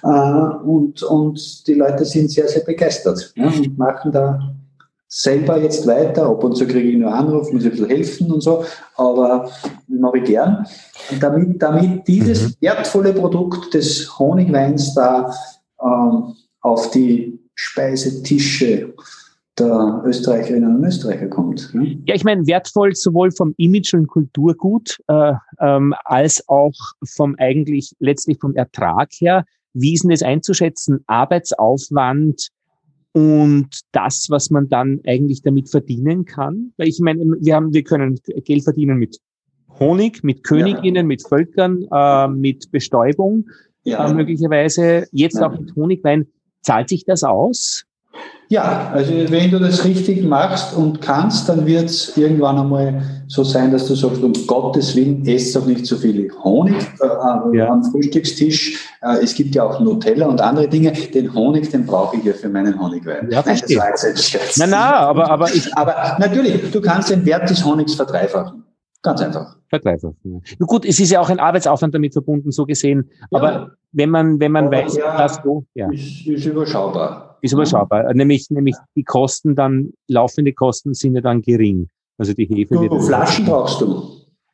Äh, 0.04 0.56
und, 0.64 1.04
und 1.04 1.68
die 1.68 1.74
Leute 1.74 2.06
sind 2.06 2.32
sehr, 2.32 2.48
sehr 2.48 2.64
begeistert 2.64 3.34
ja, 3.36 3.48
und 3.48 3.78
machen 3.78 4.14
da 4.14 4.40
selber 5.16 5.62
jetzt 5.62 5.86
weiter. 5.86 6.28
Ab 6.28 6.44
und 6.44 6.56
zu 6.56 6.66
kriege 6.66 6.90
ich 6.90 6.98
nur 6.98 7.14
Anruf, 7.14 7.52
muss 7.54 7.64
ein 7.64 7.70
bisschen 7.70 7.88
helfen 7.88 8.32
und 8.32 8.42
so, 8.42 8.66
aber 8.96 9.50
mache 9.88 10.18
ich 10.18 10.24
gern. 10.24 10.66
Und 11.12 11.22
damit, 11.22 11.62
damit 11.62 12.08
dieses 12.08 12.50
mhm. 12.50 12.56
wertvolle 12.62 13.14
Produkt 13.14 13.76
des 13.76 14.18
Honigweins 14.18 14.96
da 14.96 15.32
ähm, 15.82 16.34
auf 16.62 16.90
die 16.92 17.40
Speisetische 17.54 18.96
der 19.60 20.02
Österreicherinnen 20.04 20.78
und 20.78 20.84
Österreicher 20.84 21.28
kommt. 21.28 21.76
Ne? 21.76 22.02
Ja, 22.08 22.16
ich 22.16 22.24
meine, 22.24 22.48
wertvoll 22.48 22.96
sowohl 22.96 23.30
vom 23.30 23.54
Image 23.58 23.94
und 23.94 24.08
Kulturgut 24.08 24.98
äh, 25.08 25.34
ähm, 25.60 25.94
als 26.06 26.44
auch 26.50 26.74
vom 27.06 27.36
eigentlich 27.38 27.94
letztlich 28.00 28.40
vom 28.40 28.56
Ertrag 28.56 29.12
her. 29.20 29.46
Wie 29.74 29.94
ist 29.94 30.04
denn 30.04 30.10
das 30.10 30.24
einzuschätzen? 30.24 31.04
Arbeitsaufwand 31.06 32.50
und 33.14 33.70
das, 33.92 34.28
was 34.30 34.50
man 34.50 34.70
dann 34.70 35.00
eigentlich 35.06 35.42
damit 35.42 35.70
verdienen 35.70 36.26
kann? 36.26 36.74
Weil 36.78 36.88
ich 36.88 37.00
meine, 37.00 37.24
wir 37.40 37.56
haben, 37.56 37.74
wir 37.74 37.84
können 37.84 38.20
Geld 38.44 38.64
verdienen 38.64 38.98
mit 38.98 39.20
Honig, 39.80 40.24
mit 40.24 40.44
Königinnen, 40.44 40.96
ja. 40.96 41.04
mit 41.04 41.28
Völkern, 41.28 41.86
äh, 41.92 42.28
mit 42.28 42.72
Bestäubung, 42.72 43.50
ja. 43.84 44.10
äh, 44.10 44.14
möglicherweise 44.14 45.08
jetzt 45.12 45.42
auch 45.42 45.58
mit 45.58 45.76
Honigwein. 45.76 46.28
Zahlt 46.62 46.90
sich 46.90 47.06
das 47.06 47.24
aus? 47.24 47.86
Ja, 48.54 48.92
also 48.94 49.14
wenn 49.32 49.50
du 49.50 49.58
das 49.58 49.84
richtig 49.84 50.24
machst 50.24 50.76
und 50.78 51.02
kannst, 51.02 51.50
dann 51.50 51.66
wird 51.66 51.86
es 51.86 52.16
irgendwann 52.16 52.60
einmal 52.60 53.02
so 53.28 53.44
sein, 53.44 53.72
dass 53.72 53.88
du 53.88 53.96
sagst, 53.96 54.22
um 54.22 54.32
Gottes 54.46 54.96
Willen, 54.96 55.26
esst 55.26 55.56
doch 55.56 55.66
nicht 55.66 55.88
so 55.88 55.98
viel 55.98 56.30
Honig 56.44 56.76
äh, 57.02 57.58
ja. 57.58 57.70
am 57.70 57.84
Frühstückstisch. 57.84 58.92
Äh, 59.02 59.24
es 59.24 59.34
gibt 59.34 59.56
ja 59.56 59.64
auch 59.64 59.80
Nutella 59.80 60.28
und 60.28 60.40
andere 60.40 60.68
Dinge. 60.68 60.92
Den 60.92 61.34
Honig, 61.34 61.72
den 61.72 61.88
brauche 61.88 62.18
ich 62.18 62.26
ja 62.26 62.34
für 62.34 62.48
meinen 62.48 62.80
Honigwein. 62.80 63.28
Ja, 63.32 63.42
Nein, 63.44 63.60
das 63.60 63.76
war 63.76 63.90
jetzt 63.90 64.06
ein 64.06 64.18
Scherz. 64.18 64.58
Nein, 64.58 64.70
nein, 64.70 64.94
aber, 64.94 65.32
aber 65.32 65.48
ich... 65.52 65.76
Aber 65.76 66.18
natürlich, 66.20 66.70
du 66.72 66.80
kannst 66.80 67.10
den 67.10 67.26
Wert 67.26 67.50
des 67.50 67.66
Honigs 67.66 67.96
verdreifachen. 67.96 68.64
Ganz 69.02 69.20
einfach. 69.22 69.56
Verdreifachen. 69.70 70.16
Ja. 70.24 70.66
Gut, 70.68 70.86
es 70.86 71.00
ist 71.00 71.10
ja 71.10 71.22
auch 71.22 71.30
ein 71.32 71.40
Arbeitsaufwand 71.40 71.96
damit 71.96 72.14
verbunden, 72.14 72.52
so 72.52 72.68
gesehen. 72.68 73.10
Aber 73.32 73.52
ja. 73.52 73.72
wenn 73.94 74.12
man, 74.12 74.40
wenn 74.40 74.52
man 74.52 74.68
aber 74.68 74.78
weiß, 74.78 74.94
dass 74.96 75.42
du, 75.42 75.66
ja. 75.74 75.90
Ist, 75.92 76.28
ist 76.28 76.46
überschaubar 76.46 77.33
ist 77.44 77.52
überschaubar. 77.52 78.14
Nämlich, 78.14 78.50
nämlich 78.50 78.76
die 78.96 79.04
Kosten 79.04 79.56
dann, 79.56 79.92
laufende 80.08 80.54
Kosten 80.54 80.94
sind 80.94 81.16
ja 81.16 81.22
dann 81.22 81.42
gering. 81.42 81.90
Also 82.18 82.34
die 82.34 82.46
Hefe 82.46 82.80
wird. 82.80 83.04
Flaschen 83.04 83.46
brauchst 83.46 83.82
du. 83.82 84.04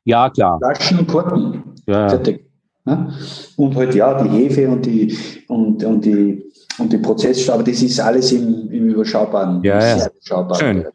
Ja, 0.06 0.30
klar. 0.30 0.58
Flaschen 0.58 1.00
und 1.00 1.08
Korken. 1.08 1.64
Ja. 1.88 2.10
Fertig. 2.10 2.46
Ja? 2.86 3.10
Und 3.58 3.76
halt 3.76 3.94
ja, 3.94 4.24
die 4.24 4.30
Hefe 4.30 4.70
und 4.70 4.86
die 4.86 5.16
und, 5.48 5.84
und 5.84 6.04
die 6.04 6.44
und 6.80 6.92
die 6.92 6.98
Prozessstoffe, 6.98 7.56
aber 7.56 7.64
das 7.64 7.82
ist 7.82 8.00
alles 8.00 8.32
im, 8.32 8.72
im 8.72 8.90
überschaubaren. 8.90 9.62
Ja, 9.64 9.98
ja. 9.98 10.10
Schön. 10.58 10.86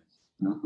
Ja, 0.41 0.61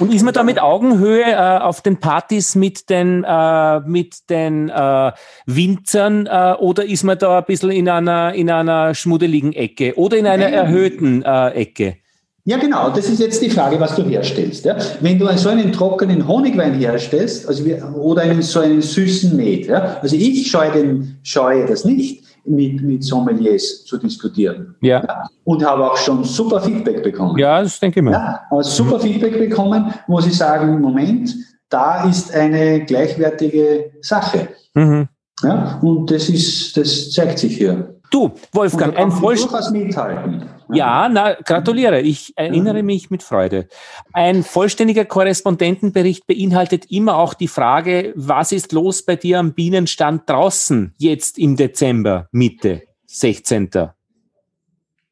und 0.00 0.12
ist 0.12 0.22
man 0.22 0.34
da 0.34 0.42
mit 0.42 0.60
Augenhöhe 0.60 1.24
äh, 1.24 1.58
auf 1.58 1.82
den 1.82 2.00
Partys 2.00 2.54
mit 2.54 2.88
den, 2.90 3.22
äh, 3.24 3.80
mit 3.80 4.30
den 4.30 4.70
äh, 4.70 5.12
Winzern 5.46 6.26
äh, 6.26 6.54
oder 6.58 6.84
ist 6.84 7.04
man 7.04 7.18
da 7.18 7.38
ein 7.38 7.44
bisschen 7.44 7.70
in 7.70 7.88
einer, 7.88 8.34
in 8.34 8.50
einer 8.50 8.94
schmuddeligen 8.94 9.52
Ecke 9.52 9.96
oder 9.96 10.16
in 10.16 10.26
einer 10.26 10.46
erhöhten 10.46 11.22
äh, 11.22 11.50
Ecke? 11.50 11.96
Ja, 12.44 12.56
genau. 12.56 12.88
Das 12.90 13.08
ist 13.08 13.20
jetzt 13.20 13.42
die 13.42 13.50
Frage, 13.50 13.78
was 13.78 13.94
du 13.94 14.02
herstellst. 14.04 14.64
Ja? 14.64 14.76
Wenn 15.00 15.18
du 15.18 15.28
so 15.36 15.50
einen 15.50 15.72
trockenen 15.72 16.26
Honigwein 16.26 16.74
herstellst, 16.74 17.46
also 17.46 17.64
wir, 17.66 17.94
oder 17.94 18.22
einen, 18.22 18.40
so 18.40 18.60
einen 18.60 18.80
süßen 18.80 19.36
Met, 19.36 19.66
ja? 19.66 19.98
also 20.00 20.16
ich 20.16 20.50
scheue, 20.50 20.72
den, 20.72 21.18
scheue 21.22 21.66
das 21.66 21.84
nicht 21.84 22.24
mit, 22.44 22.82
mit 22.82 23.04
Sommeliers 23.04 23.84
zu 23.84 23.98
diskutieren. 23.98 24.74
Ja. 24.80 25.02
ja. 25.02 25.28
Und 25.44 25.64
habe 25.64 25.90
auch 25.90 25.96
schon 25.96 26.24
super 26.24 26.60
Feedback 26.60 27.02
bekommen. 27.02 27.38
Ja, 27.38 27.62
das 27.62 27.78
denke 27.78 28.00
ich 28.00 28.04
mir. 28.04 28.12
Ja, 28.12 28.62
super 28.62 28.98
mhm. 28.98 29.02
Feedback 29.02 29.38
bekommen, 29.38 29.92
wo 30.06 30.20
sie 30.20 30.30
sagen, 30.30 30.80
Moment, 30.80 31.34
da 31.68 32.08
ist 32.08 32.34
eine 32.34 32.84
gleichwertige 32.84 33.92
Sache. 34.00 34.48
Mhm. 34.74 35.08
Ja, 35.42 35.78
und 35.82 36.10
das 36.10 36.28
ist, 36.28 36.76
das 36.76 37.10
zeigt 37.10 37.38
sich 37.38 37.56
hier. 37.56 37.99
Du, 38.10 38.32
Wolfgang, 38.52 38.96
ein 38.96 39.12
vollständiger. 39.12 40.40
Ja, 40.72 41.08
na, 41.08 41.34
gratuliere. 41.34 42.00
Ich 42.00 42.32
erinnere 42.36 42.82
mich 42.82 43.10
mit 43.10 43.22
Freude. 43.22 43.68
Ein 44.12 44.42
vollständiger 44.42 45.04
Korrespondentenbericht 45.04 46.26
beinhaltet 46.26 46.90
immer 46.90 47.16
auch 47.16 47.34
die 47.34 47.48
Frage, 47.48 48.12
was 48.16 48.50
ist 48.50 48.72
los 48.72 49.02
bei 49.02 49.14
dir 49.14 49.38
am 49.38 49.52
Bienenstand 49.52 50.28
draußen 50.28 50.94
jetzt 50.98 51.38
im 51.38 51.56
Dezember, 51.56 52.28
Mitte, 52.32 52.82
16. 53.06 53.70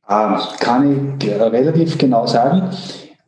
Ah, 0.04 0.48
kann 0.58 1.18
ich 1.20 1.28
relativ 1.28 1.98
genau 1.98 2.26
sagen. 2.26 2.70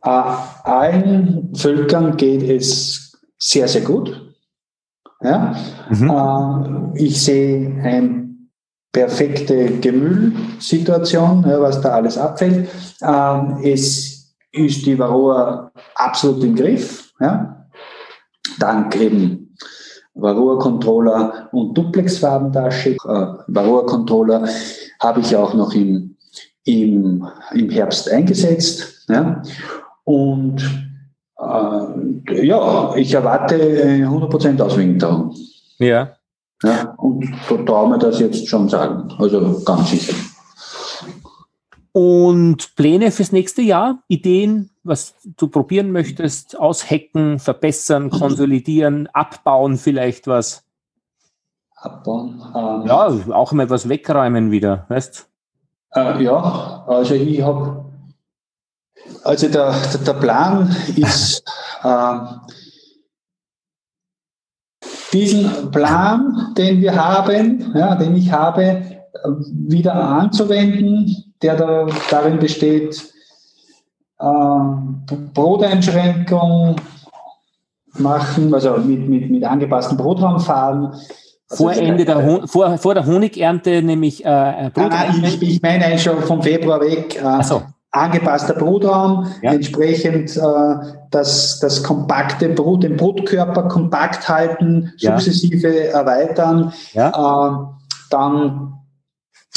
Ah, 0.01 0.55
allen 0.63 1.53
Völkern 1.55 2.17
geht 2.17 2.43
es 2.43 3.17
sehr, 3.37 3.67
sehr 3.67 3.81
gut. 3.81 4.33
Ja? 5.21 5.55
Mhm. 5.89 6.11
Ah, 6.11 6.91
ich 6.95 7.21
sehe 7.21 7.81
ein 7.83 8.30
perfekte 8.91 9.79
Gemüllsituation, 9.79 11.45
ja, 11.47 11.61
was 11.61 11.81
da 11.81 11.91
alles 11.91 12.17
abfällt. 12.17 12.69
Ähm, 13.01 13.57
es 13.63 14.35
ist 14.51 14.85
die 14.85 14.99
Varroa 14.99 15.71
absolut 15.95 16.43
im 16.43 16.55
Griff, 16.55 17.13
ja, 17.19 17.67
dank 18.59 18.95
eben 18.97 19.55
Varroa-Controller 20.13 21.49
und 21.51 21.77
Duplex-Farbentasche. 21.77 22.91
Äh, 22.91 22.97
Varroa-Controller 23.47 24.47
habe 24.99 25.21
ich 25.21 25.35
auch 25.35 25.53
noch 25.53 25.73
im, 25.73 26.17
im, 26.65 27.25
im 27.53 27.69
Herbst 27.69 28.11
eingesetzt. 28.11 29.05
Ja. 29.07 29.41
Und 30.03 30.61
äh, 31.39 32.45
ja, 32.45 32.95
ich 32.95 33.13
erwarte 33.13 33.55
100% 33.55 34.61
Auswinterung. 34.61 35.33
Ja. 35.79 36.13
Ja, 36.63 36.93
und 36.97 37.27
so 37.47 37.57
trauen 37.63 37.91
wir 37.91 37.97
das 37.97 38.19
jetzt 38.19 38.47
schon 38.47 38.69
sagen. 38.69 39.11
Also 39.17 39.61
ganz 39.63 39.89
sicher. 39.89 40.13
Und 41.93 42.75
Pläne 42.75 43.11
fürs 43.11 43.31
nächste 43.31 43.61
Jahr? 43.61 43.99
Ideen, 44.07 44.69
was 44.83 45.15
du 45.37 45.47
probieren 45.47 45.91
möchtest? 45.91 46.57
Aushacken, 46.57 47.39
verbessern, 47.39 48.09
konsolidieren, 48.09 49.07
abbauen 49.07 49.77
vielleicht 49.77 50.27
was? 50.27 50.63
Abbauen? 51.75 52.41
Ähm, 52.55 52.87
ja, 52.87 53.07
auch 53.33 53.51
mal 53.51 53.69
was 53.69 53.89
wegräumen 53.89 54.51
wieder, 54.51 54.85
weißt 54.87 55.27
äh, 55.95 56.23
Ja, 56.23 56.85
also 56.87 57.15
ich 57.15 57.41
habe, 57.41 57.85
also 59.23 59.49
der, 59.49 59.75
der 60.05 60.13
Plan 60.13 60.75
ist, 60.95 61.43
äh, 61.83 62.17
diesen 65.13 65.71
Plan, 65.71 66.53
den 66.57 66.81
wir 66.81 66.95
haben, 66.95 67.71
ja, 67.75 67.95
den 67.95 68.15
ich 68.15 68.31
habe, 68.31 68.81
wieder 69.67 69.93
anzuwenden, 69.95 71.15
der 71.41 71.55
da, 71.55 71.87
darin 72.09 72.39
besteht, 72.39 73.01
äh, 74.19 74.25
Broteinschränkung 75.33 76.75
machen, 77.93 78.53
also 78.53 78.77
mit, 78.77 79.07
mit, 79.09 79.29
mit 79.29 79.43
angepassten 79.43 79.97
Brotraumfahren. 79.97 80.93
Also 81.49 81.63
vor 81.65 81.73
Ende 81.73 82.05
der, 82.05 82.25
Hon 82.25 82.47
vor, 82.47 82.77
vor 82.77 82.93
der 82.93 83.05
Honigernte 83.05 83.81
nämlich 83.81 84.23
äh, 84.23 84.71
Brot. 84.73 84.89
Nein, 84.89 85.23
ich, 85.25 85.41
ich 85.41 85.61
meine 85.61 85.99
schon 85.99 86.21
vom 86.21 86.41
Februar 86.41 86.79
weg. 86.79 87.21
Äh, 87.21 87.43
so. 87.43 87.63
Angepasster 87.91 88.53
Brutraum, 88.53 89.27
ja. 89.41 89.51
entsprechend 89.51 90.37
äh, 90.37 90.75
das, 91.11 91.59
das 91.59 91.83
kompakte 91.83 92.49
Brut, 92.49 92.83
den 92.83 92.95
Brutkörper 92.95 93.67
kompakt 93.67 94.29
halten, 94.29 94.93
sukzessive 94.97 95.67
ja. 95.67 95.99
erweitern. 95.99 96.71
Ja. 96.93 97.09
Äh, 97.09 97.75
dann 98.09 98.73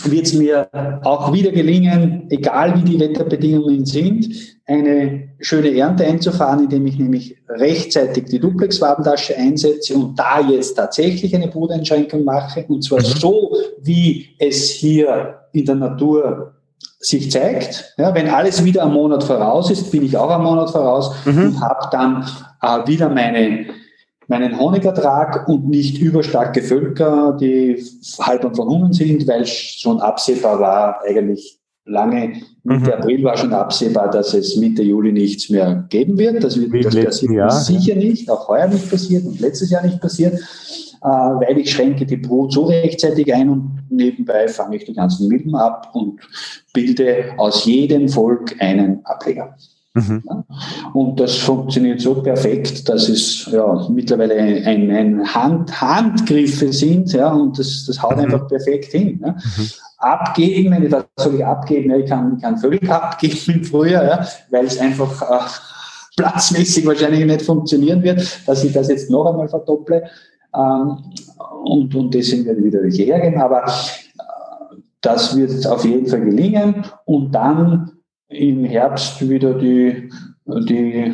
wird 0.03 0.27
es 0.27 0.35
mir 0.35 0.69
auch 1.05 1.33
wieder 1.33 1.53
gelingen, 1.53 2.27
egal 2.31 2.77
wie 2.77 2.83
die 2.83 2.99
Wetterbedingungen 2.99 3.87
sind, 3.87 4.29
eine 4.67 5.29
schöne 5.41 5.77
Ernte 5.77 6.05
einzufahren, 6.05 6.65
indem 6.65 6.87
ich 6.87 6.99
nämlich 6.99 7.37
rechtzeitig 7.49 8.25
die 8.25 8.41
Duplex-Wabentasche 8.41 9.37
einsetze 9.37 9.95
und 9.95 10.19
da 10.19 10.41
jetzt 10.41 10.75
tatsächlich 10.75 11.35
eine 11.37 11.49
Bruteinschränkung 11.49 12.25
mache, 12.25 12.65
und 12.69 12.83
zwar 12.83 13.01
mhm. 13.01 13.05
so, 13.05 13.57
wie 13.81 14.31
es 14.39 14.71
hier 14.71 15.41
in 15.53 15.67
der 15.67 15.77
Natur 15.77 16.55
sich 17.05 17.31
zeigt. 17.31 17.95
Ja, 17.99 18.15
wenn 18.15 18.29
alles 18.29 18.65
wieder 18.65 18.83
am 18.83 18.95
Monat 18.95 19.25
voraus 19.25 19.71
ist, 19.71 19.91
bin 19.91 20.05
ich 20.05 20.17
auch 20.17 20.31
am 20.31 20.45
Monat 20.45 20.71
voraus 20.71 21.15
mhm. 21.25 21.43
und 21.43 21.61
habe 21.61 21.89
dann 21.91 22.27
äh, 22.63 22.87
wieder 22.87 23.09
meine 23.09 23.67
meinen 24.27 24.59
Honigertrag 24.59 25.47
und 25.49 25.69
nicht 25.69 25.99
überstarke 26.01 26.63
Völker, 26.63 27.37
die 27.39 27.85
halb 28.21 28.45
und 28.45 28.55
verhungern 28.55 28.95
sind, 28.95 29.29
weil 29.29 29.45
schon 29.45 30.01
absehbar 30.01 30.59
war, 30.61 31.01
eigentlich 31.07 31.59
lange, 31.85 32.41
Mitte 32.63 32.87
mhm. 32.87 32.93
April 32.93 33.25
war 33.25 33.37
schon 33.37 33.53
absehbar, 33.53 34.11
dass 34.11 34.33
es 34.33 34.57
Mitte 34.57 34.83
Juli 34.83 35.13
nichts 35.13 35.51
mehr 35.51 35.85
geben 35.91 36.17
wird. 36.17 36.43
Das 36.43 36.59
wird 36.59 36.73
das 36.87 36.95
passiert 36.95 37.33
Jahr, 37.33 37.51
sicher 37.51 37.97
nicht, 37.97 38.31
auch 38.31 38.49
heuer 38.49 38.69
nicht 38.69 38.91
passiert 38.91 39.27
und 39.27 39.39
letztes 39.41 39.71
Jahr 39.71 39.85
nicht 39.85 40.01
passiert, 40.01 40.41
weil 41.09 41.59
ich 41.59 41.71
schränke 41.71 42.07
die 42.07 42.17
Brut 42.17 42.53
so 42.53 42.65
rechtzeitig 42.65 43.33
ein 43.35 43.51
und 43.51 43.83
nebenbei 43.91 44.49
fange 44.49 44.77
ich 44.77 44.85
die 44.85 44.95
ganzen 44.95 45.29
Milben 45.29 45.55
ab 45.55 45.91
und 45.93 46.21
bilde 46.73 47.35
aus 47.37 47.67
jedem 47.67 48.09
Volk 48.09 48.55
einen 48.59 49.05
Ableger. 49.05 49.55
Mhm. 49.93 50.25
Und 50.93 51.21
das 51.21 51.37
funktioniert 51.37 52.01
so 52.01 52.21
perfekt, 52.21 52.89
dass 52.89 53.09
es 53.09 53.49
ja, 53.53 53.87
mittlerweile 53.91 54.35
ein, 54.35 54.91
ein 54.91 55.35
Hand, 55.35 55.81
Handgriffe 55.81 56.73
sind, 56.73 57.13
ja, 57.13 57.33
und 57.33 57.59
das, 57.59 57.85
das 57.87 58.03
haut 58.03 58.17
mhm. 58.17 58.25
einfach 58.25 58.49
perfekt 58.49 58.87
hin. 58.87 59.21
Ja. 59.23 59.33
Mhm. 59.33 59.71
Abgeben, 59.99 60.73
wenn 60.73 60.85
ich 60.85 60.91
das 60.91 61.05
soll 61.17 61.37
ich 61.37 61.45
abgeben, 61.45 61.91
ja, 61.91 61.99
ich 61.99 62.09
kann, 62.09 62.41
kann 62.41 62.59
völlig 62.59 62.91
abgeben 62.91 63.59
im 63.61 63.65
Frühjahr, 63.65 64.05
ja, 64.05 64.27
weil 64.51 64.65
es 64.65 64.79
einfach 64.79 65.23
äh, 65.23 65.45
platzmäßig 66.17 66.87
wahrscheinlich 66.87 67.25
nicht 67.25 67.43
funktionieren 67.43 68.03
wird, 68.03 68.27
dass 68.47 68.65
ich 68.65 68.73
das 68.73 68.89
jetzt 68.89 69.11
noch 69.11 69.27
einmal 69.27 69.49
verdopple. 69.49 70.05
Ähm, 70.55 70.99
und, 71.65 71.95
und 71.95 72.15
deswegen 72.15 72.45
werde 72.45 72.61
ich 72.61 72.67
wieder 72.67 72.83
welche 72.83 73.03
hergeben, 73.05 73.41
aber 73.41 73.65
äh, 73.65 74.77
das 75.01 75.37
wird 75.37 75.67
auf 75.67 75.85
jeden 75.85 76.07
Fall 76.07 76.21
gelingen 76.21 76.85
und 77.05 77.35
dann 77.35 77.93
im 78.29 78.65
Herbst 78.65 79.27
wieder 79.29 79.55
die, 79.55 80.11
die, 80.47 81.13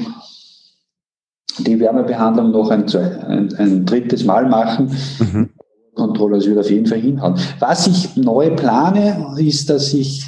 die 1.58 1.80
Wärmebehandlung 1.80 2.50
noch 2.50 2.70
ein, 2.70 2.84
ein, 2.94 3.54
ein 3.56 3.84
drittes 3.84 4.24
Mal 4.24 4.48
machen. 4.48 4.90
Mhm. 5.18 5.50
Controller, 5.94 6.36
das 6.36 6.46
wird 6.46 6.58
auf 6.58 6.70
jeden 6.70 6.86
Fall 6.86 6.98
hinhauen. 6.98 7.34
Was 7.58 7.86
ich 7.86 8.16
neu 8.16 8.54
plane, 8.54 9.34
ist, 9.38 9.68
dass 9.68 9.92
ich 9.92 10.24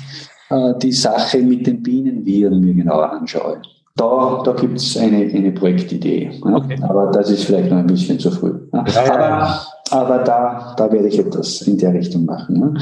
äh, 0.51 0.75
die 0.83 0.93
Sache 0.93 1.39
mit 1.39 1.67
den 1.67 1.83
Bienenviren 1.83 2.61
mir 2.61 2.75
genauer 2.75 3.11
anschaue. 3.11 3.63
Da, 3.97 4.43
da 4.45 4.53
gibt 4.53 4.79
es 4.79 4.97
eine, 4.97 5.19
eine 5.19 5.53
Projektidee. 5.53 6.41
Okay. 6.41 6.79
Aber 6.83 7.11
das 7.11 7.31
ist 7.31 7.45
vielleicht 7.45 7.71
noch 7.71 7.79
ein 7.79 7.87
bisschen 7.87 8.19
zu 8.19 8.31
früh. 8.31 8.59
Ja, 8.73 8.85
ja, 8.87 9.15
aber, 9.15 9.67
aber 9.91 10.25
da, 10.25 10.75
da 10.77 10.91
werde 10.91 11.09
ich 11.09 11.19
etwas 11.19 11.63
in 11.63 11.77
der 11.77 11.93
Richtung 11.93 12.25
machen. 12.25 12.79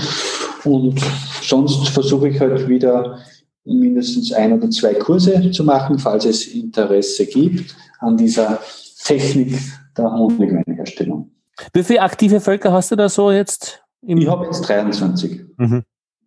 Und 0.64 1.00
sonst 1.42 1.88
versuche 1.88 2.28
ich 2.28 2.40
halt 2.40 2.68
wieder 2.68 3.18
mindestens 3.64 4.32
ein 4.32 4.52
oder 4.52 4.70
zwei 4.70 4.94
Kurse 4.94 5.50
zu 5.50 5.64
machen, 5.64 5.98
falls 5.98 6.24
es 6.24 6.46
Interesse 6.46 7.26
gibt 7.26 7.74
an 7.98 8.16
dieser 8.16 8.58
Technik 9.04 9.58
der 9.96 10.12
Honigweinherstellung. 10.12 11.30
Wie 11.72 11.82
viele 11.82 12.02
aktive 12.02 12.40
Völker 12.40 12.72
hast 12.72 12.90
du 12.90 12.96
da 12.96 13.08
so 13.08 13.30
jetzt? 13.30 13.82
ich 14.02 14.28
habe 14.28 14.46
jetzt 14.46 14.62
23. 14.62 15.42
Mhm. 15.58 15.82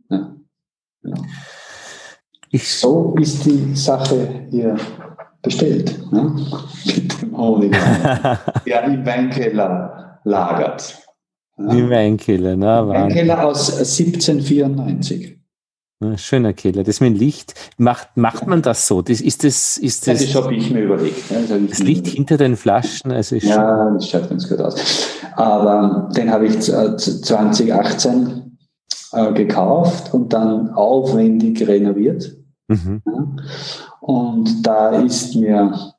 Ja. 0.09 0.35
Ja. 2.53 2.59
so 2.61 3.15
ist 3.19 3.45
die 3.45 3.75
Sache 3.75 4.45
hier 4.51 4.77
bestellt. 5.41 5.99
Ne? 6.11 6.35
Mit 6.85 7.21
dem 7.21 7.35
Honigwein. 7.35 8.37
ja, 8.65 8.79
im 8.81 9.03
Weinkeller 9.05 10.19
lagert. 10.23 10.99
Ja. 11.57 11.71
Im 11.71 11.89
Weinkeller, 11.89 12.55
ne? 12.55 12.87
Weinkeller 12.87 13.45
aus 13.45 13.69
1794. 13.69 15.39
Schöner 16.17 16.53
Keller. 16.53 16.83
Das 16.83 16.99
mit 16.99 17.15
dem 17.15 17.19
Licht, 17.19 17.53
macht, 17.77 18.17
macht 18.17 18.45
man 18.45 18.61
das 18.61 18.87
so? 18.87 19.01
Das, 19.01 19.21
ist 19.21 19.43
das, 19.43 19.77
ist 19.77 20.05
das, 20.07 20.19
das 20.19 20.35
habe 20.35 20.53
ich 20.53 20.69
mir 20.69 20.81
überlegt. 20.81 21.31
Ne? 21.31 21.45
Das, 21.47 21.57
das 21.69 21.79
Licht 21.79 22.07
hinter 22.07 22.37
den 22.37 22.55
Flaschen? 22.55 23.11
Also 23.11 23.37
ja, 23.37 23.89
das 23.91 24.09
schaut 24.09 24.29
ganz 24.29 24.47
gut 24.47 24.59
aus. 24.59 24.75
Aber 25.35 26.09
den 26.15 26.29
habe 26.29 26.45
ich 26.45 26.59
2018 26.59 28.57
äh, 29.13 29.33
gekauft 29.33 30.13
und 30.13 30.33
dann 30.33 30.69
aufwendig 30.71 31.65
renoviert. 31.67 32.42
Mhm. 32.67 33.01
Und 33.99 34.65
da 34.65 35.01
ist 35.01 35.35
mir 35.35 35.93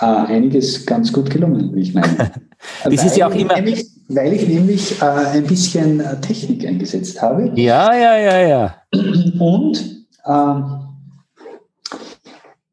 äh, 0.00 0.04
einiges 0.04 0.84
ganz 0.86 1.12
gut 1.12 1.30
gelungen, 1.30 1.74
wie 1.74 1.80
ich 1.80 1.94
meine. 1.94 2.30
das 2.84 3.04
ist 3.04 3.16
ja 3.16 3.28
auch 3.28 3.34
immer. 3.34 3.54
Nämlich, 3.54 3.86
weil 4.08 4.32
ich 4.32 4.48
nämlich 4.48 5.00
äh, 5.00 5.04
ein 5.04 5.44
bisschen 5.44 6.00
äh, 6.00 6.20
Technik 6.20 6.66
eingesetzt 6.66 7.20
habe. 7.20 7.52
Ja, 7.54 7.94
ja, 7.94 8.16
ja, 8.16 8.40
ja. 8.40 8.74
Und 9.38 10.06
ähm, 10.26 10.80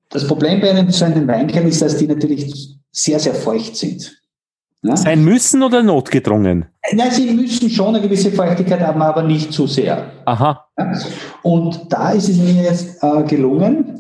das 0.10 0.28
Problem 0.28 0.62
bei 0.62 0.72
einem, 0.72 0.90
so 0.90 1.06
einem 1.06 1.28
Weinkeller 1.28 1.68
ist, 1.68 1.82
dass 1.82 1.98
die 1.98 2.08
natürlich 2.08 2.78
sehr, 2.92 3.20
sehr 3.20 3.36
feucht 3.36 3.76
sind. 3.76 4.17
Ja? 4.88 4.98
Sein 4.98 5.24
müssen 5.24 5.64
oder 5.64 5.84
notgedrungen? 5.84 6.66
Nein, 6.94 7.12
sie 7.12 7.32
müssen 7.32 7.70
schon 7.70 7.96
eine 7.96 8.02
gewisse 8.02 8.32
Feuchtigkeit 8.32 8.80
haben, 8.82 9.02
aber 9.02 9.24
nicht 9.24 9.52
zu 9.52 9.68
sehr. 9.68 10.12
Aha. 10.26 10.66
Und 11.44 11.88
da 11.90 12.12
ist 12.12 12.30
es 12.30 12.38
mir 12.38 12.64
jetzt 12.64 13.04
äh, 13.04 13.24
gelungen, 13.24 14.00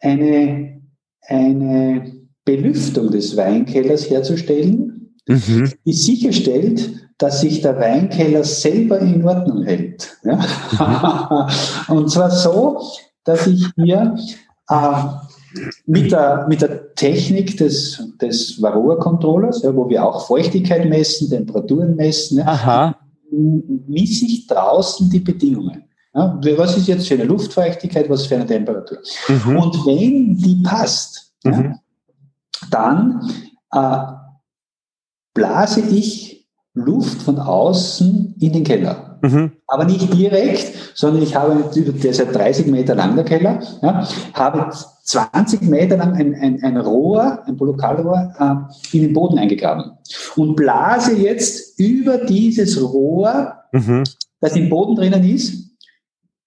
eine, 0.00 0.80
eine 1.26 2.12
Belüftung 2.44 3.10
des 3.10 3.36
Weinkellers 3.36 4.08
herzustellen, 4.08 5.14
mhm. 5.26 5.72
die 5.84 5.92
sicherstellt, 5.92 6.90
dass 7.18 7.42
sich 7.42 7.60
der 7.60 7.78
Weinkeller 7.78 8.44
selber 8.44 8.98
in 9.00 9.24
Ordnung 9.24 9.64
hält. 9.64 10.16
Ja? 10.24 11.48
Mhm. 11.88 11.94
Und 11.96 12.10
zwar 12.10 12.30
so, 12.30 12.80
dass 13.24 13.46
ich 13.46 13.66
hier 13.76 14.16
äh, 14.68 14.92
mit, 15.86 16.12
der, 16.12 16.46
mit 16.48 16.62
der 16.62 16.94
Technik 16.94 17.56
des, 17.56 18.02
des 18.20 18.60
Varroa-Controllers, 18.60 19.62
ja, 19.62 19.74
wo 19.74 19.88
wir 19.88 20.04
auch 20.04 20.26
Feuchtigkeit 20.26 20.88
messen, 20.88 21.28
Temperaturen 21.28 21.96
messen, 21.96 22.38
ja, 22.38 22.96
misse 23.30 24.24
ich 24.24 24.46
draußen 24.46 25.10
die 25.10 25.20
Bedingungen. 25.20 25.84
Ja, 26.14 26.40
was 26.56 26.76
ist 26.76 26.88
jetzt 26.88 27.06
für 27.06 27.14
eine 27.14 27.24
Luftfeuchtigkeit, 27.24 28.10
was 28.10 28.26
für 28.26 28.34
eine 28.34 28.46
Temperatur? 28.46 28.98
Mhm. 29.28 29.56
Und 29.56 29.86
wenn 29.86 30.36
die 30.36 30.60
passt, 30.62 31.32
mhm. 31.44 31.78
dann 32.70 33.30
äh, 33.72 33.98
blase 35.34 35.80
ich 35.82 36.48
Luft 36.74 37.22
von 37.22 37.38
außen 37.38 38.34
in 38.40 38.52
den 38.52 38.64
Keller. 38.64 39.09
Mhm. 39.22 39.52
Aber 39.66 39.84
nicht 39.84 40.12
direkt, 40.14 40.72
sondern 40.94 41.22
ich 41.22 41.34
habe, 41.34 41.64
der 41.74 42.10
ist 42.10 42.18
ja 42.18 42.24
30 42.24 42.66
Meter 42.66 42.94
lang, 42.94 43.16
der 43.16 43.24
Keller, 43.24 43.60
ja, 43.82 44.06
habe 44.34 44.70
20 45.04 45.62
Meter 45.62 45.96
lang 45.96 46.14
ein, 46.14 46.34
ein, 46.34 46.62
ein 46.62 46.76
Rohr, 46.76 47.42
ein 47.46 47.56
Polokalrohr, 47.56 48.32
äh, 48.38 48.96
in 48.96 49.02
den 49.02 49.12
Boden 49.12 49.38
eingegraben 49.38 49.92
und 50.36 50.56
blase 50.56 51.16
jetzt 51.16 51.78
über 51.78 52.18
dieses 52.18 52.80
Rohr, 52.82 53.54
mhm. 53.72 54.04
das 54.40 54.56
im 54.56 54.68
Boden 54.68 54.96
drinnen 54.96 55.24
ist, 55.24 55.70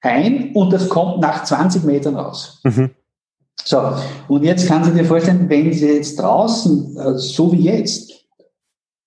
ein 0.02 0.52
und 0.54 0.74
das 0.74 0.90
kommt 0.90 1.22
nach 1.22 1.44
20 1.44 1.84
Metern 1.84 2.16
raus. 2.16 2.60
Mhm. 2.64 2.92
So, 3.64 3.82
und 4.28 4.44
jetzt 4.44 4.68
kannst 4.68 4.90
du 4.90 4.94
dir 4.94 5.06
vorstellen, 5.06 5.48
wenn 5.48 5.72
sie 5.72 5.88
jetzt 5.88 6.20
draußen, 6.20 6.98
äh, 6.98 7.18
so 7.18 7.52
wie 7.54 7.62
jetzt, 7.62 8.12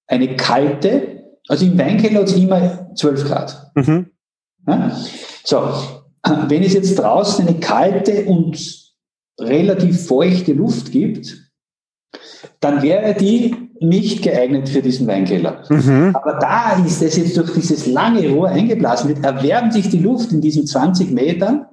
eine 0.07 0.37
kalte, 0.37 1.16
also 1.49 1.65
im 1.65 1.79
Weinkeller 1.79 2.21
hat 2.21 2.29
es 2.29 2.37
immer 2.37 2.95
12 2.95 3.25
Grad. 3.25 3.73
Mhm. 3.75 4.11
Ja? 4.67 4.97
So, 5.45 5.73
wenn 6.49 6.63
es 6.63 6.75
jetzt 6.75 6.97
draußen 6.97 7.47
eine 7.47 7.61
kalte 7.61 8.25
und 8.25 8.59
relativ 9.39 10.07
feuchte 10.07 10.53
Luft 10.53 10.91
gibt, 10.91 11.37
dann 12.61 12.83
wäre 12.83 13.15
die 13.15 13.55
nicht 13.81 14.23
geeignet 14.23 14.69
für 14.69 14.83
diesen 14.83 15.07
Weinkeller. 15.07 15.65
Mhm. 15.69 16.15
Aber 16.15 16.39
da 16.39 16.83
ist 16.85 17.03
es 17.03 17.17
jetzt 17.17 17.37
durch 17.37 17.53
dieses 17.53 17.87
lange 17.87 18.29
Rohr 18.31 18.49
eingeblasen 18.49 19.09
wird, 19.09 19.25
erwärmt 19.25 19.75
sich 19.75 19.89
die 19.91 19.99
Luft 19.99 20.33
in 20.33 20.41
diesen 20.41 20.67
20 20.67 21.11
Metern 21.11 21.67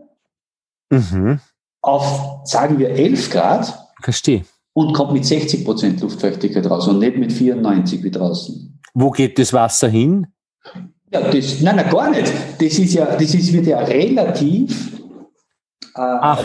mhm. 0.90 1.40
auf, 1.82 2.42
sagen 2.44 2.78
wir, 2.78 2.90
11 2.90 3.30
Grad. 3.30 3.88
Verstehe. 4.02 4.44
Und 4.74 4.94
kommt 4.94 5.14
mit 5.14 5.26
60 5.26 5.64
Prozent 5.64 6.02
Luftfeuchtigkeit 6.02 6.70
raus 6.70 6.88
und 6.88 7.00
nicht 7.00 7.18
mit 7.18 7.32
94 7.32 8.04
wie 8.04 8.12
draußen. 8.12 8.73
Wo 8.94 9.10
geht 9.10 9.40
das 9.40 9.54
Wasser 9.54 9.90
hin? 9.90 10.28
Ja, 11.12 11.22
das, 11.22 11.62
nein, 11.62 11.76
nein, 11.76 11.90
gar 11.90 12.10
nicht. 12.10 12.32
Das 12.60 12.80
ist 12.80 12.94
ja, 12.94 13.06
das 13.06 13.34
ist, 13.34 13.52
wird 13.54 13.68
ja 13.68 13.80
relativ. 13.80 14.94
Äh, 15.96 16.02
Ach, 16.02 16.44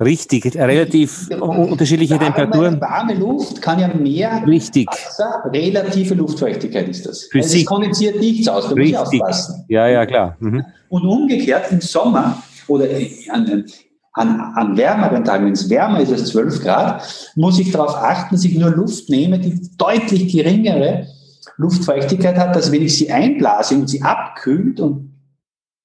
richtig, 0.00 0.54
relativ 0.54 1.28
unterschiedliche 1.30 2.14
warme, 2.14 2.24
Temperaturen. 2.24 2.80
Warme 2.80 3.14
Luft 3.14 3.60
kann 3.60 3.78
ja 3.78 3.88
mehr 3.88 4.42
richtig. 4.46 4.88
Wasser, 4.88 5.42
relative 5.52 6.14
Luftfeuchtigkeit 6.14 6.88
ist 6.88 7.06
das. 7.06 7.24
Physik. 7.24 7.42
Also 7.42 7.56
es 7.58 7.66
kondensiert 7.66 8.20
nichts 8.20 8.48
aus, 8.48 8.68
da 8.68 8.76
muss 8.76 8.88
ich 8.88 8.96
aufpassen. 8.96 9.64
Ja, 9.68 9.86
ja, 9.88 10.06
klar. 10.06 10.36
Mhm. 10.40 10.64
Und 10.88 11.06
umgekehrt 11.06 11.72
im 11.72 11.80
Sommer 11.80 12.42
oder 12.68 12.86
an, 13.30 13.64
an, 14.12 14.40
an 14.54 14.76
wärmeren 14.76 15.24
Tagen, 15.24 15.46
wenn 15.46 15.52
es 15.52 15.68
wärmer 15.68 16.00
ist 16.00 16.12
als 16.12 16.28
12 16.28 16.62
Grad, 16.62 17.32
muss 17.36 17.58
ich 17.58 17.70
darauf 17.70 17.94
achten, 17.96 18.34
dass 18.34 18.44
ich 18.44 18.56
nur 18.56 18.70
Luft 18.70 19.10
nehme, 19.10 19.38
die 19.38 19.60
deutlich 19.76 20.32
geringere 20.32 21.06
Luftfeuchtigkeit 21.56 22.36
hat, 22.36 22.54
dass 22.54 22.70
wenn 22.70 22.82
ich 22.82 22.96
sie 22.96 23.10
einblase 23.10 23.74
und 23.74 23.88
sie 23.88 24.02
abkühlt 24.02 24.80
und 24.80 25.14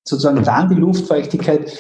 sozusagen 0.04 0.44
dann 0.44 0.70
die 0.70 0.76
Luftfeuchtigkeit 0.76 1.72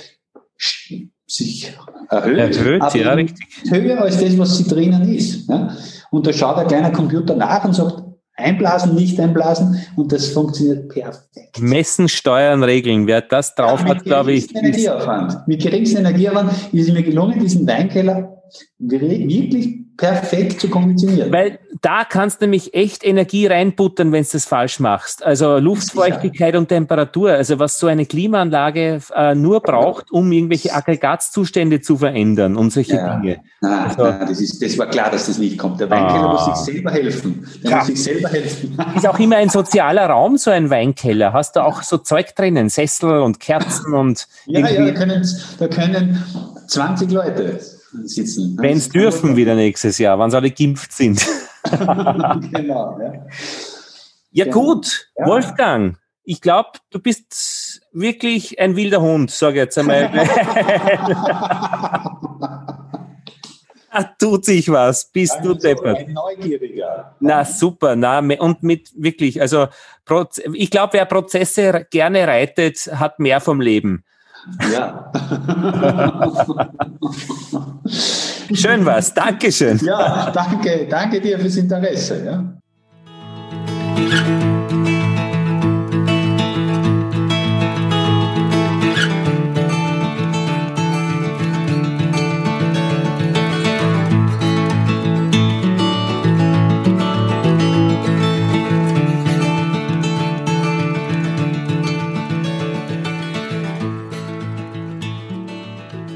sich 1.28 1.74
erhöht, 2.10 2.58
erhöht 2.58 2.82
aber 2.82 2.98
ja, 2.98 3.14
richtig. 3.14 3.48
höher 3.70 4.02
als 4.02 4.20
das, 4.20 4.38
was 4.38 4.58
sie 4.58 4.68
drinnen 4.68 5.14
ist. 5.14 5.50
Ja? 5.50 5.76
Und 6.12 6.28
da 6.28 6.34
schaut 6.34 6.58
ein 6.58 6.68
kleiner 6.68 6.92
Computer 6.92 7.36
nach 7.36 7.64
und 7.66 7.74
sagt, 7.74 8.04
einblasen, 8.36 8.96
nicht 8.96 9.20
einblasen 9.20 9.80
und 9.96 10.12
das 10.12 10.30
funktioniert 10.30 10.90
perfekt. 10.90 11.60
Messen, 11.60 12.10
steuern, 12.10 12.64
regeln. 12.64 13.08
Wer 13.08 13.22
das 13.22 13.56
drauf 13.56 13.82
ja, 13.82 13.90
hat, 13.90 14.04
glaube 14.04 14.34
ich. 14.34 14.54
Energieaufwand. 14.56 15.48
Mit 15.48 15.62
geringsten 15.62 15.98
Energieaufwand 15.98 16.52
ist 16.72 16.88
es 16.88 16.94
mir 16.94 17.04
gelungen, 17.04 17.40
diesen 17.40 17.68
Weinkeller 17.68 18.42
wirklich 18.80 19.81
perfekt 20.02 20.60
zu 20.60 20.68
konditionieren. 20.68 21.32
Weil 21.32 21.60
da 21.82 22.04
kannst 22.04 22.42
du 22.42 22.46
nämlich 22.46 22.74
echt 22.74 23.06
Energie 23.06 23.46
reinbuttern, 23.46 24.12
wenn 24.12 24.24
du 24.24 24.30
das 24.32 24.46
falsch 24.46 24.80
machst. 24.80 25.24
Also 25.24 25.60
Luftfeuchtigkeit 25.60 26.56
und 26.56 26.70
Temperatur, 26.70 27.34
also 27.34 27.60
was 27.60 27.78
so 27.78 27.86
eine 27.86 28.08
Klimaanlage 28.08 29.00
äh, 29.16 29.36
nur 29.36 29.62
braucht, 29.62 30.12
um 30.12 30.32
irgendwelche 30.32 30.74
Aggregatzustände 30.74 31.82
zu 31.82 31.98
verändern 31.98 32.58
und 32.58 32.74
solche 32.74 32.96
ja. 32.96 33.20
Dinge. 33.20 33.42
Nein, 33.62 33.80
also, 33.88 34.04
nein, 34.04 34.26
das, 34.28 34.42
ist, 34.42 34.60
das 34.62 34.76
war 34.80 34.88
klar, 34.88 35.12
dass 35.12 35.28
das 35.28 35.38
nicht 35.38 35.60
kommt. 35.60 35.80
Der 35.80 35.90
Weinkeller 35.90 36.30
ah. 36.30 36.34
muss 36.34 36.46
sich 36.46 36.74
selber 36.74 36.92
helfen. 36.92 37.48
Der 37.64 37.70
ja. 37.70 37.78
muss 37.78 37.88
sich 37.88 38.04
selber 38.04 38.30
helfen. 38.30 38.78
Ist 38.96 39.08
auch 39.08 39.20
immer 39.20 39.38
ein 39.38 39.50
sozialer 39.50 40.08
Raum, 40.08 40.38
so 40.38 40.50
ein 40.50 40.72
Weinkeller. 40.72 41.32
Hast 41.32 41.56
du 41.56 41.60
auch 41.60 41.84
so 41.84 42.00
Zeug 42.00 42.36
drinnen, 42.36 42.70
Sessel 42.70 43.22
und 43.22 43.40
Kerzen 43.40 43.94
und 43.94 44.28
Ja, 44.48 44.68
ja, 44.68 44.84
da 44.84 44.92
können, 44.94 45.28
da 45.60 45.68
können 45.68 46.24
20 46.68 47.12
Leute 47.12 47.60
sitzen. 48.04 48.58
Wenn 48.60 48.78
es 48.78 48.90
dürfen 48.90 49.36
wieder 49.36 49.56
nächstes 49.56 49.98
Jahr, 49.98 50.20
wann 50.20 50.32
sie 50.32 50.38
alle 50.38 50.52
geimpft 50.52 50.94
sind. 50.94 51.22
genau, 51.64 53.00
ja. 53.00 53.26
Ja, 54.34 54.46
gut, 54.46 55.10
ja. 55.18 55.26
Wolfgang, 55.26 55.98
ich 56.24 56.40
glaube, 56.40 56.70
du 56.90 57.00
bist 57.00 57.82
wirklich 57.92 58.60
ein 58.60 58.76
wilder 58.76 59.02
Hund, 59.02 59.32
sage 59.32 59.56
ich 59.56 59.66
jetzt 59.66 59.78
einmal. 59.78 60.10
tut 64.22 64.46
sich 64.46 64.72
was, 64.72 65.12
bist 65.12 65.40
du 65.44 65.54
deppert. 65.54 65.98
Ein 65.98 66.14
Neugieriger. 66.14 67.16
Na 67.20 67.44
super, 67.44 67.96
na 67.96 68.20
und 68.20 68.64
mit 68.64 68.92
wirklich, 68.96 69.42
also 69.42 69.68
ich 70.54 70.70
glaube, 70.70 70.94
wer 70.94 71.06
Prozesse 71.06 71.88
gerne 71.90 72.28
reitet, 72.28 72.90
hat 72.94 73.20
mehr 73.20 73.42
vom 73.42 73.60
Leben. 73.60 74.04
Ja. 74.72 75.12
Schön 78.54 78.86
was, 78.86 79.14
Dankeschön. 79.14 79.80
Ja, 79.84 80.32
danke, 80.32 80.88
danke 80.90 81.22
dir 81.22 81.40
fürs 81.40 81.56
Interesse. 81.58 82.24
Ja. 82.26 82.44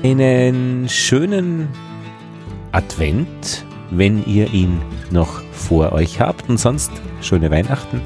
Einen 0.05 0.87
schönen 0.87 1.67
Advent, 2.71 3.65
wenn 3.89 4.23
ihr 4.27 4.53
ihn 4.53 4.79
noch 5.09 5.41
vor 5.51 5.93
euch 5.93 6.19
habt. 6.19 6.47
Und 6.47 6.59
sonst 6.59 6.91
schöne 7.21 7.49
Weihnachten. 7.49 8.01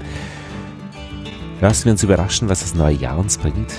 Lassen 1.59 1.83
wir 1.85 1.91
uns 1.91 2.03
überraschen, 2.03 2.47
was 2.47 2.61
das 2.61 2.73
neue 2.73 2.95
Jahr 2.95 3.17
uns 3.17 3.37
bringt. 3.37 3.73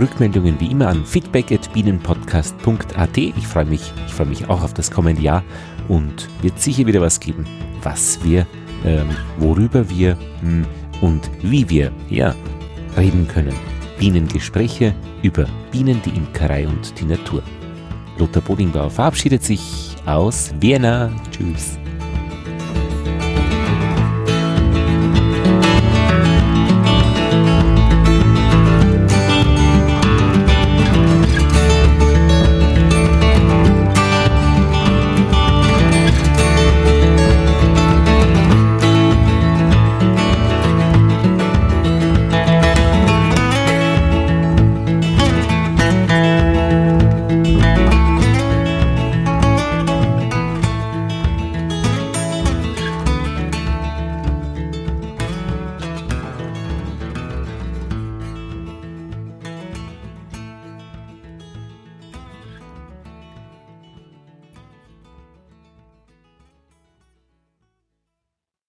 Rückmeldungen 0.00 0.60
wie 0.60 0.70
immer 0.70 0.86
an 0.86 1.04
feedback.bienenpodcast.at. 1.04 3.18
Ich 3.18 3.48
freue 3.48 3.64
mich, 3.64 3.92
ich 4.06 4.14
freue 4.14 4.28
mich 4.28 4.48
auch 4.48 4.62
auf 4.62 4.72
das 4.72 4.92
kommende 4.92 5.22
Jahr 5.22 5.42
und 5.88 6.28
wird 6.42 6.60
sicher 6.60 6.86
wieder 6.86 7.00
was 7.00 7.18
geben, 7.18 7.44
was 7.82 8.20
wir, 8.22 8.46
ähm, 8.84 9.08
worüber 9.38 9.90
wir 9.90 10.16
mh, 10.42 10.42
hm, 10.42 10.64
und 11.00 11.28
wie 11.42 11.68
wir 11.68 11.90
ja, 12.08 12.36
reden 12.96 13.26
können. 13.26 13.77
Bienengespräche 13.98 14.94
über 15.22 15.46
Bienen, 15.70 16.00
die 16.04 16.10
Imkerei 16.10 16.66
und 16.66 16.98
die 17.00 17.04
Natur. 17.04 17.42
Lothar 18.18 18.42
Bodingbauer 18.42 18.90
verabschiedet 18.90 19.42
sich 19.42 19.96
aus 20.06 20.52
Vienna. 20.60 21.10
Tschüss. 21.30 21.78